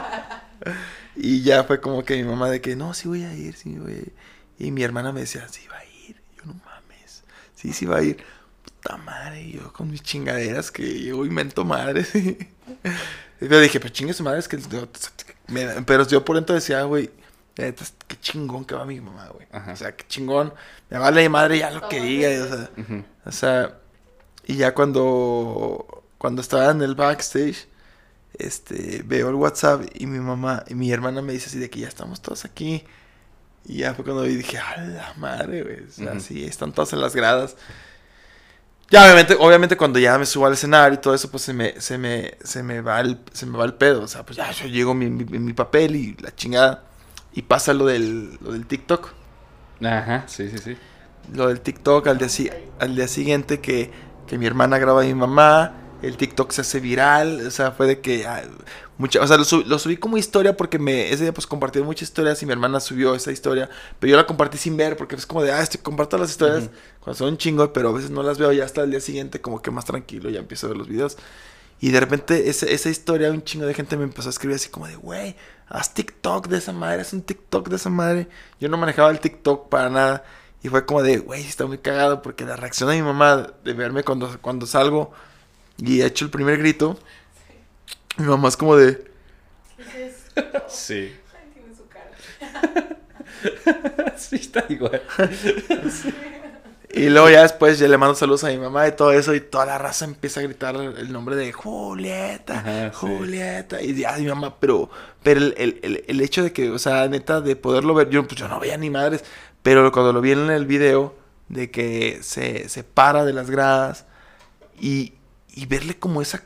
y 1.16 1.42
ya 1.42 1.64
fue 1.64 1.80
como 1.80 2.04
que 2.04 2.16
mi 2.16 2.24
mamá 2.24 2.50
de 2.50 2.60
que, 2.60 2.74
no, 2.74 2.94
sí 2.94 3.08
voy 3.08 3.24
a 3.24 3.34
ir, 3.34 3.54
sí 3.54 3.76
voy 3.78 3.92
a 3.92 3.96
ir. 3.96 4.12
Y 4.58 4.70
mi 4.70 4.82
hermana 4.82 5.12
me 5.12 5.20
decía, 5.20 5.46
sí 5.48 5.66
va 5.70 5.78
a 5.78 5.84
ir. 5.84 6.16
Yo, 6.36 6.46
no 6.46 6.54
mames. 6.54 7.22
Sí, 7.54 7.72
sí 7.72 7.86
va 7.86 7.98
a 7.98 8.02
ir. 8.02 8.24
Puta 8.64 8.96
madre. 8.96 9.42
Y 9.42 9.52
yo 9.52 9.72
con 9.72 9.90
mis 9.90 10.02
chingaderas 10.02 10.70
que 10.70 11.02
yo 11.02 11.24
invento 11.24 11.64
madres. 11.64 12.14
y 12.14 12.36
yo 13.40 13.60
dije, 13.60 13.80
pero 13.80 13.92
chingue 13.92 14.14
su 14.14 14.22
madre, 14.22 14.40
es 14.40 14.48
que... 14.48 14.58
pero 15.86 16.06
yo 16.06 16.24
por 16.24 16.36
dentro 16.36 16.54
decía, 16.54 16.82
güey, 16.84 17.10
neta, 17.10 17.17
qué 17.58 18.16
chingón 18.20 18.64
que 18.64 18.74
va 18.74 18.84
mi 18.84 19.00
mamá, 19.00 19.28
güey. 19.34 19.46
Ajá. 19.50 19.72
O 19.72 19.76
sea, 19.76 19.96
qué 19.96 20.06
chingón. 20.06 20.54
Me 20.90 20.98
vale 20.98 21.22
de 21.22 21.28
madre 21.28 21.58
ya 21.58 21.70
lo 21.70 21.88
que 21.88 22.00
diga. 22.00 22.32
y, 22.32 22.36
o 22.36 22.46
sea, 22.46 22.70
o 23.26 23.32
sea, 23.32 23.78
y 24.46 24.56
ya 24.56 24.74
cuando, 24.74 26.04
cuando 26.18 26.40
estaba 26.40 26.70
en 26.70 26.82
el 26.82 26.94
backstage, 26.94 27.66
este, 28.34 29.02
veo 29.04 29.28
el 29.30 29.34
WhatsApp 29.34 29.82
y 29.94 30.06
mi 30.06 30.20
mamá 30.20 30.62
y 30.68 30.74
mi 30.74 30.92
hermana 30.92 31.20
me 31.22 31.32
dice 31.32 31.46
así 31.46 31.58
de 31.58 31.68
que 31.68 31.80
ya 31.80 31.88
estamos 31.88 32.22
todos 32.22 32.44
aquí. 32.44 32.84
Y 33.64 33.78
ya 33.78 33.92
fue 33.92 34.04
cuando 34.04 34.22
vi, 34.22 34.36
dije, 34.36 34.56
a 34.58 34.80
la 34.80 35.14
madre, 35.16 35.62
güey. 35.62 35.82
O 35.82 35.90
sea, 35.90 36.20
sí, 36.20 36.44
están 36.44 36.72
todos 36.72 36.92
en 36.92 37.00
las 37.00 37.14
gradas. 37.14 37.56
Ya, 38.90 39.04
obviamente, 39.04 39.36
obviamente 39.38 39.76
cuando 39.76 39.98
ya 39.98 40.16
me 40.16 40.24
subo 40.24 40.46
al 40.46 40.54
escenario 40.54 40.94
y 40.96 41.00
todo 41.02 41.12
eso, 41.12 41.30
pues 41.30 41.42
se 41.42 41.52
me, 41.52 41.78
se 41.80 41.98
me, 41.98 42.38
se 42.42 42.62
me 42.62 42.80
va 42.80 43.00
el, 43.00 43.18
se 43.32 43.44
me 43.44 43.58
va 43.58 43.64
el 43.64 43.74
pedo. 43.74 44.02
O 44.02 44.08
sea, 44.08 44.24
pues 44.24 44.36
ya 44.36 44.50
yo 44.52 44.66
llego 44.66 44.94
mi, 44.94 45.10
mi, 45.10 45.24
mi 45.24 45.52
papel 45.52 45.96
y 45.96 46.16
la 46.20 46.34
chingada. 46.34 46.87
Y 47.38 47.42
pasa 47.42 47.74
lo 47.74 47.86
del, 47.86 48.38
lo 48.42 48.52
del 48.52 48.66
TikTok 48.66 49.14
Ajá, 49.82 50.26
sí, 50.28 50.48
sí, 50.50 50.58
sí. 50.58 50.78
lo 51.32 51.48
del 51.48 51.60
TikTok 51.60 52.06
al 52.06 52.18
día, 52.18 52.28
al 52.78 52.96
día 52.96 53.08
siguiente 53.08 53.60
que, 53.60 53.90
que 54.26 54.38
mi 54.38 54.46
hermana 54.46 54.78
graba 54.78 55.02
a 55.02 55.04
mi 55.04 55.14
mamá 55.14 55.74
el 56.00 56.16
TikTok 56.16 56.52
se 56.52 56.60
hace 56.60 56.78
viral, 56.78 57.44
o 57.46 57.50
sea, 57.50 57.72
fue 57.72 57.86
de 57.88 58.00
que... 58.00 58.24
ah, 58.24 58.42
mucha, 58.96 59.20
o 59.20 59.26
sea, 59.26 59.36
lo, 59.36 59.44
sub- 59.44 59.66
lo 59.66 59.80
subí 59.80 59.96
como 59.96 60.16
historia 60.16 60.56
porque 60.56 60.78
me, 60.78 61.10
ese 61.12 61.24
día 61.24 61.34
pues 61.34 61.46
compartí 61.48 61.80
muchas 61.82 62.08
historias 62.08 62.40
y 62.42 62.46
mi 62.46 62.52
hermana 62.52 62.78
subió 62.80 63.14
esa 63.16 63.32
historia, 63.32 63.68
pero 63.98 64.12
yo 64.12 64.16
la 64.16 64.24
compartí 64.26 64.58
sin 64.58 64.76
ver 64.76 64.96
porque 64.96 65.16
es 65.16 65.26
como 65.26 65.42
de, 65.42 65.50
ah, 65.52 65.60
este, 65.60 65.78
comparto 65.78 66.16
las 66.16 66.30
historias 66.30 66.70
cuando 67.00 67.18
son 67.18 67.28
un 67.30 67.36
chingo, 67.38 67.72
pero 67.72 67.88
a 67.88 67.92
veces 67.92 68.10
no 68.10 68.22
las 68.22 68.38
veo 68.38 68.52
ya 68.52 68.64
hasta 68.64 68.82
el 68.84 68.90
día 68.92 69.00
siguiente 69.00 69.40
como 69.40 69.60
que 69.60 69.70
más 69.72 69.84
tranquilo, 69.84 70.30
ya 70.30 70.38
empiezo 70.40 70.66
a 70.66 70.70
ver 70.70 70.78
los 70.78 70.88
videos. 70.88 71.16
Y 71.80 71.90
de 71.92 72.00
repente 72.00 72.48
ese- 72.50 72.72
esa 72.72 72.88
historia, 72.90 73.30
un 73.30 73.42
chingo 73.44 73.66
de 73.66 73.74
gente 73.74 73.96
me 73.96 74.02
empezó 74.04 74.28
a 74.28 74.30
escribir 74.30 74.56
así 74.56 74.68
como 74.68 74.86
de, 74.88 74.96
güey, 74.96 75.36
haz 75.68 75.94
TikTok 75.94 76.48
de 76.48 76.58
esa 76.58 76.72
madre, 76.72 77.02
haz 77.02 77.12
un 77.12 77.22
TikTok 77.22 77.68
de 77.68 77.76
esa 77.76 77.90
madre. 77.90 78.28
Yo 78.60 78.68
no 78.68 78.76
manejaba 78.76 79.10
el 79.10 79.20
TikTok 79.20 79.68
para 79.68 79.88
nada. 79.90 80.24
Y 80.62 80.68
fue 80.68 80.84
como 80.86 81.02
de, 81.02 81.18
güey, 81.18 81.46
está 81.46 81.66
muy 81.66 81.78
cagado 81.78 82.20
porque 82.20 82.44
la 82.44 82.56
reacción 82.56 82.90
de 82.90 82.96
mi 82.96 83.02
mamá 83.02 83.52
de 83.62 83.72
verme 83.74 84.02
cuando, 84.02 84.38
cuando 84.40 84.66
salgo 84.66 85.12
y 85.76 86.00
he 86.00 86.06
hecho 86.06 86.24
el 86.24 86.32
primer 86.32 86.58
grito, 86.58 86.98
mi 88.16 88.26
mamá 88.26 88.48
es 88.48 88.56
como 88.56 88.74
de, 88.76 89.08
Sí. 90.68 91.14
ay, 91.32 91.52
tiene 91.54 91.76
su 91.76 91.86
cara. 91.86 92.10
sí, 94.18 94.34
está 94.36 94.64
igual. 94.68 95.00
Y 96.90 97.10
luego 97.10 97.28
ya 97.28 97.42
después 97.42 97.78
ya 97.78 97.86
le 97.86 97.98
mando 97.98 98.14
saludos 98.14 98.44
a 98.44 98.48
mi 98.48 98.56
mamá 98.56 98.88
y 98.88 98.92
todo 98.92 99.12
eso 99.12 99.34
y 99.34 99.40
toda 99.40 99.66
la 99.66 99.76
raza 99.78 100.06
empieza 100.06 100.40
a 100.40 100.42
gritar 100.44 100.74
el 100.76 101.12
nombre 101.12 101.36
de 101.36 101.52
Julieta, 101.52 102.60
Ajá, 102.60 102.92
sí. 102.92 102.96
Julieta. 102.96 103.82
Y 103.82 103.94
ya 103.94 104.16
mi 104.16 104.26
mamá, 104.26 104.56
pero, 104.58 104.88
pero 105.22 105.38
el, 105.40 105.54
el- 105.58 105.80
el- 105.82 106.04
el 106.08 106.20
hecho 106.22 106.42
de 106.42 106.52
que, 106.52 106.70
o 106.70 106.78
sea, 106.78 107.06
neta, 107.08 107.40
de 107.42 107.56
poderlo 107.56 107.92
ver, 107.94 108.08
yo, 108.08 108.26
pues 108.26 108.40
yo 108.40 108.48
no 108.48 108.58
veía 108.58 108.78
ni 108.78 108.88
madres, 108.90 109.22
pero 109.62 109.92
cuando 109.92 110.12
lo 110.14 110.20
vi 110.22 110.32
en 110.32 110.50
el 110.50 110.64
video 110.66 111.14
de 111.48 111.70
que 111.70 112.20
se, 112.22 112.68
se 112.70 112.84
para 112.84 113.24
de 113.26 113.32
las 113.34 113.50
gradas 113.50 114.06
y, 114.80 115.14
y 115.54 115.66
verle 115.66 115.98
como 115.98 116.22
esa, 116.22 116.42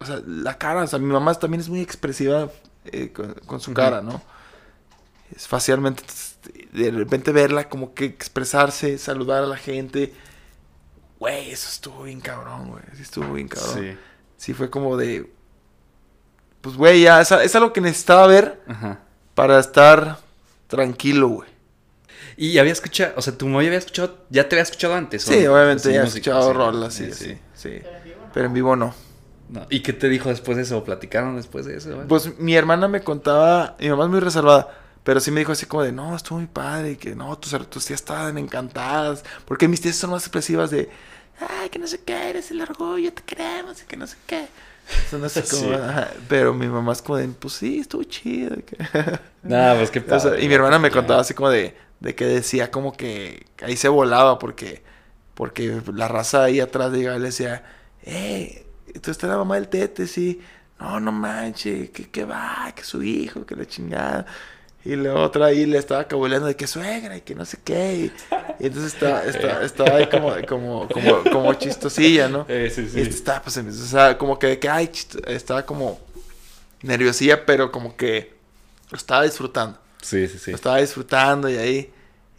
o 0.00 0.04
sea, 0.06 0.20
la 0.26 0.58
cara, 0.58 0.82
o 0.82 0.86
sea, 0.86 0.98
mi 0.98 1.12
mamá 1.12 1.34
también 1.34 1.60
es 1.60 1.68
muy 1.68 1.80
expresiva 1.80 2.48
eh, 2.86 3.12
con, 3.12 3.34
con 3.46 3.60
su 3.60 3.72
cara, 3.74 4.02
¿no? 4.02 4.20
Es 5.34 5.48
facialmente, 5.48 6.02
de 6.72 6.90
repente 6.90 7.32
verla 7.32 7.68
como 7.68 7.94
que 7.94 8.04
expresarse, 8.04 8.98
saludar 8.98 9.42
a 9.42 9.46
la 9.46 9.56
gente. 9.56 10.12
Güey, 11.18 11.50
eso 11.50 11.68
estuvo 11.68 12.02
bien 12.04 12.20
cabrón, 12.20 12.68
güey. 12.68 12.82
Sí 12.94 13.02
estuvo 13.02 13.32
bien 13.32 13.48
cabrón. 13.48 13.74
Sí, 13.74 13.96
Sí. 14.36 14.54
fue 14.54 14.68
como 14.70 14.96
de... 14.96 15.32
Pues, 16.60 16.76
güey, 16.76 17.02
ya 17.02 17.20
es, 17.20 17.30
es 17.32 17.54
algo 17.56 17.72
que 17.72 17.80
necesitaba 17.80 18.26
ver 18.26 18.60
Ajá. 18.66 19.00
para 19.34 19.58
estar 19.58 20.18
tranquilo, 20.66 21.28
güey. 21.28 21.48
Y 22.36 22.58
había 22.58 22.72
escuchado, 22.72 23.14
o 23.16 23.22
sea, 23.22 23.36
tu 23.36 23.48
novia 23.48 23.68
había 23.68 23.78
escuchado, 23.78 24.18
ya 24.30 24.46
te 24.48 24.56
había 24.56 24.64
escuchado 24.64 24.94
antes. 24.94 25.26
¿o 25.26 25.32
Sí, 25.32 25.46
obviamente 25.46 25.84
Sí, 25.84 25.90
ya 25.94 26.00
he 26.00 26.04
música, 26.04 26.18
escuchado 26.32 26.48
sí. 26.52 26.56
rolas, 26.56 26.94
sí, 26.94 27.04
Eh, 27.04 27.12
sí, 27.14 27.38
sí. 27.54 27.80
Pero 27.82 27.88
en 27.88 28.02
vivo 28.04 28.16
no. 28.26 28.30
Pero 28.34 28.46
en 28.46 28.52
vivo 28.52 28.76
no. 28.76 28.94
No. 29.48 29.66
¿Y 29.70 29.80
qué 29.80 29.92
te 29.92 30.08
dijo 30.08 30.28
después 30.28 30.56
de 30.56 30.64
eso? 30.64 30.82
¿Platicaron 30.84 31.36
después 31.36 31.64
de 31.66 31.76
eso? 31.76 32.04
Pues 32.08 32.36
mi 32.38 32.56
hermana 32.56 32.88
me 32.88 33.00
contaba, 33.02 33.76
mi 33.78 33.88
mamá 33.88 34.04
es 34.04 34.10
muy 34.10 34.18
reservada, 34.20 34.68
pero 35.06 35.20
sí 35.20 35.30
me 35.30 35.40
dijo 35.40 35.52
así 35.52 35.66
como 35.66 35.84
de, 35.84 35.92
no, 35.92 36.16
estuvo 36.16 36.38
muy 36.40 36.48
padre, 36.48 36.92
y 36.92 36.96
que 36.96 37.14
no, 37.14 37.38
tus, 37.38 37.52
tus 37.70 37.86
tías 37.86 38.00
estaban 38.00 38.38
encantadas, 38.38 39.24
porque 39.46 39.68
mis 39.68 39.80
tías 39.80 39.96
son 39.96 40.10
más 40.10 40.24
expresivas 40.24 40.70
de, 40.72 40.90
ay, 41.40 41.70
que 41.70 41.78
no 41.78 41.86
sé 41.86 42.00
qué, 42.04 42.30
eres 42.30 42.50
el 42.50 42.60
orgullo, 42.62 43.12
te 43.14 43.22
queremos, 43.22 43.82
y 43.82 43.86
que 43.86 43.96
no 43.96 44.06
sé 44.08 44.16
qué. 44.26 44.48
Así 45.24 45.42
como, 45.50 45.62
Sí. 45.62 45.72
ajá, 45.74 46.10
pero 46.28 46.54
mi 46.54 46.68
mamá 46.68 46.92
es 46.92 47.02
como 47.02 47.18
de, 47.18 47.28
pues 47.28 47.54
sí, 47.54 47.78
estuvo 47.80 48.02
chido. 48.04 48.56
Nah, 49.42 49.74
pues 49.76 49.90
qué 49.90 50.00
O 50.10 50.20
sea, 50.20 50.32
padre, 50.32 50.42
y 50.42 50.48
mi 50.48 50.54
hermana 50.54 50.78
me 50.78 50.90
contaba 50.90 51.20
así 51.20 51.34
como 51.34 51.50
de, 51.50 51.76
de 52.00 52.14
que 52.14 52.26
decía 52.26 52.70
como 52.70 52.92
que 52.96 53.46
ahí 53.62 53.76
se 53.76 53.88
volaba 53.88 54.38
porque, 54.38 54.82
porque 55.34 55.82
la 55.94 56.08
raza 56.08 56.44
ahí 56.44 56.60
atrás 56.60 56.92
de 56.92 56.98
le 57.18 57.26
decía, 57.26 57.64
eh, 58.02 58.66
tú 59.02 59.10
estás 59.10 59.30
la 59.30 59.36
mamá 59.36 59.56
del 59.56 59.68
tete, 59.68 60.06
sí. 60.06 60.40
No, 60.80 61.00
no 61.00 61.12
manches, 61.12 61.90
que, 61.90 62.10
que 62.10 62.24
va, 62.24 62.72
que 62.74 62.84
su 62.84 63.02
hijo, 63.02 63.46
que 63.46 63.56
la 63.56 63.66
chingada. 63.66 64.26
Y 64.86 64.94
la 64.94 65.14
otra 65.14 65.46
ahí 65.46 65.66
le 65.66 65.78
estaba 65.78 66.04
cabuleando 66.04 66.46
de 66.46 66.54
que 66.54 66.68
suegra 66.68 67.16
y 67.16 67.22
que 67.22 67.34
no 67.34 67.44
sé 67.44 67.58
qué. 67.64 67.96
Y, 67.96 68.12
y 68.60 68.66
entonces 68.66 68.94
estaba, 68.94 69.24
estaba, 69.24 69.62
estaba 69.64 69.96
ahí 69.96 70.06
como, 70.08 70.32
como, 70.46 70.88
como, 70.88 71.24
como 71.24 71.54
chistosilla, 71.54 72.28
¿no? 72.28 72.46
Eh, 72.48 72.70
sí, 72.72 72.88
sí. 72.88 73.00
Y 73.00 73.02
estaba, 73.02 73.42
pues, 73.42 73.56
o 73.56 73.72
sea, 73.72 74.16
como 74.16 74.38
que, 74.38 74.46
de 74.46 74.58
que 74.60 74.68
ay, 74.68 74.88
estaba 75.26 75.66
como 75.66 75.98
nerviosilla, 76.82 77.44
pero 77.44 77.72
como 77.72 77.96
que 77.96 78.34
lo 78.90 78.96
estaba 78.96 79.24
disfrutando. 79.24 79.76
Sí, 80.02 80.28
sí, 80.28 80.38
sí. 80.38 80.52
Lo 80.52 80.56
estaba 80.56 80.78
disfrutando 80.78 81.48
y 81.48 81.56
ahí. 81.56 81.92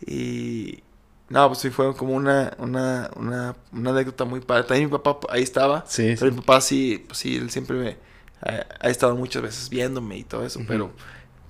Y. 0.05 0.83
No, 1.27 1.49
pues 1.49 1.59
sí, 1.59 1.69
fue 1.69 1.93
como 1.97 2.13
una, 2.13 2.53
una, 2.57 3.11
una, 3.17 3.55
una 3.73 3.89
anécdota 3.89 4.23
muy 4.23 4.39
padre. 4.39 4.63
También 4.63 4.89
mi 4.89 4.97
papá 4.97 5.19
ahí 5.29 5.43
estaba. 5.43 5.83
Sí, 5.85 6.15
Pero 6.17 6.31
sí. 6.31 6.37
mi 6.37 6.37
papá 6.37 6.61
sí, 6.61 7.03
pues 7.05 7.19
sí, 7.19 7.35
él 7.35 7.49
siempre 7.49 7.75
me 7.77 7.97
ha, 8.41 8.65
ha 8.79 8.89
estado 8.89 9.17
muchas 9.17 9.41
veces 9.41 9.67
viéndome 9.69 10.17
y 10.17 10.23
todo 10.23 10.45
eso. 10.45 10.61
Pero 10.65 10.93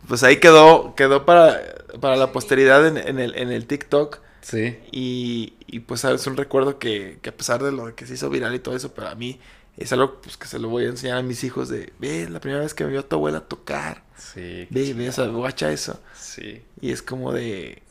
pues 0.08 0.24
ahí 0.24 0.38
quedó, 0.40 0.96
quedó 0.96 1.26
para, 1.26 1.60
para 2.00 2.16
la 2.16 2.32
posteridad 2.32 2.88
en, 2.88 2.98
en 2.98 3.20
el, 3.20 3.36
en 3.38 3.52
el 3.52 3.66
TikTok. 3.68 4.20
Sí. 4.42 4.78
Y, 4.92 5.56
y 5.68 5.80
pues 5.82 6.04
es 6.06 6.26
un 6.28 6.38
recuerdo 6.38 6.80
que, 6.80 7.20
que 7.22 7.30
a 7.30 7.36
pesar 7.36 7.62
de 7.64 7.72
lo 7.72 7.94
que 7.96 8.06
se 8.06 8.14
hizo 8.14 8.30
viral 8.30 8.56
y 8.56 8.60
todo 8.60 8.76
eso, 8.76 8.94
para 8.94 9.14
mí 9.16 9.40
es 9.76 9.92
algo 9.94 10.22
pues, 10.22 10.38
que 10.38 10.48
se 10.48 10.58
lo 10.60 10.70
voy 10.70 10.86
a 10.86 10.90
enseñar 10.90 11.18
a 11.18 11.22
mis 11.22 11.44
hijos 11.44 11.70
de, 11.70 11.94
ve, 12.00 12.30
la 12.30 12.40
primera 12.40 12.62
vez 12.64 12.74
que 12.74 12.84
me 12.86 12.92
vio 12.92 13.04
tu 13.06 13.16
abuela 13.18 13.42
tocar, 13.42 14.04
Sí. 14.18 14.68
ve, 14.72 14.94
ve, 14.94 15.10
o 15.10 15.12
sea, 15.12 15.26
guacha 15.28 15.72
eso. 15.72 16.00
Sí. 16.18 16.64
Y 16.82 16.92
es 16.92 17.02
como 17.02 17.32
de... 17.34 17.84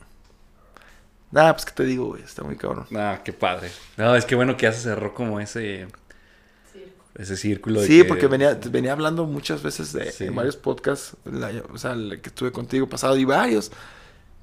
Nada, 1.30 1.52
pues 1.54 1.66
que 1.66 1.72
te 1.72 1.84
digo, 1.84 2.06
güey, 2.06 2.22
está 2.22 2.42
muy 2.42 2.56
cabrón. 2.56 2.86
Ah, 2.96 3.20
qué 3.24 3.32
padre. 3.32 3.70
No, 3.96 4.14
es 4.16 4.24
que 4.24 4.34
bueno 4.34 4.56
que 4.56 4.62
ya 4.64 4.72
se 4.72 4.80
cerró 4.80 5.12
como 5.12 5.40
ese. 5.40 5.88
Ese 7.18 7.36
círculo. 7.36 7.80
de 7.80 7.86
Sí, 7.86 7.98
que- 7.98 8.04
porque 8.04 8.26
venía, 8.26 8.58
venía 8.70 8.92
hablando 8.92 9.26
muchas 9.26 9.62
veces 9.62 9.92
de 9.92 10.12
Sí. 10.12 10.24
en 10.24 10.34
varios 10.34 10.56
podcasts, 10.56 11.16
la- 11.24 11.62
o 11.72 11.78
sea, 11.78 11.92
el 11.92 12.20
que 12.20 12.28
estuve 12.28 12.52
contigo 12.52 12.88
pasado 12.88 13.16
y 13.16 13.24
varios. 13.24 13.70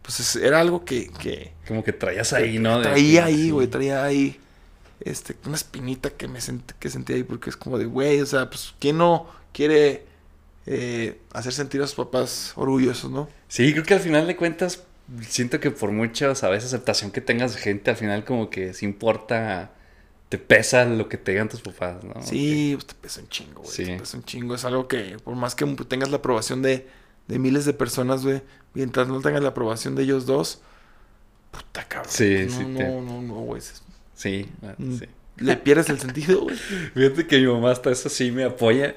Pues 0.01 0.19
es- 0.19 0.35
era 0.35 0.59
algo 0.59 0.83
que, 0.83 1.09
que 1.11 1.53
Como 1.67 1.83
que 1.83 1.93
traías 1.93 2.33
ahí, 2.33 2.59
¿no? 2.59 2.79
De 2.79 2.83
traía 2.85 3.25
ahí, 3.25 3.43
sí. 3.43 3.51
güey, 3.51 3.67
traía 3.67 4.03
ahí 4.03 4.39
este, 4.99 5.35
una 5.45 5.55
espinita 5.55 6.09
que 6.11 6.27
me 6.29 6.39
sent- 6.39 6.73
que 6.79 6.89
sentí 6.89 7.13
ahí 7.13 7.23
porque 7.23 7.49
es 7.49 7.57
como 7.57 7.77
de, 7.77 7.85
güey, 7.85 8.21
o 8.21 8.25
sea, 8.25 8.49
pues, 8.49 8.73
¿quién 8.79 8.97
no 8.97 9.27
quiere 9.53 10.05
eh, 10.65 11.19
hacer 11.33 11.51
sentir 11.51 11.81
a 11.81 11.87
sus 11.87 11.95
papás 11.95 12.53
orgullosos, 12.55 13.11
no? 13.11 13.27
Sí, 13.49 13.73
creo 13.73 13.83
que 13.83 13.95
al 13.95 13.99
final 13.99 14.25
de 14.27 14.37
cuentas, 14.37 14.83
siento 15.27 15.59
que 15.59 15.71
por 15.71 15.91
mucha, 15.91 16.33
¿sabes? 16.35 16.63
Aceptación 16.63 17.11
que 17.11 17.19
tengas 17.19 17.53
de 17.55 17.59
gente, 17.59 17.91
al 17.91 17.97
final 17.97 18.23
como 18.23 18.49
que 18.49 18.73
sí 18.73 18.85
importa, 18.85 19.71
te 20.33 20.39
pesa 20.39 20.83
lo 20.85 21.07
que 21.09 21.17
te 21.19 21.29
digan 21.29 21.47
tus 21.47 21.61
papás, 21.61 22.03
¿no? 22.03 22.19
Sí, 22.23 22.71
pues 22.73 22.87
te 22.87 22.95
pesa 22.95 23.21
un 23.21 23.29
chingo, 23.29 23.61
güey. 23.61 23.71
Sí. 23.71 23.85
Te 23.85 23.99
pesa 23.99 24.17
un 24.17 24.23
chingo. 24.23 24.55
Es 24.55 24.65
algo 24.65 24.87
que, 24.87 25.17
por 25.23 25.35
más 25.35 25.53
que 25.53 25.63
tengas 25.87 26.09
la 26.09 26.17
aprobación 26.17 26.63
de, 26.63 26.87
de 27.27 27.37
miles 27.37 27.65
de 27.65 27.73
personas, 27.73 28.23
güey, 28.23 28.41
mientras 28.73 29.07
no 29.07 29.21
tengas 29.21 29.43
la 29.43 29.49
aprobación 29.49 29.93
de 29.93 30.01
ellos 30.01 30.25
dos, 30.25 30.59
puta 31.51 31.83
cabrón. 31.87 32.11
Sí, 32.11 32.47
no, 32.49 32.57
sí, 32.57 32.65
No, 32.65 32.77
te- 32.79 32.83
no, 32.87 33.21
no, 33.21 33.33
güey. 33.41 33.61
Sí, 34.15 34.49
ah, 34.63 34.73
Mm. 34.79 34.97
sí. 34.97 35.05
Le 35.37 35.55
pierdes 35.57 35.89
el 35.91 35.99
sentido, 35.99 36.41
güey. 36.41 36.55
Fíjate 36.95 37.27
que 37.27 37.37
mi 37.37 37.45
mamá 37.45 37.69
hasta 37.69 37.91
eso 37.91 38.09
sí 38.09 38.31
me 38.31 38.43
apoya. 38.43 38.95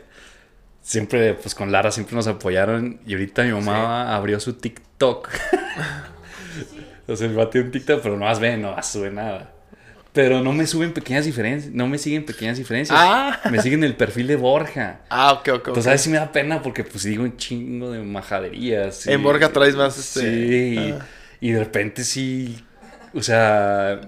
Siempre, 0.80 1.34
pues 1.34 1.54
con 1.54 1.70
Lara 1.70 1.90
siempre 1.90 2.16
nos 2.16 2.28
apoyaron. 2.28 2.98
Y 3.06 3.12
ahorita 3.12 3.42
mi 3.44 3.52
mamá 3.52 4.16
abrió 4.16 4.40
su 4.40 4.54
TikTok. 4.54 5.28
o 7.08 7.14
sea, 7.14 7.26
el 7.26 7.34
vato 7.34 7.50
tiene 7.50 7.66
un 7.66 7.72
TikTok, 7.72 8.00
pero 8.02 8.16
no 8.16 8.24
más 8.24 8.40
ve, 8.40 8.56
no 8.56 8.72
más 8.72 8.90
sube 8.90 9.10
nada. 9.10 9.52
Pero 10.16 10.42
no 10.42 10.52
me 10.52 10.66
suben 10.66 10.92
pequeñas 10.92 11.26
diferencias. 11.26 11.72
No 11.72 11.86
me 11.86 11.98
siguen 11.98 12.24
pequeñas 12.24 12.56
diferencias. 12.56 12.98
Ah. 13.00 13.38
Me 13.50 13.60
siguen 13.60 13.84
el 13.84 13.94
perfil 13.94 14.26
de 14.26 14.36
Borja. 14.36 15.02
Ah, 15.10 15.32
ok, 15.34 15.48
ok. 15.56 15.68
Entonces, 15.68 15.86
a 15.86 15.90
veces 15.90 16.04
sí 16.04 16.10
me 16.10 16.16
da 16.16 16.32
pena 16.32 16.62
porque, 16.62 16.82
pues, 16.84 17.04
digo 17.04 17.22
un 17.22 17.36
chingo 17.36 17.90
de 17.92 18.00
majaderías. 18.02 19.06
En 19.06 19.20
y- 19.20 19.22
Borja 19.22 19.52
traes 19.52 19.76
más, 19.76 19.98
este, 19.98 20.20
Sí. 20.20 20.74
y- 20.74 20.90
ah. 20.92 21.06
Y 21.40 21.50
de 21.52 21.58
repente 21.60 22.02
sí. 22.02 22.64
O 23.14 23.22
sea. 23.22 24.00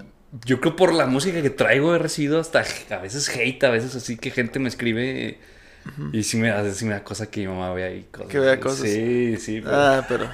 Yo 0.45 0.59
creo 0.61 0.75
por 0.75 0.93
la 0.93 1.05
música 1.07 1.41
que 1.41 1.49
traigo 1.49 1.95
he 1.95 1.97
recibido 1.99 2.39
hasta 2.39 2.63
a 2.91 2.97
veces 2.97 3.29
hate, 3.29 3.63
a 3.63 3.69
veces 3.71 3.95
así 3.95 4.15
que 4.17 4.29
gente 4.31 4.59
me 4.59 4.67
escribe. 4.69 5.39
Y 6.13 6.21
sí 6.23 6.37
me, 6.37 6.49
da, 6.49 6.71
sí 6.71 6.85
me 6.85 6.91
da 6.91 7.03
cosa 7.03 7.31
que 7.31 7.39
mi 7.41 7.47
mamá 7.47 7.73
vea 7.73 7.87
ahí 7.87 8.05
cosas. 8.11 8.27
Que 8.29 8.37
vea 8.39 8.59
cosas. 8.59 8.81
Sí, 8.81 9.37
sí. 9.37 9.61
Pero, 9.61 9.75
Ah, 9.75 10.05
pero... 10.07 10.29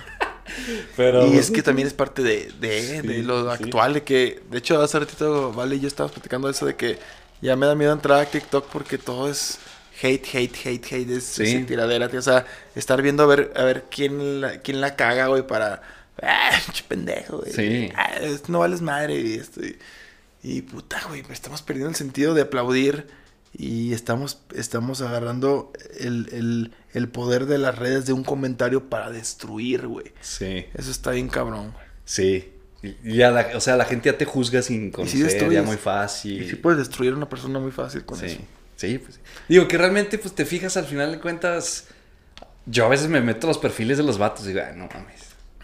pero- 0.98 1.28
Y 1.28 1.38
es 1.38 1.52
que 1.52 1.64
también 1.64 1.88
es 1.88 1.94
parte 1.94 2.22
de, 2.22 2.52
de, 2.60 3.02
Sí, 3.02 3.08
de 3.08 3.24
lo 3.24 3.56
sí. 3.56 3.64
actual, 3.64 3.94
de 3.96 4.04
que, 4.04 4.42
de 4.50 4.58
hecho, 4.58 4.82
hace 4.82 5.00
ratito, 5.00 5.52
Vale 5.54 5.76
y 5.76 5.80
yo 5.80 5.88
estábamos 5.88 6.14
platicando 6.14 6.50
eso, 6.50 6.66
de 6.66 6.76
que 6.76 6.98
ya 7.42 7.56
me 7.56 7.66
da 7.66 7.76
miedo 7.76 7.92
entrar 7.94 8.20
a 8.22 8.26
TikTok 8.26 8.68
porque 8.72 8.98
todo 8.98 9.30
es 9.30 9.60
hate, 10.02 10.26
hate, 10.34 10.56
hate, 10.66 10.86
hate, 10.94 11.10
es, 11.12 11.24
Sí. 11.26 11.44
es 11.44 11.66
tiradera, 11.68 12.10
tío. 12.10 12.20
o 12.20 12.24
sea, 12.24 12.46
estar 12.76 13.02
viendo 13.02 13.24
a 13.24 13.28
ver, 13.28 13.54
a 13.56 13.64
ver 13.64 13.86
quién 13.90 14.42
la, 14.42 14.60
quién 14.60 14.82
la 14.82 14.96
caga, 14.96 15.28
güey, 15.28 15.46
para, 15.48 15.82
ah, 16.22 16.52
pendejo, 16.88 17.40
güey, 17.40 17.52
Sí. 17.54 17.90
Ah, 17.96 18.12
no 18.48 18.60
vales 18.60 18.82
madre, 18.82 19.20
y 19.20 19.34
esto, 19.36 19.62
y, 19.64 19.78
y 20.44 20.62
puta, 20.64 21.02
güey, 21.08 21.24
estamos 21.32 21.62
perdiendo 21.62 21.90
el 21.90 21.96
sentido 21.96 22.34
de 22.34 22.42
aplaudir 22.44 23.08
y 23.58 23.94
estamos, 23.94 24.40
estamos 24.54 25.00
agarrando 25.02 25.72
el, 25.98 26.28
el, 26.34 26.72
el 26.96 27.08
poder 27.10 27.46
de 27.46 27.58
las 27.60 27.78
redes 27.78 28.06
de 28.08 28.14
un 28.14 28.24
comentario 28.24 28.90
para 28.90 29.12
destruir, 29.12 29.86
güey. 29.88 30.12
Sí, 30.22 30.66
Eso 30.74 30.90
está 30.90 31.12
bien 31.12 31.28
cabrón, 31.30 31.72
güey. 31.74 31.86
sí. 32.06 32.52
Ya 33.04 33.32
la, 33.32 33.48
o 33.56 33.60
sea, 33.62 33.78
la 33.78 33.86
gente 33.86 34.12
ya 34.12 34.18
te 34.18 34.26
juzga 34.26 34.62
sin 34.62 34.84
Y 34.84 34.86
sí 34.86 34.92
conocer, 34.92 35.20
ya 35.20 35.26
destruyes. 35.26 35.66
muy 35.66 35.78
fácil. 35.78 36.44
Y 36.44 36.48
sí 36.50 36.56
puedes 36.56 36.78
destruir 36.78 37.14
a 37.14 37.16
una 37.16 37.28
persona 37.28 37.58
muy 37.58 37.72
fácil 37.72 38.06
con 38.06 38.20
sí, 38.20 38.28
eso. 38.28 38.38
sí, 38.76 39.00
pues. 39.00 39.20
Digo 39.50 39.68
que 39.68 39.76
realmente, 39.76 40.20
pues 40.20 40.36
te 40.36 40.46
fijas 40.46 40.78
al 40.78 40.86
final 40.86 41.12
de 41.12 41.20
cuentas. 41.20 41.86
Yo 42.68 42.86
a 42.86 42.90
veces 42.90 43.08
me 43.08 43.22
meto 43.22 43.48
a 43.48 43.50
los 43.50 43.58
perfiles 43.58 43.98
de 43.98 44.04
los 44.04 44.20
vatos 44.20 44.46
y 44.46 44.50
digo, 44.50 44.62
ay, 44.68 44.76
no 44.78 44.88
mames. 44.94 45.22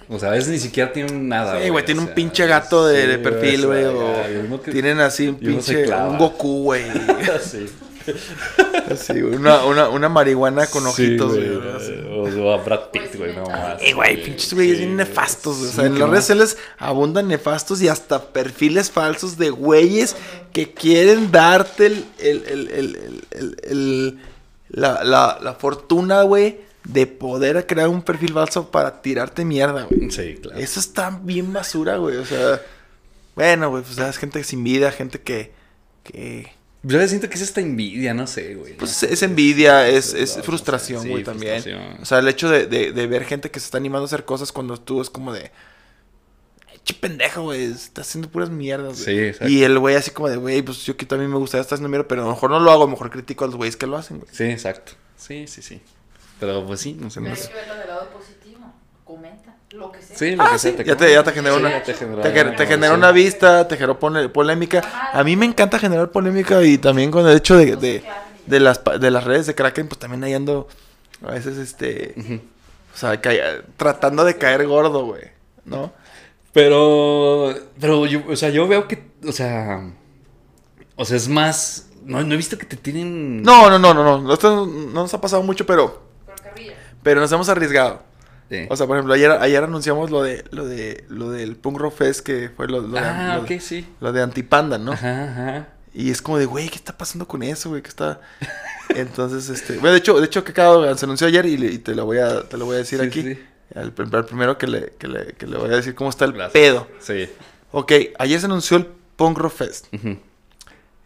O 0.10 0.18
sea, 0.18 0.30
a 0.30 0.32
veces 0.32 0.50
ni 0.50 0.58
siquiera 0.58 0.92
tienen 0.92 1.30
nada. 1.30 1.62
Sí, 1.62 1.70
güey, 1.70 1.84
o 1.84 1.86
tiene 1.86 2.02
un 2.02 2.08
pinche 2.16 2.48
gato 2.48 2.88
de, 2.88 3.02
sí, 3.04 3.08
de 3.08 3.18
perfil, 3.20 3.68
güey. 3.68 3.86
o 3.86 4.62
que- 4.64 4.72
tienen 4.72 5.00
así 5.00 5.28
un 5.28 5.36
pinche. 5.36 5.94
Un 5.94 6.18
Goku, 6.18 6.64
güey. 6.64 6.86
sí. 7.44 7.68
Así, 8.91 9.22
güey, 9.22 9.36
una, 9.36 9.64
una, 9.66 9.89
una 9.89 10.10
marihuana 10.10 10.68
con 10.68 10.84
Sí, 10.84 10.89
ojitos, 10.89 11.34
güey. 11.36 11.49
O, 12.08 12.43
o 12.43 12.54
a 12.54 12.58
Brad 12.64 12.89
Pitt, 12.91 13.16
güey, 13.16 13.36
no 13.36 13.45
más. 13.45 13.82
Eh, 13.82 13.93
güey, 13.93 14.24
pinches 14.24 14.54
güeyes 14.54 14.78
sí, 14.78 14.84
bien 14.86 14.97
nefastos. 14.97 15.58
O 15.62 15.72
sea, 15.72 15.86
en 15.86 15.97
las 15.99 16.10
redes 16.10 16.24
sociales 16.26 16.58
abundan 16.78 17.28
nefastos 17.28 17.82
y 17.82 17.88
hasta 17.88 18.28
perfiles 18.34 18.91
falsos 18.91 19.38
de 19.38 19.49
güeyes 19.49 20.16
que 20.54 20.74
quieren 20.74 21.32
darte 21.32 21.86
el, 21.88 22.06
el, 22.20 22.43
el, 22.47 22.68
el, 22.70 22.95
el- 22.95 23.26
el- 23.32 23.58
el- 23.64 24.20
la, 24.70 25.04
la, 25.04 25.38
la 25.41 25.54
fortuna, 25.56 26.22
güey, 26.24 26.62
de 26.86 27.06
poder 27.06 27.68
crear 27.68 27.89
un 27.89 28.02
perfil 28.02 28.34
falso 28.34 28.72
para 28.72 29.02
tirarte 29.02 29.43
mierda, 29.43 29.84
güey. 29.89 30.10
Sí, 30.12 30.36
claro. 30.41 30.58
Eso 30.60 30.80
está 30.80 31.20
bien 31.22 31.52
basura, 31.52 31.97
güey. 31.97 32.16
O 32.16 32.26
sea, 32.26 32.62
bueno, 33.36 33.70
güey, 33.70 33.84
pues 33.84 33.97
es 33.97 34.18
gente 34.18 34.43
sin 34.45 34.64
vida, 34.64 34.91
gente 34.91 35.20
que. 35.22 35.52
que 36.04 36.54
Yo 36.84 36.98
le 36.98 37.08
siento 37.08 37.30
que 37.30 37.36
es 37.36 37.42
esta 37.42 37.62
envidia, 37.62 38.14
no 38.14 38.26
sé, 38.26 38.56
güey. 38.56 38.74
pues 38.76 39.04
es 39.04 39.22
envidia, 39.22 39.88
es, 39.88 40.14
es 40.16 40.32
Sí, 40.34 40.42
frustración, 40.42 41.08
güey, 41.08 41.24
también. 41.24 41.62
frustración. 41.62 42.02
O 42.02 42.06
sea, 42.06 42.20
el 42.20 42.28
hecho 42.28 42.50
de, 42.50 42.66
de, 42.66 42.92
de 42.92 43.08
ver 43.08 43.24
gente 43.26 43.52
que 43.52 43.60
se 43.60 43.66
está 43.66 43.78
animando 43.78 44.04
a 44.04 44.08
hacer 44.08 44.26
cosas 44.26 44.52
cuando 44.52 44.78
tú 44.80 45.00
es 45.02 45.10
como 45.10 45.32
de. 45.32 45.52
Che 46.84 46.96
pendejo, 46.96 47.44
güey, 47.44 47.66
está 47.66 48.02
haciendo 48.02 48.28
puras 48.30 48.50
mierdas, 48.50 49.04
güey. 49.04 49.16
Sí, 49.18 49.24
exacto. 49.26 49.48
Y 49.54 49.64
el 49.64 49.78
güey 49.78 49.96
así 49.96 50.10
como 50.10 50.30
de, 50.30 50.38
güey, 50.38 50.64
pues 50.64 50.84
yo 50.84 50.98
que 50.98 51.06
también 51.06 51.30
me 51.30 51.38
gustaría 51.38 51.62
estar 51.62 51.76
haciendo 51.76 51.90
mierda, 51.90 52.08
pero 52.08 52.24
a 52.24 52.26
lo 52.26 52.32
mejor 52.32 52.50
no 52.50 52.60
lo 52.60 52.72
hago, 52.72 52.82
a 52.84 52.86
lo 52.88 52.92
mejor 52.92 53.12
critico 53.12 53.44
a 53.44 53.48
los 53.48 53.56
güeyes 53.56 53.78
que 53.78 53.86
lo 53.86 53.98
hacen, 53.98 54.18
güey. 54.18 54.30
Sí, 54.34 54.46
exacto. 54.46 54.94
Sí, 55.16 55.46
sí, 55.48 55.62
sí. 55.62 55.80
Pero 56.40 56.66
pues 56.66 56.80
sí, 56.80 56.98
no 57.00 57.12
sé 57.12 57.20
Pero 57.22 57.34
hay 57.36 57.40
más. 57.40 57.48
que 57.48 57.54
verlo 57.54 57.76
del 57.76 57.88
lado 57.88 58.10
positivo. 58.10 58.74
Comenta, 59.04 59.56
lo 59.74 59.92
que 59.92 60.02
sea. 60.02 60.18
Sí, 60.18 60.36
lo 60.36 60.44
Ah, 60.44 60.50
que 60.54 60.60
sí, 60.60 60.74
sea, 60.76 60.84
ya 60.86 60.96
te, 60.98 61.12
ya 61.12 61.24
te 61.24 61.32
generó 61.32 61.56
Sí, 61.56 61.62
una, 61.62 61.70
ya 61.72 61.84
te 61.84 61.94
generó 61.94 62.22
te, 62.22 62.30
una- 62.42 62.56
te 62.56 62.68
generó 62.68 62.96
una 62.96 63.12
vista, 63.12 63.68
te 63.68 63.76
generó 63.76 63.98
polémica. 64.00 64.82
A 65.14 65.24
mí 65.24 65.36
me 65.36 65.46
encanta 65.46 65.80
generar 65.80 66.10
polémica 66.12 66.62
y 66.64 66.78
también 66.78 67.12
con 67.12 67.28
el 67.28 67.38
hecho 67.38 67.56
de, 67.58 67.76
de, 67.78 68.04
de 68.46 68.60
las, 68.60 68.82
de 69.00 69.12
las 69.12 69.24
redes 69.24 69.48
de 69.48 69.56
Kraken, 69.56 69.88
pues 69.88 70.00
también 70.00 70.24
ahí 70.24 70.34
ando 70.34 70.68
a 71.26 71.32
veces, 71.32 71.58
este, 71.58 72.16
o 72.94 72.98
sea, 72.98 73.20
ca- 73.22 73.32
tratando 73.78 74.24
de 74.26 74.38
caer 74.38 74.66
gordo, 74.68 75.06
güey, 75.06 75.24
¿no? 75.66 75.94
Pero, 76.54 77.54
pero 77.80 78.06
yo, 78.08 78.24
o 78.28 78.36
sea, 78.36 78.50
yo 78.50 78.68
veo 78.68 78.88
que, 78.88 79.02
o 79.26 79.32
sea, 79.32 79.90
o 80.96 81.06
sea, 81.06 81.16
es 81.16 81.30
más, 81.30 81.88
no, 82.04 82.22
no 82.24 82.34
he 82.34 82.38
visto 82.38 82.58
que 82.58 82.66
te 82.66 82.76
tienen... 82.76 83.42
No, 83.42 83.70
no, 83.70 83.80
no, 83.80 83.94
no, 83.94 84.20
no, 84.20 84.34
esto 84.34 84.66
no 84.66 84.92
nos 85.04 85.14
ha 85.14 85.22
pasado 85.22 85.44
mucho, 85.44 85.66
pero, 85.66 86.02
pero 87.04 87.22
nos 87.22 87.32
hemos 87.32 87.48
arriesgado. 87.50 88.02
Sí. 88.52 88.68
O 88.70 88.76
sea, 88.76 88.86
por 88.86 88.97
ejemplo, 88.97 89.14
ayer, 89.14 89.32
ayer 89.32 89.64
anunciamos 89.64 90.12
lo 90.12 90.22
de, 90.24 90.43
lo 90.52 90.66
de, 90.66 91.06
lo 91.08 91.30
del 91.32 91.56
Punk 91.56 91.78
Rock 91.80 91.95
Fest, 91.95 92.20
que 92.20 92.49
fue 92.56 92.68
lo, 92.68 92.82
lo 92.82 92.89
de- 92.89 92.99
ah, 92.99 93.38
lo 93.38 93.43
de- 93.45 93.56
ok, 93.56 93.62
sí. 93.62 93.88
lo 94.02 94.12
de 94.12 94.22
Antipanda, 94.22 94.78
¿no? 94.78 94.91
Ajá, 94.91 95.24
ajá. 95.32 95.68
Y 95.93 96.12
es 96.12 96.22
como 96.22 96.38
de, 96.38 96.45
güey, 96.45 96.68
¿qué 96.70 96.76
está 96.76 96.97
pasando 96.97 97.26
con 97.28 97.43
eso, 97.43 97.70
güey? 97.70 97.82
¿Qué 97.82 97.88
está...? 97.89 98.20
Entonces, 98.89 99.47
este... 99.49 99.74
Bueno, 99.76 99.91
de 99.93 99.99
hecho, 99.99 100.20
de 100.20 100.26
hecho, 100.26 100.43
que 100.43 100.52
acabo, 100.52 100.84
se 100.95 101.06
anunció 101.06 101.28
ayer 101.28 101.45
y, 101.45 101.58
le- 101.58 101.72
y 101.72 101.78
te 101.78 101.95
lo 101.95 102.06
voy 102.06 102.18
a, 102.18 102.43
te 102.43 102.58
lo 102.58 102.66
voy 102.66 102.76
a 102.76 102.80
decir 102.80 102.99
Sí, 102.99 103.06
aquí. 103.08 103.22
sí. 103.24 103.39
Al, 103.74 103.93
al 104.12 104.26
primero 104.26 104.58
que 104.58 104.68
le, 104.68 104.93
que, 104.99 105.08
le, 105.08 105.28
que 105.34 105.47
le 105.47 105.58
voy 105.58 105.70
a 105.70 105.78
decir 105.78 105.95
cómo 105.95 106.10
está 106.10 106.26
el 106.26 106.34
Gracias. 106.34 106.52
pedo. 106.52 106.88
Sí. 106.99 107.30
Ok, 107.72 107.93
ayer 108.20 108.38
se 108.39 108.47
anunció 108.47 108.76
el 108.76 108.86
Punk 109.16 109.38
Rock 109.38 109.54
Fest. 109.54 109.86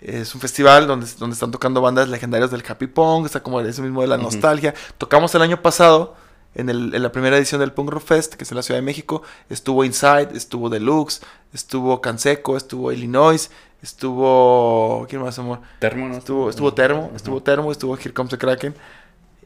Es 0.01 0.33
un 0.35 0.41
festival 0.41 0.87
donde, 0.87 1.07
donde 1.19 1.33
están 1.35 1.51
tocando 1.51 1.79
bandas 1.81 2.09
legendarias 2.09 2.49
del 2.51 2.63
Happy 2.67 2.87
Punk, 2.87 3.25
está 3.27 3.41
como 3.41 3.59
eso 3.61 3.81
mismo 3.83 4.01
de 4.01 4.07
la 4.07 4.17
nostalgia. 4.17 4.73
Tocamos 4.97 5.33
el 5.35 5.41
año 5.43 5.61
pasado, 5.61 6.15
en, 6.55 6.69
el- 6.69 6.93
en 6.95 7.03
la 7.03 7.11
primera 7.11 7.37
edición 7.37 7.59
del 7.61 7.71
Punk 7.73 7.89
Rock 7.89 8.03
Fest, 8.03 8.33
que 8.35 8.43
es 8.43 8.51
en 8.51 8.57
la 8.57 8.63
Ciudad 8.63 8.79
de 8.79 8.85
México. 8.85 9.21
Estuvo 9.49 9.83
Inside, 9.83 10.29
estuvo 10.33 10.69
Deluxe, 10.69 11.21
estuvo 11.53 12.01
Canseco, 12.01 12.57
estuvo 12.57 12.91
Illinois, 12.91 13.49
estuvo... 13.81 15.05
¿Quién 15.09 15.21
más, 15.21 15.37
amor? 15.39 15.59
Termo, 15.79 16.07
¿no? 16.07 16.17
Estuvo, 16.17 16.49
estuvo 16.49 16.73
Termo, 16.73 17.11
estuvo 17.15 17.41
Termo, 17.41 17.71
estuvo 17.71 17.95
Here 17.97 18.13
Comes 18.13 18.31
the 18.31 18.37
Kraken. 18.37 18.75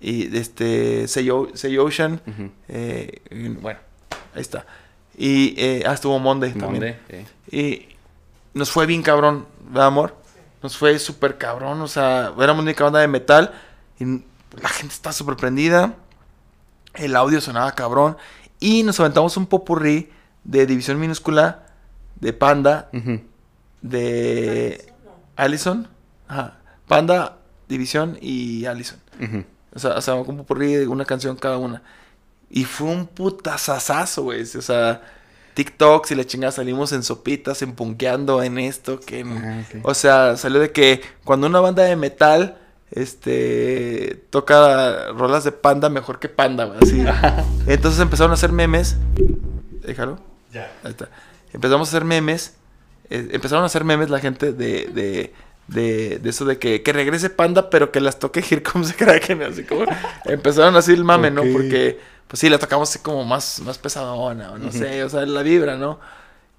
Y 0.01 0.35
este, 0.37 1.07
Say, 1.07 1.29
O- 1.29 1.49
Say 1.55 1.77
Ocean. 1.77 2.21
Eh, 2.67 3.21
y 3.31 3.47
bueno, 3.49 3.79
ahí 4.33 4.41
está. 4.41 4.65
Y 5.17 5.53
eh, 5.57 5.83
ah, 5.85 5.93
estuvo 5.93 6.17
Monday 6.19 6.53
también. 6.53 6.97
Monde, 7.09 7.25
sí. 7.49 7.55
Y 7.57 7.95
nos 8.53 8.71
fue 8.71 8.85
bien 8.85 9.01
cabrón, 9.03 9.45
¿verdad, 9.69 9.87
amor? 9.87 10.15
Nos 10.63 10.77
fue 10.77 10.97
súper 10.99 11.37
cabrón, 11.37 11.81
o 11.81 11.87
sea, 11.87 12.33
éramos 12.37 12.61
una 12.61 12.71
única 12.71 12.83
banda 12.83 12.99
de 12.99 13.07
metal 13.07 13.53
y 13.99 14.05
la 14.61 14.69
gente 14.69 14.93
estaba 14.93 15.13
súper 15.13 15.35
prendida, 15.37 15.95
el 16.95 17.15
audio 17.15 17.39
sonaba 17.41 17.73
cabrón 17.73 18.17
y 18.59 18.83
nos 18.83 18.99
aventamos 18.99 19.37
un 19.37 19.45
popurrí 19.45 20.09
de 20.43 20.65
División 20.65 20.99
Minúscula, 20.99 21.65
de 22.19 22.33
Panda, 22.33 22.89
de 23.81 24.93
Allison, 25.35 25.87
ajá, 26.27 26.57
Panda, 26.87 27.37
División 27.67 28.17
y 28.21 28.65
Allison. 28.65 28.99
Ujú. 29.21 29.43
O 29.73 29.79
sea, 29.79 29.91
o 29.91 30.01
sea, 30.01 30.15
un 30.15 30.37
popurrí 30.37 30.73
de 30.73 30.87
una 30.87 31.05
canción 31.05 31.35
cada 31.35 31.57
una. 31.57 31.81
Y 32.49 32.63
fue 32.65 32.87
un 32.87 33.05
putazazazo, 33.05 34.23
güey. 34.23 34.41
O 34.41 34.61
sea, 34.61 35.01
TikToks 35.53 36.11
y 36.11 36.15
la 36.15 36.25
chingada 36.25 36.51
salimos 36.51 36.91
en 36.93 37.03
sopitas, 37.03 37.61
en 37.61 37.73
punkeando, 37.73 38.41
en 38.41 38.57
esto, 38.57 38.99
que... 38.99 39.19
en- 39.19 39.37
Ah. 39.37 39.63
O 39.83 39.93
sea, 39.93 40.35
salió 40.35 40.59
de 40.59 40.71
que 40.71 41.01
cuando 41.23 41.45
una 41.47 41.59
banda 41.59 41.83
de 41.83 41.95
metal, 41.95 42.57
este, 42.91 44.23
toca 44.29 45.11
rolas 45.11 45.43
de 45.43 45.51
panda 45.51 45.89
mejor 45.89 46.19
que 46.19 46.29
panda, 46.29 46.65
güey, 46.65 46.79
así. 46.81 47.03
Entonces 47.67 47.99
empezaron 47.99 48.31
a 48.31 48.35
hacer 48.35 48.51
memes. 48.51 48.97
Déjalo. 49.81 50.19
Ya. 50.51 50.71
Ahí 50.83 50.91
está. 50.91 51.09
Empezamos 51.53 51.87
a 51.87 51.91
hacer 51.91 52.05
memes. 52.05 52.55
eh, 53.09 53.29
empezaron 53.31 53.63
a 53.63 53.67
hacer 53.67 53.83
memes 53.83 54.09
la 54.09 54.19
gente 54.19 54.53
de, 54.53 54.87
de, 54.87 55.33
de, 55.67 56.19
de 56.19 56.29
eso 56.29 56.45
de 56.45 56.57
que, 56.59 56.83
que 56.83 56.93
regrese 56.93 57.29
Panda, 57.29 57.69
pero 57.69 57.91
que 57.91 58.01
las 58.01 58.19
toque 58.19 58.39
Here 58.47 58.63
Comes 58.63 58.95
the 58.95 59.03
Kraken. 59.05 59.41
Así 59.43 59.63
como 59.63 59.85
empezaron 60.25 60.75
así 60.75 60.93
el 60.93 61.03
mame, 61.03 61.31
¿no? 61.31 61.43
Porque, 61.51 61.99
pues 62.27 62.39
sí, 62.39 62.49
la 62.49 62.59
tocamos 62.59 62.89
así 62.89 62.99
como 62.99 63.23
más, 63.25 63.61
más 63.61 63.77
pesadona, 63.77 64.51
o 64.51 64.57
no 64.57 64.71
sé, 64.71 65.03
o 65.03 65.09
sea, 65.09 65.25
la 65.25 65.41
vibra, 65.41 65.77
¿no? 65.77 65.99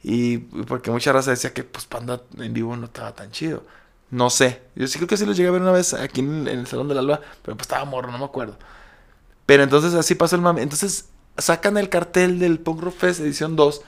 Y 0.03 0.35
y 0.35 0.39
porque 0.67 0.91
mucha 0.91 1.13
raza 1.13 1.31
decía 1.31 1.53
que, 1.53 1.63
pues, 1.63 1.85
Panda 1.85 2.23
en 2.39 2.53
vivo 2.53 2.77
no 2.77 2.87
estaba 2.87 3.15
tan 3.15 3.31
chido. 3.31 3.65
No 4.11 4.31
sé. 4.31 4.63
Yo 4.75 4.87
sí 4.89 4.99
creo 4.99 5.09
que 5.09 5.17
sí 5.17 5.25
lo 5.27 5.33
llegué 5.33 5.49
a 5.49 5.53
ver 5.53 5.63
una 5.63 5.73
vez 5.73 5.95
aquí 5.95 6.21
en, 6.21 6.49
en 6.49 6.61
el 6.61 6.67
Salón 6.67 6.89
del 6.89 6.99
Alba, 6.99 7.21
pero 7.43 7.57
pues 7.57 7.63
estaba 7.65 7.85
morro, 7.85 8.11
no 8.11 8.19
me 8.19 8.25
acuerdo. 8.25 8.59
Pero 9.47 9.63
entonces 9.65 9.95
así 9.95 10.15
pasó 10.15 10.37
el 10.37 10.43
mame. 10.43 10.63
Entonces 10.63 11.11
sacan 11.39 11.77
el 11.79 11.89
cartel 11.89 12.39
del 12.39 12.61
Punk 12.61 12.83
Rock 12.83 12.97
Fest 12.97 13.21
edición 13.21 13.57
2 13.57 13.83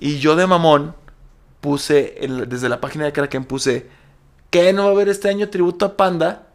y 0.00 0.18
yo 0.18 0.36
de 0.36 0.46
mamón 0.46 0.94
puse, 1.60 2.16
desde 2.48 2.68
la 2.68 2.80
página 2.80 3.04
de 3.06 3.12
Kraken 3.12 3.44
puse, 3.44 3.88
que 4.50 4.72
no 4.72 4.84
va 4.84 4.90
a 4.90 4.92
haber 4.92 5.08
este 5.08 5.28
año 5.30 5.50
tributo 5.50 5.86
a 5.86 5.96
Panda 5.96 6.48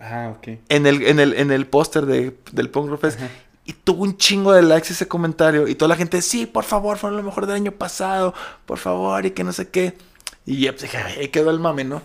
Ah, 0.00 0.30
ok. 0.36 0.48
en 0.68 0.86
el, 0.86 1.02
en 1.02 1.20
el, 1.20 1.34
en 1.34 1.50
el 1.50 1.66
póster 1.66 2.06
de, 2.06 2.36
del 2.52 2.70
Punk 2.70 2.90
Rock 2.90 3.00
Fest. 3.00 3.20
Y 3.64 3.72
tuvo 3.74 4.02
un 4.04 4.16
chingo 4.16 4.52
de 4.52 4.62
likes 4.62 4.92
ese 4.92 5.06
comentario. 5.06 5.68
Y 5.68 5.74
toda 5.74 5.88
la 5.90 5.96
gente, 5.96 6.22
sí, 6.22 6.46
por 6.46 6.64
favor, 6.64 6.96
fue 6.98 7.10
lo 7.12 7.22
mejor 7.22 7.46
del 7.46 7.56
año 7.56 7.72
pasado. 7.72 8.34
Por 8.66 8.78
favor, 8.78 9.24
y 9.26 9.32
que 9.32 9.44
no 9.44 9.52
sé 9.52 9.68
qué. 9.68 9.96
Y 10.46 10.62
ya 10.62 10.72
pues 10.72 10.82
dije, 10.82 10.98
ahí 10.98 11.28
quedó 11.28 11.50
el 11.50 11.60
mame, 11.60 11.84
¿no? 11.84 12.02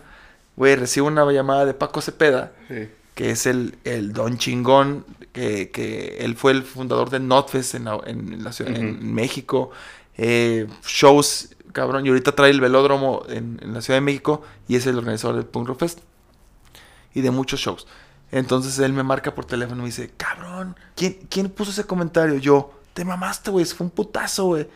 Güey, 0.56 0.76
recibo 0.76 1.08
una 1.08 1.30
llamada 1.32 1.66
de 1.66 1.74
Paco 1.74 2.02
Cepeda, 2.02 2.52
Sí. 2.68 2.90
que 3.14 3.32
es 3.32 3.46
el, 3.46 3.78
el 3.84 4.14
don 4.14 4.38
chingón, 4.38 5.06
que, 5.34 5.70
que 5.72 6.18
él 6.20 6.36
fue 6.36 6.52
el 6.54 6.64
fundador 6.64 7.10
de 7.10 7.20
Notfest 7.20 7.76
en 7.76 7.86
la, 7.86 8.00
en 8.06 8.44
la 8.44 8.52
ciudad, 8.54 8.76
en. 8.76 9.14
México. 9.14 9.72
Eh, 10.18 10.68
shows, 10.86 11.50
cabrón, 11.74 12.06
y 12.06 12.10
ahorita 12.10 12.34
trae 12.34 12.52
el 12.52 12.62
velódromo 12.62 13.24
en, 13.28 13.60
en 13.62 13.74
la 13.74 13.82
Ciudad 13.82 13.98
de 13.98 14.02
México 14.02 14.44
y 14.68 14.78
es 14.78 14.88
el 14.88 14.98
organizador 14.98 15.36
del 15.36 15.46
Punk 15.46 15.68
Rock 15.68 15.80
Fest. 15.80 16.00
Y 17.14 17.22
de 17.22 17.32
muchos 17.32 17.60
shows. 17.60 17.88
Entonces 18.32 18.80
él 18.80 18.92
me 18.94 19.04
marca 19.04 19.34
por 19.36 19.46
teléfono 19.46 19.78
y 19.80 19.82
me 19.82 19.86
dice, 19.88 20.12
cabrón, 20.18 20.76
¿quién, 20.96 21.18
quién 21.30 21.50
puso 21.50 21.72
ese 21.72 21.86
comentario? 21.86 22.36
Yo, 22.38 22.74
te 22.94 23.04
mamaste, 23.06 23.52
güey, 23.52 23.66
fue 23.66 23.86
un 23.86 23.92
putazo, 23.92 24.46
güey. 24.46 24.68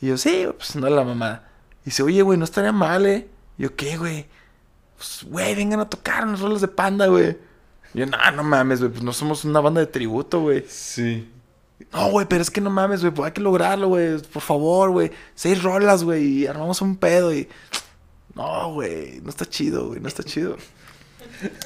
Y 0.00 0.08
yo, 0.08 0.18
sí, 0.18 0.46
pues 0.56 0.74
no 0.76 0.88
la 0.88 1.04
mamada. 1.04 1.48
Y 1.84 1.86
dice, 1.86 2.02
oye, 2.02 2.22
güey, 2.22 2.38
no 2.38 2.44
estaría 2.44 2.72
mal, 2.72 3.06
eh. 3.06 3.28
Y 3.58 3.64
yo, 3.64 3.76
¿qué, 3.76 3.96
güey? 3.96 4.26
Pues, 4.96 5.24
güey, 5.24 5.54
vengan 5.54 5.80
a 5.80 5.88
tocar 5.88 6.24
unos 6.24 6.40
roles 6.40 6.60
de 6.60 6.68
panda, 6.68 7.06
güey. 7.06 7.36
Y 7.92 7.98
yo, 8.00 8.06
no, 8.06 8.18
no 8.32 8.42
mames, 8.42 8.80
güey, 8.80 8.90
pues 8.90 9.02
no 9.02 9.12
somos 9.12 9.44
una 9.44 9.60
banda 9.60 9.80
de 9.80 9.86
tributo, 9.86 10.40
güey. 10.40 10.64
Sí. 10.68 11.30
No, 11.92 12.10
güey, 12.10 12.26
pero 12.26 12.42
es 12.42 12.50
que 12.50 12.60
no 12.60 12.70
mames, 12.70 13.00
güey, 13.00 13.12
pues 13.12 13.26
hay 13.26 13.32
que 13.32 13.40
lograrlo, 13.40 13.88
güey. 13.88 14.18
Por 14.18 14.42
favor, 14.42 14.90
güey. 14.90 15.10
Seis 15.34 15.62
rolas, 15.62 16.02
güey, 16.02 16.24
y 16.24 16.46
armamos 16.46 16.80
un 16.80 16.96
pedo 16.96 17.32
y... 17.34 17.48
No, 18.34 18.72
güey, 18.72 19.20
no 19.22 19.30
está 19.30 19.44
chido, 19.44 19.88
güey, 19.88 20.00
no 20.00 20.08
está 20.08 20.24
chido. 20.24 20.56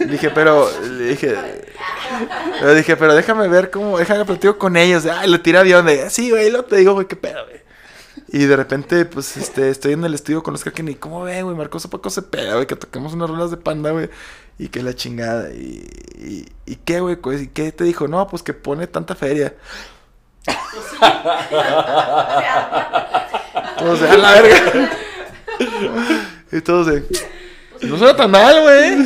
Le 0.01 0.07
dije, 0.07 0.31
pero, 0.31 0.69
le 0.83 1.05
dije, 1.11 1.35
le 2.63 2.75
dije, 2.75 2.97
pero 2.97 3.15
déjame 3.15 3.49
ver 3.49 3.71
cómo, 3.71 3.99
déjame 3.99 4.25
platico 4.25 4.59
con 4.59 4.77
ellos. 4.77 5.07
Ay, 5.07 5.31
le 5.31 5.39
tiré 5.39 5.59
avión 5.59 5.87
de, 5.87 6.11
sí, 6.11 6.31
güey, 6.31 6.51
lo 6.51 6.65
te 6.65 6.77
digo, 6.77 6.95
güey, 6.95 7.07
qué 7.07 7.17
pedo, 7.17 7.45
güey. 7.47 7.58
Y 8.31 8.45
de 8.45 8.57
repente, 8.57 9.07
pues, 9.07 9.37
este, 9.39 9.71
estoy 9.71 9.95
en 9.95 10.05
el 10.05 10.15
estudio 10.15 10.43
con 10.43 10.55
Kraken 10.55 10.89
y, 10.89 10.95
¿cómo 10.97 11.23
ven, 11.23 11.45
güey? 11.45 11.57
Marcos 11.57 11.87
Paco 11.87 12.11
se 12.11 12.21
pega, 12.23 12.55
güey, 12.55 12.67
que 12.67 12.77
toquemos 12.77 13.15
unas 13.15 13.31
rolas 13.31 13.51
de 13.51 13.57
panda, 13.57 13.91
güey. 13.91 14.11
Y 14.59 14.69
que 14.69 14.83
la 14.83 14.95
chingada. 14.95 15.51
Y, 15.53 16.47
y, 16.67 16.77
qué, 16.77 17.01
güey, 17.01 17.17
¿y 17.41 17.47
qué 17.49 17.73
te 17.73 17.85
dijo? 17.85 18.07
No, 18.07 18.27
pues 18.27 18.43
que 18.43 18.53
pone 18.53 18.87
tanta 18.87 19.15
feria. 19.15 19.55
Todos 23.79 24.01
de 24.01 24.11
a 24.11 24.17
la 24.17 24.33
verga. 24.33 24.91
Y 26.53 26.61
todos 26.61 26.87
de. 26.87 27.05
No 27.83 27.97
suena 27.97 28.17
tan 28.17 28.31
mal, 28.31 28.61
güey. 28.63 28.99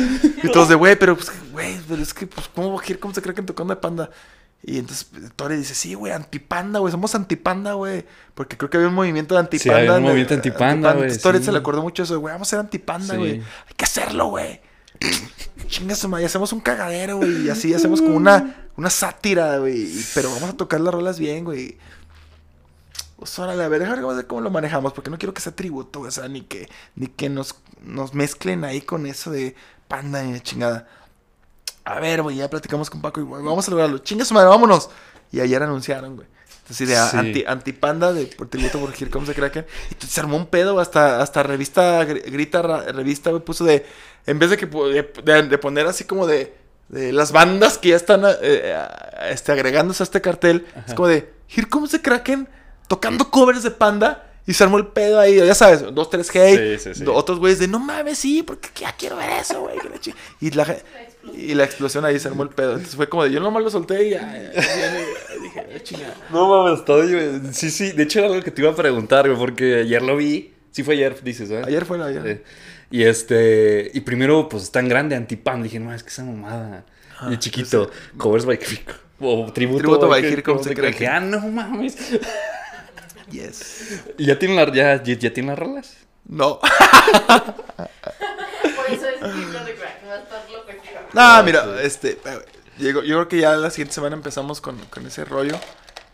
Y 0.43 0.51
todos 0.51 0.67
de, 0.69 0.75
güey, 0.75 0.97
pero 0.97 1.15
pues, 1.15 1.31
güey, 1.51 1.77
pero 1.87 2.01
es 2.01 2.13
que, 2.13 2.27
pues, 2.27 2.49
¿cómo 2.53 2.73
va 2.73 2.81
a 2.81 2.85
ir? 2.89 2.99
¿Cómo 2.99 3.13
se 3.13 3.21
cree 3.21 3.35
que 3.35 3.41
tocando 3.41 3.73
de 3.73 3.79
panda? 3.79 4.09
Y 4.65 4.79
entonces 4.79 5.09
Tori 5.35 5.57
dice, 5.57 5.75
sí, 5.75 5.93
güey, 5.93 6.13
antipanda, 6.13 6.79
güey, 6.79 6.89
somos 6.91 7.13
antipanda, 7.15 7.73
güey. 7.73 8.05
Porque 8.33 8.57
creo 8.57 8.69
que 8.69 8.77
había 8.77 8.87
un 8.89 8.95
movimiento 8.95 9.35
de 9.35 9.41
antipanda. 9.41 9.77
había 9.79 9.93
un 9.95 10.03
movimiento 10.03 10.33
antipanda, 10.33 10.93
güey, 10.93 11.11
sí. 11.11 11.19
se 11.19 11.51
le 11.51 11.57
acordó 11.57 11.81
mucho 11.81 12.03
eso, 12.03 12.17
güey, 12.19 12.31
vamos 12.33 12.47
a 12.47 12.51
ser 12.51 12.59
antipanda, 12.59 13.13
Sí. 13.13 13.17
güey. 13.19 13.31
Hay 13.33 13.73
que 13.75 13.83
hacerlo, 13.83 14.27
güey. 14.27 14.61
Chinga 15.67 15.95
su 15.95 16.07
madre, 16.07 16.25
hacemos 16.25 16.53
un 16.53 16.61
cagadero, 16.61 17.17
güey. 17.17 17.47
Y 17.47 17.49
así 17.49 17.73
hacemos 17.73 18.01
como 18.01 18.15
una, 18.15 18.67
una 18.77 18.89
sátira, 18.89 19.57
güey. 19.57 19.89
Pero 20.13 20.29
vamos 20.33 20.51
a 20.51 20.53
tocar 20.57 20.79
las 20.79 20.93
rolas 20.93 21.19
bien, 21.19 21.43
güey. 21.43 21.77
Pues 23.17 23.37
órale, 23.39 23.63
a 23.63 23.67
ver, 23.67 23.79
déjame 23.81 24.13
ver 24.13 24.27
cómo 24.27 24.41
lo 24.41 24.49
manejamos, 24.49 24.93
porque 24.93 25.09
no 25.09 25.17
quiero 25.17 25.33
que 25.33 25.41
sea 25.41 25.55
tributo, 25.55 25.99
güey, 25.99 26.09
o 26.09 26.11
sea, 26.11 26.27
ni 26.27 26.41
que, 26.41 26.67
ni 26.95 27.07
que 27.07 27.29
nos, 27.29 27.55
nos 27.81 28.13
mezclen 28.13 28.63
ahí 28.65 28.81
con 28.81 29.05
eso 29.05 29.31
de 29.31 29.55
panda 29.87 30.23
y 30.25 30.31
de 30.33 30.41
chingada. 30.41 30.87
A 31.85 31.99
ver, 31.99 32.21
güey, 32.21 32.37
ya 32.37 32.49
platicamos 32.49 32.89
con 32.89 33.01
Paco 33.01 33.19
y 33.19 33.23
güey, 33.23 33.43
vamos 33.43 33.67
a 33.67 33.71
lograrlo. 33.71 33.97
Chinga 33.99 34.23
su 34.25 34.33
madre, 34.33 34.47
vámonos. 34.49 34.89
Y 35.31 35.39
ayer 35.41 35.61
anunciaron, 35.61 36.15
güey. 36.15 36.27
Entonces, 36.61 36.87
de 36.87 36.95
Sí. 36.95 37.17
anti, 37.17 37.43
antipanda 37.45 38.13
de 38.13 38.25
por 38.27 38.47
tributo 38.47 38.79
por 38.79 38.91
Here 38.93 39.09
Comes 39.11 39.27
the 39.27 39.35
Kraken. 39.35 39.65
Y 40.01 40.05
se 40.05 40.19
armó 40.21 40.37
un 40.37 40.45
pedo, 40.45 40.79
hasta, 40.79 41.21
hasta 41.21 41.43
revista, 41.43 42.05
Gr- 42.07 42.23
grita 42.31 42.61
revista, 42.61 43.31
güey, 43.31 43.43
puso 43.43 43.65
de, 43.65 43.85
en 44.25 44.39
vez 44.39 44.49
de 44.49 44.57
que 44.57 44.65
de, 44.65 45.11
de- 45.23 45.43
de 45.43 45.57
poner 45.57 45.87
así 45.87 46.05
como 46.05 46.25
de, 46.25 46.55
de 46.87 47.11
las 47.11 47.33
bandas 47.33 47.77
que 47.77 47.89
ya 47.89 47.97
están 47.97 48.23
eh, 48.25 48.31
eh, 48.41 48.85
este, 49.31 49.51
agregándose 49.51 50.03
a 50.03 50.05
este 50.05 50.21
cartel, 50.21 50.65
es 50.87 50.93
como 50.93 51.09
de, 51.09 51.33
Here 51.49 51.67
Comes 51.67 51.91
the 51.91 52.01
Kraken, 52.01 52.47
tocando 52.87 53.29
covers 53.29 53.63
de 53.63 53.71
panda. 53.71 54.29
Y 54.45 54.53
se 54.53 54.63
armó 54.65 54.77
el 54.77 54.87
pedo 54.87 55.19
ahí, 55.21 55.37
ya 55.37 55.55
sabes, 55.55 55.83
dos, 55.93 56.09
tres 56.09 56.29
hate. 56.35 56.77
Sí, 56.79 56.93
sí, 56.93 56.99
sí. 56.99 57.05
Otros 57.07 57.39
güeyes 57.39 57.59
de, 57.59 57.67
no 57.69 57.79
mames, 57.79 58.19
sí, 58.19 58.43
porque 58.43 58.69
ya 58.75 58.93
quiero 58.93 59.15
ver 59.15 59.29
eso, 59.29 59.61
güey. 59.61 59.79
que 59.79 59.87
la 59.89 59.97
chi-". 59.99 60.13
Y 60.41 60.51
la, 60.51 60.65
ge- 60.65 60.83
y 61.33 61.53
la 61.53 61.63
explosión 61.63 62.03
ahí 62.05 62.19
se 62.19 62.27
armó 62.27 62.43
el 62.43 62.49
pedo. 62.49 62.71
Entonces 62.73 62.95
fue 62.95 63.07
como 63.09 63.23
de, 63.23 63.31
yo 63.31 63.39
nomás 63.39 63.63
lo 63.63 63.69
solté 63.69 64.07
y 64.07 64.09
ya, 64.11 64.21
ya, 64.21 64.51
ya, 64.53 64.61
ya, 64.61 65.41
dije, 65.41 65.59
"Ah, 65.75 65.79
chingada. 65.83 66.15
No 66.31 66.47
mames, 66.47 66.83
todo. 66.85 67.03
yo- 67.07 67.19
Sí, 67.51 67.69
sí. 67.71 67.91
De 67.91 68.03
hecho, 68.03 68.19
era 68.19 68.27
algo 68.29 68.41
que 68.43 68.51
te 68.51 68.61
iba 68.61 68.71
a 68.71 68.75
preguntar, 68.75 69.27
güey, 69.27 69.37
porque 69.39 69.75
ayer 69.81 70.01
lo 70.01 70.17
vi. 70.17 70.53
Sí, 70.71 70.83
fue 70.83 70.95
ayer, 70.95 71.21
dices, 71.23 71.49
¿verdad? 71.49 71.67
Ayer 71.67 71.85
fue 71.85 71.97
la 71.97 72.05
ayer. 72.07 72.25
Eh, 72.27 72.43
y 72.91 73.03
este. 73.03 73.89
Y 73.93 74.01
primero, 74.01 74.49
pues 74.49 74.71
tan 74.71 74.87
grande, 74.87 75.15
antipan. 75.15 75.61
Dije, 75.63 75.79
no, 75.79 75.93
es 75.93 76.03
que 76.03 76.09
esa 76.09 76.23
mamada. 76.23 76.83
y 77.27 77.29
de 77.31 77.39
chiquito, 77.39 77.89
covers 78.17 78.45
by 78.45 78.59
O 79.19 79.51
tributo, 79.53 79.79
Tributo 79.79 80.07
by 80.09 80.21
the 80.21 80.29
the 80.35 80.41
Kraken. 80.43 80.73
Kraken. 80.75 81.07
Ah, 81.09 81.19
no 81.21 81.39
mames. 81.47 81.95
Yes. 83.31 84.01
¿Y 84.17 84.25
ya 84.25 84.37
tienen, 84.37 84.57
la, 84.57 84.71
ya, 84.73 85.01
ya, 85.01 85.13
ya 85.17 85.33
tienen 85.33 85.51
las 85.51 85.59
rolas? 85.59 85.97
No. 86.27 86.59
Por 86.59 86.69
eso 88.89 89.07
es 89.09 89.15
Hitler 89.15 89.65
de 89.65 89.75
Crack. 89.75 90.03
Va 90.07 90.13
a 90.13 90.19
estar 90.19 90.45
loco. 91.13 91.27
No, 91.37 91.43
mira, 91.43 91.81
este, 91.81 92.11
eh, 92.25 92.39
llego- 92.79 93.03
yo 93.03 93.15
creo 93.17 93.27
que 93.27 93.37
ya 93.39 93.55
la 93.55 93.69
siguiente 93.69 93.93
semana 93.93 94.15
empezamos 94.15 94.59
con, 94.61 94.77
con 94.85 95.05
ese 95.05 95.25
rollo. 95.25 95.57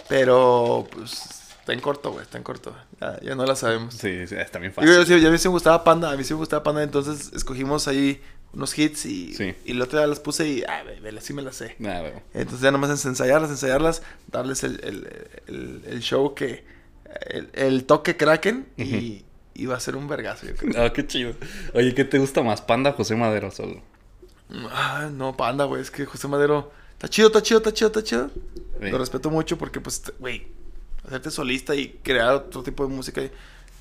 Pero, 0.08 0.88
pues, 0.92 1.22
está 1.60 1.74
en 1.74 1.80
corto, 1.82 2.12
güey, 2.12 2.24
está 2.24 2.38
en 2.38 2.44
corto. 2.44 2.76
Ya, 3.00 3.20
ya 3.22 3.36
no 3.36 3.46
la 3.46 3.56
sabemos. 3.56 3.94
Sí, 3.96 4.28
sí, 4.28 4.36
está 4.36 4.58
bien 4.60 4.72
Yo, 4.72 4.76
fácil. 4.82 4.94
yo, 4.94 5.06
sí, 5.20 5.26
a 5.26 5.30
mí 5.30 5.38
sí 5.38 5.48
me 5.48 5.52
gustaba 5.54 5.84
Panda, 5.84 6.12
a 6.12 6.18
mí 6.18 6.24
sí 6.24 6.34
me 6.34 6.40
gustaba 6.40 6.64
Panda, 6.64 6.82
entonces 6.84 7.32
escogimos 7.34 7.88
ahí 7.88 8.22
unos 8.52 8.76
hits 8.78 9.06
y, 9.06 9.36
Sí. 9.36 9.54
y 9.66 9.80
otro 9.80 10.00
día 10.00 10.08
las 10.08 10.20
puse 10.20 10.48
y, 10.48 10.64
ah, 10.68 10.82
ve, 10.84 11.22
sí 11.22 11.34
me 11.34 11.44
las 11.44 11.58
sé. 11.58 11.76
Güey. 11.78 12.14
Entonces 12.34 12.62
ya 12.62 12.72
nomás 12.72 12.90
es 12.90 13.06
ensayarlas, 13.06 13.52
ensayarlas, 13.52 14.02
darles 14.32 14.64
el, 14.64 14.80
el, 14.84 15.08
el, 15.46 15.84
el 15.86 16.00
show 16.02 16.34
que, 16.34 16.66
el, 17.54 17.84
toque 17.86 18.18
Kraken 18.18 18.68
y, 18.76 19.24
y 19.54 19.66
va 19.68 19.78
a 19.78 19.80
ser 19.80 19.96
un 19.96 20.08
vergazo, 20.08 20.48
yo 20.48 20.56
creo. 20.56 20.84
Ah, 20.84 20.92
qué 20.92 21.06
chido. 21.06 21.34
Oye, 21.76 21.94
¿qué 21.94 22.04
te 22.04 22.18
gusta 22.18 22.42
más, 22.42 22.62
Panda 22.64 22.94
José 22.94 23.16
Madero 23.16 23.52
solo? 23.52 23.84
Ah, 24.72 25.10
no, 25.12 25.36
Panda, 25.36 25.66
güey, 25.66 25.82
es 25.82 25.92
que 25.92 26.06
José 26.06 26.28
Madero, 26.28 26.72
está 26.94 27.08
chido, 27.08 27.28
está 27.28 27.42
chido, 27.42 27.58
está 27.60 27.74
chido, 27.74 27.88
está 27.88 28.04
chido. 28.04 28.30
Sí. 28.82 28.90
Lo 28.90 28.98
respeto 28.98 29.30
mucho 29.30 29.58
porque, 29.58 29.80
pues, 29.80 30.02
güey, 30.20 30.48
hacerte 31.06 31.32
solista 31.32 31.76
y 31.76 32.00
crear 32.04 32.34
otro 32.34 32.64
tipo 32.64 32.88
de 32.88 32.94
música 32.94 33.22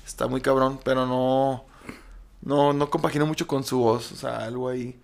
está 0.05 0.27
muy 0.27 0.41
cabrón, 0.41 0.79
pero 0.83 1.05
no, 1.05 1.65
no, 2.41 2.73
no 2.73 2.89
compagino 2.89 3.25
mucho 3.25 3.47
con 3.47 3.63
su 3.63 3.79
voz, 3.79 4.11
o 4.11 4.15
sea, 4.15 4.45
algo 4.45 4.69
ahí. 4.69 4.99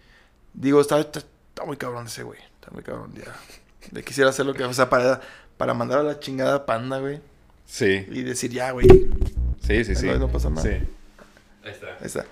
Digo, 0.53 0.81
está, 0.81 0.99
está, 0.99 1.19
está 1.19 1.65
muy 1.65 1.77
cabrón 1.77 2.07
ese, 2.07 2.23
güey, 2.23 2.39
está 2.39 2.71
muy 2.71 2.83
cabrón, 2.83 3.13
ya. 3.15 3.35
Le 3.91 4.03
quisiera 4.03 4.29
hacer 4.29 4.45
lo 4.45 4.53
que, 4.53 4.63
o 4.63 4.73
sea, 4.73 4.89
para, 4.89 5.21
para 5.57 5.73
mandar 5.73 5.99
a 5.99 6.03
la 6.03 6.19
chingada 6.19 6.65
Panda, 6.65 6.99
güey, 6.99 7.21
Sí, 7.65 8.05
y 8.09 8.21
decir, 8.21 8.51
ya, 8.51 8.71
güey, 8.71 8.87
sí, 9.61 9.83
sí, 9.83 9.95
sí. 9.95 10.05
No, 10.05 10.19
no 10.19 10.31
pasa 10.31 10.49
nada. 10.49 10.61
Sí. 10.61 10.69
Ahí 11.63 11.71
está. 11.71 11.87
ahí 11.87 12.05
está. 12.05 12.25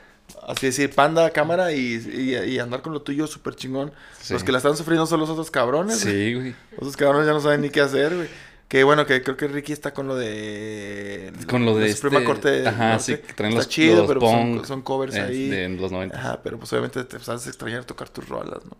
Así 0.47 0.67
decir, 0.67 0.89
Panda, 0.93 1.29
cámara 1.31 1.71
y, 1.71 1.95
y, 1.95 2.35
y 2.53 2.59
andar 2.59 2.81
con 2.81 2.93
lo 2.93 3.01
tuyo 3.01 3.27
súper 3.27 3.55
chingón. 3.55 3.91
Sí. 4.21 4.33
Los 4.33 4.43
que 4.43 4.51
la 4.51 4.57
están 4.59 4.75
sufriendo 4.77 5.05
son 5.05 5.19
los 5.19 5.29
otros 5.29 5.49
cabrones. 5.51 5.99
Sí, 5.99 6.33
güey. 6.33 6.55
Esos 6.79 6.95
cabrones 6.97 7.27
ya 7.27 7.33
no 7.33 7.39
saben 7.41 7.61
ni 7.61 7.69
qué 7.69 7.81
hacer, 7.81 8.15
güey. 8.15 8.27
Que 8.67 8.83
bueno, 8.83 9.05
que 9.05 9.21
creo 9.21 9.37
que 9.37 9.47
Ricky 9.47 9.71
está 9.71 9.93
con 9.93 10.07
lo 10.07 10.15
de. 10.15 11.31
Con 11.47 11.63
lo 11.65 11.77
de 11.77 11.89
la 11.89 11.93
Suprema 11.93 12.17
este- 12.19 12.25
Corte. 12.27 12.67
Ajá, 12.67 12.97
sí, 12.99 13.17
que 13.17 13.33
traen 13.33 13.53
está 13.53 13.59
los- 13.65 13.69
chido, 13.69 13.97
los 13.97 14.07
pero 14.07 14.21
son, 14.65 14.81
covers 14.81 15.15
eh, 15.15 15.21
ahí. 15.21 15.49
de 15.49 15.69
los 15.69 15.91
90. 15.91 16.17
Ajá, 16.17 16.39
pero 16.43 16.57
pues 16.57 16.71
obviamente 16.73 17.03
te 17.03 17.17
vas 17.17 17.29
a 17.29 17.35
extrañar 17.49 17.83
tocar 17.85 18.09
tus 18.09 18.27
rolas, 18.27 18.65
¿no? 18.65 18.75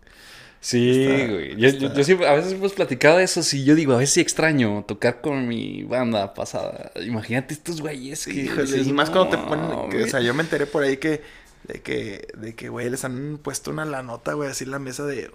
Sí, 0.60 1.04
Está- 1.04 1.32
güey. 1.32 1.56
Yo, 1.56 1.68
yo- 1.68 1.94
yo 1.94 2.04
siempre, 2.04 2.26
a 2.26 2.32
veces 2.32 2.52
hemos 2.54 2.72
platicado 2.72 3.18
de 3.18 3.24
eso. 3.24 3.42
Sí, 3.42 3.64
yo 3.64 3.74
digo, 3.74 3.92
a 3.92 3.98
veces 3.98 4.14
sí 4.14 4.20
extraño 4.20 4.84
tocar 4.88 5.20
con 5.20 5.46
mi 5.46 5.84
banda 5.84 6.32
pasada. 6.34 6.90
Imagínate 7.04 7.54
estos 7.54 7.80
güeyes 7.80 8.24
que. 8.24 8.32
Híjole, 8.44 8.78
y 8.80 8.92
más 8.92 9.10
cuando 9.10 9.30
te 9.30 9.36
"No, 9.36 9.46
ponen. 9.46 9.68
que, 9.90 9.96
o 9.96 9.98
güey". 10.00 10.10
sea, 10.10 10.20
yo 10.20 10.34
me 10.34 10.42
enteré 10.42 10.66
por 10.66 10.82
ahí 10.82 10.96
que. 10.96 11.22
De 11.64 11.80
que, 11.80 12.28
de 12.36 12.54
que, 12.54 12.68
güey, 12.68 12.90
les 12.90 13.04
han 13.04 13.38
puesto 13.42 13.70
una 13.70 13.84
la 13.86 14.02
nota, 14.02 14.34
güey, 14.34 14.50
así 14.50 14.64
en 14.64 14.70
la 14.70 14.78
mesa 14.78 15.04
de. 15.06 15.30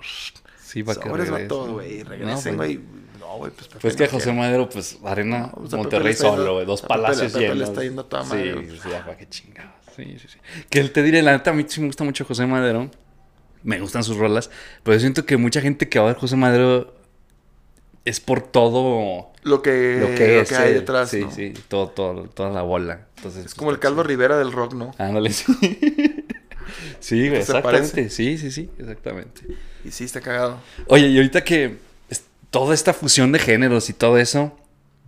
Sí, 0.64 0.84
para 0.84 1.00
que 1.00 1.10
regresen. 1.10 1.34
vato, 1.34 1.72
güey. 1.74 2.04
Regresen, 2.04 2.52
No, 2.56 2.58
güey. 2.58 2.78
pues, 2.78 3.20
No, 3.20 3.38
güey, 3.38 3.52
pues. 3.52 3.68
Pues 3.82 3.96
que 3.96 4.04
a 4.04 4.10
José. 4.10 4.32
Madero, 4.32 4.70
pues, 4.70 5.00
Arena 5.04 5.40
No, 5.48 5.52
pues, 5.54 5.74
Monterrey 5.74 6.14
solo, 6.14 6.54
güey. 6.56 6.66
Dos 6.68 6.84
palacios 6.84 7.32
Pepe 7.34 7.48
le 7.48 7.54
llenos. 7.56 7.70
está 7.70 7.82
yendo 7.84 8.02
a 8.04 8.10
toda 8.10 8.24
madre. 8.26 8.68
Sí, 8.70 8.78
sí, 8.84 8.90
ya, 8.92 9.04
para 9.04 9.18
qué 9.18 9.28
chingados. 9.28 9.72
Sí, 9.96 10.04
sí, 10.20 10.28
sí. 10.28 10.38
Que 10.70 10.80
él 10.80 10.92
te 10.92 11.02
diré, 11.02 11.22
la 11.24 11.32
neta, 11.32 11.50
a 11.50 11.54
mí 11.54 11.66
sí 11.68 11.82
me 11.82 11.88
gusta 11.88 12.04
mucho 12.04 12.24
José 12.26 12.46
Madero. 12.46 12.92
Me 13.64 13.80
gustan 13.80 14.04
sus 14.04 14.16
rolas. 14.18 14.52
Pero 14.84 14.96
yo 14.96 15.02
siento 15.02 15.26
que 15.26 15.36
mucha 15.38 15.62
gente 15.62 15.90
que 15.90 15.98
va 16.00 16.06
a 16.06 16.08
ver 16.10 16.18
José 16.18 16.36
Madero 16.36 16.94
es 18.06 18.20
por 18.22 18.42
todo 18.42 19.32
Lo 19.44 19.62
que, 19.62 19.98
lo 20.00 20.16
que 20.16 20.40
es. 20.42 20.52
hay 20.54 20.70
él. 20.70 20.74
detrás. 20.76 21.10
Sí, 21.10 21.22
¿no? 21.22 21.32
sí, 21.32 21.54
todo, 21.68 21.90
todo, 21.90 22.24
toda 22.30 22.50
la 22.52 22.62
bola. 22.62 23.08
Entonces, 23.18 23.48
Es 23.48 23.56
como 23.56 23.72
el 23.72 23.80
Calvo 23.80 24.04
Rivera 24.04 24.38
del 24.38 24.52
rock, 24.54 24.74
¿no? 24.76 24.92
Ándale, 24.98 25.32
sí. 25.34 25.44
sí, 27.00 27.30
güey, 27.30 27.43
¿Se 27.43 27.52
exactamente. 27.52 28.10
Sí, 28.10 28.38
sí, 28.38 28.52
sí, 28.52 28.70
exactamente. 28.78 29.41
Y 29.84 29.91
sí, 29.91 30.04
está 30.04 30.22
cagado. 30.22 30.60
Oye, 30.88 31.08
y 31.08 31.18
ahorita 31.18 31.43
que 31.43 31.78
toda 32.50 32.74
esta 32.74 32.93
fusión 32.93 33.32
de 33.32 33.39
géneros 33.39 33.89
y 33.89 33.93
todo 33.93 34.18
eso, 34.18 34.58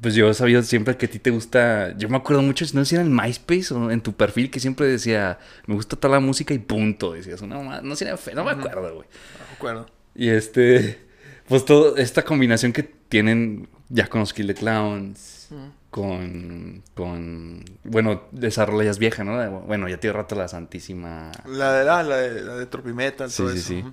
pues 0.01 0.15
yo 0.15 0.29
he 0.29 0.33
sabido 0.33 0.63
siempre 0.63 0.97
que 0.97 1.05
a 1.05 1.09
ti 1.09 1.19
te 1.19 1.29
gusta. 1.29 1.95
Yo 1.97 2.09
me 2.09 2.17
acuerdo 2.17 2.41
mucho, 2.41 2.65
no 2.73 2.83
sé 2.83 2.89
si 2.89 2.95
era 2.95 3.03
en 3.03 3.15
MySpace 3.15 3.73
o 3.73 3.91
en 3.91 4.01
tu 4.01 4.13
perfil, 4.13 4.49
que 4.49 4.59
siempre 4.59 4.87
decía, 4.87 5.39
me 5.67 5.75
gusta 5.75 5.95
toda 5.95 6.15
la 6.15 6.19
música 6.19 6.53
y 6.53 6.59
punto. 6.59 7.13
Decías, 7.13 7.41
no, 7.43 7.81
no, 7.81 7.95
sé, 7.95 8.11
no 8.33 8.43
me 8.43 8.51
acuerdo, 8.51 8.95
güey. 8.95 9.07
No 9.07 9.45
me 9.47 9.55
acuerdo. 9.55 9.85
Y 10.15 10.29
este, 10.29 10.99
pues 11.47 11.65
toda 11.65 12.01
esta 12.01 12.23
combinación 12.23 12.73
que 12.73 12.83
tienen 12.83 13.67
ya 13.89 14.07
con 14.07 14.21
los 14.21 14.33
Kill 14.33 14.47
the 14.47 14.55
Clowns, 14.55 15.49
con, 15.91 16.83
con, 16.95 17.63
bueno, 17.83 18.23
esa 18.41 18.65
rola 18.65 18.85
ya 18.85 18.91
es 18.91 18.97
vieja, 18.97 19.23
¿no? 19.23 19.61
Bueno, 19.61 19.87
ya 19.89 19.97
tiene 19.99 20.13
rato 20.15 20.35
la 20.35 20.47
Santísima. 20.47 21.31
La 21.45 21.73
de 21.73 21.85
la, 21.85 22.01
la 22.01 22.17
de, 22.17 22.41
la 22.41 22.55
de 22.55 22.65
Tropimetal, 22.65 23.29
Sí, 23.29 23.37
todo 23.43 23.51
sí, 23.51 23.57
eso. 23.59 23.67
sí. 23.67 23.83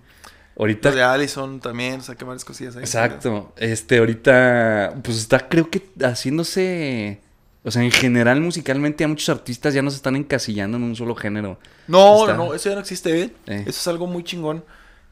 Ahorita 0.56 0.90
La 0.90 0.94
de 0.96 1.02
Allison 1.02 1.60
también, 1.60 2.00
saqué 2.02 2.24
varias 2.24 2.44
cosillas 2.44 2.74
ahí. 2.76 2.82
Exacto. 2.82 3.52
Este, 3.56 3.98
ahorita, 3.98 4.94
pues 5.04 5.18
está, 5.18 5.48
creo 5.48 5.70
que 5.70 5.82
haciéndose. 6.02 7.20
O 7.64 7.70
sea, 7.70 7.82
en 7.82 7.90
general, 7.90 8.40
musicalmente, 8.40 9.04
a 9.04 9.08
muchos 9.08 9.28
artistas 9.28 9.74
ya 9.74 9.82
no 9.82 9.90
se 9.90 9.96
están 9.96 10.16
encasillando 10.16 10.76
en 10.78 10.84
un 10.84 10.96
solo 10.96 11.14
género. 11.14 11.58
No, 11.88 12.22
Está- 12.22 12.34
no, 12.36 12.54
eso 12.54 12.68
ya 12.68 12.74
no 12.76 12.80
existe, 12.80 13.20
¿eh? 13.22 13.32
Eh. 13.46 13.60
Eso 13.66 13.70
es 13.80 13.88
algo 13.88 14.06
muy 14.06 14.22
chingón 14.24 14.64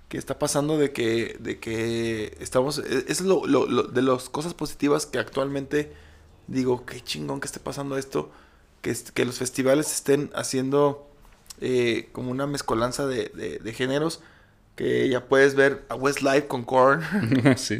que 0.09 0.19
está 0.19 0.39
pasando 0.39 0.79
de 0.79 0.93
que, 0.93 1.37
de 1.41 1.59
que 1.59 2.37
estamos, 2.41 2.79
e- 2.79 3.05
es 3.09 3.21
lo, 3.21 3.45
lo- 3.47 3.67
lo- 3.67 3.83
de 3.83 4.03
las 4.03 4.29
cosas 4.29 4.55
positivas 4.55 5.05
que 5.07 5.19
actualmente 5.19 5.93
digo, 6.47 6.85
qué 6.87 7.01
chingón 7.03 7.41
que 7.41 7.47
esté 7.47 7.61
pasando 7.61 7.97
esto, 7.99 8.31
que, 8.83 8.95
que 9.15 9.25
los 9.25 9.39
festivales 9.39 9.93
estén 9.93 10.31
haciendo 10.35 11.09
eh, 11.61 12.09
como 12.13 12.31
una 12.31 12.47
mezcolanza 12.47 13.07
de, 13.07 13.31
de- 13.35 13.59
de 13.59 13.73
géneros, 13.73 14.21
que 14.77 15.09
ya 15.09 15.25
puedes 15.25 15.55
ver 15.55 15.85
a 15.89 15.95
Westlife 15.95 16.47
con 16.47 16.65
Korn, 16.65 17.03
sí. 17.57 17.79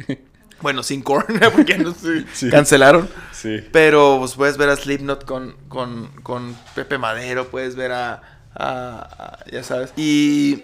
bueno, 0.61 0.81
sin 0.83 1.01
Korn, 1.03 1.39
porque 1.55 1.77
no 1.77 1.93
sé, 1.93 2.25
Sí. 2.33 2.49
cancelaron. 2.49 3.07
Sí. 3.31 3.59
Pero 3.71 4.17
pues, 4.19 4.33
puedes 4.33 4.57
ver 4.57 4.69
a 4.69 4.75
Slipknot 4.75 5.25
con, 5.25 5.55
con, 5.69 6.07
con 6.23 6.55
Pepe 6.75 6.97
Madero, 6.97 7.47
puedes 7.49 7.75
ver 7.75 7.91
a, 7.91 8.21
a- 8.55 9.39
a- 9.43 9.45
ya 9.51 9.63
sabes. 9.63 9.93
Y, 9.95 10.63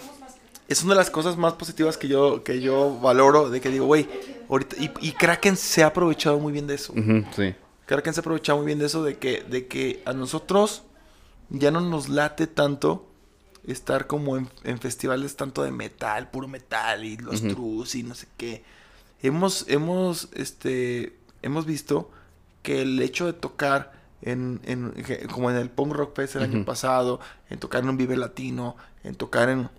es 0.67 0.81
una 0.83 0.93
de 0.93 0.99
las 0.99 1.09
cosas 1.11 1.37
más 1.37 1.53
positivas 1.53 1.97
que 1.97 2.07
yo, 2.07 2.43
que 2.43 2.59
yo 2.61 2.97
valoro, 2.99 3.49
de 3.51 3.61
que 3.61 3.69
digo, 3.69 3.85
güey, 3.85 4.09
ahorita, 4.49 4.75
y, 4.79 4.91
y 5.01 5.11
Kraken 5.11 5.55
se 5.55 5.83
ha 5.83 5.87
aprovechado 5.87 6.39
muy 6.39 6.51
bien 6.53 6.65
de 6.65 6.75
eso. 6.75 6.93
Sí. 7.35 7.53
Kraken 7.85 8.13
se 8.13 8.19
ha 8.19 8.21
aprovechado 8.21 8.57
muy 8.59 8.67
bien 8.67 8.79
de 8.79 8.85
eso, 8.85 9.03
de 9.03 9.17
que, 9.17 9.41
de 9.43 9.67
que 9.67 10.01
a 10.05 10.13
nosotros 10.13 10.83
ya 11.49 11.71
no 11.71 11.81
nos 11.81 12.09
late 12.09 12.47
tanto 12.47 13.07
estar 13.65 14.07
como 14.07 14.37
en, 14.37 14.49
en 14.63 14.79
festivales 14.79 15.35
tanto 15.35 15.63
de 15.63 15.71
metal, 15.71 16.29
puro 16.31 16.47
metal, 16.47 17.03
y 17.05 17.17
los 17.17 17.41
trus 17.53 17.95
y 17.95 18.03
no 18.03 18.15
sé 18.15 18.27
qué. 18.37 18.63
Hemos, 19.21 19.65
hemos, 19.69 20.29
este, 20.33 21.17
hemos 21.41 21.65
visto 21.65 22.09
que 22.61 22.81
el 22.81 23.01
hecho 23.01 23.25
de 23.25 23.33
tocar 23.33 23.93
en, 24.21 24.61
en- 24.63 24.91
que- 24.91 25.27
como 25.27 25.49
en 25.51 25.57
el 25.57 25.69
Punk 25.69 25.93
Rock 25.93 26.15
Fest 26.15 26.35
el 26.37 26.43
año 26.43 26.65
pasado, 26.65 27.19
en 27.49 27.59
tocar 27.59 27.83
en 27.83 27.89
un 27.89 27.97
Vive 27.97 28.15
Latino, 28.17 28.75
en 29.03 29.15
tocar 29.15 29.49
en, 29.49 29.69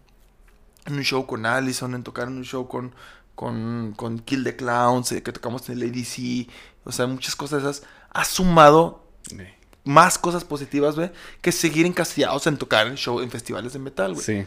en 0.86 0.94
un 0.94 1.02
show 1.02 1.26
con 1.26 1.46
Allison, 1.46 1.94
en 1.94 2.02
tocar 2.05 2.28
en 2.28 2.36
un 2.36 2.44
show 2.44 2.68
con, 2.68 2.94
con, 3.35 3.93
con 3.97 4.18
Kill 4.20 4.45
the 4.45 4.57
Clowns, 4.57 5.12
eh, 5.12 5.22
que 5.22 5.32
tocamos 5.32 5.68
en 5.68 5.80
el 5.80 5.91
ADC, 5.91 6.49
o 6.85 6.93
sea, 6.93 7.07
muchas 7.07 7.35
cosas 7.37 7.62
de 7.62 7.70
esas, 7.70 7.87
ha 8.11 8.24
sumado 8.24 9.05
Sí. 9.28 9.39
más 9.85 10.18
cosas 10.18 10.45
positivas, 10.45 10.97
güey, 10.97 11.11
que 11.41 11.51
seguir 11.53 11.87
encasillados 11.87 12.47
en 12.47 12.59
tocar 12.59 12.87
en 12.87 12.97
show, 12.97 13.20
en 13.20 13.30
festivales 13.30 13.72
de 13.72 13.78
metal, 13.78 14.12
güey. 14.14 14.24
Sí. 14.24 14.47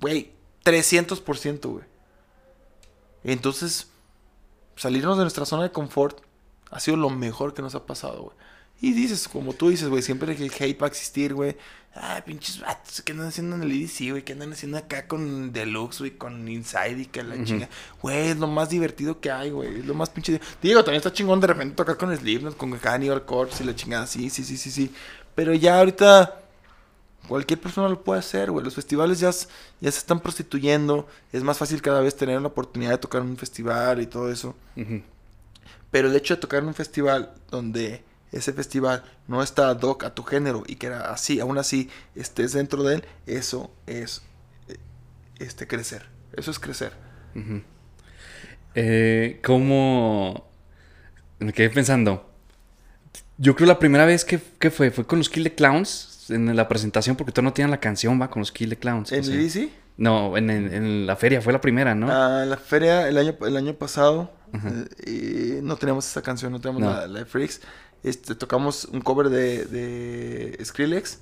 Güey, 0.00 0.32
300%, 0.64 1.68
güey. 1.70 1.84
Entonces, 3.24 3.88
salirnos 4.76 5.16
de 5.18 5.24
nuestra 5.24 5.44
zona 5.44 5.64
de 5.64 5.72
confort 5.72 6.20
ha 6.70 6.80
sido 6.80 6.96
lo 6.96 7.10
mejor 7.10 7.54
que 7.54 7.62
nos 7.62 7.74
ha 7.74 7.86
pasado, 7.86 8.22
güey. 8.22 8.36
Y 8.80 8.92
dices, 8.92 9.28
como 9.28 9.52
tú 9.54 9.70
dices, 9.70 9.88
güey, 9.88 10.02
siempre 10.02 10.36
que 10.36 10.44
el 10.44 10.52
hate 10.52 10.80
va 10.80 10.86
a 10.86 10.90
existir, 10.90 11.34
güey. 11.34 11.56
Ah, 11.94 12.22
pinches 12.24 12.60
vatos 12.60 13.02
que 13.02 13.10
andan 13.12 13.26
haciendo 13.28 13.56
en 13.56 13.62
el 13.64 13.72
EDC, 13.72 14.10
güey, 14.10 14.24
que 14.24 14.34
andan 14.34 14.52
haciendo 14.52 14.78
acá 14.78 15.08
con 15.08 15.52
Deluxe, 15.52 15.98
güey, 15.98 16.10
con 16.16 16.48
Inside 16.48 17.00
y 17.00 17.06
que 17.06 17.24
la 17.24 17.34
Ujú. 17.34 17.44
chinga. 17.44 17.68
Güey, 18.00 18.28
es 18.28 18.36
lo 18.36 18.46
más 18.46 18.68
divertido 18.70 19.20
que 19.20 19.32
hay, 19.32 19.50
güey. 19.50 19.80
Es 19.80 19.86
lo 19.86 19.94
más 19.94 20.10
pinche. 20.10 20.40
Digo, 20.62 20.84
también 20.84 20.98
está 20.98 21.12
chingón 21.12 21.40
de 21.40 21.48
repente 21.48 21.74
tocar 21.74 21.96
con 21.96 22.16
Slipknot, 22.16 22.56
con 22.56 22.70
Cannibal 22.78 23.24
Corpse 23.24 23.64
y 23.64 23.66
la 23.66 23.74
chingada. 23.74 24.06
Sí, 24.06 24.30
sí, 24.30 24.44
sí, 24.44 24.56
sí, 24.56 24.70
sí. 24.70 24.92
Pero 25.34 25.54
ya 25.54 25.78
ahorita 25.78 26.42
Cualquier 27.28 27.60
persona 27.60 27.90
lo 27.90 28.02
puede 28.02 28.20
hacer, 28.20 28.50
güey. 28.50 28.64
Los 28.64 28.74
festivales 28.74 29.20
ya, 29.20 29.30
ya 29.30 29.92
se 29.92 29.98
están 29.98 30.18
prostituyendo. 30.18 31.06
Es 31.30 31.42
más 31.42 31.58
fácil 31.58 31.82
cada 31.82 32.00
vez 32.00 32.16
tener 32.16 32.40
la 32.40 32.48
oportunidad 32.48 32.92
de 32.92 32.98
tocar 32.98 33.20
en 33.20 33.28
un 33.28 33.36
festival 33.36 34.00
y 34.00 34.06
todo 34.06 34.32
eso. 34.32 34.56
Pero 35.90 36.08
el 36.08 36.16
hecho 36.16 36.34
de 36.34 36.40
tocar 36.40 36.62
en 36.62 36.68
un 36.68 36.74
festival 36.74 37.34
donde 37.50 38.02
ese 38.32 38.52
festival 38.52 39.02
no 39.26 39.42
está 39.42 39.70
ad 39.70 39.80
hoc 39.82 40.04
a 40.04 40.14
tu 40.14 40.22
género 40.22 40.62
y 40.66 40.76
que 40.76 40.86
era 40.88 41.12
así, 41.12 41.40
aún 41.40 41.58
así 41.58 41.88
estés 42.14 42.52
dentro 42.52 42.82
de 42.82 42.96
él, 42.96 43.04
eso 43.26 43.70
es 43.86 44.22
eh, 44.68 44.76
este 45.38 45.66
crecer. 45.66 46.06
Eso 46.36 46.50
es 46.50 46.58
crecer. 46.58 46.92
Eh, 48.74 49.40
¿Cómo? 49.44 50.48
Me 51.38 51.52
quedé 51.52 51.70
pensando. 51.70 52.30
Yo 53.38 53.54
creo 53.54 53.66
la 53.68 53.78
primera 53.78 54.04
vez 54.04 54.24
que, 54.24 54.40
que 54.58 54.70
fue, 54.70 54.90
fue 54.90 55.06
con 55.06 55.18
los 55.18 55.28
Kill 55.30 55.44
the 55.44 55.54
Clowns 55.54 56.26
en 56.30 56.54
la 56.54 56.68
presentación, 56.68 57.16
porque 57.16 57.32
todavía 57.32 57.50
no 57.50 57.54
tenían 57.54 57.70
la 57.70 57.80
canción, 57.80 58.20
va, 58.20 58.28
con 58.30 58.40
los 58.40 58.52
Kill 58.52 58.68
the 58.70 58.76
Clowns. 58.76 59.12
¿En 59.12 59.24
EDC? 59.24 59.70
No, 59.96 60.36
en, 60.36 60.50
en- 60.50 60.72
en 60.72 61.06
la 61.06 61.16
feria, 61.16 61.40
fue 61.40 61.52
la 61.52 61.60
primera, 61.60 61.94
¿no? 61.94 62.08
Ah, 62.10 62.42
en 62.44 62.50
la 62.50 62.56
feria 62.56 63.08
el 63.08 63.16
año, 63.16 63.34
el 63.40 63.56
año 63.56 63.74
pasado 63.74 64.30
eh, 65.06 65.58
y 65.58 65.62
no 65.62 65.76
teníamos 65.76 66.06
esa 66.06 66.22
canción, 66.22 66.52
no 66.52 66.60
teníamos 66.60 66.82
No. 66.82 66.90
la, 66.90 67.06
la 67.08 67.18
de 67.20 67.24
Freaks. 67.24 67.60
Este, 68.02 68.34
tocamos 68.34 68.84
un 68.86 69.00
cover 69.00 69.28
de, 69.28 69.64
de 69.66 70.64
Skrillex. 70.64 71.20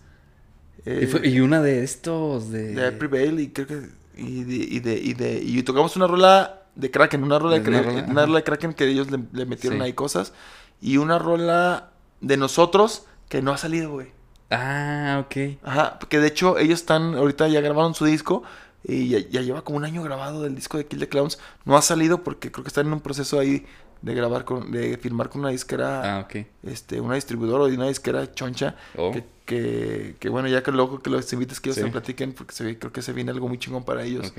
eh, 0.84 1.00
y, 1.02 1.06
fue- 1.06 1.26
y 1.26 1.40
una 1.40 1.60
de 1.62 1.82
estos 1.84 2.50
de... 2.50 2.74
de 2.74 2.90
Bale 3.08 3.42
y 3.42 3.48
creo 3.48 3.66
que 3.66 3.88
y 4.18 4.44
de, 4.44 4.54
y 4.56 4.80
de, 4.80 4.94
y 4.98 5.14
de- 5.14 5.42
y 5.42 5.62
tocamos 5.62 5.96
una 5.96 6.06
rola 6.06 6.62
de 6.74 6.90
Kraken, 6.90 7.22
una 7.22 7.38
rola 7.38 7.58
de, 7.58 7.68
Una 7.68 7.80
Kra- 7.80 7.84
rola, 7.84 8.04
una 8.08 8.26
rola 8.26 8.38
de 8.38 8.44
Kraken 8.44 8.72
que 8.74 8.86
ellos 8.86 9.10
le, 9.10 9.18
le 9.32 9.46
metieron 9.46 9.78
Sí. 9.78 9.84
ahí 9.84 9.92
cosas 9.94 10.32
y 10.80 10.96
una 10.98 11.18
rola 11.18 11.90
de 12.20 12.36
nosotros 12.36 13.06
que 13.28 13.42
no 13.42 13.52
ha 13.52 13.58
salido, 13.58 13.90
güey. 13.90 14.08
Ah, 14.50 15.22
ok. 15.26 15.58
Ajá, 15.64 15.98
porque 15.98 16.20
de 16.20 16.28
hecho 16.28 16.58
ellos 16.58 16.80
están, 16.80 17.14
ahorita 17.14 17.48
ya 17.48 17.60
grabaron 17.60 17.94
su 17.94 18.04
disco 18.04 18.42
y 18.84 19.08
ya, 19.08 19.18
ya 19.18 19.40
lleva 19.42 19.62
como 19.64 19.78
un 19.78 19.84
año 19.84 20.02
grabado 20.02 20.42
del 20.42 20.54
disco 20.54 20.78
de 20.78 20.86
Kill 20.86 21.00
the 21.00 21.08
Clowns. 21.08 21.38
No 21.64 21.76
ha 21.76 21.82
salido 21.82 22.22
porque 22.22 22.52
creo 22.52 22.62
que 22.62 22.68
están 22.68 22.86
en 22.86 22.92
un 22.92 23.00
proceso 23.00 23.38
ahí 23.40 23.66
de 24.06 24.14
grabar 24.14 24.44
con, 24.44 24.70
de 24.70 24.96
firmar 24.98 25.28
con 25.28 25.40
una 25.42 25.50
disquera, 25.50 26.20
Ah, 26.20 26.28
este, 26.62 27.00
una 27.00 27.16
distribuidora 27.16 27.64
o 27.64 27.66
de 27.68 27.74
una 27.76 27.88
disquera 27.88 28.32
choncha. 28.32 28.76
Oh. 28.96 29.10
Que, 29.12 29.24
que, 29.44 30.16
que 30.20 30.28
bueno, 30.28 30.48
ya 30.48 30.62
que 30.62 30.70
luego 30.72 31.00
que 31.02 31.10
los 31.10 31.30
invites 31.32 31.60
que 31.60 31.68
ellos 31.70 31.76
Sí. 31.78 31.84
te 31.84 31.90
platiquen 31.90 32.32
porque 32.32 32.54
se 32.54 32.78
creo 32.78 32.92
que 32.92 33.02
se 33.02 33.12
viene 33.12 33.30
algo 33.32 33.48
muy 33.48 33.58
chingón 33.58 33.84
para 33.84 34.04
ellos. 34.04 34.28
ok. 34.30 34.38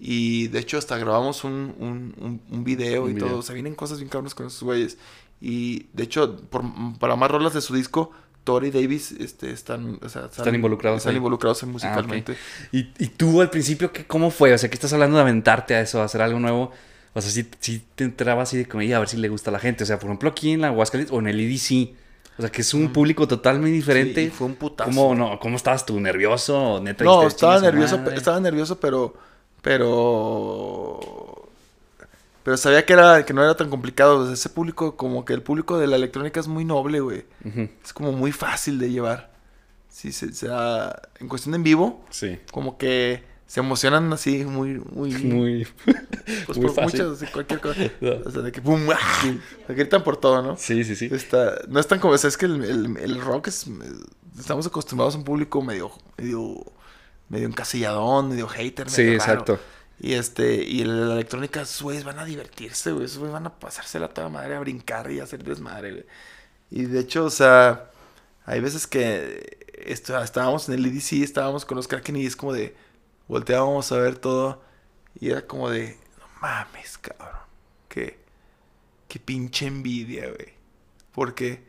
Y 0.00 0.48
de 0.48 0.58
hecho 0.58 0.76
hasta 0.76 0.98
grabamos 0.98 1.44
un, 1.44 1.74
un, 1.78 2.14
un, 2.20 2.40
un 2.50 2.64
video 2.64 3.04
Un 3.04 3.10
y 3.10 3.14
video. 3.14 3.28
todo. 3.28 3.38
O 3.38 3.42
sea, 3.42 3.54
vienen 3.54 3.74
cosas 3.76 3.98
bien 3.98 4.08
cabronas 4.08 4.34
con 4.34 4.46
esos 4.48 4.62
güeyes. 4.62 4.98
Y 5.40 5.86
de 5.92 6.02
hecho, 6.02 6.36
por, 6.50 6.64
para 6.98 7.14
más 7.16 7.30
rolas 7.30 7.54
de 7.54 7.60
su 7.60 7.74
disco, 7.74 8.10
Tori 8.42 8.68
y 8.68 8.70
Davis 8.72 9.12
este, 9.12 9.50
están, 9.52 9.98
o 10.02 10.08
sea, 10.08 10.24
Están 10.26 10.54
involucrados 10.54 10.98
Están 10.98 11.12
ahí. 11.12 11.16
involucrados 11.18 11.62
Ah, 11.62 11.66
musicalmente. 11.66 12.36
¿Y, 12.72 12.88
y 12.98 13.06
tú 13.08 13.40
al 13.40 13.50
principio, 13.50 13.92
¿qué, 13.92 14.04
¿cómo 14.06 14.30
fue? 14.30 14.52
O 14.52 14.58
sea, 14.58 14.68
¿qué 14.68 14.74
estás 14.74 14.92
hablando 14.92 15.16
de 15.16 15.22
aventarte 15.22 15.74
a 15.76 15.80
eso, 15.80 16.00
a 16.02 16.04
hacer 16.04 16.20
algo 16.22 16.40
nuevo? 16.40 16.72
O 17.14 17.20
sea, 17.20 17.30
si, 17.30 17.48
si 17.60 17.82
te 17.94 18.04
entraba 18.04 18.42
así 18.42 18.56
de 18.58 18.66
como, 18.66 18.82
"Y 18.82 18.92
a 18.92 18.98
ver 18.98 19.08
si 19.08 19.16
le 19.16 19.28
gusta 19.28 19.50
a 19.50 19.52
la 19.52 19.58
gente. 19.60 19.84
O 19.84 19.86
sea, 19.86 19.98
por 19.98 20.08
ejemplo, 20.10 20.30
aquí 20.30 20.50
en 20.52 20.60
la 20.62 20.68
Aguascalientes 20.68 21.14
o 21.14 21.20
en 21.20 21.28
el 21.28 21.38
EDC. 21.40 21.94
O 22.36 22.42
sea, 22.42 22.50
que 22.50 22.62
es 22.62 22.74
un 22.74 22.92
público 22.92 23.28
totalmente 23.28 23.70
diferente. 23.70 24.24
Sí, 24.24 24.30
fue 24.30 24.48
un 24.48 24.56
putazo. 24.56 24.90
¿Cómo, 24.90 25.14
no, 25.14 25.38
¿Cómo 25.38 25.56
estabas 25.56 25.86
tú? 25.86 26.00
¿Nervioso? 26.00 26.80
¿Neta? 26.82 27.04
No, 27.04 27.24
estaba 27.26 27.54
"Chingue 27.54 27.68
su 27.68 27.72
nervioso, 27.72 27.98
madre"? 27.98 28.16
estaba 28.16 28.40
nervioso, 28.40 28.80
pero, 28.80 29.14
pero, 29.62 31.48
pero 32.42 32.56
sabía 32.56 32.84
que 32.84 32.92
era, 32.92 33.24
que 33.24 33.32
no 33.32 33.42
era 33.42 33.56
tan 33.56 33.70
complicado. 33.70 34.18
O 34.18 34.24
sea, 34.24 34.34
ese 34.34 34.48
público, 34.48 34.96
como 34.96 35.24
que 35.24 35.32
el 35.32 35.42
público 35.42 35.78
de 35.78 35.86
la 35.86 35.96
electrónica 35.96 36.40
es 36.40 36.48
muy 36.48 36.64
noble, 36.64 37.00
güey. 37.00 37.24
Es 37.84 37.92
como 37.92 38.12
muy 38.12 38.32
fácil 38.32 38.78
de 38.78 38.90
llevar. 38.90 39.32
Sí, 39.88 40.10
se, 40.12 40.32
se 40.32 40.48
da- 40.48 41.02
en 41.20 41.28
cuestión 41.28 41.52
de 41.52 41.56
en 41.58 41.62
vivo, 41.62 42.04
Sí. 42.10 42.38
como 42.50 42.76
que 42.78 43.22
se 43.54 43.60
emocionan 43.60 44.12
así 44.12 44.44
muy, 44.44 44.80
muy, 44.90 45.12
Muy... 45.22 45.64
pues, 46.46 46.58
muy 46.58 46.66
por 46.66 46.74
fácil. 46.74 47.04
muchas, 47.04 47.22
así, 47.22 47.32
cualquier 47.32 47.60
cosa. 47.60 47.80
No. 48.00 48.10
O 48.26 48.30
sea, 48.32 48.42
de 48.42 48.50
que 48.50 48.60
pum, 48.60 48.80
¡ah! 48.92 49.22
Se 49.68 49.74
gritan 49.74 50.02
por 50.02 50.16
todo, 50.16 50.42
¿no? 50.42 50.56
Sí, 50.56 50.82
sí, 50.82 50.96
sí. 50.96 51.08
Está, 51.12 51.60
no 51.68 51.78
es 51.78 51.86
tan 51.86 52.00
como, 52.00 52.14
o 52.14 52.18
sea, 52.18 52.26
es 52.26 52.36
que 52.36 52.46
el, 52.46 52.64
el- 52.64 52.96
el 52.96 53.20
rock 53.20 53.46
es, 53.46 53.66
estamos 54.36 54.66
acostumbrados 54.66 55.14
a 55.14 55.18
un 55.18 55.24
público 55.24 55.62
medio, 55.62 55.92
medio, 56.18 56.64
medio 57.28 57.46
encasilladón, 57.46 58.30
medio 58.30 58.48
hater, 58.48 58.90
Sí, 58.90 59.02
medio 59.02 59.18
raro. 59.20 59.32
exacto. 59.32 59.58
Y 60.00 60.14
este, 60.14 60.56
y 60.56 60.82
la 60.82 61.12
electrónica, 61.14 61.60
esos 61.60 61.80
güeyes 61.82 62.02
van 62.02 62.18
a 62.18 62.24
divertirse, 62.24 62.90
güey, 62.90 63.04
esos 63.04 63.18
güeyes 63.18 63.32
van 63.34 63.46
a 63.46 63.54
pasársela 63.60 64.08
toda 64.08 64.28
madre, 64.30 64.56
a 64.56 64.58
brincar 64.60 65.08
y 65.12 65.20
a 65.20 65.22
hacer 65.22 65.44
desmadre, 65.44 65.92
güey. 65.92 66.06
Y 66.72 66.86
de 66.86 66.98
hecho, 66.98 67.24
o 67.26 67.30
sea, 67.30 67.88
hay 68.46 68.58
veces 68.58 68.88
que 68.88 69.68
esto, 69.86 70.20
estábamos 70.20 70.68
en 70.68 70.74
el 70.74 70.86
EDC, 70.86 71.22
estábamos 71.22 71.64
con 71.64 71.76
los 71.76 71.86
Kraken 71.86 72.16
y 72.16 72.26
es 72.26 72.34
como 72.34 72.52
de, 72.52 72.74
volteábamos 73.28 73.90
a 73.92 73.98
ver 73.98 74.16
todo 74.18 74.62
y 75.18 75.30
era 75.30 75.46
como 75.46 75.70
de, 75.70 75.96
no 76.18 76.26
mames, 76.40 76.98
cabrón, 76.98 77.40
qué, 77.88 78.18
qué 79.08 79.18
pinche 79.18 79.66
envidia, 79.66 80.26
güey. 80.26 80.52
¿Por 81.12 81.34
qué? 81.34 81.62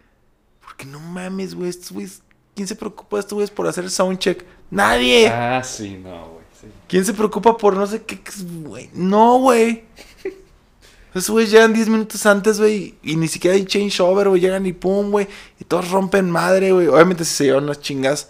Porque 0.62 0.86
no 0.86 1.00
mames, 1.00 1.54
güey, 1.56 1.70
estos 1.70 1.92
güeyes, 1.92 2.22
¿quién 2.56 2.68
se 2.68 2.76
preocupa 2.76 3.18
de 3.18 3.22
estos 3.22 3.34
güeyes 3.36 3.52
por 3.52 3.68
hacer 3.68 3.84
el 3.84 3.92
soundcheck? 3.92 4.44
¡Nadie! 4.72 5.28
Ah, 5.30 5.64
sí, 5.64 5.98
no, 5.98 6.30
güey. 6.30 6.46
sí. 6.60 6.68
¿Quién 6.88 7.06
se 7.06 7.14
preocupa 7.14 7.56
por 7.56 7.76
no 7.76 7.86
sé 7.86 8.02
qué? 8.04 8.20
qué- 8.22 8.32
güey? 8.64 8.90
No, 8.94 9.38
güey. 9.40 9.86
Esos 11.14 11.30
güeyes 11.30 11.52
llegan 11.52 11.72
10 11.74 11.88
minutos 11.88 12.26
antes, 12.26 12.60
güey. 12.60 12.96
Y 13.02 13.16
ni 13.16 13.28
siquiera 13.30 13.56
hay 13.56 13.64
changeover, 13.64 14.28
güey. 14.28 14.42
Llegan 14.42 14.66
y 14.66 14.74
pum, 14.74 15.12
güey. 15.12 15.28
Y 15.60 15.64
todos 15.64 15.90
rompen 15.92 16.30
madre, 16.30 16.74
güey. 16.74 16.88
Obviamente 16.88 17.24
si 17.24 17.34
se 17.36 17.44
llevan 17.46 17.64
unas 17.66 17.80
chingas. 17.80 18.30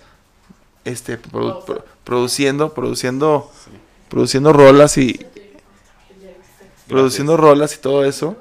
Este, 0.85 1.19
produ- 1.21 1.65
pro- 1.65 1.83
produciendo, 2.03 2.73
produciendo, 2.73 3.51
produciendo 4.09 4.53
rolas 4.53 4.97
y. 4.97 5.19
Produciendo 6.87 7.35
rolas 7.35 7.75
y 7.75 7.79
todo 7.79 8.05
eso. 8.05 8.37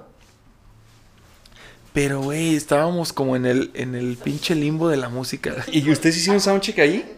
Pero, 1.93 2.21
güey, 2.21 2.57
estábamos 2.57 3.13
como 3.13 3.37
en 3.37 3.47
el, 3.47 3.71
en 3.75 3.95
el 3.95 4.17
pinche 4.17 4.55
limbo 4.55 4.89
de 4.89 4.97
la 4.97 5.09
música. 5.09 5.55
¿Y 5.71 5.91
ustedes 5.91 6.17
hicieron 6.17 6.41
soundcheck 6.41 6.79
ahí? 6.81 7.11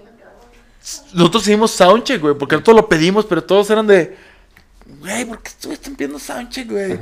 Nosotros 1.14 1.42
hicimos 1.48 1.70
soundcheck, 1.72 2.20
güey, 2.20 2.34
porque 2.38 2.54
nosotros 2.54 2.76
lo 2.76 2.88
pedimos, 2.88 3.24
pero 3.24 3.42
todos 3.42 3.68
eran 3.70 3.86
de, 3.86 4.16
güey, 5.00 5.24
¿por 5.24 5.42
qué 5.42 5.50
están 5.72 5.96
pidiendo 5.96 6.18
soundcheck, 6.18 6.70
güey? 6.70 6.98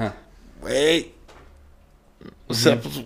Güey. 0.63 1.13
O 2.47 2.55
sea, 2.55 2.81
pues, 2.81 3.05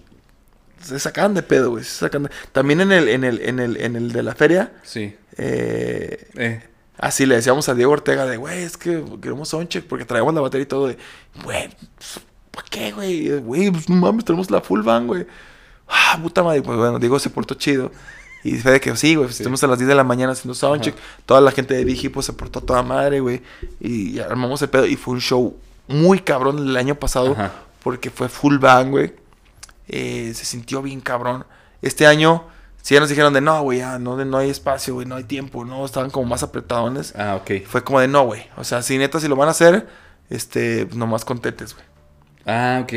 se 0.82 0.98
sacaban 0.98 1.34
de 1.34 1.42
pedo, 1.42 1.70
güey, 1.70 1.84
se 1.84 1.90
sacan 1.98 2.24
de... 2.24 2.30
También 2.52 2.80
en 2.80 2.92
el, 2.92 3.08
en 3.08 3.24
el, 3.24 3.40
en 3.42 3.58
el, 3.60 3.76
en 3.80 3.96
el 3.96 4.12
de 4.12 4.22
la 4.22 4.34
feria, 4.34 4.72
Sí. 4.82 5.14
eh, 5.36 6.28
Eh. 6.36 6.62
así 6.98 7.26
le 7.26 7.36
decíamos 7.36 7.68
a 7.68 7.74
Diego 7.74 7.92
Ortega 7.92 8.26
de, 8.26 8.36
güey, 8.36 8.62
es 8.62 8.76
que 8.76 9.02
queremos 9.20 9.48
soundcheck 9.48 9.84
porque 9.86 10.04
traemos 10.04 10.34
la 10.34 10.40
batería 10.40 10.64
y 10.64 10.66
todo 10.66 10.88
de, 10.88 10.98
güey, 11.44 11.68
¿para 12.50 12.66
qué, 12.70 12.92
güey? 12.92 13.38
Güey, 13.38 13.70
pues 13.70 13.88
no 13.88 13.96
mames, 13.96 14.24
tenemos 14.24 14.50
la 14.50 14.60
full 14.60 14.82
band, 14.82 15.06
güey. 15.06 15.26
Ah, 15.88 16.18
puta 16.22 16.42
madre, 16.42 16.60
pues 16.62 16.76
bueno, 16.76 16.98
Diego 16.98 17.18
se 17.18 17.30
portó 17.30 17.54
chido. 17.54 17.90
Y 18.44 18.56
fue 18.58 18.72
de 18.72 18.80
que 18.80 18.94
sí, 18.96 19.14
güey, 19.16 19.26
pues, 19.26 19.36
estuvimos 19.40 19.62
a 19.64 19.66
las 19.66 19.78
10 19.78 19.88
de 19.88 19.94
la 19.96 20.04
mañana 20.04 20.32
haciendo 20.32 20.54
soundcheck. 20.54 20.94
Toda 21.26 21.40
la 21.40 21.50
gente 21.50 21.74
de 21.74 21.84
Vigi 21.84 22.08
pues 22.08 22.24
se 22.26 22.32
portó 22.32 22.60
a 22.60 22.62
toda 22.62 22.82
madre, 22.82 23.18
güey. 23.20 23.42
Y 23.80 24.20
armamos 24.20 24.62
el 24.62 24.68
pedo. 24.68 24.86
Y 24.86 24.94
fue 24.96 25.14
un 25.14 25.20
show 25.20 25.56
muy 25.88 26.20
cabrón 26.20 26.58
el 26.58 26.76
año 26.76 26.94
pasado. 26.94 27.32
Ajá. 27.32 27.52
Porque 27.82 28.10
fue 28.10 28.28
full 28.28 28.58
bang, 28.58 28.90
güey. 28.90 29.12
Eh, 29.88 30.32
se 30.34 30.44
sintió 30.44 30.82
bien 30.82 31.00
cabrón. 31.00 31.46
Este 31.82 32.06
año, 32.06 32.46
sí 32.82 32.94
ya 32.94 33.00
nos 33.00 33.08
dijeron 33.08 33.32
de 33.32 33.40
no, 33.40 33.62
güey, 33.62 33.78
ya 33.78 33.98
no, 33.98 34.22
no 34.24 34.38
hay 34.38 34.50
espacio, 34.50 34.94
güey, 34.94 35.06
no 35.06 35.16
hay 35.16 35.24
tiempo, 35.24 35.64
no, 35.64 35.84
estaban 35.84 36.10
como 36.10 36.26
más 36.26 36.42
apretadones. 36.42 37.14
Ah, 37.16 37.36
ok. 37.36 37.66
Fue 37.66 37.82
como 37.84 38.00
de 38.00 38.08
no, 38.08 38.24
güey. 38.24 38.46
O 38.56 38.64
sea, 38.64 38.82
si 38.82 38.98
neta, 38.98 39.20
si 39.20 39.28
lo 39.28 39.36
van 39.36 39.48
a 39.48 39.52
hacer, 39.52 39.88
este, 40.30 40.88
nomás 40.94 41.24
contentes, 41.24 41.74
güey. 41.74 41.86
Ah, 42.48 42.80
ok. 42.82 42.92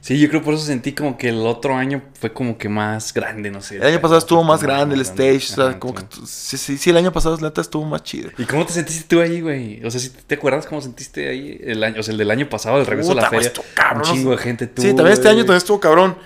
Sí, 0.00 0.18
yo 0.20 0.28
creo 0.28 0.42
por 0.42 0.52
eso 0.54 0.64
sentí 0.64 0.92
como 0.92 1.16
que 1.16 1.30
el 1.30 1.46
otro 1.46 1.74
año 1.76 2.02
fue 2.20 2.32
como 2.32 2.58
que 2.58 2.68
más 2.68 3.14
grande, 3.14 3.50
no 3.50 3.62
sé. 3.62 3.76
El 3.76 3.84
año 3.84 4.00
pasado 4.00 4.18
estuvo 4.18 4.42
más 4.44 4.62
grande 4.62 4.94
el 4.96 5.00
stage, 5.00 5.36
o 5.36 5.40
sea, 5.40 5.78
como 5.78 5.98
sí. 5.98 6.04
que 6.06 6.26
sí, 6.26 6.58
sí, 6.58 6.76
sí, 6.78 6.90
el 6.90 6.96
año 6.98 7.10
pasado 7.12 7.38
neta 7.38 7.60
estuvo 7.62 7.84
más 7.86 8.02
chido. 8.02 8.30
¿Y 8.36 8.44
cómo 8.44 8.66
te 8.66 8.72
sentiste 8.74 9.04
tú 9.08 9.20
ahí, 9.22 9.40
güey? 9.40 9.84
O 9.84 9.90
sea, 9.90 10.00
¿sí 10.00 10.10
¿te 10.26 10.34
acuerdas 10.34 10.66
cómo 10.66 10.82
sentiste 10.82 11.28
ahí 11.28 11.58
el 11.64 11.82
año? 11.82 12.00
O 12.00 12.02
sea, 12.02 12.12
el 12.12 12.18
del 12.18 12.30
año 12.30 12.48
pasado, 12.50 12.78
el 12.80 12.86
regreso 12.86 13.12
a 13.12 13.14
la 13.14 13.20
Puta, 13.22 13.30
feria. 13.30 13.46
estuvo 13.46 13.64
cabrón, 13.74 14.02
Un 14.08 14.14
chingo 14.14 14.30
de 14.32 14.38
gente 14.38 14.66
tú. 14.66 14.82
Sí, 14.82 14.88
también 14.88 15.12
este 15.14 15.28
año 15.28 15.38
también 15.38 15.56
estuvo 15.58 15.80
cabrón. 15.80 16.16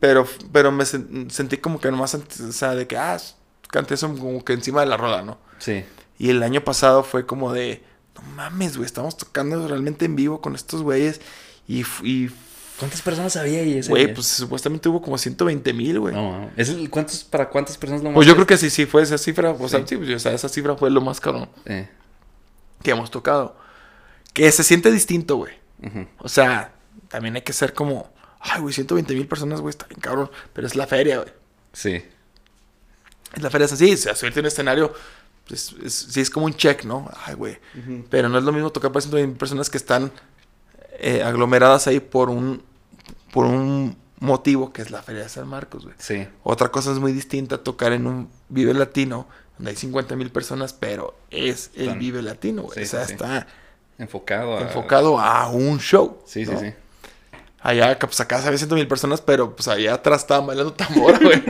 Pero, 0.00 0.26
pero 0.52 0.70
me 0.72 0.84
sen- 0.84 1.28
sentí 1.28 1.56
como 1.58 1.80
que 1.80 1.90
nomás, 1.90 2.14
o 2.14 2.52
sea, 2.52 2.74
de 2.74 2.86
que, 2.86 2.96
ah, 2.96 3.18
canté 3.68 3.94
eso 3.94 4.08
como 4.16 4.44
que 4.44 4.52
encima 4.52 4.80
de 4.80 4.86
la 4.86 4.96
rola, 4.96 5.22
¿no? 5.22 5.38
Sí. 5.58 5.84
Y 6.18 6.30
el 6.30 6.42
año 6.42 6.62
pasado 6.62 7.02
fue 7.02 7.26
como 7.26 7.52
de, 7.52 7.82
no 8.14 8.22
mames, 8.36 8.76
güey, 8.76 8.86
estamos 8.86 9.16
tocando 9.16 9.66
realmente 9.68 10.04
en 10.06 10.16
vivo 10.16 10.40
con 10.40 10.54
estos 10.54 10.82
güeyes. 10.82 11.20
Y, 11.68 11.84
¿Cuántas 12.78 13.02
personas 13.02 13.36
había 13.36 13.58
ahí 13.60 13.76
ese 13.78 13.90
güey, 13.90 14.06
día? 14.06 14.14
pues 14.14 14.26
supuestamente 14.28 14.88
hubo 14.88 15.02
como 15.02 15.18
120 15.18 15.72
mil, 15.72 15.98
güey. 16.00 16.14
No, 16.14 16.40
no. 16.42 16.50
¿Es 16.56 16.68
el- 16.68 16.88
¿cuántos, 16.88 17.24
¿Para 17.24 17.48
cuántas 17.50 17.76
personas 17.76 18.02
lo 18.02 18.10
más? 18.10 18.14
Pues 18.14 18.26
yo 18.28 18.34
creo 18.34 18.46
que 18.46 18.56
sí, 18.56 18.70
sí, 18.70 18.86
fue 18.86 19.02
esa 19.02 19.18
cifra. 19.18 19.50
O 19.50 19.68
sea, 19.68 19.80
Sí. 19.80 19.86
sí, 19.88 19.96
pues, 19.96 20.10
o 20.10 20.18
sea, 20.18 20.32
esa 20.32 20.48
cifra 20.48 20.76
fue 20.76 20.88
lo 20.90 21.00
más 21.00 21.20
cabrón 21.20 21.48
Eh, 21.66 21.88
que 22.82 22.92
hemos 22.92 23.10
tocado. 23.10 23.56
Que 24.32 24.50
se 24.52 24.62
siente 24.62 24.90
distinto, 24.92 25.36
güey. 25.36 25.52
O 26.18 26.28
sea, 26.28 26.72
también 27.08 27.34
hay 27.36 27.42
que 27.42 27.52
ser 27.52 27.74
como, 27.74 28.12
ay, 28.40 28.60
güey, 28.60 28.72
120 28.72 29.12
mil 29.14 29.26
personas, 29.26 29.60
güey, 29.60 29.70
está 29.70 29.86
bien 29.86 30.00
cabrón. 30.00 30.30
Pero 30.52 30.66
es 30.66 30.76
la 30.76 30.86
feria, 30.86 31.18
güey. 31.18 31.32
Sí. 31.72 32.02
Es 33.34 33.42
la 33.42 33.50
feria, 33.50 33.64
es 33.66 33.72
así. 33.72 33.92
O 33.92 33.96
sea, 33.96 34.14
subirte 34.14 34.38
en 34.38 34.44
un 34.46 34.48
escenario, 34.48 34.94
pues, 35.48 35.74
es, 35.84 35.94
sí 36.10 36.20
es 36.20 36.30
como 36.30 36.46
un 36.46 36.54
check, 36.54 36.84
¿no? 36.84 37.10
Ay, 37.26 37.34
güey. 37.34 37.58
Pero 38.08 38.28
no 38.28 38.38
es 38.38 38.44
lo 38.44 38.52
mismo 38.52 38.70
tocar 38.70 38.92
para 38.92 39.00
120 39.00 39.26
mil 39.32 39.36
personas 39.36 39.68
que 39.68 39.78
están 39.78 40.12
eh, 40.98 41.22
aglomeradas 41.22 41.86
ahí 41.86 42.00
por 42.00 42.28
un, 42.30 42.62
por 43.32 43.46
un 43.46 43.96
motivo 44.20 44.72
que 44.72 44.82
es 44.82 44.90
la 44.90 45.02
feria 45.02 45.22
de 45.22 45.28
San 45.28 45.48
Marcos, 45.48 45.84
güey. 45.84 45.94
Sí. 45.98 46.26
Otra 46.42 46.68
cosa 46.68 46.92
es 46.92 46.98
muy 46.98 47.12
distinta 47.12 47.58
tocar 47.58 47.92
en 47.92 48.06
un 48.06 48.28
Vive 48.48 48.74
Latino, 48.74 49.26
donde 49.56 49.70
hay 49.70 49.76
50 49.76 50.16
mil 50.16 50.30
personas, 50.30 50.72
pero 50.72 51.16
es 51.30 51.70
el 51.74 51.98
Vive 51.98 52.22
Latino, 52.22 52.62
güey. 52.62 52.78
Sí, 52.78 52.82
o 52.82 52.86
sea, 52.86 53.06
sí, 53.06 53.12
está 53.12 53.46
Enfocado 53.98 54.56
a... 54.56 54.60
enfocado 54.62 55.18
a 55.18 55.48
un 55.48 55.80
show. 55.80 56.18
Sí, 56.24 56.44
sí, 56.46 56.52
¿no? 56.52 56.60
sí. 56.60 56.72
Allá, 57.60 57.98
pues 57.98 58.20
acá 58.20 58.38
había 58.38 58.56
100 58.56 58.72
mil 58.74 58.86
personas, 58.86 59.20
pero 59.20 59.56
pues 59.56 59.66
allá 59.66 59.94
atrás 59.94 60.20
estaban 60.20 60.46
bailando 60.46 60.72
tambor, 60.72 61.18
güey. 61.22 61.42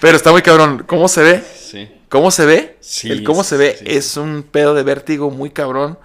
pero 0.00 0.16
está 0.16 0.30
muy 0.30 0.42
cabrón. 0.42 0.84
¿Cómo 0.86 1.08
se 1.08 1.22
ve? 1.22 1.42
Sí. 1.42 1.90
¿Cómo 2.08 2.30
se 2.30 2.46
ve? 2.46 2.76
Sí, 2.80 3.10
el 3.10 3.24
cómo 3.24 3.42
se 3.42 3.56
ve 3.56 3.78
es 3.84 4.16
un 4.16 4.44
pedo 4.44 4.74
de 4.74 4.84
vértigo 4.84 5.30
muy 5.30 5.50
cabrón. 5.50 5.98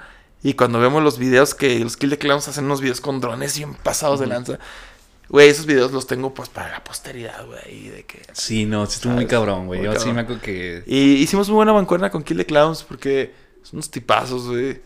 Y 0.44 0.54
cuando 0.54 0.80
vemos 0.80 1.04
los 1.04 1.18
videos 1.18 1.56
que 1.56 1.80
los 1.80 1.98
Kill 1.98 2.12
the 2.12 2.18
Clowns 2.18 2.48
hacen 2.48 2.66
unos 2.66 2.80
videos 2.82 3.02
con 3.02 3.20
drones 3.20 3.58
bien 3.58 3.74
pasados 3.74 4.20
de 4.20 4.28
lanza. 4.28 4.60
Güey, 5.30 5.50
esos 5.50 5.66
videos 5.66 5.92
los 5.92 6.08
tengo 6.08 6.34
pues 6.34 6.48
para 6.48 6.70
la 6.70 6.84
posteridad, 6.84 7.46
güey. 7.46 7.90
De 7.90 8.06
que... 8.06 8.22
Sí, 8.32 8.66
no, 8.66 8.86
sí 8.86 8.94
estuvo 8.96 9.14
muy 9.14 9.26
cabrón, 9.26 9.66
güey. 9.68 9.84
Yo 9.84 10.00
sí 10.00 10.14
me 10.14 10.22
acuerdo 10.22 10.42
que... 10.42 10.84
Y 10.86 11.16
hicimos 11.16 11.50
muy 11.50 11.56
buena 11.56 11.74
mancuerna 11.74 12.10
con 12.10 12.24
Kill 12.24 12.38
the 12.38 12.46
Clowns 12.46 12.84
porque 12.84 13.34
son 13.64 13.78
unos 13.78 13.92
tipazos, 13.92 14.48
güey. 14.48 14.82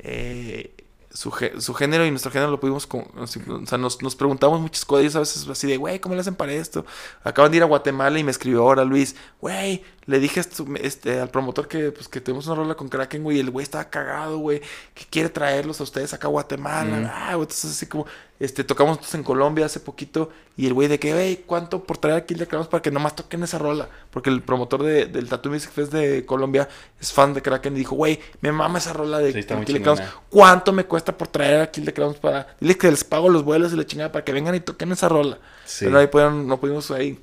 Eh, 0.00 0.74
su, 1.12 1.32
su 1.58 1.74
género 1.74 2.04
y 2.04 2.10
nuestro 2.10 2.32
género 2.32 2.50
lo 2.50 2.58
pudimos... 2.58 2.88
con- 2.88 3.06
o 3.14 3.26
sea, 3.28 3.78
nos, 3.78 4.02
nos 4.02 4.16
preguntamos 4.16 4.60
muchas 4.60 4.84
cosas 4.84 5.14
a 5.14 5.20
veces 5.20 5.46
así 5.48 5.68
de, 5.68 5.76
güey, 5.76 6.00
¿cómo 6.00 6.16
le 6.16 6.22
hacen 6.22 6.34
para 6.34 6.52
esto? 6.54 6.84
Acaban 7.22 7.52
de 7.52 7.58
ir 7.58 7.62
a 7.62 7.66
Guatemala 7.66 8.18
y 8.18 8.24
me 8.24 8.32
escribió 8.32 8.62
ahora 8.62 8.84
Luis, 8.84 9.14
güey, 9.40 9.84
le 10.06 10.18
dije 10.18 10.40
esto, 10.40 10.66
este, 10.80 11.20
al 11.20 11.30
promotor 11.30 11.66
que, 11.68 11.90
pues, 11.90 12.08
que 12.08 12.20
tuvimos 12.20 12.46
una 12.46 12.56
rola 12.56 12.74
con 12.74 12.88
Kraken, 12.88 13.22
güey, 13.22 13.38
y 13.38 13.40
el 13.40 13.50
güey 13.50 13.62
estaba 13.64 13.88
cagado, 13.88 14.38
güey, 14.38 14.60
que 14.94 15.04
quiere 15.08 15.28
traerlos 15.30 15.80
a 15.80 15.84
ustedes 15.84 16.12
acá 16.12 16.26
a 16.26 16.30
Guatemala. 16.30 16.96
Mm. 16.98 17.04
Ah, 17.10 17.34
güey, 17.34 17.42
entonces 17.42 17.70
así 17.70 17.86
como, 17.86 18.06
este, 18.38 18.64
tocamos 18.64 18.96
nosotros 18.98 19.14
en 19.14 19.22
Colombia 19.22 19.64
hace 19.66 19.80
poquito 19.80 20.30
y 20.56 20.66
el 20.66 20.74
güey 20.74 20.88
de 20.88 20.98
que, 20.98 21.12
güey, 21.12 21.36
¿cuánto 21.46 21.84
por 21.84 21.96
traer 21.98 22.16
a 22.18 22.26
Kill 22.26 22.36
the 22.38 22.46
Clowns 22.46 22.68
para 22.68 22.82
que 22.82 22.90
nomás 22.90 23.16
toquen 23.16 23.42
esa 23.44 23.58
rola? 23.58 23.88
Porque 24.10 24.28
el 24.28 24.42
promotor 24.42 24.82
de- 24.82 25.06
del 25.06 25.28
Tattoo 25.28 25.50
Music 25.52 25.70
Fest 25.70 25.92
de 25.92 26.26
Colombia 26.26 26.68
es 27.00 27.12
fan 27.12 27.32
de 27.32 27.40
Kraken 27.40 27.74
y 27.74 27.78
dijo, 27.78 27.94
güey, 27.94 28.20
me 28.42 28.52
mama 28.52 28.78
esa 28.78 28.92
rola 28.92 29.18
de 29.20 29.32
Sí, 29.32 29.46
Kill 29.64 29.82
the. 29.82 30.02
¿Cuánto 30.28 30.72
me 30.72 30.84
cuesta 30.84 31.16
por 31.16 31.28
traer 31.28 31.62
a 31.62 31.70
Kill 31.70 31.84
the 31.86 31.92
Clowns 31.94 32.18
para... 32.18 32.54
Dile 32.60 32.76
que 32.76 32.90
les 32.90 33.04
pago 33.04 33.28
los 33.30 33.42
vuelos 33.42 33.72
y 33.72 33.76
la 33.76 33.86
chingada 33.86 34.12
para 34.12 34.24
que 34.24 34.32
vengan 34.32 34.54
y 34.54 34.60
toquen 34.60 34.92
esa 34.92 35.08
rola. 35.08 35.38
Sí. 35.64 35.86
Pero 35.86 35.98
ahí 35.98 36.08
pudieron- 36.08 36.46
no 36.46 36.58
pudimos 36.60 36.90
ahí 36.90 37.18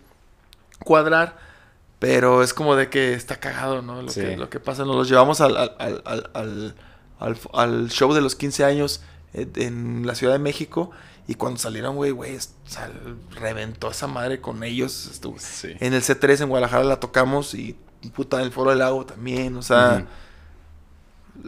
cuadrar. 0.84 1.51
Pero 2.02 2.42
es 2.42 2.52
como 2.56 2.76
de 2.76 2.90
que 2.90 3.14
está 3.14 3.36
cagado, 3.40 3.84
¿no? 3.84 4.02
Lo, 4.02 4.10
Sí. 4.10 4.22
que, 4.22 4.36
lo 4.36 4.50
que 4.50 4.60
pasa, 4.60 4.84
nos 4.86 4.96
los 4.96 5.08
llevamos 5.08 5.40
al, 5.40 5.56
al, 5.56 5.76
al, 5.78 6.30
al, 6.34 7.38
al- 7.54 7.90
show 7.92 8.12
de 8.14 8.22
los 8.22 8.34
15 8.36 8.66
años 8.66 9.02
eh, 9.36 9.48
en 9.58 10.08
la 10.08 10.16
Ciudad 10.16 10.34
de 10.34 10.40
México. 10.40 10.90
Y 11.28 11.36
cuando 11.36 11.60
salieron, 11.60 11.96
güey, 11.96 12.10
güey, 12.10 12.40
sea, 12.66 12.90
reventó 13.40 13.92
esa 13.92 14.08
madre 14.08 14.42
con 14.42 14.64
ellos. 14.64 15.10
Estuvo- 15.14 15.38
Sí. 15.38 15.76
En 15.80 15.94
el 15.94 16.02
C3 16.02 16.42
en 16.42 16.50
Guadalajara 16.50 16.84
la 16.86 17.00
tocamos 17.00 17.54
y 17.54 17.76
puta, 18.16 18.38
en 18.40 18.46
el 18.46 18.52
Foro 18.52 18.72
del 18.72 18.80
Lago 18.80 19.06
también. 19.06 19.56
O 19.56 19.62
sea, 19.62 20.04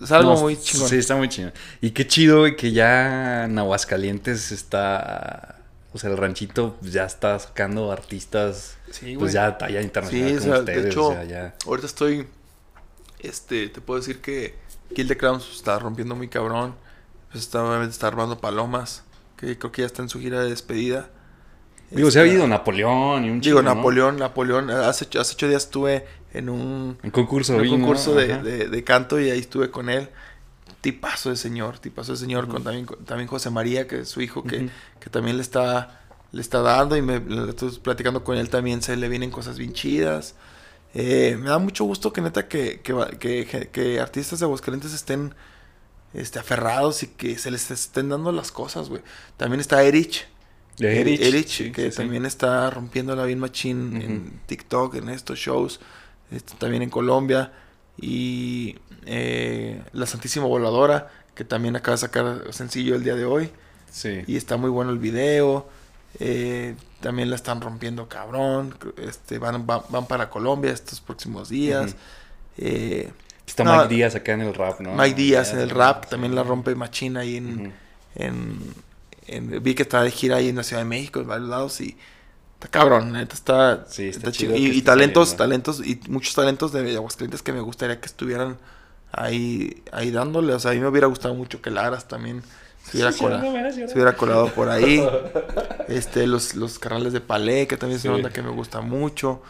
es 0.04 0.12
algo 0.12 0.36
No, 0.36 0.40
muy 0.42 0.56
chingón. 0.56 0.88
Sí, 0.88 0.98
está 0.98 1.16
muy 1.16 1.30
chingón. 1.30 1.54
Y 1.82 1.90
qué 1.92 2.06
chido, 2.08 2.42
güey, 2.42 2.56
que 2.56 2.72
ya 2.72 3.46
en 3.46 3.58
Aguascalientes 3.58 4.52
está... 4.52 5.53
O 5.94 6.00
sea, 6.00 6.10
el 6.10 6.18
ranchito 6.18 6.76
ya 6.82 7.06
está 7.06 7.38
sacando 7.40 7.92
artistas... 7.92 8.78
Sí, 8.92 9.16
pues 9.18 9.32
ya 9.34 9.58
talla 9.58 9.82
internacional 9.82 10.30
Sí, 10.30 10.36
o 10.36 10.40
como 10.40 10.52
sea, 10.54 10.60
ustedes. 10.60 10.84
de 10.84 10.90
hecho, 10.90 11.08
o 11.08 11.12
sea, 11.14 11.24
ya... 11.24 11.56
ahorita 11.66 11.88
estoy, 11.88 12.28
este, 13.20 13.70
te 13.70 13.80
puedo 13.82 14.00
decir 14.00 14.20
que 14.22 14.56
Kill 14.96 15.08
the 15.08 15.18
Crowns 15.18 15.50
está 15.52 15.78
rompiendo 15.80 16.16
muy 16.16 16.28
cabrón. 16.28 16.76
Pues 17.32 17.44
está, 17.44 17.84
está 17.84 18.08
armando 18.08 18.40
palomas, 18.40 19.04
que 19.38 19.58
creo 19.58 19.72
que 19.72 19.82
ya 19.82 19.86
está 19.88 20.02
en 20.04 20.10
su 20.10 20.20
gira 20.20 20.42
de 20.42 20.50
despedida. 20.50 21.10
Digo, 21.90 22.10
se 22.12 22.20
ha 22.20 22.24
Está- 22.24 22.32
habido 22.32 22.48
Napoleón 22.48 23.26
y 23.26 23.30
un 23.30 23.40
Digo, 23.40 23.60
chingo, 23.60 23.62
¿no? 23.62 23.76
Napoleón, 23.76 24.18
Napoleón. 24.18 24.70
Hace, 24.72 25.06
ocho- 25.06 25.22
hace 25.22 25.34
ocho 25.34 25.48
días 25.48 25.64
estuve 25.64 26.06
en 26.34 26.50
un, 26.50 26.98
concurso, 27.12 27.54
en 27.54 27.60
un 27.60 27.64
vino, 27.66 27.78
concurso 27.78 28.14
de, 28.16 28.34
ajá. 28.34 28.44
de- 28.44 28.68
de 28.68 28.84
canto 28.84 29.20
y 29.20 29.30
ahí 29.32 29.40
estuve 29.40 29.70
con 29.72 29.90
él. 29.90 30.10
Tipazo 30.84 31.30
de 31.30 31.38
señor, 31.38 31.80
tipazo 31.80 32.12
de 32.12 32.18
señor, 32.20 32.48
con 32.50 32.62
también, 32.64 32.86
con- 32.86 33.06
también 33.06 33.28
José 33.28 33.50
María, 33.50 33.88
que 33.88 34.02
es 34.02 34.10
su 34.10 34.22
hijo, 34.22 34.44
que, 34.44 34.70
que 35.00 35.10
también 35.10 35.38
le 35.38 35.42
está, 35.44 36.02
le 36.34 36.42
está 36.42 36.60
dando 36.62 36.98
y 36.98 37.02
me 37.02 37.22
le 37.22 37.50
estoy 37.52 37.72
platicando 37.80 38.24
con 38.26 38.38
él 38.38 38.50
también, 38.50 38.82
se 38.82 38.98
le 38.98 39.08
vienen 39.10 39.32
cosas 39.32 39.58
bien 39.58 39.74
chidas. 39.74 40.36
Eh, 40.94 41.38
me 41.40 41.50
da 41.50 41.58
mucho 41.58 41.86
gusto 41.86 42.12
que 42.14 42.22
neta 42.22 42.48
que, 42.50 42.82
que, 42.82 43.70
que- 43.72 44.00
artistas 44.02 44.40
de 44.40 44.46
Aguascalientes 44.46 44.94
estén 44.94 45.34
este, 46.14 46.40
aferrados 46.40 47.04
y 47.04 47.08
que 47.08 47.38
se 47.38 47.50
les 47.52 47.72
estén 47.72 48.10
dando 48.10 48.32
las 48.34 48.52
cosas, 48.52 48.90
güey. 48.90 49.02
También 49.38 49.62
está 49.62 49.84
Erich. 49.84 50.28
De 50.78 51.00
Erich, 51.02 51.22
Erich, 51.22 51.48
sí, 51.50 51.72
que 51.72 51.86
sí, 51.86 51.92
sí. 51.92 51.98
también 51.98 52.26
está 52.26 52.70
rompiendo 52.72 53.16
la 53.16 53.26
bien 53.26 53.40
machine 53.40 54.04
en. 54.04 54.42
TikTok, 54.48 54.96
en 54.96 55.10
estos 55.10 55.40
shows, 55.40 55.80
este, 56.32 56.56
también 56.58 56.84
en 56.84 56.90
Colombia. 56.90 57.54
Y 58.02 58.76
eh, 59.06 59.82
La 59.94 60.06
Santísima 60.06 60.46
Voladora, 60.46 61.12
que 61.36 61.44
también 61.46 61.76
acaba 61.76 61.96
de 61.96 62.02
sacar 62.02 62.42
sencillo 62.52 62.96
el 62.96 63.04
día 63.04 63.16
de 63.16 63.26
hoy. 63.26 63.52
Sí. 63.92 64.24
Y 64.28 64.38
está 64.38 64.58
muy 64.58 64.70
bueno 64.70 64.92
el 64.92 65.00
video. 65.00 65.68
Eh, 66.20 66.76
también 67.02 67.30
la 67.30 67.36
están 67.36 67.62
rompiendo 67.62 68.08
cabrón. 68.08 68.76
Este, 68.98 69.38
van, 69.40 69.66
van, 69.66 69.82
van 69.90 70.06
para 70.08 70.30
Colombia 70.30 70.72
estos 70.72 71.02
próximos 71.02 71.50
días. 71.50 71.96
Eh, 72.58 73.12
Está 73.46 73.64
No, 73.66 73.76
Mike 73.76 73.94
Díaz 73.94 74.16
acá 74.16 74.32
en 74.34 74.42
el 74.42 74.54
rap, 74.54 74.80
¿no? 74.80 74.94
Mike 74.96 75.16
Díaz 75.16 75.52
en 75.54 75.60
el 75.60 75.70
rap 75.70 76.06
sí. 76.06 76.10
también 76.12 76.34
la 76.34 76.44
rompe 76.44 76.76
machina 76.76 77.20
ahí 77.22 77.36
en, 77.38 77.74
en, 78.16 78.60
en- 79.28 79.62
vi 79.62 79.76
que 79.76 79.84
está 79.84 80.02
de 80.02 80.12
gira 80.12 80.38
ahí 80.38 80.48
en 80.50 80.56
la 80.56 80.64
Ciudad 80.64 80.82
de 80.82 80.88
México, 80.88 81.20
en 81.20 81.28
varios 81.28 81.50
lados 81.50 81.82
y 81.82 81.98
está 82.54 82.70
cabrón, 82.70 83.12
neta 83.12 83.34
está, 83.36 83.86
Sí, 83.90 84.08
está 84.08 84.30
está 84.30 84.32
chido 84.32 84.56
chido. 84.56 84.74
Y, 84.74 84.82
talentos, 84.84 85.30
saliendo. 85.32 85.44
talentos 85.74 85.86
y 85.86 86.00
muchos 86.10 86.34
talentos 86.36 86.72
de 86.72 86.96
Aguascalientes 86.96 87.42
que 87.42 87.52
me 87.52 87.60
gustaría 87.60 88.00
que 88.00 88.06
estuvieran 88.06 88.58
ahí, 89.14 89.82
ahí 89.94 90.12
dándole, 90.12 90.54
o 90.54 90.60
sea, 90.60 90.72
a 90.72 90.74
mí 90.74 90.80
me 90.82 90.88
hubiera 90.88 91.08
gustado 91.08 91.34
mucho 91.34 91.62
que 91.62 91.70
Laras 91.72 92.08
también 92.08 92.44
se 92.84 92.98
hubiera, 92.98 93.12
Sí, 93.14 93.20
cola- 93.20 93.40
sí, 93.40 93.48
no, 93.48 93.54
verás, 93.54 93.76
se 93.76 93.86
hubiera 93.94 94.14
colado 94.18 94.48
por 94.50 94.70
ahí. 94.70 95.02
Este, 95.88 96.28
los, 96.28 96.56
los 96.56 96.80
carnales 96.80 97.14
de 97.14 97.22
Palé, 97.22 97.66
que 97.68 97.78
también 97.78 97.98
es 98.00 98.06
una 98.06 98.16
Sí. 98.16 98.20
onda 98.20 98.30
que 98.32 98.42
me 98.42 98.50
gusta 98.50 98.82
mucho. 98.82 99.42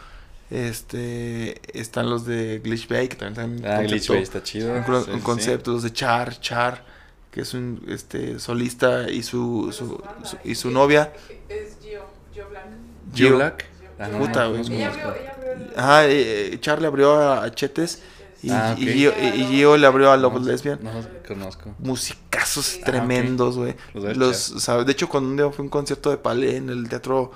Este, 0.50 1.60
están 1.78 2.08
los 2.10 2.26
de 2.26 2.60
Glitch 2.62 2.86
Bay, 2.88 3.08
que 3.08 3.16
también 3.16 3.56
están 3.56 3.72
Ah, 3.72 3.82
Glitch 3.82 4.08
Bay 4.08 4.22
está 4.22 4.42
chido. 4.42 4.72
un, 4.72 5.20
concepto, 5.20 5.72
los 5.72 5.82
de 5.82 5.92
Char, 5.92 6.38
Char, 6.40 6.84
que 7.30 7.40
es 7.40 7.54
un 7.54 7.84
este 7.88 8.38
solista 8.38 9.10
y 9.10 9.22
su, 9.22 9.70
su, 9.72 10.00
su- 10.24 10.36
y 10.44 10.54
su 10.54 10.70
novia. 10.70 11.12
Es 11.48 11.76
Gio, 11.82 12.04
Gio 12.32 12.48
Black. 12.48 12.66
Gio 13.14 13.36
Black. 13.36 13.66
Ah, 13.98 14.08
Puta, 14.18 14.46
güey. 14.46 14.62
Ajá, 15.76 16.06
eh, 16.06 16.56
Char 16.60 16.80
le 16.80 16.86
abrió 16.88 17.14
a, 17.16 17.44
a 17.44 17.50
Chetes 17.54 18.02
y, 18.46 18.50
Ah, 18.50 18.74
y. 18.78 18.86
Gio, 18.86 19.12
y- 19.20 19.26
y 19.42 19.46
Gio 19.46 19.76
le 19.76 19.86
abrió 19.86 20.10
a 20.12 20.16
Love 20.16 20.42
Lesbian. 20.44 20.78
No 20.82 20.92
los 20.92 21.06
conozco. 21.26 21.74
Musicazos 21.78 22.78
Ah, 22.80 22.84
tremendos, 22.86 23.56
güey. 23.56 23.74
Los 23.94 24.16
Los, 24.16 24.50
o 24.52 24.60
sea, 24.60 24.82
de 24.84 24.92
hecho, 24.92 25.08
cuando 25.08 25.30
un 25.30 25.36
día 25.36 25.50
fue 25.50 25.64
un 25.64 25.70
concierto 25.70 26.10
de 26.10 26.16
Palé 26.18 26.56
en 26.56 26.68
el 26.70 26.88
teatro, 26.88 27.32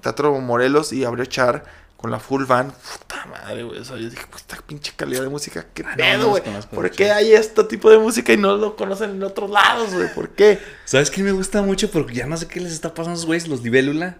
teatro 0.00 0.38
Morelos 0.40 0.92
y 0.92 1.04
abrió 1.04 1.24
Char 1.26 1.64
con 1.96 2.10
la 2.10 2.18
full 2.18 2.44
band. 2.46 2.72
Puta 2.72 3.26
madre, 3.26 3.62
güey. 3.62 3.78
O 3.78 3.84
sea, 3.84 3.96
yo 3.96 4.08
dije, 4.08 4.24
pues 4.30 4.42
esta 4.42 4.56
pinche 4.66 4.92
calidad 4.96 5.20
de 5.22 5.28
música, 5.28 5.66
qué 5.74 5.82
no 5.82 5.90
pedo, 5.96 6.18
los 6.18 6.28
güey. 6.30 6.42
¿Por 6.72 6.90
qué 6.90 7.10
hay 7.10 7.32
este 7.32 7.62
tipo 7.64 7.90
de 7.90 7.98
música 7.98 8.32
y 8.32 8.38
no 8.38 8.56
lo 8.56 8.74
conocen 8.76 9.10
en 9.10 9.22
otros 9.22 9.50
lados, 9.50 9.92
güey? 9.92 10.12
¿Por 10.14 10.30
qué? 10.30 10.58
¿Sabes 10.86 11.10
qué 11.10 11.22
me 11.22 11.32
gusta 11.32 11.60
mucho? 11.60 11.90
Porque 11.90 12.14
ya 12.14 12.26
no 12.26 12.36
sé 12.38 12.48
qué 12.48 12.58
les 12.60 12.72
está 12.72 12.94
pasando 12.94 13.10
a 13.10 13.14
esos 13.16 13.26
güeyes, 13.26 13.48
los 13.48 13.62
Libélula. 13.62 14.16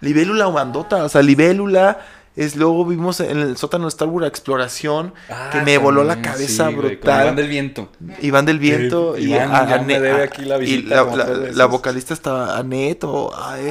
Libélula 0.00 0.48
o 0.48 0.52
bandota, 0.52 1.04
o 1.04 1.08
sea, 1.10 1.20
Libélula. 1.20 1.98
Es 2.36 2.54
luego 2.56 2.86
vimos 2.86 3.18
en 3.20 3.38
el 3.40 3.56
sótano 3.56 3.84
de 3.84 3.88
Star 3.88 4.08
Wars 4.08 4.26
Exploración, 4.28 5.12
Ah, 5.28 5.50
que 5.52 5.62
me 5.62 5.78
voló 5.78 6.04
la 6.04 6.22
cabeza 6.22 6.68
sí, 6.68 6.74
brutal. 6.74 7.22
Iván 7.24 7.36
del 7.36 7.48
Viento. 7.48 7.88
Iván 8.22 8.46
del 8.46 8.58
Viento 8.60 9.14
Sí, 9.16 9.22
y 9.24 9.34
Iván 9.34 9.54
a- 9.54 9.68
ya 9.68 9.74
Ane- 9.76 9.86
me 9.86 10.00
debe 10.00 10.20
a- 10.22 10.24
aquí 10.24 10.42
la 10.44 10.56
y 10.58 10.60
visita 10.60 11.04
la, 11.52 11.66
vocalista 11.66 12.14
estaba 12.14 12.56
Anet 12.56 13.02
o? 13.04 13.30
Igual, 13.32 13.68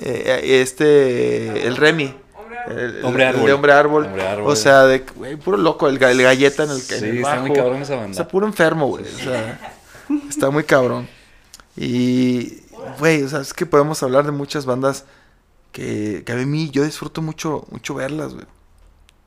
eh, 0.00 0.40
eh, 0.42 0.62
este 0.62 1.66
el 1.66 1.76
Remy 1.76 2.14
Hombre, 2.34 2.58
el, 2.66 2.96
el 3.04 3.22
árbol. 3.28 3.46
de 3.46 3.52
hombre 3.52 3.72
árbol, 3.72 4.04
Hombre 4.06 4.26
árbol. 4.26 4.50
o 4.50 4.56
sea 4.56 4.82
de 4.84 5.04
güey, 5.14 5.36
puro 5.36 5.58
loco 5.58 5.86
el, 5.88 6.02
el 6.02 6.22
galleta 6.22 6.64
en 6.64 6.70
el, 6.70 6.76
en 6.76 6.82
Sí, 6.82 6.94
el 7.04 7.18
está 7.18 7.40
muy 7.40 7.52
cabrón 7.52 7.82
esa 7.82 7.94
o 7.94 7.98
banda. 7.98 8.14
sea 8.14 8.26
puro 8.26 8.46
enfermo 8.46 8.86
güey 8.88 9.04
o 9.04 9.18
sea 9.18 9.74
está 10.30 10.48
muy 10.50 10.64
cabrón 10.64 11.06
y 11.76 12.60
güey 12.98 13.22
o 13.22 13.28
sea 13.28 13.40
es 13.40 13.52
que 13.52 13.66
podemos 13.66 14.02
hablar 14.02 14.24
de 14.24 14.32
muchas 14.32 14.64
bandas 14.66 15.04
que, 15.74 16.22
que 16.24 16.32
a 16.32 16.36
mí 16.36 16.70
yo 16.70 16.84
disfruto 16.84 17.20
mucho 17.20 17.66
mucho 17.70 17.94
verlas 17.94 18.32
güey 18.32 18.46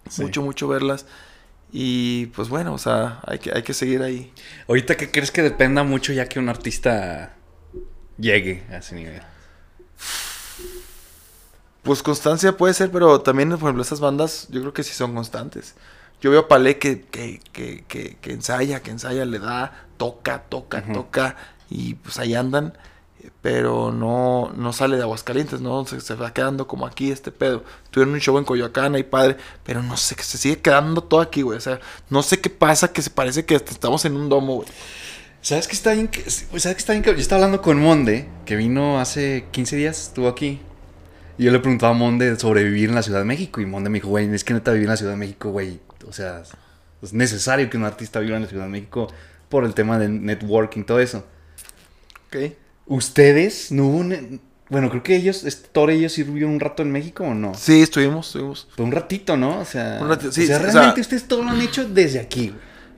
Sí. 0.10 0.22
mucho 0.24 0.42
mucho 0.42 0.68
verlas 0.70 1.06
y 1.72 2.28
pues 2.28 2.48
bueno 2.48 2.74
o 2.74 2.78
sea 2.78 3.20
hay 3.28 3.40
que 3.40 3.52
hay 3.54 3.62
que 3.62 3.74
seguir 3.74 4.02
ahí 4.02 4.32
Ahorita, 4.70 4.96
¿qué 4.96 5.12
crees 5.12 5.32
que 5.32 5.44
dependa 5.44 5.84
mucho 5.84 6.14
ya 6.14 6.28
que 6.30 6.40
un 6.40 6.48
artista 6.50 7.36
llegue 8.18 8.64
a 8.72 8.78
ese 8.78 8.96
nivel? 8.96 9.22
Pues 11.84 12.04
constancia 12.04 12.58
puede 12.58 12.74
ser, 12.74 12.92
pero 12.92 13.22
también, 13.22 13.50
por 13.50 13.60
ejemplo, 13.60 13.82
esas 13.82 14.00
bandas 14.00 14.48
yo 14.50 14.60
creo 14.62 14.74
que 14.74 14.84
sí 14.84 14.94
son 14.94 15.14
constantes. 15.16 15.76
Yo 16.22 16.32
veo 16.32 16.42
a 16.42 16.48
Palé 16.48 16.78
que, 16.80 17.02
que, 17.04 17.40
que, 17.54 17.86
que, 17.88 18.18
que 18.20 18.32
ensaya, 18.34 18.82
que 18.82 18.92
ensaya, 18.92 19.24
le 19.26 19.40
da, 19.40 19.88
toca, 19.98 20.44
toca, 20.50 20.84
toca, 20.92 21.36
y 21.70 21.94
pues 21.96 22.18
ahí 22.20 22.34
andan, 22.36 22.78
pero 23.42 23.92
no, 23.92 24.52
no 24.56 24.74
sale 24.74 24.98
de 24.98 25.04
Aguascalientes, 25.04 25.62
¿no? 25.62 25.86
Se, 25.86 26.02
se 26.02 26.16
va 26.16 26.34
quedando 26.34 26.68
como 26.68 26.86
aquí 26.86 27.12
este 27.12 27.32
pedo. 27.32 27.64
Tuvieron 27.92 28.14
un 28.14 28.20
show 28.20 28.38
en 28.38 28.46
Coyoacán, 28.46 28.96
ahí 28.96 29.04
padre, 29.04 29.38
pero 29.64 29.82
no 29.84 29.98
sé, 29.98 30.16
que 30.16 30.24
se 30.24 30.38
sigue 30.38 30.60
quedando 30.60 31.02
todo 31.02 31.22
aquí, 31.22 31.42
güey. 31.42 31.58
O 31.58 31.62
sea, 31.62 31.80
no 32.10 32.24
sé 32.24 32.40
qué 32.40 32.50
pasa, 32.50 32.92
que 32.92 33.02
se 33.02 33.10
parece 33.10 33.46
que 33.46 33.56
estamos 33.56 34.06
en 34.06 34.16
un 34.16 34.30
domo, 34.30 34.56
güey. 34.56 34.68
¿Sabes 35.42 35.68
qué 35.68 35.74
está 35.74 35.94
bien? 35.94 36.08
que- 36.08 36.30
¿Sabes 36.30 36.64
qué 36.64 36.72
está 36.72 36.94
bien? 36.94 37.04
Yo 37.04 37.12
estaba 37.14 37.44
hablando 37.44 37.62
con 37.62 37.80
Monde, 37.80 38.28
que 38.46 38.56
vino 38.56 39.00
hace 39.00 39.46
15 39.52 39.76
días, 39.76 40.08
estuvo 40.08 40.28
aquí. 40.28 40.60
Y 41.38 41.44
yo 41.46 41.52
le 41.52 41.60
preguntaba 41.60 41.92
a 41.92 41.96
Monde 41.96 42.38
sobre 42.40 42.64
vivir 42.64 42.90
en 42.90 42.96
la 42.96 43.04
Ciudad 43.04 43.20
de 43.20 43.26
México. 43.26 43.62
Y 43.62 43.66
Monde 43.66 43.90
me 43.90 44.00
dijo, 44.00 44.10
güey, 44.10 44.34
es 44.34 44.44
que 44.44 44.54
neta 44.54 44.72
vivir 44.72 44.86
en 44.88 44.92
la 44.92 44.98
Ciudad 44.98 45.12
de 45.12 45.18
México, 45.18 45.52
güey. 45.52 45.80
O 46.08 46.12
sea, 46.12 46.42
es 47.02 47.14
necesario 47.14 47.70
que 47.70 47.78
un 47.78 47.84
artista 47.86 48.20
viva 48.20 48.36
en 48.38 48.44
la 48.44 48.50
Ciudad 48.50 48.64
de 48.64 48.72
México 48.72 49.08
por 49.48 49.64
el 49.64 49.74
tema 49.76 50.00
del 50.00 50.26
networking, 50.26 50.84
todo 50.84 51.00
eso. 51.00 51.24
Ok. 52.28 52.54
¿Ustedes 52.88 53.72
no 53.72 53.86
hubo 53.88 53.98
un- 53.98 54.42
Bueno, 54.70 54.90
creo 54.90 55.02
que 55.04 55.16
ellos, 55.16 55.46
Thor, 55.72 55.92
ellos 55.92 56.12
sí 56.12 56.24
vivieron 56.24 56.52
un 56.52 56.60
rato 56.60 56.82
en 56.84 56.92
México 56.92 57.24
o 57.24 57.34
no? 57.34 57.54
Sí, 57.56 57.82
estuvimos, 57.82 58.28
estuvimos. 58.28 58.68
Fue 58.76 58.84
un 58.84 58.92
ratito, 58.92 59.38
¿no? 59.38 59.60
O 59.60 59.66
sea, 59.66 60.00
Un 60.02 60.10
ratito, 60.10 60.32
sí, 60.34 60.44
o 60.44 60.48
sea 60.48 60.58
o 60.58 60.60
realmente 60.60 60.96
sea- 60.96 61.02
ustedes 61.02 61.28
todo 61.28 61.42
lo 61.44 61.52
han 61.52 61.62
hecho 61.62 61.88
desde 61.88 62.20
aquí. 62.20 62.54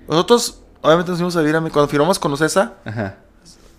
Nosotros, 0.08 0.62
obviamente, 0.82 1.12
nos 1.12 1.20
fuimos 1.20 1.36
a 1.36 1.42
vivir 1.42 1.56
a... 1.56 1.60
Cuando 1.62 1.88
firmamos 1.88 2.18
con 2.18 2.34
Ocesa, 2.34 2.74
Ajá. 2.86 3.18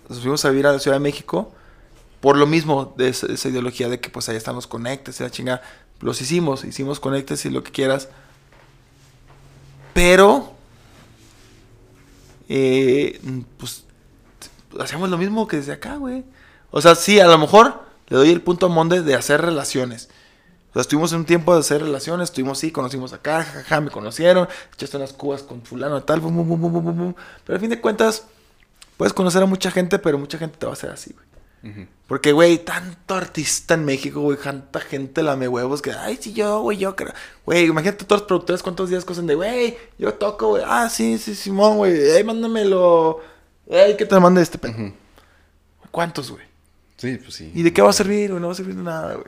nos 0.07 0.19
fuimos 0.21 0.45
a 0.45 0.49
vivir 0.51 0.67
a 0.67 0.71
la 0.71 0.79
Ciudad 0.79 0.95
de 0.95 1.01
México 1.01 1.51
por 2.21 2.37
lo 2.37 2.47
mismo 2.47 2.93
de 2.97 3.09
esa, 3.09 3.27
esa 3.27 3.49
ideología 3.49 3.89
de 3.89 3.99
que 3.99 4.09
pues 4.09 4.29
allá 4.29 4.37
están 4.37 4.55
los 4.55 4.67
conectes 4.67 5.19
y 5.19 5.23
la 5.23 5.29
chingada. 5.31 5.61
Los 5.99 6.21
hicimos, 6.21 6.63
hicimos 6.63 6.99
conectes 7.01 7.45
y 7.45 7.49
lo 7.49 7.61
que 7.63 7.71
quieras. 7.71 8.07
Pero, 9.93 10.53
eh, 12.47 13.19
pues, 13.57 13.83
hacemos 14.79 15.09
lo 15.09 15.17
mismo 15.17 15.47
que 15.47 15.57
desde 15.57 15.73
acá, 15.73 15.95
güey. 15.97 16.23
O 16.71 16.81
sea, 16.81 16.95
sí, 16.95 17.19
a 17.19 17.27
lo 17.27 17.37
mejor 17.37 17.81
le 18.07 18.17
doy 18.17 18.29
el 18.29 18.41
punto 18.41 18.67
a 18.67 18.69
Monde 18.69 19.01
de 19.01 19.15
hacer 19.15 19.41
relaciones. 19.41 20.09
O 20.71 20.73
sea, 20.73 20.81
estuvimos 20.83 21.11
en 21.11 21.19
un 21.19 21.25
tiempo 21.25 21.53
de 21.53 21.59
hacer 21.59 21.81
relaciones, 21.81 22.29
estuvimos, 22.29 22.59
sí, 22.59 22.71
conocimos 22.71 23.11
acá, 23.11 23.43
jajaja, 23.43 23.81
me 23.81 23.91
conocieron, 23.91 24.47
echaste 24.73 24.97
unas 24.97 25.11
cubas 25.11 25.43
con 25.43 25.63
fulano 25.63 25.97
y 25.97 26.01
tal, 26.01 26.21
bum, 26.21 26.35
bum, 26.35 26.47
bum, 26.47 26.61
bum, 26.61 26.71
bum, 26.73 26.97
bum. 26.97 27.13
Pero 27.45 27.55
al 27.55 27.59
fin 27.59 27.69
de 27.69 27.81
cuentas, 27.81 28.25
puedes 28.95 29.13
conocer 29.13 29.43
a 29.43 29.45
mucha 29.45 29.69
gente, 29.69 29.99
pero 29.99 30.17
mucha 30.17 30.37
gente 30.37 30.57
te 30.57 30.65
va 30.65 30.71
a 30.71 30.73
hacer 30.73 30.89
así, 30.89 31.13
güey. 31.13 31.87
Porque, 32.07 32.31
güey, 32.31 32.57
tanto 32.57 33.15
artista 33.15 33.75
en 33.75 33.85
México, 33.85 34.19
güey, 34.21 34.37
tanta 34.37 34.79
gente 34.79 35.21
lame 35.21 35.47
huevos 35.47 35.81
que, 35.81 35.91
ay, 35.91 36.17
sí, 36.19 36.33
yo, 36.33 36.61
güey, 36.61 36.77
yo 36.77 36.95
creo. 36.95 37.13
Güey, 37.45 37.65
imagínate 37.65 38.03
todos 38.05 38.21
los 38.21 38.27
productores 38.27 38.63
cuántos 38.63 38.89
días 38.89 39.05
cosen 39.05 39.27
de, 39.27 39.35
güey, 39.35 39.77
yo 39.99 40.13
toco, 40.15 40.49
güey, 40.49 40.63
ah, 40.65 40.89
sí, 40.89 41.17
sí, 41.17 41.35
Simón, 41.35 41.77
güey, 41.77 42.11
ay, 42.11 42.23
mándamelo. 42.23 43.21
Ay, 43.71 43.95
que 43.97 44.05
te 44.05 44.19
mande 44.19 44.41
este 44.41 44.57
pedo. 44.57 44.73
Ujú. 44.73 44.93
¿Cuántos, 45.91 46.31
güey? 46.31 46.45
Sí, 46.97 47.17
pues 47.17 47.33
sí. 47.35 47.51
¿Y 47.55 47.63
de 47.63 47.73
qué 47.73 47.81
va 47.81 47.89
a 47.89 47.93
servir, 47.93 48.29
güey? 48.29 48.41
No 48.41 48.47
va 48.47 48.53
a 48.53 48.55
servir 48.55 48.75
de 48.75 48.83
nada, 48.83 49.13
güey. 49.15 49.27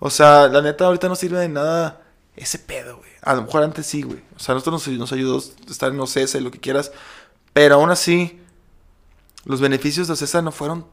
O 0.00 0.10
sea, 0.10 0.48
la 0.48 0.62
neta, 0.62 0.86
ahorita 0.86 1.08
no 1.08 1.16
sirve 1.16 1.38
de 1.38 1.48
nada 1.48 2.02
ese 2.36 2.58
pedo, 2.58 2.96
güey. 2.98 3.10
A 3.22 3.34
lo 3.34 3.42
mejor 3.42 3.62
antes 3.62 3.86
sí, 3.86 4.02
güey. 4.02 4.22
O 4.36 4.38
sea, 4.38 4.52
a 4.52 4.56
nosotros 4.56 4.86
nos, 4.86 4.98
nos 4.98 5.12
ayudó 5.12 5.38
a 5.38 5.70
estar 5.70 5.92
en 5.92 6.00
OCESA 6.00 6.38
y 6.38 6.40
lo 6.40 6.50
que 6.50 6.60
quieras. 6.60 6.92
Pero 7.52 7.76
aún 7.76 7.90
así, 7.90 8.40
los 9.44 9.60
beneficios 9.60 10.06
de 10.06 10.12
OCESA 10.14 10.42
no 10.42 10.52
fueron 10.52 10.86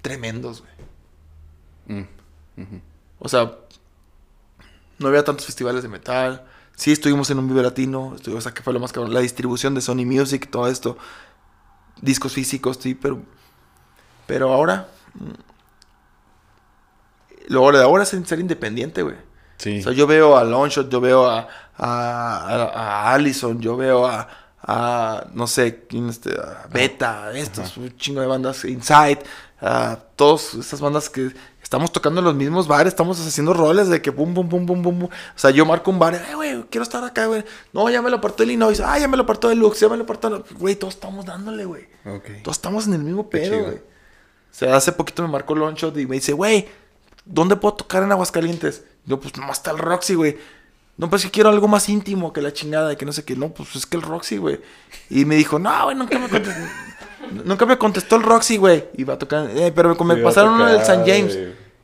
tremendos, 0.00 0.62
güey. 1.86 2.00
Mm. 2.00 2.06
O 3.18 3.28
sea, 3.28 3.52
no 4.98 5.08
había 5.08 5.24
tantos 5.24 5.46
festivales 5.46 5.82
de 5.82 5.88
metal. 5.88 6.44
Sí, 6.76 6.92
estuvimos 6.92 7.30
en 7.30 7.38
un 7.38 7.48
Vive 7.48 7.62
Latino. 7.62 8.16
estu- 8.16 8.34
O 8.36 8.40
sea, 8.40 8.52
que 8.52 8.62
fue 8.62 8.72
lo 8.72 8.80
más 8.80 8.92
cabrón. 8.92 9.12
La 9.12 9.20
distribución 9.20 9.74
de 9.74 9.80
Sony 9.80 10.04
Music, 10.06 10.48
todo 10.50 10.66
esto. 10.68 10.96
Discos 12.02 12.34
físicos, 12.34 12.78
sí, 12.80 12.94
pero. 12.94 13.22
Pero 14.26 14.52
ahora. 14.52 14.88
mm, 15.14 15.30
Lo 17.48 17.70
de 17.78 17.82
ahora 17.84 18.04
es 18.04 18.10
ser 18.10 18.40
independiente, 18.40 19.02
güey. 19.02 19.16
Sí. 19.58 19.80
O 19.80 19.82
sea, 19.82 19.92
yo 19.92 20.06
veo 20.06 20.36
a 20.36 20.44
Longshot, 20.44 20.88
yo 20.90 21.00
veo 21.00 21.26
a, 21.28 21.48
a, 21.76 22.38
a, 22.48 23.08
a 23.10 23.14
Allison, 23.14 23.60
yo 23.60 23.76
veo 23.76 24.06
a, 24.06 24.28
a 24.62 25.26
no 25.34 25.46
sé, 25.46 25.86
quién 25.88 26.08
este, 26.08 26.30
Beta, 26.70 27.32
estos, 27.32 27.72
Ajá. 27.72 27.80
un 27.80 27.96
chingo 27.96 28.20
de 28.20 28.26
bandas, 28.26 28.64
Inside, 28.64 29.20
a 29.60 29.96
todas 30.16 30.54
estas 30.54 30.80
bandas 30.80 31.08
que 31.10 31.32
estamos 31.72 31.90
tocando 31.90 32.20
en 32.20 32.26
los 32.26 32.34
mismos 32.34 32.68
bares, 32.68 32.92
estamos 32.92 33.18
haciendo 33.18 33.54
roles 33.54 33.88
de 33.88 34.02
que 34.02 34.12
pum, 34.12 34.34
pum, 34.34 34.46
pum, 34.46 34.66
pum, 34.66 34.82
pum, 34.82 34.98
pum. 34.98 35.08
O 35.08 35.38
sea, 35.38 35.50
yo 35.52 35.64
marco 35.64 35.90
un 35.90 35.98
bar, 35.98 36.14
eh, 36.14 36.34
güey, 36.34 36.62
quiero 36.68 36.82
estar 36.82 37.02
acá, 37.02 37.24
güey. 37.24 37.46
No, 37.72 37.88
ya 37.88 38.02
me 38.02 38.10
lo 38.10 38.16
apartó 38.16 38.42
el 38.42 38.50
Illinois, 38.50 38.78
ah, 38.80 38.98
ya 38.98 39.08
me 39.08 39.16
lo 39.16 39.22
apartó 39.22 39.50
el 39.50 39.58
Lux, 39.58 39.80
ya 39.80 39.88
me 39.88 39.96
lo 39.96 40.02
apartó, 40.02 40.44
güey, 40.58 40.76
todos 40.76 40.92
estamos 40.92 41.24
dándole, 41.24 41.64
güey. 41.64 41.84
Ok. 42.04 42.42
Todos 42.42 42.58
estamos 42.58 42.86
en 42.88 42.92
el 42.92 43.02
mismo 43.02 43.30
Qué 43.30 43.38
pedo, 43.38 43.62
güey. 43.62 43.76
O 43.76 43.80
sea, 44.50 44.76
hace 44.76 44.92
poquito 44.92 45.22
me 45.22 45.28
marcó 45.28 45.54
Longshot 45.54 45.96
y 45.96 46.06
me 46.06 46.16
dice, 46.16 46.34
güey, 46.34 46.68
¿dónde 47.24 47.56
puedo 47.56 47.74
tocar 47.74 48.02
en 48.02 48.12
Aguascalientes? 48.12 48.84
Yo, 49.06 49.18
pues 49.18 49.34
nomás 49.38 49.56
está 49.56 49.70
el 49.70 49.78
Roxy, 49.78 50.14
güey. 50.14 50.36
No, 50.98 51.08
pues 51.08 51.24
que 51.24 51.30
quiero 51.30 51.48
algo 51.48 51.68
más 51.68 51.88
íntimo 51.88 52.34
que 52.34 52.42
la 52.42 52.52
chingada, 52.52 52.96
que 52.96 53.06
no 53.06 53.12
sé 53.12 53.24
qué. 53.24 53.34
No, 53.34 53.48
pues 53.48 53.74
es 53.76 53.86
que 53.86 53.96
el 53.96 54.02
Roxy, 54.02 54.36
güey. 54.36 54.60
Y 55.08 55.24
me 55.24 55.36
dijo, 55.36 55.58
no, 55.58 55.84
güey, 55.84 55.96
nunca 55.96 56.18
me 56.18 56.28
contestó. 56.28 56.60
nunca 57.46 57.64
me 57.64 57.78
contestó 57.78 58.16
el 58.16 58.24
Roxy, 58.24 58.58
güey. 58.58 58.84
Y 58.92 59.04
va 59.04 59.14
a 59.14 59.18
tocar, 59.18 59.48
eh, 59.56 59.72
pero 59.74 59.96
me, 60.04 60.16
me 60.16 60.22
pasaron 60.22 60.52
uno 60.52 60.66
del 60.66 60.84
San 60.84 61.06
James. 61.06 61.38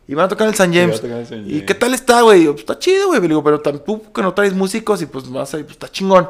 Y 0.08 0.14
van 0.14 0.24
a 0.24 0.28
tocar 0.28 0.48
el 0.48 0.54
San 0.54 0.72
James. 0.72 1.00
el 1.04 1.26
San 1.26 1.46
¿Y 1.46 1.50
James. 1.50 1.64
qué 1.64 1.74
tal 1.74 1.92
está, 1.94 2.22
güey? 2.22 2.46
Pues 2.46 2.60
está 2.60 2.78
chido, 2.78 3.08
güey. 3.08 3.20
Le 3.20 3.28
digo, 3.28 3.44
pero 3.44 3.60
tampoco 3.60 4.22
no 4.22 4.32
traes 4.34 4.54
músicos 4.54 5.02
y 5.02 5.06
pues 5.06 5.28
vas 5.30 5.52
ahí, 5.54 5.62
pues 5.62 5.72
está 5.74 5.88
chingón. 5.90 6.24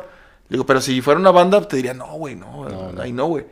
Le 0.48 0.54
digo, 0.56 0.66
pero 0.66 0.80
si 0.80 1.00
fuera 1.00 1.20
una 1.20 1.30
banda, 1.30 1.66
te 1.66 1.76
diría, 1.76 1.94
no, 1.94 2.12
güey, 2.14 2.34
no, 2.34 2.66
ahí 3.00 3.12
no, 3.12 3.26
güey. 3.26 3.46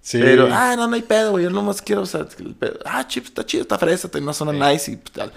Sí. 0.00 0.18
Pero, 0.18 0.48
ah, 0.50 0.74
no, 0.76 0.86
no 0.88 0.94
hay 0.94 1.02
pedo, 1.02 1.32
güey. 1.32 1.44
Yo 1.44 1.50
nomás 1.50 1.82
quiero, 1.82 2.02
o 2.02 2.06
sea, 2.06 2.26
el 2.38 2.54
pedo. 2.54 2.78
Ah, 2.86 3.06
chips, 3.06 3.28
está 3.28 3.44
chido, 3.44 3.62
está 3.62 3.76
fresa, 3.78 4.08
tiene 4.10 4.24
una 4.24 4.32
zona 4.32 4.52
Sí. 4.52 4.58
nice 4.72 4.90
y 4.92 4.96
pues, 4.96 5.12
tal. 5.12 5.32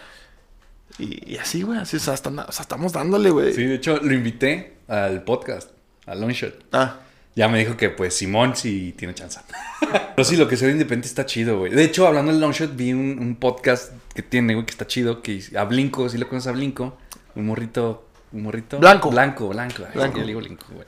Y, 1.00 1.34
y 1.34 1.38
así, 1.38 1.64
güey, 1.64 1.80
así, 1.80 1.98
o 1.98 2.00
sea, 2.00 2.14
están- 2.14 2.40
o 2.40 2.52
sea, 2.52 2.62
estamos 2.64 2.94
dándole, 2.94 3.30
güey. 3.30 3.54
Sí, 3.54 3.64
de 3.66 3.76
hecho, 3.76 3.98
lo 4.02 4.14
invité 4.14 4.78
al 4.88 5.24
podcast, 5.24 5.70
al 6.06 6.22
Longshot. 6.22 6.54
Ah, 6.72 7.00
Ya 7.36 7.48
me 7.48 7.58
dijo 7.58 7.76
que, 7.78 7.90
pues, 7.90 8.14
Simón 8.16 8.56
sí 8.56 8.94
tiene 8.98 9.14
chance. 9.16 9.40
Pero 10.16 10.24
sí, 10.24 10.36
lo 10.38 10.48
que 10.48 10.56
se 10.56 10.66
ve 10.68 10.72
independiente 10.74 11.08
está 11.08 11.26
chido, 11.26 11.58
güey. 11.60 11.72
De 11.74 11.84
hecho, 11.84 12.06
hablando 12.08 12.32
del 12.32 12.40
Longshot, 12.40 12.76
vi 12.76 12.94
un, 12.94 13.18
un 13.20 13.36
podcast 13.38 13.92
que 14.14 14.22
tiene, 14.22 14.54
güey, 14.54 14.66
que 14.66 14.72
está 14.72 14.86
chido, 14.86 15.22
que 15.24 15.42
a 15.58 15.64
Blinko, 15.64 16.10
¿sí 16.10 16.18
lo 16.20 16.28
conoces 16.30 16.48
a 16.50 16.52
Blinko? 16.52 16.96
Un 17.36 17.48
morrito, 17.48 18.08
un 18.32 18.44
morrito. 18.44 18.78
Blanco. 18.80 19.10
Blanco, 19.10 19.50
blanco. 19.50 19.84
Ay, 19.88 19.92
Blanco. 19.96 20.18
Yo 20.18 20.22
le 20.22 20.28
digo 20.28 20.40
Blinko, 20.42 20.66
güey. 20.74 20.88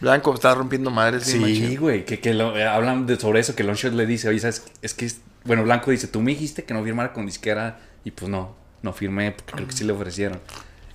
Blanco 0.00 0.34
está 0.34 0.52
rompiendo 0.54 0.90
madres. 0.90 1.22
Sí, 1.22 1.76
güey, 1.76 2.04
que, 2.04 2.18
que 2.18 2.34
lo- 2.34 2.56
eh, 2.58 2.66
hablan 2.66 3.06
de, 3.06 3.16
sobre 3.18 3.38
eso, 3.40 3.54
que 3.54 3.62
Longshot 3.62 3.92
le 3.94 4.04
dice, 4.06 4.28
oye, 4.28 4.40
¿sabes? 4.40 4.64
Es 4.82 4.92
que, 4.94 5.06
es- 5.06 5.20
bueno, 5.44 5.62
Blanco 5.62 5.92
dice, 5.92 6.08
tú 6.08 6.20
me 6.20 6.32
dijiste 6.32 6.64
que 6.64 6.74
no 6.74 6.82
firmara 6.82 7.12
con 7.12 7.24
disquera 7.26 7.78
y 8.04 8.10
pues 8.10 8.28
no, 8.28 8.56
no 8.82 8.92
firmé, 8.92 9.30
porque 9.30 9.52
creo 9.52 9.68
que 9.68 9.72
sí 9.74 9.84
le 9.84 9.92
ofrecieron. 9.92 10.40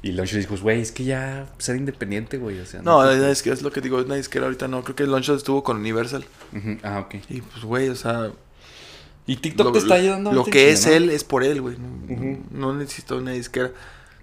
Y 0.01 0.13
Loncho 0.13 0.38
dijo, 0.38 0.55
güey, 0.57 0.80
es 0.81 0.91
que 0.93 1.03
ya 1.03 1.47
ser 1.57 1.76
independiente, 1.76 2.38
güey, 2.38 2.59
o 2.59 2.65
sea. 2.65 2.81
No, 2.81 3.03
la 3.03 3.27
disquera 3.30 3.53
es 3.53 3.61
lo 3.61 3.71
que 3.71 3.81
digo, 3.81 3.99
es 3.99 4.05
una 4.05 4.15
disquera 4.15 4.45
ahorita 4.45 4.67
no. 4.69 4.81
Creo 4.84 4.95
que 4.95 5.03
el 5.03 5.11
Launchpad 5.11 5.35
estuvo 5.35 5.61
con 5.63 5.77
Universal. 5.77 6.23
Ah, 6.84 6.99
ok. 6.99 7.15
Y 7.30 7.41
pues, 7.41 7.63
güey, 7.65 7.89
o 7.89 7.95
sea. 7.95 8.31
¿Y 9.27 9.35
TikTok 9.38 9.65
lo- 9.67 9.71
te 9.73 9.80
está 9.80 9.95
ayudando? 9.95 10.31
Lo 10.31 10.39
ahorita 10.39 10.51
que 10.51 10.71
es 10.71 10.85
él 10.85 11.09
es 11.09 11.23
por 11.23 11.43
él, 11.43 11.61
güey. 11.61 11.76
No, 11.77 12.13
Ujú. 12.13 12.43
no 12.51 12.73
necesito 12.73 13.17
una 13.17 13.31
disquera. 13.31 13.71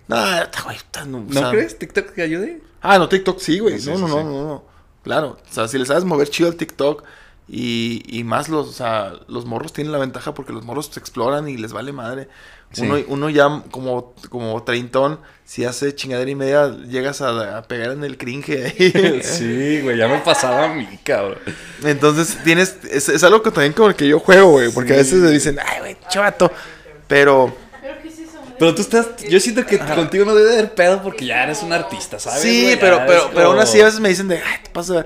No, 0.08 0.16
güey, 0.64 0.78
no. 1.04 1.18
o 1.18 1.20
¿No, 1.22 1.32
sea- 1.32 1.50
crees 1.50 1.78
TikTok 1.78 2.06
que 2.12 2.22
ayude? 2.22 2.62
Ah, 2.80 2.98
no, 2.98 3.08
TikTok 3.08 3.38
sí, 3.38 3.58
güey. 3.58 3.78
Sí, 3.78 3.90
no, 3.90 3.96
sí, 3.96 4.02
no, 4.02 4.08
sí. 4.08 4.14
no, 4.14 4.24
no, 4.24 4.46
no. 4.48 4.64
Claro. 5.02 5.38
O 5.48 5.52
sea, 5.52 5.68
si 5.68 5.78
le 5.78 5.84
sabes 5.86 6.04
mover 6.04 6.28
chido 6.30 6.48
al 6.48 6.56
TikTok 6.56 7.04
y, 7.48 8.02
y 8.08 8.24
más 8.24 8.48
los, 8.48 8.68
o 8.68 8.72
sea, 8.72 9.12
los 9.28 9.44
morros 9.44 9.72
tienen 9.72 9.92
la 9.92 9.98
ventaja 9.98 10.34
porque 10.34 10.52
los 10.52 10.64
morros 10.64 10.90
se 10.92 10.98
exploran 10.98 11.48
y 11.48 11.56
les 11.56 11.72
vale 11.72 11.92
madre. 11.92 12.28
Sí. 12.72 12.82
Uno, 12.82 12.98
uno 13.06 13.30
ya 13.30 13.62
como, 13.70 14.14
como 14.28 14.60
treintón, 14.64 15.20
si 15.44 15.64
hace 15.64 15.94
chingadera 15.94 16.28
y 16.28 16.34
media, 16.34 16.76
llegas 16.88 17.20
a, 17.20 17.58
a 17.58 17.62
pegar 17.62 17.92
en 17.92 18.02
el 18.02 18.18
cringe 18.18 18.64
ahí. 18.64 19.20
sí, 19.22 19.80
güey, 19.82 19.96
ya 19.96 20.08
me 20.08 20.18
pasaba 20.18 20.64
a 20.64 20.74
mí, 20.74 20.88
cabrón. 21.04 21.38
Entonces 21.84 22.36
tienes, 22.42 22.78
es, 22.90 23.08
es 23.08 23.22
algo 23.22 23.42
que 23.42 23.52
también 23.52 23.72
con 23.72 23.88
el 23.88 23.94
que 23.94 24.08
yo 24.08 24.18
juego, 24.18 24.50
güey. 24.50 24.72
Porque 24.72 24.94
a 24.94 24.96
veces 24.96 25.20
me 25.20 25.30
dicen, 25.30 25.58
ay, 25.64 25.78
güey, 25.80 25.96
chavato. 26.08 26.50
Pero 27.06 27.54
¿Pero 28.58 28.74
tú 28.74 28.82
estás, 28.82 29.08
yo 29.28 29.38
siento 29.38 29.66
que 29.66 29.78
contigo 29.78 30.24
no 30.24 30.34
debe 30.34 30.54
haber 30.54 30.74
pedo 30.74 31.02
porque 31.02 31.26
ya 31.26 31.44
eres 31.44 31.62
un 31.62 31.72
artista, 31.72 32.18
¿sabes? 32.18 32.40
sí, 32.40 32.76
pero, 32.80 33.02
pero, 33.06 33.30
pero 33.34 33.48
aún 33.48 33.58
así 33.58 33.80
a 33.80 33.84
veces 33.84 34.00
me 34.00 34.08
dicen 34.08 34.28
de, 34.28 34.38
ay, 34.38 34.60
te 34.64 34.70
pasa. 34.70 35.04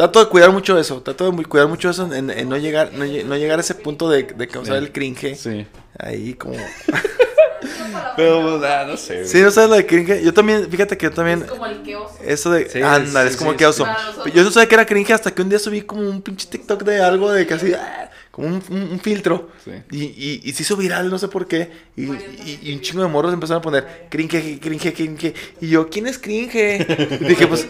Trato 0.00 0.20
de 0.20 0.30
cuidar 0.30 0.50
mucho 0.50 0.78
eso, 0.78 1.02
trato 1.02 1.30
de 1.30 1.44
cuidar 1.44 1.68
mucho 1.68 1.90
eso 1.90 2.10
en, 2.10 2.30
en 2.30 2.48
no 2.48 2.56
llegar, 2.56 2.90
no, 2.94 3.04
no 3.04 3.36
llegar 3.36 3.58
a 3.58 3.60
ese 3.60 3.74
punto 3.74 4.08
de, 4.08 4.22
de 4.22 4.48
causar 4.48 4.78
Sí. 4.78 4.84
el 4.84 4.92
cringe. 4.92 5.36
Sí. 5.36 5.66
Ahí 5.98 6.32
como. 6.32 6.54
Pero, 8.16 8.58
pues, 8.58 8.70
ah, 8.70 8.84
no 8.86 8.96
sé. 8.96 9.16
güey. 9.16 9.26
Sí, 9.28 9.42
¿no 9.42 9.50
sabes 9.50 9.68
lo 9.68 9.76
de 9.76 9.84
cringe? 9.84 10.22
Yo 10.22 10.32
también, 10.32 10.70
fíjate 10.70 10.96
que 10.96 11.04
yo 11.04 11.12
también. 11.12 11.42
Es 11.42 11.50
como 11.50 11.66
el 11.66 11.82
que 11.82 11.96
oso. 11.96 12.14
Eso 12.24 12.50
de. 12.50 12.68
Sí, 12.70 12.80
Ándale, 12.82 13.28
sí, 13.28 13.34
es 13.34 13.36
como 13.38 13.50
sí, 13.50 13.56
que 13.58 13.64
sí. 13.64 13.68
oso. 13.70 13.82
Para 13.84 14.02
nosotros. 14.06 14.34
Yo 14.34 14.42
no 14.42 14.50
sabía 14.50 14.68
que 14.68 14.74
era 14.74 14.86
cringe 14.86 15.10
hasta 15.12 15.30
que 15.34 15.42
un 15.42 15.50
día 15.50 15.58
subí 15.58 15.82
como 15.82 16.00
un 16.08 16.22
pinche 16.22 16.48
TikTok 16.48 16.82
de 16.82 17.02
algo 17.02 17.30
de 17.30 17.46
casi. 17.46 17.74
ah, 17.74 18.10
como 18.40 18.54
un, 18.56 18.62
un- 18.70 18.92
un 18.92 19.00
filtro. 19.00 19.50
Sí. 19.64 19.70
Y, 19.90 20.04
y, 20.04 20.40
y 20.44 20.52
se 20.52 20.62
hizo 20.62 20.76
viral, 20.76 21.10
no 21.10 21.18
sé 21.18 21.28
por 21.28 21.46
qué. 21.46 21.70
Y, 21.96 22.04
y- 22.04 22.58
y 22.62 22.72
un 22.74 22.80
chingo 22.80 23.02
de 23.02 23.08
morros 23.08 23.32
empezaron 23.32 23.60
a 23.60 23.62
poner 23.62 24.06
cringe, 24.10 24.58
cringe, 24.60 24.92
cringe. 24.94 25.34
Y 25.60 25.68
yo, 25.68 25.88
¿quién 25.90 26.06
es 26.06 26.18
cringe? 26.18 26.86
Y 27.20 27.24
dije, 27.28 27.46
pues. 27.46 27.66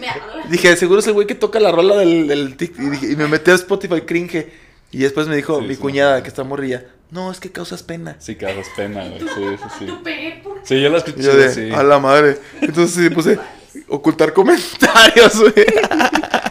Dije, 0.49 0.75
seguro 0.77 0.99
es 0.99 1.07
el 1.07 1.13
güey 1.13 1.27
que 1.27 1.35
toca 1.35 1.59
la 1.59 1.71
rola 1.71 1.95
del, 1.97 2.27
del 2.27 2.55
tic. 2.57 2.73
Y, 2.79 2.89
dije- 2.89 3.11
y 3.11 3.15
me 3.15 3.27
metí 3.27 3.51
a 3.51 3.55
Spotify 3.55 4.01
cringe. 4.01 4.47
Y 4.93 4.99
después 4.99 5.27
me 5.27 5.35
dijo 5.37 5.59
Sí, 5.61 5.67
mi 5.67 5.75
sí, 5.75 5.79
cuñada, 5.81 6.17
sí. 6.17 6.23
que 6.23 6.27
está 6.29 6.43
morrilla. 6.43 6.85
No, 7.11 7.31
es 7.31 7.39
que 7.39 7.51
causas 7.51 7.81
pena. 7.83 8.15
Sí, 8.19 8.35
causas 8.35 8.67
pena, 8.75 9.05
güey. 9.07 9.19
Sí, 9.19 9.27
sí, 9.57 9.69
sí. 9.79 9.85
Tú 9.85 10.01
pegué 10.03 10.41
por. 10.43 10.59
Sí, 10.63 10.81
yo 10.81 10.89
Y 10.89 10.95
escuché, 10.95 11.21
yo 11.23 11.35
de, 11.35 11.49
sí. 11.53 11.69
a 11.71 11.83
la 11.83 11.99
madre. 11.99 12.37
Entonces 12.61 12.91
sí 12.95 13.09
puse 13.09 13.37
ocultar 13.87 14.33
comentarios, 14.33 15.39
güey. 15.39 15.53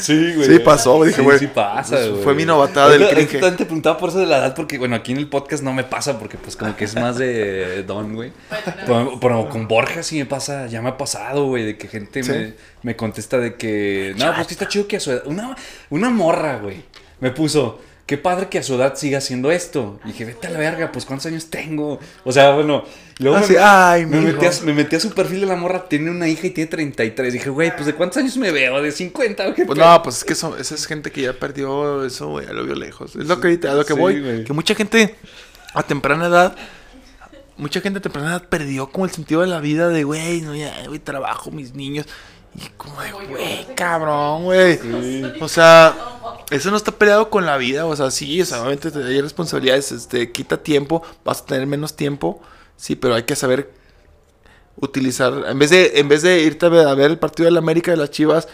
Sí, 0.00 0.34
güey. 0.34 0.46
Sí 0.48 0.58
pasó. 0.60 1.02
Dije, 1.04 1.16
Sí, 1.16 1.22
güey. 1.22 1.38
sí 1.38 1.46
pasa, 1.46 1.96
pues, 1.96 2.10
güey. 2.10 2.22
Fue 2.22 2.34
mi 2.34 2.44
novatada 2.44 2.90
del 2.90 3.08
cringe. 3.08 3.38
te 3.56 3.64
preguntaba 3.64 3.96
por 3.98 4.08
eso 4.10 4.18
de 4.18 4.26
la 4.26 4.38
edad, 4.38 4.54
porque, 4.54 4.78
bueno, 4.78 4.96
aquí 4.96 5.12
en 5.12 5.18
el 5.18 5.28
podcast 5.28 5.62
no 5.62 5.72
me 5.72 5.84
pasa, 5.84 6.18
porque, 6.18 6.36
pues, 6.36 6.56
como 6.56 6.76
que 6.76 6.84
es 6.84 6.94
más 6.94 7.16
de 7.18 7.82
Don, 7.84 8.14
güey. 8.14 8.32
Pero, 8.86 9.18
pero 9.20 9.48
con 9.48 9.68
Borja 9.68 10.02
sí 10.02 10.18
me 10.18 10.26
pasa, 10.26 10.66
ya 10.66 10.80
me 10.82 10.90
ha 10.90 10.96
pasado, 10.96 11.46
güey, 11.46 11.64
de 11.64 11.76
que 11.76 11.88
gente 11.88 12.22
¿Sí? 12.22 12.30
me, 12.30 12.54
me 12.82 12.96
contesta 12.96 13.38
de 13.38 13.54
que, 13.54 14.14
no, 14.18 14.34
pues 14.34 14.46
que 14.46 14.54
está 14.54 14.68
chido 14.68 14.86
que 14.86 14.96
a 14.96 15.00
su 15.00 15.10
edad, 15.12 15.22
una, 15.26 15.56
una 15.90 16.10
morra, 16.10 16.58
güey, 16.58 16.82
me 17.20 17.30
puso, 17.30 17.80
qué 18.10 18.18
padre 18.18 18.48
que 18.48 18.58
a 18.58 18.62
su 18.64 18.74
edad 18.74 18.96
siga 18.96 19.18
haciendo 19.18 19.52
esto. 19.52 20.00
Y 20.04 20.08
dije, 20.08 20.24
vete 20.24 20.48
a 20.48 20.50
la 20.50 20.58
verga, 20.58 20.90
pues 20.90 21.04
cuántos 21.04 21.26
años 21.26 21.46
tengo. 21.48 22.00
O 22.24 22.32
sea, 22.32 22.50
bueno, 22.50 22.82
luego 23.20 23.36
Así, 23.36 23.52
me, 23.52 23.60
ay, 23.60 24.04
me, 24.04 24.20
metí 24.20 24.44
a, 24.46 24.50
me 24.64 24.72
metí 24.72 24.96
a 24.96 25.00
su 25.00 25.10
perfil 25.12 25.42
de 25.42 25.46
la 25.46 25.54
morra, 25.54 25.88
tiene 25.88 26.10
una 26.10 26.26
hija 26.26 26.48
y 26.48 26.50
tiene 26.50 26.68
33. 26.68 27.32
Dije, 27.32 27.50
güey, 27.50 27.70
pues 27.72 27.86
de 27.86 27.94
cuántos 27.94 28.16
años 28.16 28.36
me 28.36 28.50
veo, 28.50 28.82
de 28.82 28.90
50 28.90 29.48
o 29.48 29.54
qué 29.54 29.64
Pues 29.64 29.78
pedo?" 29.78 29.88
no, 29.88 30.02
pues 30.02 30.16
es 30.16 30.24
que 30.24 30.32
eso, 30.32 30.56
esa 30.56 30.74
es 30.74 30.86
gente 30.86 31.12
que 31.12 31.22
ya 31.22 31.34
perdió 31.34 32.04
eso, 32.04 32.26
güey, 32.30 32.46
ya 32.46 32.52
lo 32.52 32.64
vio 32.64 32.74
lejos. 32.74 33.14
Es 33.14 33.26
lo 33.28 33.40
que 33.40 33.46
ahorita, 33.46 33.70
a 33.70 33.74
lo 33.76 33.84
que 33.84 33.94
Sí, 33.94 33.98
voy. 34.00 34.20
güey. 34.20 34.42
Que 34.42 34.52
mucha 34.52 34.74
gente 34.74 35.14
a 35.72 35.84
temprana 35.84 36.26
edad, 36.26 36.56
mucha 37.56 37.80
gente 37.80 38.00
a 38.00 38.02
temprana 38.02 38.30
edad 38.30 38.48
perdió 38.48 38.90
como 38.90 39.04
el 39.04 39.12
sentido 39.12 39.42
de 39.42 39.46
la 39.46 39.60
vida 39.60 39.88
de, 39.88 40.02
güey, 40.02 40.40
no, 40.40 40.56
ya, 40.56 40.74
güey, 40.88 40.98
trabajo, 40.98 41.52
mis 41.52 41.74
niños. 41.74 42.06
Y 42.64 42.68
como 42.76 43.00
de, 43.00 43.12
güey, 43.12 43.74
cabrón, 43.74 44.44
güey. 44.44 44.78
O 45.40 45.48
sea, 45.48 45.96
eso 46.50 46.70
no 46.70 46.76
está 46.76 46.92
peleado 46.92 47.30
con 47.30 47.46
la 47.46 47.56
vida, 47.56 47.86
o 47.86 47.96
sea, 47.96 48.10
sí, 48.10 48.42
o 48.42 48.44
sea, 48.44 48.58
obviamente 48.60 48.90
te- 48.90 48.98
hay 49.04 49.20
responsabilidades, 49.20 49.92
este, 49.92 50.30
quita 50.30 50.56
tiempo, 50.62 51.02
vas 51.24 51.40
a 51.42 51.46
tener 51.46 51.66
menos 51.66 51.94
tiempo, 51.96 52.40
sí, 52.76 52.96
pero 52.96 53.14
hay 53.14 53.22
que 53.22 53.36
saber 53.36 53.72
utilizar, 54.76 55.32
en 55.48 55.58
vez 55.58 55.70
de, 55.70 55.92
en 55.96 56.08
vez 56.08 56.22
de 56.22 56.40
irte 56.42 56.66
a 56.66 56.68
ver, 56.70 56.86
a 56.86 56.94
ver 56.94 57.10
el 57.10 57.18
partido 57.18 57.46
de 57.46 57.52
la 57.52 57.58
América 57.58 57.90
de 57.90 57.96
las 57.96 58.10
Chivas, 58.10 58.48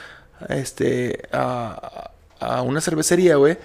este, 0.49 1.29
a, 1.33 2.11
a 2.41 2.63
una 2.63 2.81
cervecería, 2.81 3.37
güey, 3.37 3.59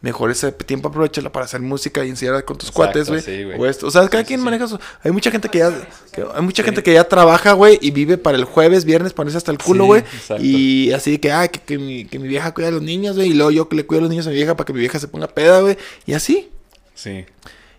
mejor 0.00 0.30
ese 0.30 0.52
tiempo 0.52 0.88
aprovechala 0.88 1.32
para 1.32 1.44
hacer 1.46 1.60
música 1.60 2.04
y 2.04 2.10
enseñar 2.10 2.44
con 2.44 2.56
tus 2.56 2.68
Exacto, 2.68 2.92
cuates, 2.92 3.08
güey. 3.08 3.20
sí, 3.20 3.42
güey. 3.44 3.58
o, 3.58 3.66
esto. 3.66 3.86
O 3.88 3.90
sea, 3.90 4.08
cada 4.08 4.22
Sí, 4.22 4.28
quien 4.28 4.40
sí, 4.40 4.44
maneja 4.44 4.68
su... 4.68 4.78
Hay 5.02 5.10
mucha 5.10 5.30
gente 5.30 5.48
que 5.48 5.58
ya, 5.58 5.70
que- 6.12 6.24
hay 6.34 6.42
mucha 6.42 6.62
gente 6.62 6.82
que 6.84 6.92
ya 6.92 7.02
trabaja, 7.04 7.52
güey, 7.54 7.78
y 7.82 7.90
vive 7.90 8.16
para 8.16 8.36
el 8.38 8.44
jueves, 8.44 8.84
viernes, 8.84 9.12
ponerse 9.12 9.38
hasta 9.38 9.50
el 9.50 9.58
culo, 9.58 9.86
güey. 9.86 10.04
y 10.38 10.92
así 10.92 11.10
de 11.12 11.20
que, 11.20 11.32
ah, 11.32 11.48
que, 11.48 11.60
que 11.60 11.78
mi, 11.78 12.04
que 12.04 12.18
mi 12.20 12.28
vieja 12.28 12.54
cuida 12.54 12.68
a 12.68 12.70
los 12.70 12.82
niños, 12.82 13.16
güey, 13.16 13.30
y 13.30 13.34
luego 13.34 13.50
yo 13.50 13.68
que 13.68 13.74
le 13.76 13.86
cuido 13.86 13.98
a 13.98 14.02
los 14.02 14.10
niños 14.10 14.26
a 14.26 14.30
mi 14.30 14.36
vieja 14.36 14.56
para 14.56 14.66
que 14.66 14.72
mi 14.72 14.78
vieja 14.80 14.98
se 15.00 15.08
ponga 15.08 15.26
peda, 15.26 15.60
güey. 15.62 15.76
Y 16.06 16.12
así. 16.14 16.48
Sí. 16.94 17.26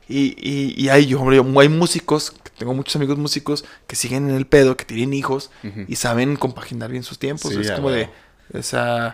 Y, 0.10 0.36
y, 0.38 0.74
y 0.76 0.90
hay, 0.90 1.06
yo, 1.06 1.22
hombre, 1.22 1.38
yo- 1.38 1.60
hay 1.62 1.70
músicos, 1.70 2.34
tengo 2.58 2.74
muchos 2.74 2.96
amigos 2.98 3.18
músicos 3.18 3.64
que 3.88 3.96
siguen 3.96 4.28
en 4.30 4.36
el 4.36 4.46
pedo, 4.46 4.76
que 4.76 4.84
tienen 4.84 5.14
hijos 5.14 5.52
y 5.88 5.96
saben 5.96 6.36
compaginar 6.36 6.92
bien 6.92 7.04
sus 7.04 7.18
tiempos. 7.18 7.54
Sí, 7.54 7.62
es 7.62 7.72
como 7.72 7.92
de, 7.92 8.10
huevo. 8.52 9.14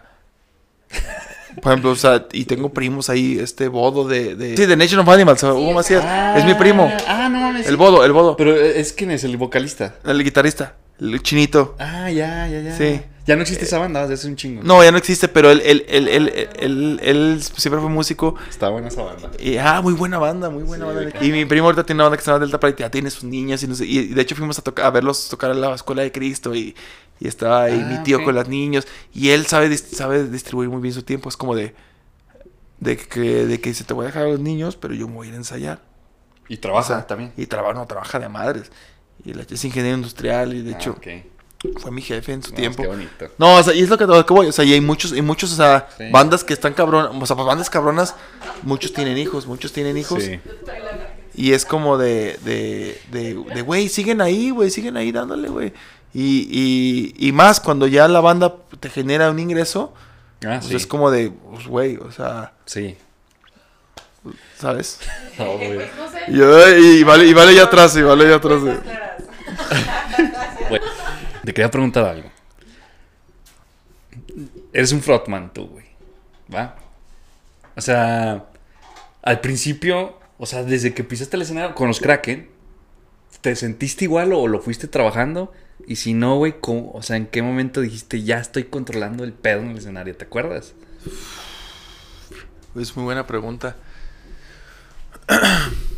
Por 1.61 1.71
ejemplo, 1.71 1.91
o 1.91 1.95
sea, 1.95 2.25
y 2.31 2.45
tengo 2.45 2.69
primos 2.69 3.09
ahí, 3.09 3.37
este 3.39 3.67
bodo 3.67 4.07
de, 4.07 4.35
de 4.35 4.55
sí, 4.57 4.65
de 4.65 4.75
Nation 4.77 4.99
of 4.99 5.09
Animals, 5.09 5.43
Hugo 5.43 5.73
Macías, 5.73 6.03
es 6.37 6.45
mi 6.45 6.53
primo, 6.55 6.91
Ah, 7.07 7.29
no 7.29 7.39
mames. 7.39 7.67
el 7.67 7.77
bodo, 7.77 8.03
el 8.05 8.11
bodo, 8.11 8.35
Pero 8.37 8.55
eh, 8.55 8.79
es 8.79 8.93
quién 8.93 9.11
es 9.11 9.23
el 9.23 9.37
vocalista. 9.37 9.95
el 10.05 10.23
guitarrista, 10.23 10.75
el 10.99 11.21
chinito. 11.23 11.75
Ah, 11.79 12.09
ya, 12.11 12.47
ya, 12.47 12.61
ya. 12.61 12.77
Sí. 12.77 13.01
Ya 13.25 13.35
no 13.35 13.41
existe 13.41 13.65
esa 13.65 13.79
banda, 13.79 14.01
desde 14.01 14.13
hace 14.13 14.27
un 14.27 14.35
chingo. 14.35 14.61
No, 14.63 14.83
ya 14.83 14.91
no 14.91 14.97
existe, 14.99 15.27
pero 15.27 15.49
él, 15.49 15.61
él, 15.65 15.83
él, 15.87 16.07
él, 16.07 16.27
él, 16.29 16.49
él- 16.59 16.99
él 17.01 17.41
siempre 17.41 17.81
fue 17.81 17.89
músico. 17.89 18.35
Está 18.47 18.69
buena 18.69 18.89
esa 18.89 19.01
banda. 19.01 19.31
Y, 19.39 19.57
ah, 19.57 19.81
muy 19.81 19.93
buena 19.93 20.19
banda, 20.19 20.49
muy 20.51 20.63
buena 20.63 20.85
Sí, 20.87 20.93
banda. 20.95 21.25
Y 21.25 21.31
mi 21.31 21.45
primo 21.45 21.65
ahorita 21.65 21.83
tiene 21.85 21.97
una 21.97 22.03
banda 22.05 22.17
que 22.17 22.23
se 22.23 22.29
llama 22.29 22.41
Delta 22.41 22.59
Pride, 22.59 22.75
ya 22.77 22.91
tiene 22.91 23.09
sus 23.09 23.23
niñas 23.23 23.63
y 23.63 23.67
no 23.67 23.73
sé. 23.75 23.85
Y 23.87 24.07
de 24.09 24.21
hecho 24.21 24.35
fuimos 24.35 24.59
a 24.59 24.61
tocar, 24.61 24.85
a 24.85 24.91
verlos 24.91 25.27
tocar 25.29 25.49
a 25.51 25.53
la 25.55 25.73
escuela 25.73 26.03
de 26.03 26.11
Cristo 26.11 26.53
y, 26.53 26.75
y 27.19 27.27
estaba 27.27 27.63
ahí 27.63 27.81
Ah, 27.83 27.87
mi 27.87 27.97
tío 28.03 28.17
ok. 28.17 28.23
con 28.25 28.35
los 28.35 28.47
niños. 28.47 28.87
Y 29.13 29.29
él 29.29 29.47
sabe, 29.47 29.75
sabe 29.77 30.25
distribuir 30.27 30.69
muy 30.69 30.81
bien 30.81 30.93
su 30.93 31.01
tiempo. 31.01 31.27
Es 31.27 31.35
como 31.37 31.55
de, 31.55 31.73
de 32.79 32.97
que, 32.97 33.19
de 33.47 33.59
que 33.59 33.69
dice, 33.69 33.83
te 33.85 33.93
voy 33.93 34.03
a 34.03 34.07
dejar 34.07 34.23
a 34.23 34.27
los 34.29 34.39
niños, 34.39 34.75
pero 34.75 34.93
yo 34.93 35.07
me 35.07 35.15
voy 35.15 35.27
a 35.27 35.29
ir 35.29 35.33
a 35.33 35.37
ensayar. 35.37 35.81
Y 36.47 36.57
trabaja 36.57 36.85
O 36.93 36.97
sea, 36.97 37.07
también. 37.07 37.33
Y 37.37 37.47
trabaja, 37.47 37.73
no, 37.73 37.87
trabaja 37.87 38.19
de 38.19 38.29
madres. 38.29 38.71
Y 39.23 39.31
es 39.31 39.65
ingeniero 39.65 39.97
industrial 39.97 40.53
y 40.53 40.61
de 40.61 40.73
Ah, 40.73 40.77
hecho 40.77 40.91
ok. 40.91 41.07
Fue 41.79 41.91
mi 41.91 42.01
jefe 42.01 42.33
en 42.33 42.43
su 42.43 42.51
No, 42.51 42.55
tiempo. 42.57 42.81
Qué 42.83 42.87
bonito. 42.89 43.27
No, 43.37 43.55
o 43.57 43.63
sea, 43.63 43.73
y 43.73 43.81
es 43.81 43.89
lo 43.89 43.97
que, 43.97 44.05
lo 44.05 44.25
que 44.25 44.33
voy. 44.33 44.47
O 44.47 44.51
sea, 44.51 44.65
y 44.65 44.73
hay 44.73 44.81
muchos, 44.81 45.11
hay 45.11 45.21
muchos, 45.21 45.51
o 45.53 45.55
sea, 45.55 45.87
Sí. 45.97 46.05
bandas 46.11 46.43
que 46.43 46.53
están 46.53 46.73
cabronas. 46.73 47.11
O 47.19 47.25
sea, 47.25 47.35
pues, 47.35 47.47
bandas 47.47 47.69
cabronas, 47.69 48.15
muchos 48.63 48.93
tienen 48.93 49.17
hijos, 49.17 49.45
muchos 49.47 49.71
tienen 49.73 49.97
hijos. 49.97 50.23
Sí. 50.23 50.39
Y 51.33 51.51
es 51.53 51.65
como 51.65 51.97
de, 51.97 52.39
de, 52.45 52.99
de, 53.11 53.33
de, 53.53 53.61
güey, 53.61 53.89
siguen 53.89 54.21
ahí, 54.21 54.51
güey, 54.51 54.69
siguen 54.69 54.95
ahí 54.97 55.11
dándole, 55.11 55.49
güey. 55.49 55.73
Y, 56.13 56.47
y, 56.49 57.27
y 57.27 57.31
más 57.33 57.59
cuando 57.59 57.87
ya 57.87 58.07
la 58.07 58.21
banda 58.21 58.55
te 58.79 58.89
genera 58.89 59.29
un 59.29 59.39
ingreso, 59.39 59.93
Ah, 60.45 60.57
pues 60.59 60.65
sí. 60.67 60.75
es 60.75 60.87
como 60.87 61.11
de, 61.11 61.31
pues, 61.51 61.67
güey, 61.67 61.97
o 61.97 62.11
sea, 62.11 62.53
Sí. 62.65 62.95
¿sabes? 64.57 64.99
No. 65.37 65.57
Pues 65.57 65.89
no 65.97 66.09
sé. 66.09 66.79
Y, 66.81 66.99
y 66.99 67.03
vale, 67.03 67.25
y 67.25 67.33
vale 67.33 67.53
ya 67.53 67.63
atrás, 67.63 67.95
y 67.97 68.01
vale 68.01 68.29
ya 68.29 68.35
atrás. 68.35 68.61
güey. 68.61 68.77
Cuentas 70.15 70.47
claras. 70.57 70.69
Güey, 70.69 70.81
Te 71.45 71.53
quería 71.53 71.69
preguntar 71.71 72.05
algo. 72.05 72.29
Eres 74.73 74.91
un 74.91 75.01
frontman 75.01 75.53
tú, 75.53 75.67
güey. 75.67 75.85
¿Va? 76.53 76.75
O 77.75 77.81
sea, 77.81 78.45
al 79.21 79.41
principio, 79.41 80.17
o 80.37 80.45
sea, 80.45 80.63
desde 80.63 80.93
que 80.93 81.03
pisaste 81.03 81.35
el 81.35 81.43
escenario 81.43 81.75
con 81.75 81.87
los 81.87 81.99
Kraken, 81.99 82.49
¿te 83.41 83.55
sentiste 83.55 84.05
igual 84.05 84.33
o 84.33 84.47
lo 84.47 84.59
fuiste 84.59 84.87
trabajando? 84.87 85.53
Y 85.87 85.97
si 85.97 86.13
no, 86.13 86.37
güey, 86.37 86.55
¿cómo- 86.59 86.91
o 86.93 87.01
sea, 87.03 87.17
¿en 87.17 87.27
qué 87.27 87.41
momento 87.41 87.81
dijiste 87.81 88.23
ya 88.23 88.37
estoy 88.39 88.65
controlando 88.65 89.23
el 89.23 89.33
pedo 89.33 89.59
en 89.61 89.71
el 89.71 89.77
escenario? 89.77 90.15
¿Te 90.15 90.25
acuerdas? 90.25 90.73
Es 92.75 92.95
muy 92.95 93.05
buena 93.05 93.27
pregunta. 93.27 93.75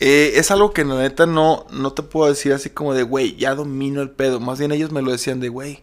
Eh, 0.00 0.32
es 0.36 0.50
algo 0.50 0.72
que 0.72 0.84
la 0.84 0.96
neta 0.96 1.26
no, 1.26 1.66
no 1.70 1.92
te 1.92 2.02
puedo 2.02 2.28
decir 2.28 2.52
así 2.52 2.70
como 2.70 2.94
de, 2.94 3.02
güey, 3.02 3.36
ya 3.36 3.54
domino 3.54 4.00
el 4.00 4.10
pedo. 4.10 4.40
Más 4.40 4.58
bien 4.58 4.72
ellos 4.72 4.92
me 4.92 5.02
lo 5.02 5.10
decían 5.10 5.40
de, 5.40 5.48
güey, 5.48 5.82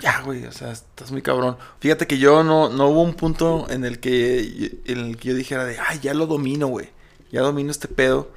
ya, 0.00 0.20
güey, 0.22 0.44
o 0.44 0.52
sea, 0.52 0.72
estás 0.72 1.10
muy 1.10 1.22
cabrón. 1.22 1.56
Fíjate 1.80 2.06
que 2.06 2.18
yo 2.18 2.44
no, 2.44 2.68
no 2.68 2.88
hubo 2.88 3.02
un 3.02 3.14
punto 3.14 3.66
en 3.70 3.84
el 3.84 3.98
que, 3.98 4.80
en 4.84 4.98
el 4.98 5.16
que 5.16 5.28
yo 5.28 5.34
dijera 5.34 5.64
de, 5.64 5.78
ay, 5.78 6.00
ya 6.02 6.12
lo 6.14 6.26
domino, 6.26 6.66
güey. 6.66 6.90
Ya 7.32 7.40
domino 7.40 7.70
este 7.70 7.88
pedo. 7.88 8.30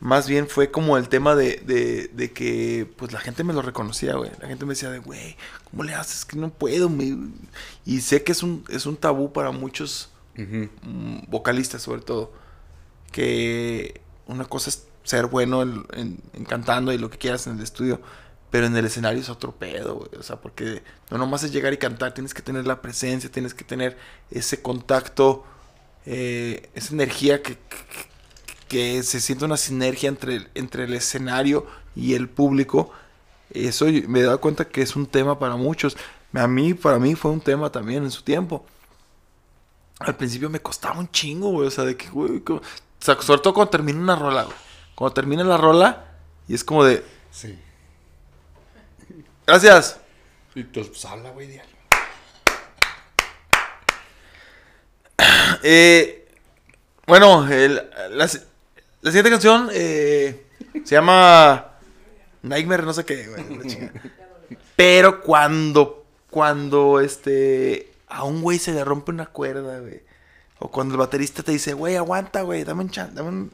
Más 0.00 0.28
bien 0.28 0.48
fue 0.48 0.70
como 0.70 0.98
el 0.98 1.08
tema 1.08 1.34
de, 1.34 1.62
de, 1.64 2.08
de 2.12 2.32
que, 2.32 2.90
pues 2.96 3.12
la 3.12 3.20
gente 3.20 3.44
me 3.44 3.52
lo 3.52 3.62
reconocía, 3.62 4.14
güey. 4.16 4.30
La 4.40 4.48
gente 4.48 4.66
me 4.66 4.72
decía 4.72 4.90
de, 4.90 4.98
güey, 4.98 5.36
¿cómo 5.70 5.84
le 5.84 5.94
haces? 5.94 6.24
Que 6.24 6.36
no 6.36 6.50
puedo. 6.50 6.88
me-". 6.90 7.30
Y 7.86 8.00
sé 8.00 8.22
que 8.22 8.32
es 8.32 8.42
un, 8.42 8.64
es 8.68 8.84
un 8.84 8.96
tabú 8.96 9.32
para 9.32 9.50
muchos 9.50 10.10
vocalistas, 11.28 11.82
sobre 11.82 12.02
todo. 12.02 12.32
Que 13.12 14.00
una 14.26 14.44
cosa 14.46 14.70
es 14.70 14.86
ser 15.04 15.26
bueno 15.26 15.62
en, 15.62 16.18
cantando 16.48 16.92
y 16.92 16.98
lo 16.98 17.10
que 17.10 17.18
quieras 17.18 17.46
en 17.46 17.56
el 17.58 17.62
estudio. 17.62 18.00
Pero 18.50 18.66
en 18.66 18.76
el 18.76 18.84
escenario 18.84 19.20
es 19.20 19.28
otro 19.30 19.52
pedo, 19.52 19.94
güey. 19.96 20.10
O 20.18 20.22
sea, 20.22 20.36
porque 20.40 20.82
no 21.10 21.18
nomás 21.18 21.42
es 21.42 21.52
llegar 21.52 21.72
y 21.72 21.78
cantar, 21.78 22.12
tienes 22.14 22.34
que 22.34 22.42
tener 22.42 22.66
la 22.66 22.82
presencia, 22.82 23.30
tienes 23.30 23.54
que 23.54 23.64
tener 23.64 23.96
ese 24.30 24.60
contacto, 24.60 25.44
eh, 26.04 26.68
esa 26.74 26.92
energía 26.92 27.42
que, 27.42 27.56
que, 28.68 29.02
se 29.02 29.20
siente 29.20 29.44
una 29.44 29.56
sinergia 29.56 30.08
entre, 30.08 30.36
el- 30.36 30.48
entre 30.54 30.84
el 30.84 30.94
escenario 30.94 31.66
y 31.96 32.14
el 32.14 32.28
público. 32.28 32.90
Eso 33.50 33.86
me 34.08 34.20
he 34.20 34.22
dado 34.22 34.40
cuenta 34.40 34.66
que 34.68 34.82
es 34.82 34.96
un 34.96 35.06
tema 35.06 35.38
para 35.38 35.56
muchos. 35.56 35.96
A 36.34 36.46
mí, 36.46 36.74
para 36.74 36.98
mí 36.98 37.14
fue 37.14 37.30
un 37.30 37.40
tema 37.40 37.70
también 37.70 38.02
en 38.04 38.10
su 38.10 38.22
tiempo. 38.22 38.64
Al 40.00 40.16
principio 40.16 40.50
me 40.50 40.60
costaba 40.60 40.98
un 40.98 41.10
chingo, 41.10 41.50
güey. 41.50 41.68
O 41.68 41.70
sea, 41.70 41.84
de 41.84 41.96
que, 41.96 42.08
güey, 42.10 42.42
sea, 43.04 43.20
sobre 43.20 43.40
todo 43.40 43.54
cuando 43.54 43.70
termina 43.70 43.98
una 44.00 44.16
rola, 44.16 44.44
güey. 44.44 44.56
Cuando 44.94 45.14
termina 45.14 45.42
la 45.44 45.56
rola 45.56 46.04
y 46.48 46.54
es 46.54 46.62
como 46.64 46.84
de, 46.84 47.04
Sí. 47.30 47.58
gracias. 49.46 49.98
Y 50.54 50.64
pues, 50.64 50.88
pues 50.88 51.04
habla, 51.06 51.30
güey, 51.30 51.46
diario. 51.48 51.72
Eh, 55.62 56.26
bueno, 57.06 57.46
el- 57.50 57.82
la, 58.10 58.28
si- 58.28 58.38
la 59.02 59.10
siguiente 59.10 59.30
canción 59.30 59.68
eh, 59.72 60.46
se 60.84 60.94
llama 60.94 61.72
Nightmare, 62.42 62.82
no 62.84 62.92
sé 62.92 63.04
qué, 63.04 63.28
güey. 63.28 63.90
Pero 64.76 65.20
cuando, 65.22 66.04
cuando 66.30 67.00
este, 67.00 67.92
a 68.08 68.24
un 68.24 68.42
güey 68.42 68.58
se 68.58 68.72
le 68.72 68.84
rompe 68.84 69.10
una 69.12 69.26
cuerda, 69.26 69.78
güey. 69.80 70.02
O 70.62 70.70
cuando 70.70 70.94
el 70.94 70.98
baterista 70.98 71.42
te 71.42 71.50
dice, 71.50 71.72
güey, 71.72 71.96
aguanta, 71.96 72.42
güey, 72.42 72.62
dame 72.62 72.82
un 72.82 72.90
chan, 72.90 73.12
dame 73.16 73.28
un... 73.30 73.52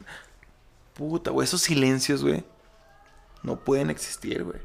Puta, 0.93 1.31
güey, 1.31 1.47
esos 1.47 1.63
silencios, 1.63 2.23
güey, 2.23 2.45
no 3.43 3.59
pueden 3.65 3.89
existir, 3.89 4.45
güey. 4.45 4.61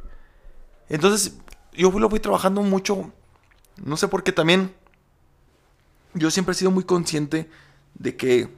Entonces, 0.90 1.38
yo 1.72 1.90
lo 1.90 2.10
fui 2.10 2.20
trabajando 2.20 2.61
mucho, 2.61 3.14
no 3.78 3.95
sé 3.95 4.10
por 4.10 4.24
qué 4.24 4.34
también 4.34 4.76
yo 6.14 6.32
siempre 6.32 6.52
he 6.52 6.56
sido 6.56 6.70
muy 6.70 6.84
consciente 6.84 7.49
de 7.94 8.18
que 8.18 8.49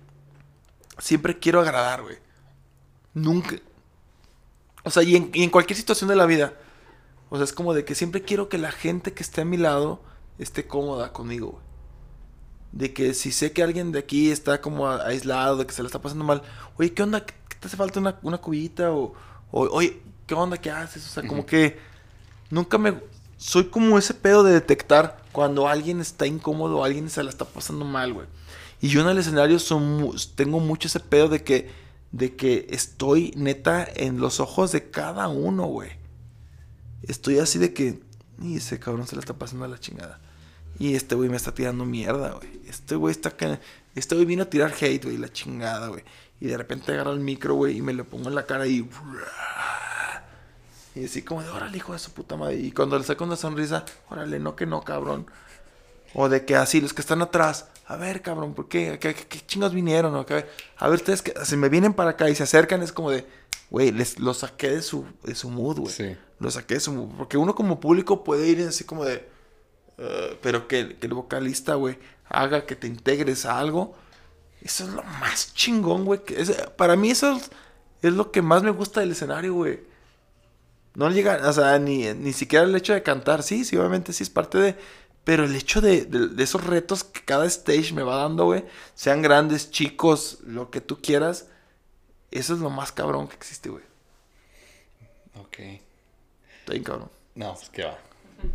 siempre 0.97 1.37
quiero 1.37 1.61
agradar, 1.61 2.01
güey. 2.01 2.17
Nunca. 3.13 3.57
O 4.83 4.89
sea, 4.89 5.03
y 5.03 5.15
en, 5.15 5.29
y 5.31 5.43
en 5.43 5.51
cualquier 5.51 5.77
situación 5.77 6.07
de 6.09 6.15
la 6.15 6.25
vida. 6.25 6.53
O 7.29 7.35
sea, 7.35 7.43
es 7.43 7.53
como 7.53 7.75
de 7.75 7.85
que 7.85 7.93
siempre 7.93 8.23
quiero 8.23 8.49
que 8.49 8.57
la 8.57 8.71
gente 8.71 9.13
que 9.13 9.21
esté 9.21 9.41
a 9.41 9.45
mi 9.45 9.57
lado 9.57 10.01
esté 10.39 10.65
cómoda 10.65 11.13
conmigo, 11.13 11.51
güey. 11.51 11.74
De 12.71 12.93
que 12.93 13.13
si 13.13 13.31
sé 13.31 13.51
que 13.53 13.63
alguien 13.63 13.91
de 13.91 13.99
aquí 13.99 14.31
está 14.31 14.61
como 14.61 14.87
a- 14.87 15.05
aislado, 15.05 15.57
de 15.57 15.65
que 15.65 15.73
se 15.73 15.81
le 15.81 15.87
está 15.87 16.01
pasando 16.01 16.25
mal, 16.25 16.41
oye, 16.77 16.93
¿qué 16.93 17.03
onda? 17.03 17.25
¿Qué 17.25 17.33
te 17.59 17.67
hace 17.67 17.77
falta 17.77 17.99
una, 17.99 18.19
una 18.21 18.37
cubita? 18.39 18.91
O, 18.91 19.13
o, 19.51 19.61
oye, 19.71 20.01
¿qué 20.27 20.33
onda? 20.35 20.57
¿Qué 20.57 20.69
haces? 20.71 21.05
O 21.05 21.09
sea, 21.09 21.23
como 21.27 21.45
que 21.45 21.77
nunca 22.49 22.77
me... 22.77 22.99
Soy 23.37 23.65
como 23.65 23.97
ese 23.97 24.13
pedo 24.13 24.43
de 24.43 24.53
detectar 24.53 25.21
cuando 25.31 25.67
alguien 25.67 25.99
está 25.99 26.25
incómodo 26.25 26.83
alguien 26.83 27.09
se 27.09 27.21
la 27.23 27.29
está 27.29 27.45
pasando 27.45 27.83
mal, 27.85 28.13
güey. 28.13 28.27
Y 28.81 28.87
yo 28.89 29.01
en 29.01 29.07
el 29.07 29.17
escenario 29.17 29.59
son 29.59 30.11
tengo 30.35 30.59
mucho 30.59 30.87
ese 30.87 30.99
pedo 30.99 31.27
de 31.29 31.43
que, 31.43 31.69
de 32.11 32.35
que 32.35 32.67
estoy 32.69 33.31
neta 33.35 33.87
en 33.95 34.19
los 34.19 34.39
ojos 34.39 34.71
de 34.71 34.89
cada 34.89 35.27
uno, 35.27 35.65
güey. 35.65 35.91
Estoy 37.03 37.39
así 37.39 37.59
de 37.59 37.73
que, 37.73 38.01
y 38.41 38.57
ese 38.57 38.79
cabrón 38.79 39.05
se 39.07 39.15
la 39.15 39.19
está 39.19 39.33
pasando 39.33 39.65
a 39.65 39.67
la 39.67 39.79
chingada. 39.79 40.19
Y 40.79 40.95
este 40.95 41.15
güey 41.15 41.29
me 41.29 41.37
está 41.37 41.53
tirando 41.53 41.85
mierda, 41.85 42.33
güey. 42.33 42.59
Este 42.67 42.95
güey 42.95 43.11
está 43.11 43.29
acá. 43.29 43.59
Este 43.95 44.15
güey 44.15 44.25
vino 44.25 44.43
a 44.43 44.49
tirar 44.49 44.73
hate, 44.79 45.03
güey, 45.03 45.17
la 45.17 45.31
chingada, 45.31 45.87
güey. 45.87 46.03
Y 46.39 46.47
de 46.47 46.57
repente 46.57 46.91
agarro 46.91 47.13
el 47.13 47.19
micro, 47.19 47.55
güey, 47.55 47.77
y 47.77 47.81
me 47.81 47.93
le 47.93 48.03
pongo 48.03 48.27
en 48.29 48.35
la 48.35 48.45
cara 48.45 48.67
y. 48.67 48.87
Y 50.95 51.05
así 51.05 51.21
como 51.21 51.43
de, 51.43 51.49
órale, 51.49 51.77
hijo 51.77 51.93
de 51.93 51.99
su 51.99 52.11
puta 52.11 52.35
madre. 52.35 52.55
Y 52.55 52.71
cuando 52.71 52.97
le 52.97 53.03
saco 53.03 53.23
una 53.23 53.35
sonrisa, 53.35 53.85
órale, 54.09 54.39
no 54.39 54.55
que 54.55 54.65
no, 54.65 54.81
cabrón. 54.81 55.27
O 56.13 56.29
de 56.29 56.45
que 56.45 56.55
así, 56.55 56.79
los 56.79 56.93
que 56.93 57.01
están 57.01 57.21
atrás, 57.21 57.67
a 57.87 57.97
ver, 57.97 58.21
cabrón, 58.21 58.53
¿por 58.53 58.69
qué? 58.69 58.97
¿Qué, 58.99 59.13
qué, 59.13 59.27
qué 59.27 59.45
chingos 59.45 59.73
vinieron? 59.73 60.15
o 60.15 60.25
qué? 60.25 60.45
A 60.77 60.87
ver, 60.87 60.99
ustedes 60.99 61.21
que 61.21 61.33
si 61.43 61.57
me 61.57 61.67
vienen 61.67 61.93
para 61.93 62.11
acá 62.11 62.29
y 62.29 62.35
se 62.35 62.43
acercan, 62.43 62.81
es 62.81 62.93
como 62.93 63.11
de, 63.11 63.27
güey, 63.69 63.91
les 63.91 64.19
lo 64.19 64.33
saqué 64.33 64.69
de 64.69 64.81
su, 64.81 65.05
de 65.23 65.35
su 65.35 65.49
mood, 65.49 65.79
güey. 65.79 65.93
Sí. 65.93 66.17
Lo 66.39 66.49
saqué 66.51 66.75
de 66.75 66.79
su 66.79 66.93
mood. 66.93 67.17
Porque 67.17 67.37
uno 67.37 67.55
como 67.55 67.79
público 67.81 68.23
puede 68.23 68.47
ir 68.47 68.65
así 68.65 68.85
como 68.85 69.03
de, 69.03 69.27
"Eh", 69.97 70.37
pero 70.41 70.67
que, 70.67 70.97
que 70.97 71.07
el 71.07 71.13
vocalista, 71.13 71.75
güey, 71.75 71.97
haga 72.29 72.65
que 72.65 72.75
te 72.75 72.87
integres 72.87 73.45
a 73.45 73.59
algo. 73.59 73.95
Eso 74.61 74.83
es 74.85 74.89
lo 74.91 75.03
más 75.03 75.53
chingón, 75.53 76.05
güey. 76.05 76.23
que 76.23 76.43
para 76.77 76.95
mí 76.95 77.11
eso 77.11 77.33
es, 77.33 77.51
es 78.01 78.13
lo 78.13 78.31
que 78.31 78.41
más 78.41 78.63
me 78.63 78.71
gusta 78.71 78.99
del 79.01 79.11
escenario, 79.11 79.53
güey. 79.53 79.79
No 80.95 81.09
llega, 81.11 81.47
o 81.47 81.53
sea, 81.53 81.77
ni, 81.77 82.13
ni 82.13 82.31
siquiera 82.33 82.65
el 82.65 82.75
hecho 82.75 82.93
de 82.93 83.03
cantar, 83.03 83.43
sí, 83.43 83.65
sí, 83.65 83.75
obviamente 83.77 84.13
sí 84.13 84.23
es 84.23 84.29
parte 84.29 84.57
de... 84.57 84.75
Pero 85.25 85.43
el 85.43 85.55
hecho 85.55 85.81
de, 85.81 86.05
de- 86.05 86.27
de 86.29 86.43
esos 86.43 86.63
retos 86.63 87.03
que 87.03 87.21
cada 87.25 87.45
stage 87.47 87.93
me 87.93 88.03
va 88.03 88.15
dando, 88.17 88.45
güey, 88.45 88.63
sean 88.93 89.21
grandes, 89.23 89.71
chicos, 89.71 90.37
lo 90.45 90.69
que 90.69 90.81
tú 90.81 91.01
quieras, 91.01 91.47
eso 92.31 92.53
es 92.53 92.59
lo 92.59 92.69
más 92.69 92.91
cabrón 92.91 93.27
que 93.27 93.35
existe, 93.35 93.69
güey. 93.69 93.83
Ok. 95.39 95.59
Está 96.59 96.71
bien 96.73 96.83
cabrón. 96.83 97.09
No, 97.33 97.53
pues 97.55 97.69
qué 97.69 97.83
va. 97.85 97.97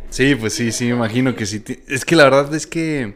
Sí, 0.09 0.35
pues 0.35 0.53
sí, 0.53 0.71
sí, 0.71 0.85
me 0.85 0.91
imagino 0.95 1.35
que 1.35 1.45
sí. 1.45 1.63
Es 1.87 2.05
que 2.05 2.15
la 2.15 2.23
verdad 2.25 2.53
es 2.53 2.67
que 2.67 3.15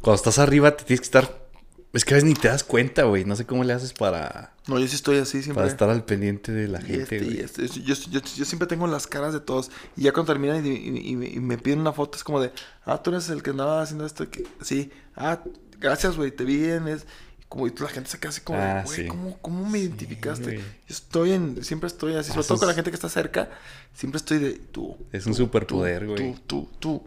cuando 0.00 0.16
estás 0.16 0.38
arriba 0.38 0.76
te 0.76 0.84
tienes 0.84 1.00
que 1.00 1.04
estar... 1.06 1.46
Es 1.94 2.04
que 2.04 2.12
a 2.12 2.16
veces 2.16 2.28
ni 2.28 2.34
te 2.34 2.48
das 2.48 2.64
cuenta, 2.64 3.04
güey. 3.04 3.24
No 3.24 3.34
sé 3.34 3.46
cómo 3.46 3.64
le 3.64 3.72
haces 3.72 3.94
para, 3.94 4.52
No, 4.66 4.78
yo 4.78 4.86
sí 4.86 4.94
estoy 4.94 5.16
así 5.18 5.42
siempre. 5.42 5.54
para 5.62 5.68
estar 5.68 5.88
al 5.88 6.04
pendiente 6.04 6.52
de 6.52 6.68
la 6.68 6.80
Y 6.80 6.84
gente, 6.84 7.02
este, 7.16 7.20
güey. 7.20 7.40
este, 7.40 7.66
yo, 7.82 7.94
yo- 8.10 8.20
yo 8.20 8.44
siempre 8.44 8.68
tengo 8.68 8.86
las 8.86 9.06
caras 9.06 9.32
de 9.32 9.40
todos. 9.40 9.70
Y 9.96 10.02
ya 10.02 10.12
cuando 10.12 10.30
terminan 10.32 10.64
y, 10.66 11.16
me- 11.16 11.28
y 11.28 11.40
me 11.40 11.56
piden 11.56 11.80
una 11.80 11.94
foto, 11.94 12.18
es 12.18 12.24
como 12.24 12.40
de, 12.42 12.52
ah, 12.84 13.02
tú 13.02 13.10
eres 13.10 13.30
el 13.30 13.42
que 13.42 13.50
andaba 13.50 13.80
haciendo 13.80 14.04
esto. 14.04 14.28
Que, 14.30 14.44
sí, 14.60 14.90
ah, 15.16 15.40
gracias, 15.80 16.16
güey, 16.18 16.30
te 16.30 16.44
vi 16.44 16.62
en. 16.66 16.88
Es, 16.88 17.06
como, 17.48 17.66
y 17.66 17.72
la 17.78 17.88
gente 17.88 18.10
se 18.10 18.18
queda 18.18 18.30
así 18.30 18.40
como, 18.42 18.58
de, 18.58 18.64
Ah, 18.64 18.82
güey, 18.84 19.02
sí. 19.02 19.06
¿cómo, 19.08 19.38
¿cómo 19.40 19.68
me 19.68 19.78
identificaste? 19.78 20.56
Yo 20.58 20.62
estoy 20.88 21.32
en, 21.32 21.64
siempre 21.64 21.86
estoy 21.86 22.14
así, 22.14 22.30
sobre 22.30 22.44
Ah, 22.44 22.48
todo 22.48 22.58
con 22.58 22.68
la 22.68 22.74
gente 22.74 22.90
que 22.90 22.94
está 22.96 23.08
cerca, 23.08 23.48
siempre 23.94 24.18
estoy 24.18 24.38
de, 24.38 24.52
tú. 24.52 24.96
Es 25.12 25.26
un 25.26 25.34
superpoder, 25.34 26.00
tú, 26.06 26.12
güey. 26.12 26.32
Tú, 26.34 26.38
tú, 26.46 26.68
tú. 26.78 27.02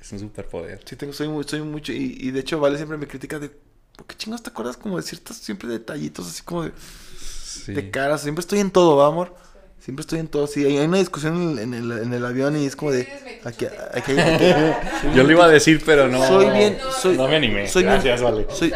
Es 0.00 0.12
un 0.12 0.18
superpoder. 0.20 0.80
Sí, 0.84 0.96
tengo, 0.96 1.12
soy, 1.12 1.28
muy, 1.28 1.44
soy 1.44 1.60
mucho. 1.62 1.92
Y, 1.92 2.16
y 2.20 2.30
de 2.30 2.40
hecho, 2.40 2.60
Vale 2.60 2.76
siempre 2.76 2.98
me 2.98 3.06
critica 3.06 3.38
de, 3.38 3.50
¿por 3.96 4.06
qué 4.06 4.16
chingados 4.16 4.42
te 4.42 4.50
acuerdas 4.50 4.76
como 4.76 4.96
de 4.96 5.02
ciertos, 5.02 5.36
siempre 5.38 5.68
detallitos 5.68 6.28
así 6.28 6.42
como 6.42 6.64
de 6.64 6.72
Sí. 6.78 7.72
de 7.72 7.90
caras. 7.90 8.20
Siempre 8.22 8.40
estoy 8.40 8.58
en 8.60 8.70
todo, 8.70 8.96
¿va, 8.96 9.06
amor? 9.06 9.34
Siempre 9.78 10.00
estoy 10.00 10.18
en 10.18 10.28
todo. 10.28 10.46
Sí, 10.46 10.64
hay 10.64 10.76
hay 10.78 10.86
una 10.86 10.98
discusión 10.98 11.58
en 11.58 11.72
el, 11.74 11.92
en 11.92 12.12
el 12.12 12.24
avión 12.26 12.56
y 12.56 12.66
es 12.66 12.74
como 12.74 12.90
de. 12.90 13.06
Aquí, 13.44 13.66
aquí, 13.94 14.12
aquí- 14.18 14.44
Yo 15.14 15.22
lo 15.24 15.30
iba 15.30 15.44
a 15.44 15.48
decir, 15.48 15.82
pero 15.86 16.08
no. 16.08 16.26
Soy 16.26 16.50
bien. 16.50 16.78
Soy, 17.00 17.16
No 17.16 17.28
me 17.28 17.36
animé. 17.36 17.68
soy 17.68 17.82
bien- 17.84 17.94
Gracias, 17.94 18.22
vale. 18.22 18.46
Soy, 18.50 18.72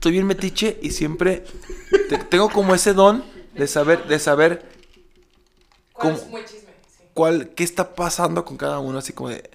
soy 0.00 0.12
bien 0.12 0.26
metiche 0.26 0.78
y 0.82 0.90
siempre 0.90 1.44
te- 2.08 2.18
tengo 2.18 2.48
como 2.50 2.74
ese 2.74 2.92
don 2.94 3.24
de 3.54 3.66
saber, 3.66 4.06
de 4.06 4.18
saber 4.18 4.66
¿Cuál 5.92 6.14
¿Cómo? 6.14 6.16
es 6.24 6.30
muy 6.30 6.44
chisme? 6.44 6.70
Sí. 6.96 7.04
cuál, 7.14 7.48
qué 7.50 7.64
está 7.64 7.94
pasando 7.94 8.44
con 8.44 8.56
cada 8.56 8.78
uno. 8.78 8.98
Así 8.98 9.12
como 9.12 9.30
de. 9.30 9.50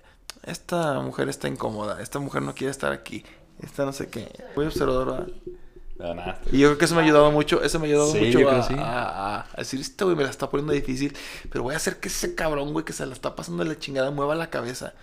Esta 0.46 1.00
mujer 1.00 1.30
está 1.30 1.48
incómoda. 1.48 2.02
Esta 2.02 2.20
mujer 2.20 2.42
no 2.42 2.54
quiere 2.54 2.72
estar 2.72 2.92
aquí. 2.92 3.24
Esta 3.62 3.86
no 3.86 3.94
sé 3.94 4.10
qué. 4.10 4.30
Muy 4.56 4.66
observador, 4.66 5.08
¿verdad? 5.08 5.28
No, 6.00 6.14
nada. 6.16 6.42
Y 6.52 6.58
yo 6.60 6.68
creo 6.70 6.78
que 6.78 6.86
eso 6.86 6.96
me 6.96 7.02
ha 7.02 7.04
ayudado 7.06 7.32
mucho, 7.32 7.62
eso 7.64 7.80
me 7.80 7.86
ha 7.86 7.90
ayudado 7.92 8.12
Sí, 8.12 8.20
mucho 8.20 8.40
yo 8.40 8.50
a, 8.50 8.52
creo 8.52 8.64
sí. 8.64 8.74
a- 8.78 9.38
a- 9.38 9.42
a 9.54 9.58
decir, 9.58 9.80
este 9.80 10.04
güey 10.04 10.18
me 10.18 10.24
la 10.24 10.32
está 10.32 10.50
poniendo 10.50 10.74
difícil, 10.74 11.16
pero 11.50 11.64
voy 11.64 11.76
a 11.76 11.78
hacer 11.78 12.02
que 12.02 12.10
ese 12.10 12.36
cabrón, 12.36 12.74
güey, 12.74 12.84
que 12.84 12.92
se 12.92 13.06
la 13.06 13.14
está 13.14 13.36
pasando 13.38 13.64
de 13.64 13.70
la 13.70 13.80
chingada, 13.80 14.12
mueva 14.12 14.36
la 14.36 14.50
cabeza. 14.50 14.94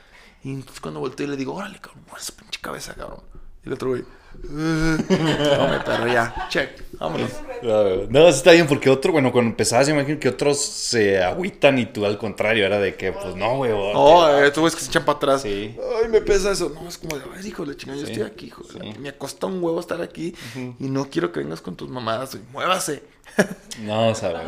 Y 0.44 0.50
entonces 0.50 0.80
cuando 0.80 1.00
volteo 1.00 1.26
y 1.26 1.30
le 1.30 1.36
digo, 1.36 1.54
órale, 1.54 1.78
cabrón, 1.80 2.02
mueve 2.06 2.20
esa 2.20 2.32
pinche 2.34 2.60
cabeza, 2.60 2.92
cabrón. 2.94 3.20
Y 3.64 3.68
el 3.68 3.72
otro 3.72 3.88
güey, 3.90 4.04
no 4.48 5.68
me 5.68 5.80
perro 5.84 6.06
ya, 6.08 6.46
check, 6.48 6.70
vámonos. 6.98 7.30
No, 7.62 8.06
no, 8.08 8.28
está 8.28 8.52
bien, 8.52 8.66
porque 8.66 8.88
otro, 8.88 9.12
bueno, 9.12 9.30
cuando 9.32 9.50
empezabas, 9.50 9.86
yo 9.86 9.94
imagino 9.94 10.18
que 10.18 10.28
otros 10.28 10.58
se 10.58 11.22
agüitan 11.22 11.78
y 11.78 11.86
tú 11.86 12.06
al 12.06 12.16
contrario, 12.18 12.64
era 12.64 12.78
de 12.78 12.94
que, 12.94 13.12
pues 13.12 13.36
no, 13.36 13.56
güey. 13.56 13.70
o- 13.72 13.92
Oh, 13.94 14.28
eh, 14.28 14.46
estos 14.46 14.60
güeyes 14.62 14.76
que 14.76 14.82
se 14.82 14.88
echan 14.90 15.04
para 15.04 15.16
atrás. 15.18 15.42
Sí. 15.42 15.76
Ay, 16.02 16.08
me 16.08 16.20
pesa 16.22 16.52
eso. 16.52 16.70
No, 16.74 16.88
es 16.88 16.96
como 16.98 17.16
de, 17.18 17.24
ay, 17.36 17.46
hijo 17.46 17.64
de 17.66 17.76
chingada, 17.76 18.00
yo 18.00 18.06
estoy 18.06 18.22
aquí, 18.22 18.46
hijo. 18.46 18.64
sí. 18.64 18.78
Me 18.98 19.12
cuesta 19.12 19.46
un 19.46 19.62
huevo 19.62 19.78
estar 19.78 20.00
aquí 20.00 20.34
y 20.78 20.88
no 20.88 21.08
quiero 21.10 21.32
que 21.32 21.40
vengas 21.40 21.60
con 21.60 21.76
tus 21.76 21.88
mamadas. 21.90 22.34
güey. 22.34 22.44
Muévase. 22.52 23.02
No, 23.82 24.08
o 24.08 24.14
sea, 24.14 24.30
güey. 24.30 24.46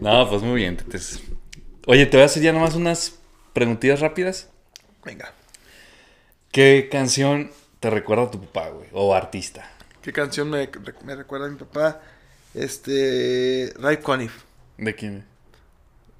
No, 0.00 0.28
pues 0.28 0.42
muy 0.42 0.56
bien. 0.60 0.78
Oye, 1.86 2.06
te 2.06 2.16
voy 2.16 2.22
a 2.22 2.26
hacer 2.26 2.42
ya 2.42 2.52
nomás 2.52 2.74
unas 2.74 3.14
preguntillas 3.52 4.00
rápidas. 4.00 4.48
Venga. 5.04 5.32
¿Qué 6.52 6.88
canción 6.90 7.50
te 7.82 7.90
recuerda 7.90 8.24
a 8.24 8.30
tu 8.30 8.40
papá, 8.40 8.68
güey? 8.70 8.86
O 8.92 9.12
artista. 9.14 9.68
¿Qué 10.00 10.12
canción 10.12 10.48
me, 10.48 10.70
me 11.04 11.16
recuerda 11.16 11.46
a 11.46 11.50
mi 11.50 11.56
papá? 11.56 12.00
Este. 12.54 13.72
Ray 13.78 13.96
Conniff. 13.98 14.44
¿De 14.78 14.94
quién? 14.94 15.24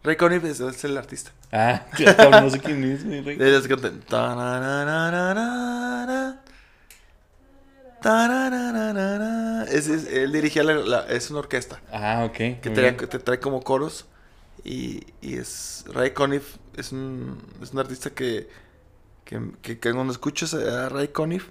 Ray 0.02 0.16
Conniff 0.16 0.44
es, 0.44 0.59
es 0.60 0.82
el 0.84 0.98
artista. 0.98 1.30
Ah, 1.52 1.86
claro, 1.97 2.40
no 2.40 2.51
sé 2.51 2.59
quién 2.59 2.82
es, 2.84 3.05
güey. 3.05 3.22
De 3.36 3.51
las 3.51 3.68
que. 3.68 3.76
Es, 9.70 9.86
es- 9.89 10.06
él 10.12 10.32
dirigía 10.32 10.64
la, 10.64 10.74
la- 10.74 11.06
es 11.06 11.30
una 11.30 11.39
orquesta 11.39 11.80
Ah, 11.93 12.24
ok. 12.26 12.36
que 12.60 12.70
te, 12.74 12.93
te 12.93 13.18
trae 13.20 13.39
como 13.39 13.62
coros 13.62 14.06
y, 14.64 15.06
y 15.20 15.36
es 15.36 15.84
Ray 15.86 16.10
Conniff 16.10 16.56
es 16.76 16.90
un, 16.93 17.40
es 17.62 17.72
un 17.72 17.78
artista 17.78 18.10
que, 18.10 18.48
que, 19.24 19.40
que, 19.62 19.78
que 19.78 19.93
cuando 19.93 20.12
escuchas 20.12 20.55
a 20.55 20.89
Ray 20.89 21.09
Conniff 21.09 21.49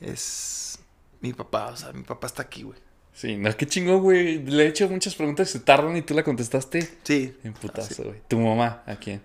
es 0.00 0.78
mi 1.20 1.32
papá, 1.32 1.68
o 1.68 1.76
sea, 1.76 1.92
mi 1.92 2.02
papá 2.02 2.26
está 2.26 2.42
aquí, 2.42 2.62
güey. 2.62 2.78
Sí, 3.18 3.36
no, 3.36 3.54
qué 3.56 3.66
chingón, 3.66 4.00
güey. 4.00 4.44
Le 4.44 4.64
he 4.64 4.68
hecho 4.68 4.88
muchas 4.88 5.16
preguntas 5.16 5.48
y 5.48 5.52
se 5.54 5.60
tardan 5.60 5.96
y 5.96 6.02
tú 6.02 6.14
la 6.14 6.22
contestaste. 6.22 6.98
Sí. 7.02 7.36
En 7.42 7.52
así. 7.52 7.60
putazo, 7.66 8.04
güey. 8.04 8.22
¿Tu 8.28 8.38
mamá? 8.38 8.84
¿A 8.86 8.94
quién? 8.94 9.20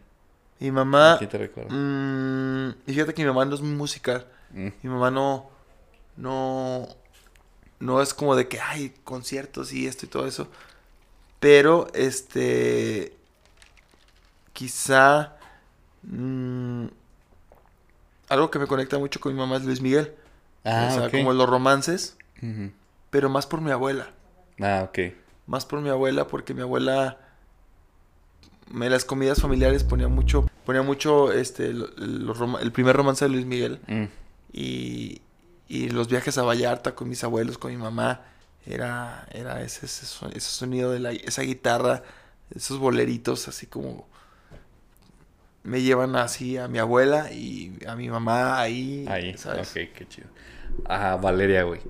Mi 0.60 0.72
mamá 0.72 1.14
¿A 1.14 1.18
quién 1.20 1.30
te 1.30 1.38
recuerda? 1.38 1.72
Mm, 1.72 2.76
y 2.88 2.94
fíjate 2.94 3.14
que 3.14 3.22
mi 3.22 3.28
mamá 3.28 3.46
no 3.46 3.54
es 3.54 3.62
muy 3.62 3.76
musical. 3.76 4.26
Mm. 4.52 4.70
Mi 4.82 4.90
mamá 4.90 5.12
no, 5.12 5.48
no, 6.18 6.88
no 7.80 8.02
es 8.02 8.16
como 8.16 8.36
de 8.36 8.48
que 8.48 8.60
hay 8.60 8.96
conciertos 9.04 9.72
y 9.72 9.86
esto 9.86 10.08
y 10.08 10.10
todo 10.10 10.26
eso. 10.26 10.48
Pero, 11.40 11.88
este, 11.94 13.14
quizá, 14.54 15.36
mm, 16.02 16.86
algo 18.34 18.52
que 18.52 18.60
me 18.60 18.68
conecta 18.68 18.98
mucho 19.00 19.20
con 19.20 19.34
mi 19.34 19.40
mamá 19.40 19.58
es 19.58 19.64
Luis 19.64 19.82
Miguel. 19.82 20.14
Ah, 20.66 20.90
o 20.92 20.96
sea, 21.00 21.12
como 21.12 21.34
los 21.34 21.48
romances, 21.50 22.18
pero 23.10 23.30
más 23.30 23.46
por 23.46 23.62
mi 23.62 23.72
abuela. 23.72 24.12
Ah, 24.60 24.86
ok. 24.88 25.14
Más 25.48 25.66
por 25.66 25.82
mi 25.82 25.90
abuela, 25.90 26.28
porque 26.28 26.54
mi 26.54 26.62
abuela 26.62 27.18
en 28.74 28.90
las 28.90 29.06
comidas 29.06 29.42
familiares 29.42 29.84
ponía 29.84 30.08
mucho, 30.08 30.50
ponía 30.66 30.82
mucho 30.82 31.32
este 31.32 31.68
el 31.68 32.72
primer 32.74 32.96
romance 32.96 33.26
de 33.26 33.30
Luis 33.30 33.46
Miguel 33.46 33.80
Mm. 33.88 34.06
y, 34.54 35.22
y 35.68 35.90
los 35.90 36.08
viajes 36.08 36.38
a 36.38 36.44
Vallarta 36.44 36.96
con 36.96 37.10
mis 37.10 37.24
abuelos, 37.24 37.58
con 37.58 37.72
mi 37.72 37.78
mamá, 37.78 38.22
era, 38.66 39.28
era 39.32 39.62
ese, 39.62 39.86
ese, 39.86 40.06
ese 40.34 40.40
sonido 40.50 40.92
de 40.92 41.00
la, 41.00 41.12
esa 41.12 41.42
guitarra, 41.42 42.04
esos 42.56 42.80
boleritos 42.80 43.48
así 43.48 43.68
como 43.68 44.08
me 45.64 45.82
llevan 45.82 46.16
así 46.16 46.58
a 46.58 46.68
mi 46.68 46.80
abuela 46.80 47.32
y 47.32 47.78
a 47.88 47.96
mi 47.96 48.10
mamá 48.10 48.60
ahí, 48.60 49.06
Ahí, 49.08 49.38
¿sabes? 49.38 49.70
ok, 49.70 49.94
qué 49.96 50.08
chido. 50.08 50.28
Ah, 50.86 51.18
Valeria, 51.22 51.64
güey. 51.64 51.82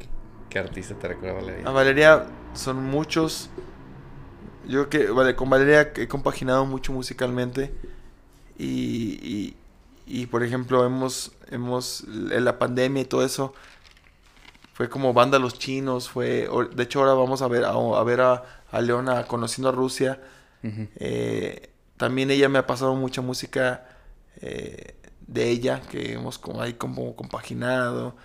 ¿Qué 0.50 0.60
artista 0.60 0.96
te 0.96 1.08
recuerda 1.08 1.38
a 1.40 1.42
Valeria? 1.42 1.68
A 1.68 1.72
Valeria 1.72 2.26
son 2.54 2.84
muchos. 2.84 3.50
Yo 4.68 4.88
creo 4.88 5.08
que 5.08 5.12
vale, 5.12 5.36
con 5.36 5.50
Valeria 5.50 5.92
he 5.96 6.08
compaginado 6.08 6.66
mucho 6.66 6.94
musicalmente. 6.94 7.74
Y, 8.58 9.18
y, 9.24 9.56
y, 10.06 10.28
por 10.28 10.44
ejemplo, 10.44 10.86
hemos, 10.86 11.32
hemos, 11.50 12.04
en 12.04 12.46
la 12.46 12.60
pandemia 12.60 13.02
y 13.02 13.06
todo 13.06 13.26
eso, 13.26 13.54
fue 14.74 14.90
como 14.90 15.14
banda 15.14 15.40
Los 15.40 15.58
Chinos. 15.58 16.10
fue 16.10 16.48
De 16.76 16.84
hecho, 16.84 17.00
ahora 17.00 17.14
vamos 17.14 17.42
a 17.42 17.48
ver 17.48 17.66
a, 17.66 17.70
a 17.72 18.04
ver 18.04 18.22
a, 18.22 18.44
a 18.72 18.82
Leona 18.82 19.26
conociendo 19.26 19.70
a 19.70 19.72
Rusia. 19.72 20.22
Eh, 20.64 21.70
también 21.98 22.32
ella 22.32 22.50
me 22.50 22.60
ha 22.60 22.68
pasado 22.68 22.96
mucha 22.96 23.22
música 23.22 23.86
eh, 24.42 24.96
de 25.28 25.50
ella 25.50 25.82
que 25.82 26.14
hemos 26.14 26.38
como 26.40 26.62
ahí 26.62 26.74
como 26.74 27.16
compaginado. 27.16 28.16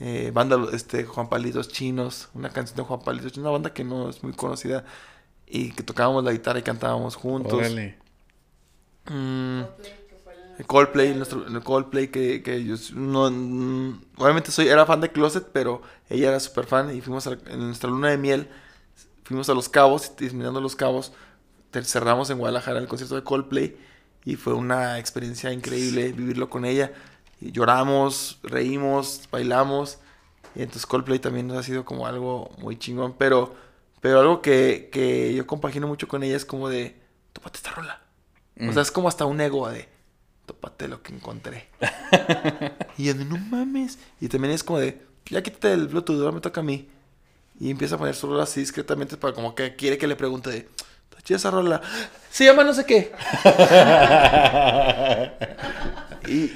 Eh, 0.00 0.30
banda 0.34 0.58
este 0.72 1.04
Juan 1.04 1.28
Palitos 1.28 1.68
Chinos, 1.68 2.28
una 2.34 2.50
canción 2.50 2.76
de 2.76 2.82
Juan 2.84 3.00
Palitos 3.00 3.32
Chinos, 3.32 3.44
una 3.46 3.52
banda 3.52 3.72
que 3.74 3.84
no 3.84 4.08
es 4.10 4.22
muy 4.22 4.32
conocida 4.32 4.84
y 5.46 5.70
que 5.72 5.82
tocábamos 5.82 6.24
la 6.24 6.32
guitarra 6.32 6.58
y 6.58 6.62
cantábamos 6.62 7.16
juntos. 7.16 7.54
Órale. 7.54 7.98
Mm, 9.06 9.62
Coldplay, 9.62 9.94
el- 10.58 10.66
Coldplay, 10.66 11.14
nuestro, 11.14 11.46
el 11.46 11.62
Coldplay 11.62 12.08
que, 12.08 12.42
que 12.42 12.64
yo 12.64 12.74
no, 12.94 13.30
mm, 13.30 14.00
obviamente 14.16 14.50
soy, 14.50 14.68
era 14.68 14.86
fan 14.86 15.00
de 15.00 15.10
Closet, 15.12 15.48
pero 15.52 15.82
ella 16.08 16.28
era 16.30 16.40
súper 16.40 16.66
fan 16.66 16.94
y 16.94 17.00
fuimos 17.00 17.26
a 17.26 17.30
la- 17.30 17.38
en 17.52 17.58
nuestra 17.66 17.90
luna 17.90 18.08
de 18.10 18.18
miel, 18.18 18.48
fuimos 19.24 19.48
a 19.50 19.54
Los 19.54 19.68
Cabos 19.68 20.06
y 20.06 20.14
terminando 20.26 20.60
Los 20.60 20.76
Cabos, 20.76 21.12
cerramos 21.82 22.30
en 22.30 22.38
Guadalajara 22.38 22.78
el 22.78 22.86
concierto 22.88 23.14
de 23.16 23.22
Coldplay 23.24 23.76
y 24.24 24.36
fue 24.36 24.54
una 24.54 24.98
experiencia 24.98 25.52
increíble 25.52 26.12
vivirlo 26.12 26.48
con 26.48 26.64
ella. 26.64 26.92
Y 27.40 27.52
lloramos, 27.52 28.38
reímos, 28.42 29.28
bailamos 29.30 29.98
y 30.54 30.60
entonces 30.62 30.86
Coldplay 30.86 31.18
también 31.18 31.48
nos 31.48 31.56
ha 31.58 31.62
sido 31.62 31.84
como 31.84 32.06
algo 32.06 32.50
muy 32.58 32.78
chingón, 32.78 33.14
pero, 33.18 33.54
pero 34.00 34.20
algo 34.20 34.40
que, 34.40 34.88
que 34.92 35.34
yo 35.34 35.46
compagino 35.46 35.86
mucho 35.88 36.06
con 36.08 36.22
ella 36.22 36.36
es 36.36 36.44
como 36.44 36.68
de, 36.68 36.96
tópate 37.32 37.56
esta 37.58 37.72
rola. 37.72 38.00
O 38.60 38.64
Mm. 38.66 38.72
sea, 38.72 38.82
es 38.82 38.92
como 38.92 39.08
hasta 39.08 39.24
un 39.24 39.40
ego 39.40 39.68
de, 39.68 39.88
tópate 40.46 40.86
lo 40.86 41.02
que 41.02 41.12
encontré. 41.12 41.68
y 42.98 43.04
yo 43.06 43.14
de, 43.14 43.24
no 43.24 43.36
mames. 43.36 43.98
Y 44.20 44.28
también 44.28 44.54
es 44.54 44.62
como 44.62 44.78
de, 44.78 45.02
ya 45.26 45.42
quítate 45.42 45.72
el 45.72 45.88
Bluetooth, 45.88 46.18
ahora 46.20 46.30
me 46.32 46.40
toca 46.40 46.60
a 46.60 46.64
mí. 46.64 46.88
Y 47.58 47.70
empieza 47.70 47.96
a 47.96 47.98
poner 47.98 48.14
su 48.14 48.28
rola 48.28 48.44
así 48.44 48.60
discretamente 48.60 49.16
para 49.16 49.32
como 49.34 49.54
que 49.56 49.74
quiere 49.76 49.98
que 49.98 50.06
le 50.06 50.14
pregunte 50.16 50.50
de, 50.50 50.58
¿está 50.58 50.93
chida 51.24 51.36
esa 51.36 51.50
rola? 51.50 51.80
Se 52.30 52.44
llama 52.44 52.64
no 52.64 52.74
sé 52.74 52.84
qué. 52.84 53.12
y, 56.28 56.52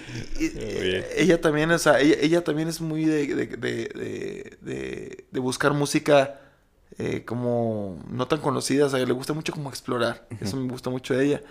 ella 1.17 1.41
también, 1.41 1.71
o 1.71 1.79
sea, 1.79 2.01
ella, 2.01 2.17
ella 2.21 2.45
también 2.45 2.69
es 2.69 2.81
muy 2.81 3.05
de, 3.05 3.27
de, 3.27 3.47
de, 4.61 5.27
de- 5.31 5.41
buscar 5.41 5.73
música 5.73 6.41
eh, 6.99 7.25
como 7.25 8.03
no 8.11 8.27
tan 8.27 8.41
conocida, 8.41 8.87
o 8.87 8.89
sea, 8.89 9.05
le 9.05 9.13
gusta 9.13 9.33
mucho 9.33 9.53
como 9.53 9.71
explorar. 9.71 10.27
Eso 10.41 10.57
me 10.57 10.71
gusta 10.71 10.91
mucho 10.91 11.15
de 11.15 11.27
ella. 11.27 11.43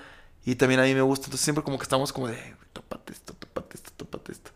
Y 0.45 0.55
también 0.55 0.79
a 0.79 0.83
mí 0.83 0.93
me 0.93 1.01
gusta, 1.01 1.25
entonces 1.25 1.43
siempre 1.43 1.63
como 1.63 1.77
que 1.77 1.83
estamos 1.83 2.13
como 2.13 2.27
de, 2.27 2.37
tópate 2.73 3.13
esto, 3.13 3.33
tópate 3.33 3.75
esto, 3.75 3.91
tópate 3.97 4.31
esto. 4.31 4.51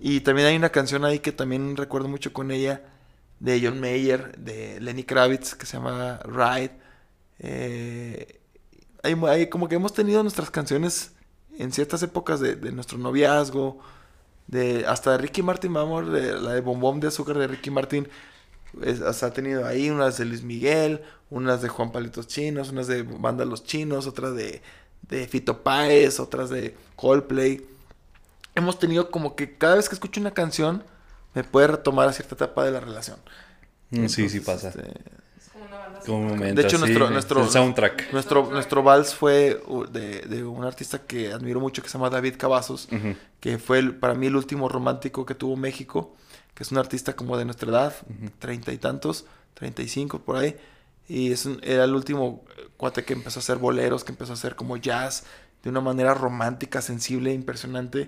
Y 0.00 0.20
también 0.20 0.48
hay 0.48 0.56
una 0.56 0.70
canción 0.70 1.04
ahí 1.04 1.18
que 1.18 1.30
también 1.32 1.76
recuerdo 1.76 2.08
mucho 2.08 2.32
con 2.32 2.50
ella, 2.50 2.82
de 3.38 3.60
John 3.62 3.80
Mayer, 3.80 4.36
de 4.38 4.80
Lenny 4.80 5.04
Kravitz, 5.04 5.54
que 5.54 5.66
se 5.66 5.76
llama 5.76 6.20
Ride. 6.24 6.72
Eh, 7.40 8.40
hay, 9.04 9.14
hay 9.28 9.48
como 9.50 9.68
que 9.68 9.76
hemos 9.76 9.94
tenido 9.94 10.22
nuestras 10.22 10.50
canciones 10.50 11.12
en 11.58 11.72
ciertas 11.72 12.02
épocas 12.04 12.40
de, 12.40 12.56
de 12.56 12.72
nuestro 12.72 12.98
noviazgo, 12.98 13.80
de 14.48 14.86
hasta 14.86 15.12
de 15.12 15.18
Ricky 15.18 15.42
Martin, 15.42 15.72
vamos, 15.74 16.10
de, 16.12 16.40
la 16.40 16.54
de 16.54 16.60
Bombón 16.62 17.00
de 17.00 17.08
Azúcar 17.08 17.38
de 17.38 17.48
Ricky 17.48 17.70
Martin, 17.70 18.08
es- 18.82 19.02
hasta 19.02 19.26
ha 19.26 19.32
tenido 19.32 19.66
ahí 19.66 19.90
unas 19.90 20.18
de 20.18 20.24
Luis 20.26 20.42
Miguel, 20.42 21.02
unas 21.30 21.62
de 21.62 21.68
Juan 21.68 21.92
Palitos 21.92 22.28
Chinos, 22.28 22.70
unas 22.70 22.86
de 22.88 23.02
Banda 23.04 23.44
Los 23.44 23.64
Chinos, 23.64 24.06
otras 24.06 24.34
de, 24.36 24.62
de 25.08 25.28
Fito 25.28 25.62
Páez, 25.62 26.20
otras 26.20 26.50
de 26.50 26.76
Coldplay. 26.96 27.66
Hemos 28.54 28.78
tenido 28.78 29.10
como 29.10 29.36
que 29.36 29.56
cada 29.58 29.76
vez 29.76 29.88
que 29.88 29.94
escucho 29.94 30.20
una 30.20 30.32
canción 30.34 30.84
me 31.34 31.44
puede 31.44 31.68
retomar 31.68 32.08
a 32.08 32.12
cierta 32.12 32.34
etapa 32.34 32.64
de 32.64 32.72
la 32.72 32.80
relación. 32.80 33.18
Mm, 33.90 34.08
sí, 34.08 34.28
sí 34.28 34.40
pasa. 34.40 34.68
este, 34.68 34.94
De 36.54 36.62
hecho, 36.62 36.78
nuestro- 36.78 37.10
nuestro- 37.10 37.42
El 37.42 37.50
soundtrack. 37.50 38.12
nuestro, 38.12 38.50
nuestro 38.50 38.82
vals 38.82 39.14
fue 39.14 39.62
uh, 39.66 39.84
de, 39.84 40.20
de 40.22 40.44
un 40.44 40.64
artista 40.64 41.00
que 41.06 41.32
admiro 41.32 41.60
mucho 41.60 41.82
que 41.82 41.88
se 41.88 41.98
llama 41.98 42.10
David 42.10 42.34
Cavazos, 42.38 42.88
Ujú. 42.90 43.14
que 43.40 43.58
fue 43.58 43.78
el- 43.78 43.94
para 43.96 44.14
mí 44.14 44.26
el 44.26 44.36
último 44.36 44.68
romántico 44.68 45.24
que 45.26 45.34
tuvo 45.34 45.56
México, 45.56 46.14
que 46.54 46.62
es 46.62 46.72
un 46.72 46.78
artista 46.78 47.14
como 47.14 47.36
de 47.36 47.44
nuestra 47.44 47.68
edad, 47.70 47.94
treinta 48.38 48.72
y 48.72 48.78
tantos, 48.78 49.24
treinta 49.54 49.82
y 49.82 49.88
cinco 49.88 50.20
por 50.20 50.36
ahí, 50.36 50.56
y 51.08 51.32
es 51.32 51.44
un- 51.46 51.60
era 51.62 51.84
el 51.84 51.94
último 51.94 52.44
eh, 52.56 52.68
cuate 52.76 53.04
que 53.04 53.12
empezó 53.12 53.40
a 53.40 53.42
hacer 53.42 53.58
boleros, 53.58 54.04
que 54.04 54.12
empezó 54.12 54.32
a 54.32 54.34
hacer 54.34 54.56
como 54.56 54.76
jazz, 54.76 55.24
de 55.62 55.70
una 55.70 55.80
manera 55.80 56.14
romántica, 56.14 56.80
sensible, 56.80 57.32
impresionante, 57.34 58.06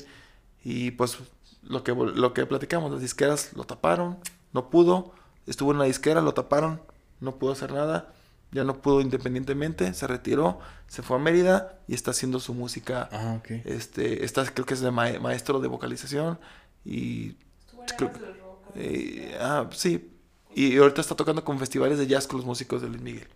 y 0.65 0.93
pues 0.93 1.19
lo 1.62 1.85
que, 1.85 1.93
lo 1.94 2.32
que 2.35 2.47
platicamos, 2.47 2.90
las 2.90 3.01
disqueras 3.01 3.51
lo 3.55 3.65
taparon, 3.65 4.19
no 4.53 4.70
pudo, 4.70 5.12
estuvo 5.47 5.70
en 5.73 5.77
una 5.77 5.85
disquera, 5.86 6.20
lo 6.20 6.32
taparon, 6.35 6.81
no 7.23 7.36
pudo 7.36 7.53
hacer 7.53 7.73
nada, 7.73 8.12
ya 8.51 8.65
no 8.65 8.82
pudo 8.82 9.01
independientemente, 9.01 9.94
se 9.94 10.07
retiró, 10.07 10.61
se 10.89 11.03
fue 11.03 11.16
a 11.16 11.20
Mérida 11.20 11.78
y 11.89 11.94
está 11.94 12.11
haciendo 12.11 12.39
su 12.40 12.53
música 12.53 13.09
Ah, 13.12 13.36
ok. 13.39 13.51
este, 13.65 14.24
esta 14.24 14.44
creo 14.44 14.66
que 14.66 14.74
es 14.74 14.81
de 14.81 14.90
ma- 14.90 15.19
maestro 15.20 15.61
de 15.61 15.69
vocalización 15.69 16.39
y 16.85 17.36
Estuvo 17.65 17.82
en 17.82 17.89
creo- 17.97 18.09
Alas 18.11 18.20
del 18.20 18.39
Rock. 18.40 18.59
eh, 18.74 19.36
ah, 19.40 19.69
sí. 19.73 20.09
Y 20.55 20.77
ahorita 20.77 21.01
está 21.01 21.15
tocando 21.15 21.43
con 21.44 21.59
festivales 21.59 21.97
de 21.99 22.07
jazz 22.07 22.27
con 22.27 22.36
los 22.36 22.44
músicos 22.47 22.82
de 22.82 22.89
Luis 22.89 23.01
Miguel. 23.01 23.28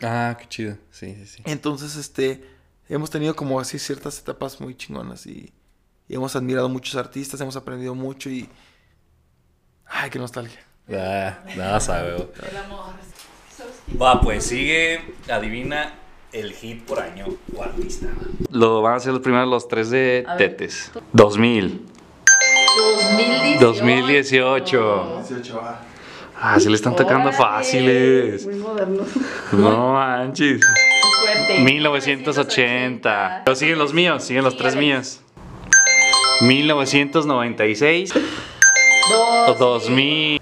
Ah, 0.00 0.34
qué 0.40 0.48
chido. 0.48 0.78
Sí, 0.90 1.14
sí, 1.14 1.26
sí. 1.26 1.42
Entonces, 1.44 1.96
este, 1.96 2.42
hemos 2.88 3.10
tenido 3.10 3.36
como 3.36 3.60
así 3.60 3.78
ciertas 3.78 4.18
etapas 4.18 4.60
muy 4.62 4.74
chingonas 4.74 5.26
y, 5.26 5.52
y 6.08 6.14
hemos 6.14 6.34
admirado 6.36 6.70
muchos 6.70 6.94
artistas, 6.96 7.38
hemos 7.42 7.56
aprendido 7.56 7.94
mucho 7.94 8.30
y... 8.30 8.48
Ay, 9.86 10.08
qué 10.10 10.18
nostalgia. 10.18 10.58
Ah, 10.88 11.38
nada 11.56 11.80
sabe. 11.80 12.16
El 12.16 12.56
amor. 12.56 12.94
Va, 14.00 14.20
pues 14.20 14.46
sigue, 14.46 15.00
adivina 15.30 15.94
el 16.32 16.52
hit 16.52 16.82
por 16.84 17.00
año 17.00 17.26
o 17.56 17.62
artista. 17.62 18.08
Lo 18.50 18.82
van 18.82 18.94
a 18.94 18.96
hacer 18.96 19.12
los 19.12 19.22
primeros 19.22 19.48
los 19.48 19.68
tres 19.68 19.90
de 19.90 20.24
A 20.26 20.34
ver. 20.34 20.50
Tetes. 20.56 20.90
2000. 21.12 21.86
2018. 23.60 23.60
2018. 23.60 25.22
18 25.28 25.56
va. 25.56 25.80
Ah, 26.40 26.58
se 26.58 26.68
le 26.68 26.74
están 26.76 26.96
tocando 26.96 27.28
Órale, 27.28 27.36
fáciles. 27.38 28.44
Muy 28.46 28.56
modernos. 28.56 29.08
No 29.52 29.92
manches. 29.94 30.60
Qué 30.60 31.24
suerte. 31.24 31.60
1980. 31.60 33.42
Pero 33.44 33.54
siguen 33.54 33.78
los 33.78 33.94
míos, 33.94 34.24
siguen 34.24 34.42
los 34.44 34.56
tres 34.56 34.74
míos. 34.74 35.20
1996 36.40 38.12
o 38.16 39.54
Dos. 39.54 39.58
2000. 39.58 40.40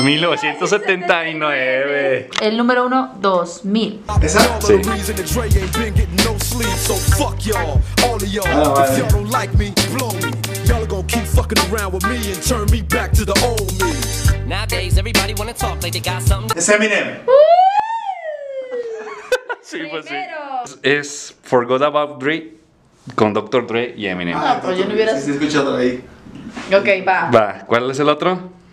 1979. 0.00 2.30
El 2.40 2.56
número 2.56 2.86
uno, 2.86 3.14
2000. 3.20 4.00
¿Esa? 4.22 4.40
Sí. 4.60 4.78
The 4.78 4.90
reason 4.90 5.16
that 5.16 5.26
Dre 5.26 5.42
ain't 5.44 5.72
been 5.78 5.94
getting 5.94 6.16
no 6.24 6.36
sleep, 6.38 6.68
so 6.76 6.94
fuck 7.16 7.44
y'all, 7.44 7.80
all 8.04 8.16
of 8.16 8.22
y'all. 8.28 8.46
Ah, 8.48 8.72
vale. 8.74 8.92
If 8.92 8.98
y'all 8.98 9.08
don't 9.10 9.30
like 9.30 9.52
me, 9.58 9.72
blow 9.96 10.10
me. 10.12 10.30
Y'all 10.66 10.82
are 10.82 10.86
gonna 10.86 11.02
keep 11.06 11.24
fucking 11.24 11.58
around 11.70 11.92
with 11.92 12.04
me 12.06 12.16
and 12.32 12.42
turn 12.42 12.70
me 12.70 12.80
back 12.82 13.12
to 13.12 13.24
the 13.24 13.34
old 13.44 13.72
me. 13.82 13.92
Nowadays, 14.48 14.96
everybody 14.98 15.34
wanna 15.34 15.52
talk 15.54 15.82
like 15.82 15.92
they 15.92 16.00
got 16.00 16.22
something. 16.22 16.56
Es 16.56 16.68
Eminem. 16.68 17.18
Sí, 19.64 19.78
pues 19.90 20.04
sí. 20.06 20.14
Es 20.82 21.34
Forgot 21.44 21.82
About 21.82 22.18
Dre 22.20 22.50
con 23.14 23.32
Dr. 23.32 23.66
Dre 23.66 23.94
y 23.96 24.06
Eminem. 24.06 24.36
Ah, 24.36 24.58
pero 24.60 24.74
yo 24.76 24.84
no 24.84 24.92
hubiera- 24.94 25.16
Sí, 25.18 25.24
sí, 25.26 25.30
escuchando 25.32 25.76
ahí. 25.76 26.04
Ok, 26.74 26.86
va. 27.08 27.30
Va, 27.30 27.64
¿cuál 27.66 27.90
es 27.90 27.98
el 27.98 28.08
otro? 28.10 28.50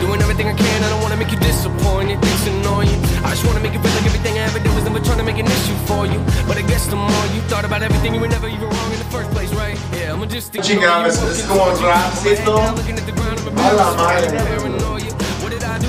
Doing 0.00 0.20
everything 0.22 0.46
I 0.48 0.54
can, 0.54 0.82
I 0.84 0.88
don't 0.90 1.02
wanna 1.02 1.16
make 1.16 1.30
you 1.32 1.38
disappointed. 1.38 2.18
It's 2.22 2.46
annoying. 2.46 3.00
I 3.24 3.30
just 3.30 3.44
wanna 3.46 3.60
make 3.60 3.74
it 3.74 3.80
feel 3.82 3.92
like 3.98 4.06
everything 4.06 4.34
I 4.38 4.42
ever 4.50 4.58
did 4.58 4.72
was 4.74 4.84
never 4.84 5.00
trying 5.00 5.18
to 5.18 5.24
make 5.24 5.38
an 5.38 5.46
issue 5.46 5.76
for 5.86 6.06
you. 6.06 6.20
But 6.46 6.56
I 6.56 6.62
guess 6.62 6.86
the 6.86 6.96
more 6.96 7.24
you 7.34 7.40
thought 7.50 7.64
about 7.64 7.82
everything, 7.82 8.14
you 8.14 8.20
were 8.20 8.28
never 8.28 8.48
even 8.48 8.68
wrong 8.68 8.92
in 8.92 8.98
the 8.98 9.10
first 9.10 9.30
place, 9.32 9.52
right? 9.54 9.76
Yeah, 9.92 10.12
I'm 10.14 10.28
just 10.28 10.52
Chingada, 10.52 11.06
es- 11.08 11.22
es 11.22 11.42
como 11.46 11.64
rapcito. 11.82 12.58
A 12.58 13.72
la 13.72 13.92
madre. 13.94 14.38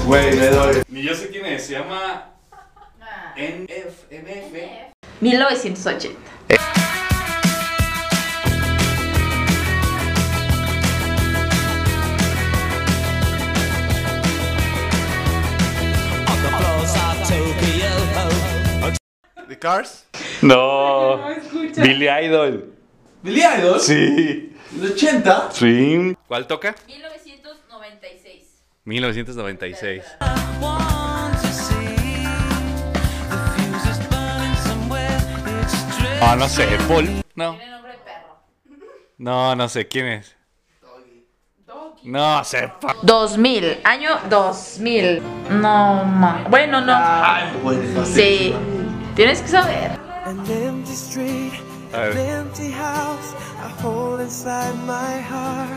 Güey, 0.06 0.36
le 0.36 0.50
doy. 0.50 0.84
Ni 0.90 1.02
yo 1.04 1.14
sé 1.14 1.30
quién 1.30 1.46
es, 1.46 1.68
se 1.68 1.74
llama 1.74 2.32
NF, 3.38 4.10
NF. 4.12 4.92
1980. 5.22 6.18
¿The 19.50 19.58
Cars? 19.58 20.06
No, 20.44 21.18
Billy 21.76 22.08
Idol. 22.08 22.72
¿Billy 23.24 23.42
Idol? 23.42 23.80
Sí. 23.80 24.56
¿De 24.72 24.88
80? 24.94 25.50
Sí. 25.52 26.16
¿Cuál 26.28 26.46
toca? 26.46 26.76
1996. 26.86 28.62
1996. 28.86 30.04
Ah, 36.22 36.36
no 36.38 36.48
sé, 36.48 36.68
Paul. 36.88 37.08
No. 37.36 37.56
Tiene 37.56 37.72
nombre 37.72 37.92
de 37.94 37.98
perro. 38.00 38.38
No, 39.18 39.56
no 39.56 39.68
sé 39.68 39.88
quién 39.88 40.06
es. 40.08 40.36
No 42.04 42.44
sé. 42.46 42.72
pa- 42.80 42.96
2000. 43.02 43.82
Año 43.84 44.12
2000. 44.30 45.22
No, 45.62 46.04
ma. 46.06 46.46
Bueno, 46.50 46.80
no. 46.82 46.94
Ay, 46.96 47.52
güey, 47.62 47.80
Sí. 48.06 48.54
Tienes 49.20 49.42
que 49.42 49.50
saber. 49.50 50.00
An 50.24 50.40
empty 50.50 50.94
street, 50.94 51.52
A 51.94 51.98
ver. 51.98 52.18
empty 52.18 52.72
house, 52.72 53.36
a 53.62 53.84
hole 53.86 54.24
inside 54.24 54.74
my 54.86 55.20
heart. 55.22 55.70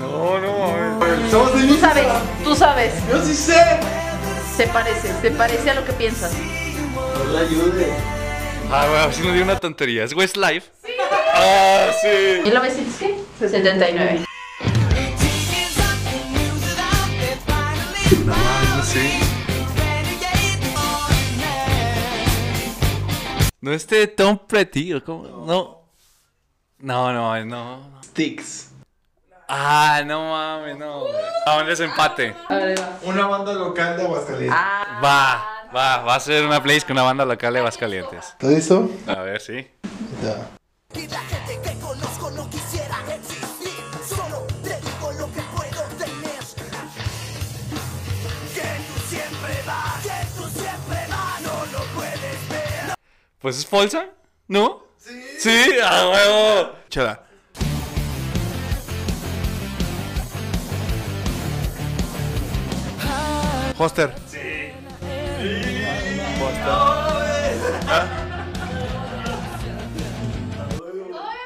No, 0.00 0.40
no. 0.40 0.98
Somos 1.30 1.54
de 1.54 1.68
Tú 1.68 1.76
sabes, 1.76 2.06
tú 2.42 2.56
sabes. 2.56 2.92
Yo 3.08 3.22
sí 3.22 3.32
sé. 3.32 3.78
Se 4.56 4.66
parece, 4.66 5.12
se 5.22 5.30
parece 5.30 5.70
a 5.70 5.74
lo 5.74 5.84
que 5.84 5.92
piensas. 5.92 6.32
No 6.34 7.32
le 7.32 7.38
ayude. 7.46 7.92
Ah, 8.72 8.86
bueno, 8.90 9.12
si 9.12 9.22
no 9.22 9.32
dio 9.32 9.44
una 9.44 9.60
tontería. 9.60 10.02
¿Es 10.02 10.12
Westlife? 10.12 10.66
Sí. 10.84 10.94
Ah, 11.32 11.86
sí. 12.02 12.40
1900 12.42 12.94
qué? 12.98 13.14
79. 13.38 14.24
Sí. 18.84 19.20
No 19.20 19.23
este 23.72 24.06
Tom 24.08 24.38
Petty, 24.46 24.94
¿o 24.94 25.04
cómo? 25.04 25.44
No. 25.46 25.84
No, 26.78 27.12
no, 27.12 27.44
no. 27.44 28.00
Sticks. 28.02 28.70
Ah, 29.48 30.02
no 30.04 30.30
mames, 30.30 30.78
no. 30.78 31.04
Ah, 31.46 31.58
un 31.60 31.66
desempate. 31.66 32.34
A. 32.48 32.98
Una 33.02 33.26
banda 33.26 33.52
local 33.52 33.96
de 33.96 34.02
Aguascalientes. 34.02 34.56
Ah, 34.58 35.00
Va, 35.02 35.68
va, 35.74 35.98
va 36.02 36.14
a 36.14 36.20
ser 36.20 36.46
una 36.46 36.62
playlist 36.62 36.86
con 36.86 36.94
una 36.94 37.02
banda 37.02 37.24
local 37.24 37.52
de 37.52 37.58
Aguascalientes. 37.60 38.28
¿Estás 38.28 38.50
listo? 38.50 38.90
A 39.06 39.20
ver, 39.20 39.40
sí. 39.40 39.66
Ya. 40.22 40.48
Pues 53.44 53.58
es 53.58 53.66
Folsa, 53.66 54.08
¿no? 54.48 54.86
Sí. 54.96 55.22
Sí, 55.38 55.78
a 55.78 56.08
huevo. 56.08 56.72
Chala. 56.88 57.26
Hoster. 63.76 64.14
Todavía 64.14 64.64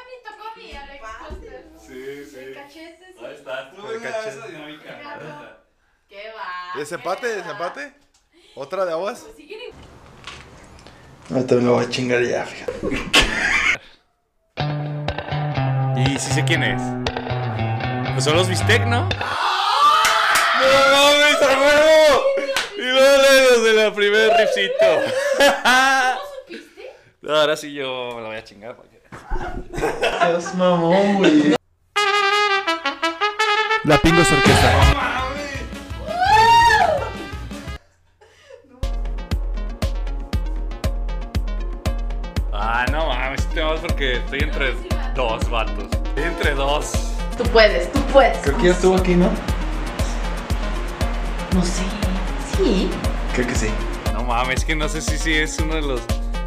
me 0.07 0.15
tocó 0.23 0.47
a 0.47 0.55
mí, 0.55 0.71
Alex 0.71 1.03
Foster. 1.27 1.67
Sí, 1.85 2.23
sí. 2.23 2.53
Sí. 2.71 3.25
Ahí 3.25 3.33
está. 3.33 3.71
Tú 3.71 3.91
El 3.91 4.01
cachete. 4.01 4.29
esa 4.29 4.47
dinámica. 4.47 5.59
¿Qué 6.07 6.31
va? 6.33 6.79
¿Desempate? 6.79 7.27
¿Desempate? 7.27 7.93
¿Otra 8.55 8.85
de 8.85 8.93
aguas? 8.93 9.25
Ahorita 11.31 11.55
me 11.55 11.61
lo 11.61 11.73
voy 11.73 11.85
a 11.85 11.89
chingar 11.89 12.23
ya, 12.23 12.45
fíjate. 12.45 12.73
Y 15.97 16.17
sí 16.19 16.33
sé 16.33 16.43
quién 16.45 16.63
es. 16.63 16.81
Pues 18.13 18.23
son 18.23 18.35
los 18.35 18.47
Bistec, 18.47 18.85
¿no? 18.85 19.01
¡No 19.01 19.07
mames, 20.91 21.41
a 21.41 21.47
huevo! 21.59 22.23
Y 22.77 22.81
los 22.81 23.63
de 23.63 23.73
la 23.73 23.93
primer. 23.93 24.29
¿Cómo 24.29 24.47
supiste? 24.47 24.85
Ahora 27.29 27.55
sí 27.55 27.73
yo 27.73 28.13
me 28.15 28.21
la 28.21 28.27
voy 28.29 28.37
a 28.37 28.43
chingar. 28.43 28.75
porque- 28.75 28.89
Dios 30.27 30.55
mamón, 30.55 31.17
güey. 31.17 31.55
La 33.83 33.97
Pingos 33.99 34.31
Orquesta. 34.31 35.18
Porque 43.81 44.17
estoy 44.17 44.39
entre 44.39 44.73
dos 45.15 45.49
vatos. 45.49 45.85
Estoy 45.91 46.23
entre 46.23 46.53
dos. 46.53 46.91
tú 47.37 47.43
puedes, 47.45 47.91
tú 47.91 47.99
puedes. 48.13 48.37
Creo 48.37 48.57
que 48.57 48.63
ya 48.63 48.71
estuvo 48.71 48.95
aquí, 48.95 49.15
¿no? 49.15 49.29
No 51.53 51.63
sé. 51.63 51.83
Sí. 52.55 52.89
Creo 53.35 53.47
que 53.47 53.55
sí. 53.55 53.69
No 54.13 54.23
mames, 54.23 54.63
que 54.63 54.75
no 54.75 54.87
sé 54.87 55.01
si 55.01 55.17
sí 55.17 55.33
es 55.33 55.59
uno 55.59 55.75
de 55.75 55.81
los 55.81 56.01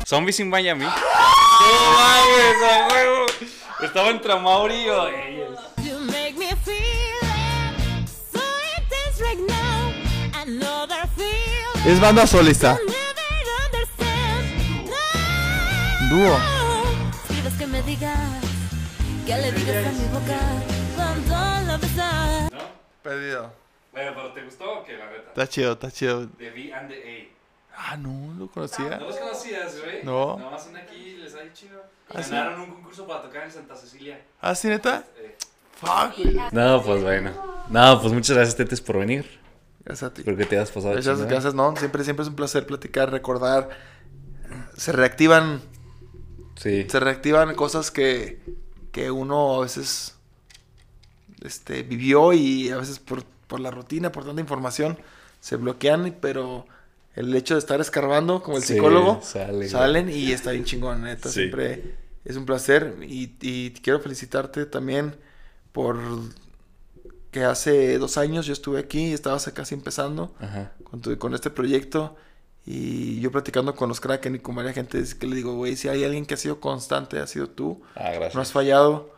zombies 0.06 0.40
in 0.40 0.48
Miami. 0.48 0.84
No 0.84 0.90
mames, 0.90 2.62
a 2.64 2.88
huevo. 2.94 3.26
Estaba 3.82 4.08
entre 4.08 4.34
Mauri 4.38 4.74
y 4.74 4.84
ellos. 4.84 5.58
You 5.82 5.98
make 6.06 6.34
me 6.38 6.54
feel 6.64 6.78
it. 7.22 8.08
So 8.32 8.40
intense 8.78 9.20
right 9.20 9.38
now. 9.46 9.92
Another 10.40 11.06
feeling. 11.14 11.92
Es 11.92 12.00
banda 12.00 12.26
solista. 12.26 12.78
Dúo. 16.08 16.61
Que 19.26 19.36
le 19.36 19.52
digas 19.52 19.86
a 19.86 19.92
mi 19.92 20.04
boca. 20.08 20.38
Cuando 20.96 21.72
lo 21.72 21.78
besas. 21.78 22.50
Perdido. 23.02 23.52
Bueno, 23.92 24.12
pero 24.14 24.32
¿te 24.32 24.44
gustó 24.44 24.80
o 24.80 24.84
qué, 24.84 24.96
la 24.96 25.06
neta? 25.10 25.28
Está 25.28 25.46
chido, 25.48 25.72
está 25.72 25.90
chido. 25.90 26.28
The 26.38 26.50
B 26.50 26.72
and 26.72 26.88
the 26.88 26.96
A. 26.96 27.32
Ah, 27.76 27.96
no, 27.96 28.34
lo 28.38 28.48
conocía. 28.48 28.98
los 28.98 29.16
conocías, 29.16 29.78
güey? 29.80 30.02
No. 30.04 30.38
Nada 30.38 30.50
más 30.50 30.64
son 30.64 30.76
aquí, 30.76 31.16
les 31.16 31.34
ha 31.34 31.52
chido. 31.52 31.82
¿Ah, 32.12 32.22
sí? 32.22 32.30
Ganaron 32.32 32.60
un 32.62 32.70
concurso 32.74 33.06
para 33.06 33.22
tocar 33.22 33.44
en 33.44 33.50
Santa 33.52 33.76
Cecilia. 33.76 34.20
¿Ah, 34.40 34.54
sí, 34.54 34.68
neta? 34.68 35.04
Eh. 35.16 35.36
Fuck, 35.80 36.16
güey. 36.18 36.36
No, 36.52 36.82
pues 36.82 37.02
bueno. 37.02 37.32
No, 37.68 38.00
pues 38.00 38.12
muchas 38.12 38.36
gracias, 38.36 38.56
Tetes, 38.56 38.80
por 38.80 38.98
venir. 38.98 39.40
Gracias 39.84 40.10
a 40.10 40.14
ti. 40.14 40.22
Creo 40.22 40.36
que 40.36 40.44
te 40.46 40.58
has 40.58 40.70
pasado 40.70 40.92
Gracias, 40.94 41.14
chingón. 41.16 41.30
gracias, 41.30 41.54
no. 41.54 41.76
Siempre, 41.76 42.04
siempre 42.04 42.22
es 42.22 42.28
un 42.28 42.36
placer 42.36 42.66
platicar, 42.66 43.10
recordar. 43.10 43.70
Se 44.76 44.92
reactivan, 44.92 45.60
Sí. 46.56 46.86
se 46.88 47.00
reactivan 47.00 47.54
cosas 47.54 47.90
que, 47.90 48.40
que 48.92 49.10
uno 49.10 49.56
a 49.56 49.60
veces 49.62 50.16
este, 51.44 51.82
vivió 51.82 52.32
y 52.32 52.70
a 52.70 52.76
veces 52.78 52.98
por, 52.98 53.24
por 53.24 53.60
la 53.60 53.70
rutina, 53.70 54.12
por 54.12 54.24
tanta 54.24 54.40
información, 54.40 54.98
se 55.40 55.56
bloquean, 55.56 56.16
pero 56.20 56.66
el 57.14 57.34
hecho 57.34 57.54
de 57.54 57.58
estar 57.60 57.80
escarbando 57.80 58.42
como 58.42 58.56
el 58.56 58.62
Sí, 58.62 58.74
psicólogo, 58.74 59.20
sale, 59.22 59.68
salen 59.68 60.08
y 60.08 60.32
está 60.32 60.52
bien 60.52 60.64
chingón, 60.64 61.02
neta. 61.02 61.28
Sí. 61.28 61.40
Siempre 61.40 61.94
es 62.24 62.36
un 62.36 62.46
placer 62.46 62.96
y, 63.02 63.34
y 63.40 63.70
quiero 63.72 64.00
felicitarte 64.00 64.66
también 64.66 65.16
por 65.72 65.98
que 67.30 67.44
hace 67.44 67.98
dos 67.98 68.18
años 68.18 68.46
yo 68.46 68.52
estuve 68.52 68.78
aquí 68.78 69.06
y 69.08 69.12
estabas 69.12 69.50
casi 69.54 69.74
empezando 69.74 70.34
Ajá. 70.40 70.72
con, 70.84 71.00
tu- 71.00 71.18
con 71.18 71.34
este 71.34 71.50
proyecto 71.50 72.16
y 72.64 73.20
yo 73.20 73.32
platicando 73.32 73.74
con 73.74 73.88
los 73.88 74.00
Kraken 74.00 74.36
y 74.36 74.38
con 74.38 74.54
varias 74.54 74.74
gente 74.74 74.98
es 75.00 75.14
que 75.14 75.26
le 75.26 75.34
digo, 75.36 75.54
güey, 75.54 75.76
si 75.76 75.88
hay 75.88 76.04
alguien 76.04 76.26
que 76.26 76.34
ha 76.34 76.36
sido 76.36 76.60
constante, 76.60 77.18
ha 77.18 77.26
sido 77.26 77.48
tú. 77.48 77.82
Ah, 77.96 78.10
gracias. 78.12 78.34
No 78.34 78.40
has 78.40 78.52
fallado 78.52 79.12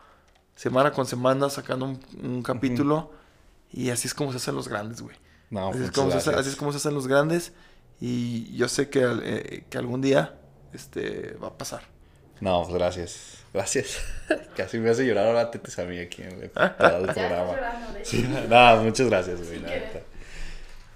semana 0.55 0.91
con 0.91 1.05
semana 1.05 1.49
sacando 1.49 1.85
un, 1.85 1.99
un 2.23 2.41
capítulo 2.43 3.11
y 3.71 3.89
así 3.91 4.07
es 4.07 4.13
como 4.13 4.31
se 4.31 4.37
hacen 4.37 4.55
los 4.55 4.67
grandes, 4.67 5.01
güey. 5.01 5.15
No, 5.51 5.69
así, 5.69 5.83
es 5.83 5.91
como 5.91 6.09
se 6.11 6.17
hace- 6.17 6.31
así 6.33 6.49
es 6.49 6.55
como 6.55 6.71
se 6.71 6.77
hacen 6.77 6.93
los 6.95 7.07
grandes 7.07 7.53
y 8.01 8.55
yo 8.57 8.67
sé 8.67 8.89
que, 8.89 9.01
eh, 9.23 9.63
que 9.69 9.77
algún 9.77 10.01
día 10.01 10.35
este, 10.73 11.33
va 11.41 11.49
a 11.49 11.57
pasar. 11.57 11.83
No, 12.41 12.63
pues 12.63 12.73
gracias. 12.73 13.37
Gracias. 13.53 13.99
Casi 14.57 14.79
me 14.79 14.89
hace 14.89 15.05
llorar 15.05 15.27
ahora 15.27 15.51
Tetes 15.51 15.77
a 15.79 15.85
mí 15.85 15.97
aquí 15.99 16.23
en 16.23 16.41
el, 16.41 16.49
todo 16.51 16.97
el 16.97 17.13
programa. 17.13 17.53
Sí, 18.03 18.27
no, 18.49 18.77
muchas 18.83 19.07
gracias, 19.07 19.41
güey. 19.47 19.59
neta. 19.61 20.01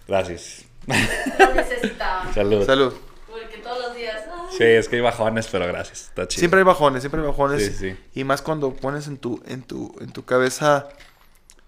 Gracias. 0.08 0.66
Lo 0.88 1.54
necesitaba. 1.54 2.32
Salud. 2.34 2.66
Salud. 2.66 2.94
Porque 3.28 3.58
todos 3.58 3.80
los 3.88 3.96
días. 3.96 4.24
ay, 4.32 4.56
Sí, 4.58 4.64
es 4.64 4.90
que 4.90 4.98
hay 4.98 5.02
bajones, 5.02 5.48
pero 5.52 5.68
gracias. 5.68 6.04
Está 6.10 6.28
chido. 6.28 6.40
Siempre 6.40 6.60
hay 6.60 6.64
bajones, 6.66 7.02
siempre 7.04 7.22
hay 7.22 7.28
bajones. 7.28 7.66
Sí, 7.66 7.74
sí. 7.74 7.98
Y 8.20 8.24
más 8.24 8.42
cuando 8.42 8.74
pones 8.74 9.08
en 9.08 9.18
tu, 9.18 9.42
en 9.48 9.62
tu, 9.64 9.96
en 10.02 10.12
tu 10.12 10.26
cabeza 10.26 10.90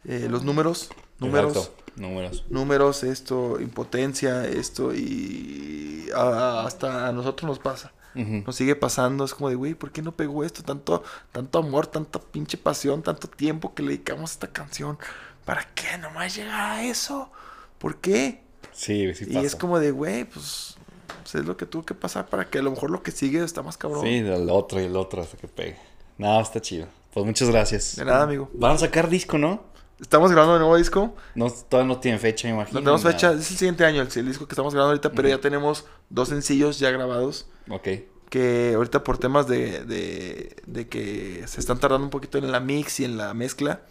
eh, 0.05 0.27
los 0.29 0.43
números, 0.43 0.89
números, 1.19 1.55
Exacto. 1.57 1.83
Números. 1.97 2.45
números, 2.49 3.03
esto, 3.03 3.59
impotencia, 3.59 4.45
esto, 4.47 4.93
y 4.95 6.09
a- 6.15 6.63
hasta 6.65 7.07
a 7.07 7.11
nosotros 7.11 7.47
nos 7.47 7.59
pasa. 7.59 7.91
Nos 8.13 8.57
sigue 8.57 8.75
pasando, 8.75 9.23
es 9.23 9.33
como 9.33 9.47
de, 9.47 9.55
güey, 9.55 9.73
¿por 9.73 9.91
qué 9.93 10.01
no 10.01 10.11
pegó 10.11 10.43
esto? 10.43 10.63
Tanto, 10.63 11.01
tanto 11.31 11.59
amor, 11.59 11.87
tanta 11.87 12.19
pinche 12.19 12.57
pasión, 12.57 13.03
tanto 13.03 13.29
tiempo 13.29 13.73
que 13.73 13.83
le 13.83 13.89
dedicamos 13.91 14.31
a 14.31 14.33
esta 14.33 14.47
canción. 14.47 14.97
¿Para 15.45 15.63
qué 15.75 15.97
nomás 15.97 16.35
llegar 16.35 16.59
a 16.71 16.83
eso? 16.83 17.31
¿Por 17.77 17.97
qué? 18.01 18.43
Sí, 18.73 19.13
sí 19.13 19.25
y 19.29 19.37
es 19.37 19.55
como 19.55 19.79
de, 19.79 19.91
güey, 19.91 20.25
pues, 20.25 20.75
pues, 21.21 21.35
es 21.35 21.45
lo 21.45 21.57
que 21.57 21.65
tuvo 21.65 21.83
que 21.83 21.93
pasar 21.93 22.27
para 22.27 22.49
que 22.49 22.59
a 22.59 22.61
lo 22.61 22.71
mejor 22.71 22.89
lo 22.89 23.03
que 23.03 23.11
sigue 23.11 23.43
está 23.43 23.61
más 23.61 23.77
cabrón. 23.77 24.03
Sí, 24.03 24.17
el 24.17 24.49
otro 24.49 24.81
y 24.81 24.85
el 24.85 24.95
otro 24.95 25.21
hasta 25.21 25.37
que 25.37 25.47
pegue. 25.47 25.77
No, 26.17 26.39
está 26.39 26.61
chido. 26.61 26.87
Pues 27.13 27.25
muchas 27.25 27.49
gracias. 27.49 27.95
De 27.95 28.05
nada, 28.05 28.23
amigo. 28.23 28.49
Van 28.53 28.75
a 28.75 28.77
sacar 28.77 29.09
disco, 29.09 29.37
¿no? 29.37 29.63
Estamos 29.99 30.31
grabando 30.31 30.55
un 30.55 30.61
nuevo 30.61 30.77
disco. 30.77 31.15
No, 31.35 31.51
todavía 31.51 31.93
no 31.93 31.99
tienen 31.99 32.19
fecha, 32.19 32.47
me 32.47 32.55
imagino. 32.55 32.79
No 32.79 32.83
tenemos 32.83 33.03
nada. 33.03 33.13
fecha, 33.13 33.33
es 33.33 33.51
el 33.51 33.57
siguiente 33.57 33.85
año, 33.85 34.01
el, 34.01 34.07
el 34.13 34.27
disco 34.27 34.47
que 34.47 34.53
estamos 34.53 34.73
grabando 34.73 34.93
ahorita, 34.93 35.11
pero 35.11 35.27
ya 35.27 35.39
tenemos 35.39 35.85
dos 36.09 36.29
sencillos 36.29 36.79
ya 36.79 36.89
grabados. 36.89 37.47
Ok. 37.69 37.87
Que 38.29 38.73
ahorita 38.75 39.03
por 39.03 39.17
temas 39.17 39.47
de, 39.47 39.83
de, 39.85 40.55
de 40.65 40.87
que 40.87 41.43
se 41.45 41.59
están 41.59 41.79
tardando 41.79 42.05
un 42.05 42.09
poquito 42.09 42.37
en 42.37 42.51
la 42.51 42.59
mix 42.59 42.99
y 43.01 43.05
en 43.05 43.17
la 43.17 43.33
mezcla, 43.33 43.81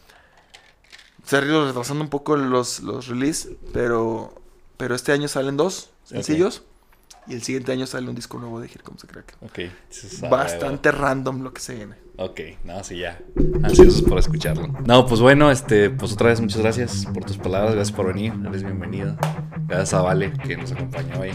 se 1.25 1.37
ha 1.37 1.45
ido 1.45 1.67
retrasando 1.67 2.03
un 2.03 2.11
poco 2.11 2.37
los, 2.37 2.81
los 2.81 3.07
release, 3.07 3.57
pero, 3.73 4.35
pero 4.81 4.95
este 4.95 5.13
año 5.13 5.29
salen 5.29 5.59
dos 5.59 5.91
sencillos 6.05 6.63
y 7.27 7.35
el 7.35 7.43
siguiente 7.43 7.71
año 7.71 7.87
sale 7.87 8.09
un 8.09 8.15
disco 8.15 8.39
nuevo 8.39 8.61
de 8.61 8.67
Here 8.67 8.83
Comes 8.83 9.03
the 9.03 9.09
Kraken. 9.09 9.37
Ok. 9.43 10.31
Bastante 10.31 10.91
random 10.91 11.43
lo 11.43 11.53
que 11.53 11.61
se 11.61 11.75
viene. 11.75 11.97
Ok, 12.17 12.41
no, 12.65 12.83
sí, 12.83 12.99
ya. 12.99 13.21
Ansiosos 13.63 14.01
por 14.03 14.19
escucharlo. 14.19 14.69
No, 14.87 15.07
pues 15.07 15.21
bueno, 15.21 15.51
este, 15.51 15.91
pues 15.91 16.13
otra 16.13 16.29
vez 16.29 16.41
muchas 16.41 16.63
gracias 16.63 17.07
por 17.13 17.25
tus 17.25 17.37
palabras, 17.37 17.75
gracias 17.75 17.95
por 17.95 18.07
venir, 18.07 18.33
eres 18.47 18.63
bienvenido. 18.63 19.17
Gracias 19.67 19.93
a 19.93 20.01
Vale 20.01 20.33
que 20.33 20.57
nos 20.57 20.73
acompañó 20.73 21.21
hoy. 21.21 21.31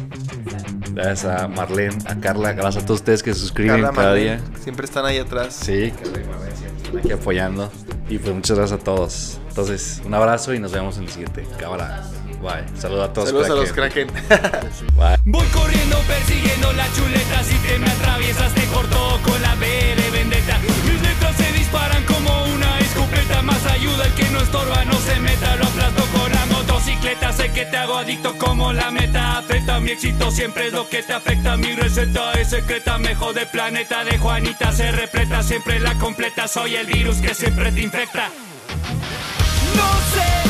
Gracias 0.93 1.25
a 1.25 1.47
Marlene, 1.47 1.97
a 2.07 2.19
Carla, 2.19 2.53
gracias 2.53 2.83
a 2.83 2.87
todos 2.87 3.01
ustedes 3.01 3.21
que 3.21 3.31
se 3.33 3.39
suscriben 3.39 3.73
Carla, 3.73 3.91
cada 3.91 4.07
Marlene, 4.07 4.37
día. 4.37 4.59
Siempre 4.63 4.85
están 4.85 5.05
ahí 5.05 5.19
atrás. 5.19 5.53
Sí, 5.53 5.91
Carla 5.91 6.19
y 6.19 6.27
Marlene 6.27 6.55
siempre 6.55 6.83
están 6.83 6.97
aquí 6.97 7.11
apoyando. 7.11 7.71
Y 8.09 8.17
pues 8.17 8.33
muchas 8.33 8.57
gracias 8.57 8.81
a 8.81 8.83
todos. 8.83 9.39
Entonces, 9.49 10.01
un 10.03 10.13
abrazo 10.15 10.53
y 10.53 10.59
nos 10.59 10.71
vemos 10.71 10.97
en 10.97 11.03
el 11.03 11.09
siguiente. 11.09 11.47
Cámara. 11.59 12.03
Bye. 12.45 12.63
Saludos 12.79 13.09
a 13.09 13.13
todos. 13.13 13.29
Saludos 13.29 13.49
a 13.49 13.55
los 13.55 13.73
Kraken. 13.73 14.07
Kraken. 14.07 14.61
Bye. 14.95 15.17
Voy 15.25 15.47
corriendo 15.47 15.97
persiguiendo 16.05 16.71
la 16.73 16.85
chuleta 16.93 17.43
Si 17.43 17.55
te 17.55 17.79
me 17.79 17.89
atraviesas 17.89 18.53
te 18.53 18.65
corto 18.67 19.19
con 19.23 19.41
la 19.41 19.55
B 19.55 19.65
de 19.65 20.09
vendetta 20.11 20.59
Mis 20.59 21.01
letras 21.01 21.35
se 21.37 21.51
disparan 21.53 22.03
como 22.03 22.43
una 22.53 22.79
escopeta 22.81 23.41
Más 23.41 23.65
ayuda 23.65 24.05
el 24.05 24.13
que 24.13 24.29
no 24.29 24.39
estorba, 24.41 24.85
no 24.85 24.93
se 24.93 25.19
meta 25.21 25.55
Lo 25.55 25.65
aplasto 25.65 26.03
con 26.15 26.31
la 26.31 26.45
motocicleta 26.45 27.33
Sé 27.33 27.51
que 27.51 27.65
te 27.65 27.77
hago 27.77 27.97
adicto 27.97 28.37
como 28.37 28.73
la 28.73 28.91
meta 28.91 29.39
Afecta 29.39 29.79
mi 29.79 29.89
éxito, 29.89 30.29
siempre 30.29 30.67
es 30.67 30.73
lo 30.73 30.87
que 30.87 31.01
te 31.01 31.13
afecta 31.13 31.57
Mi 31.57 31.73
receta 31.73 32.31
es 32.33 32.51
secreta, 32.51 32.99
me 32.99 33.15
jode 33.15 33.47
planeta 33.47 34.03
De 34.03 34.19
Juanita 34.19 34.71
se 34.71 34.91
repleta, 34.91 35.41
siempre 35.41 35.79
la 35.79 35.95
completa 35.95 36.47
Soy 36.47 36.75
el 36.75 36.85
virus 36.85 37.17
que 37.17 37.33
siempre 37.33 37.71
te 37.71 37.81
infecta 37.81 38.29
no 39.75 40.44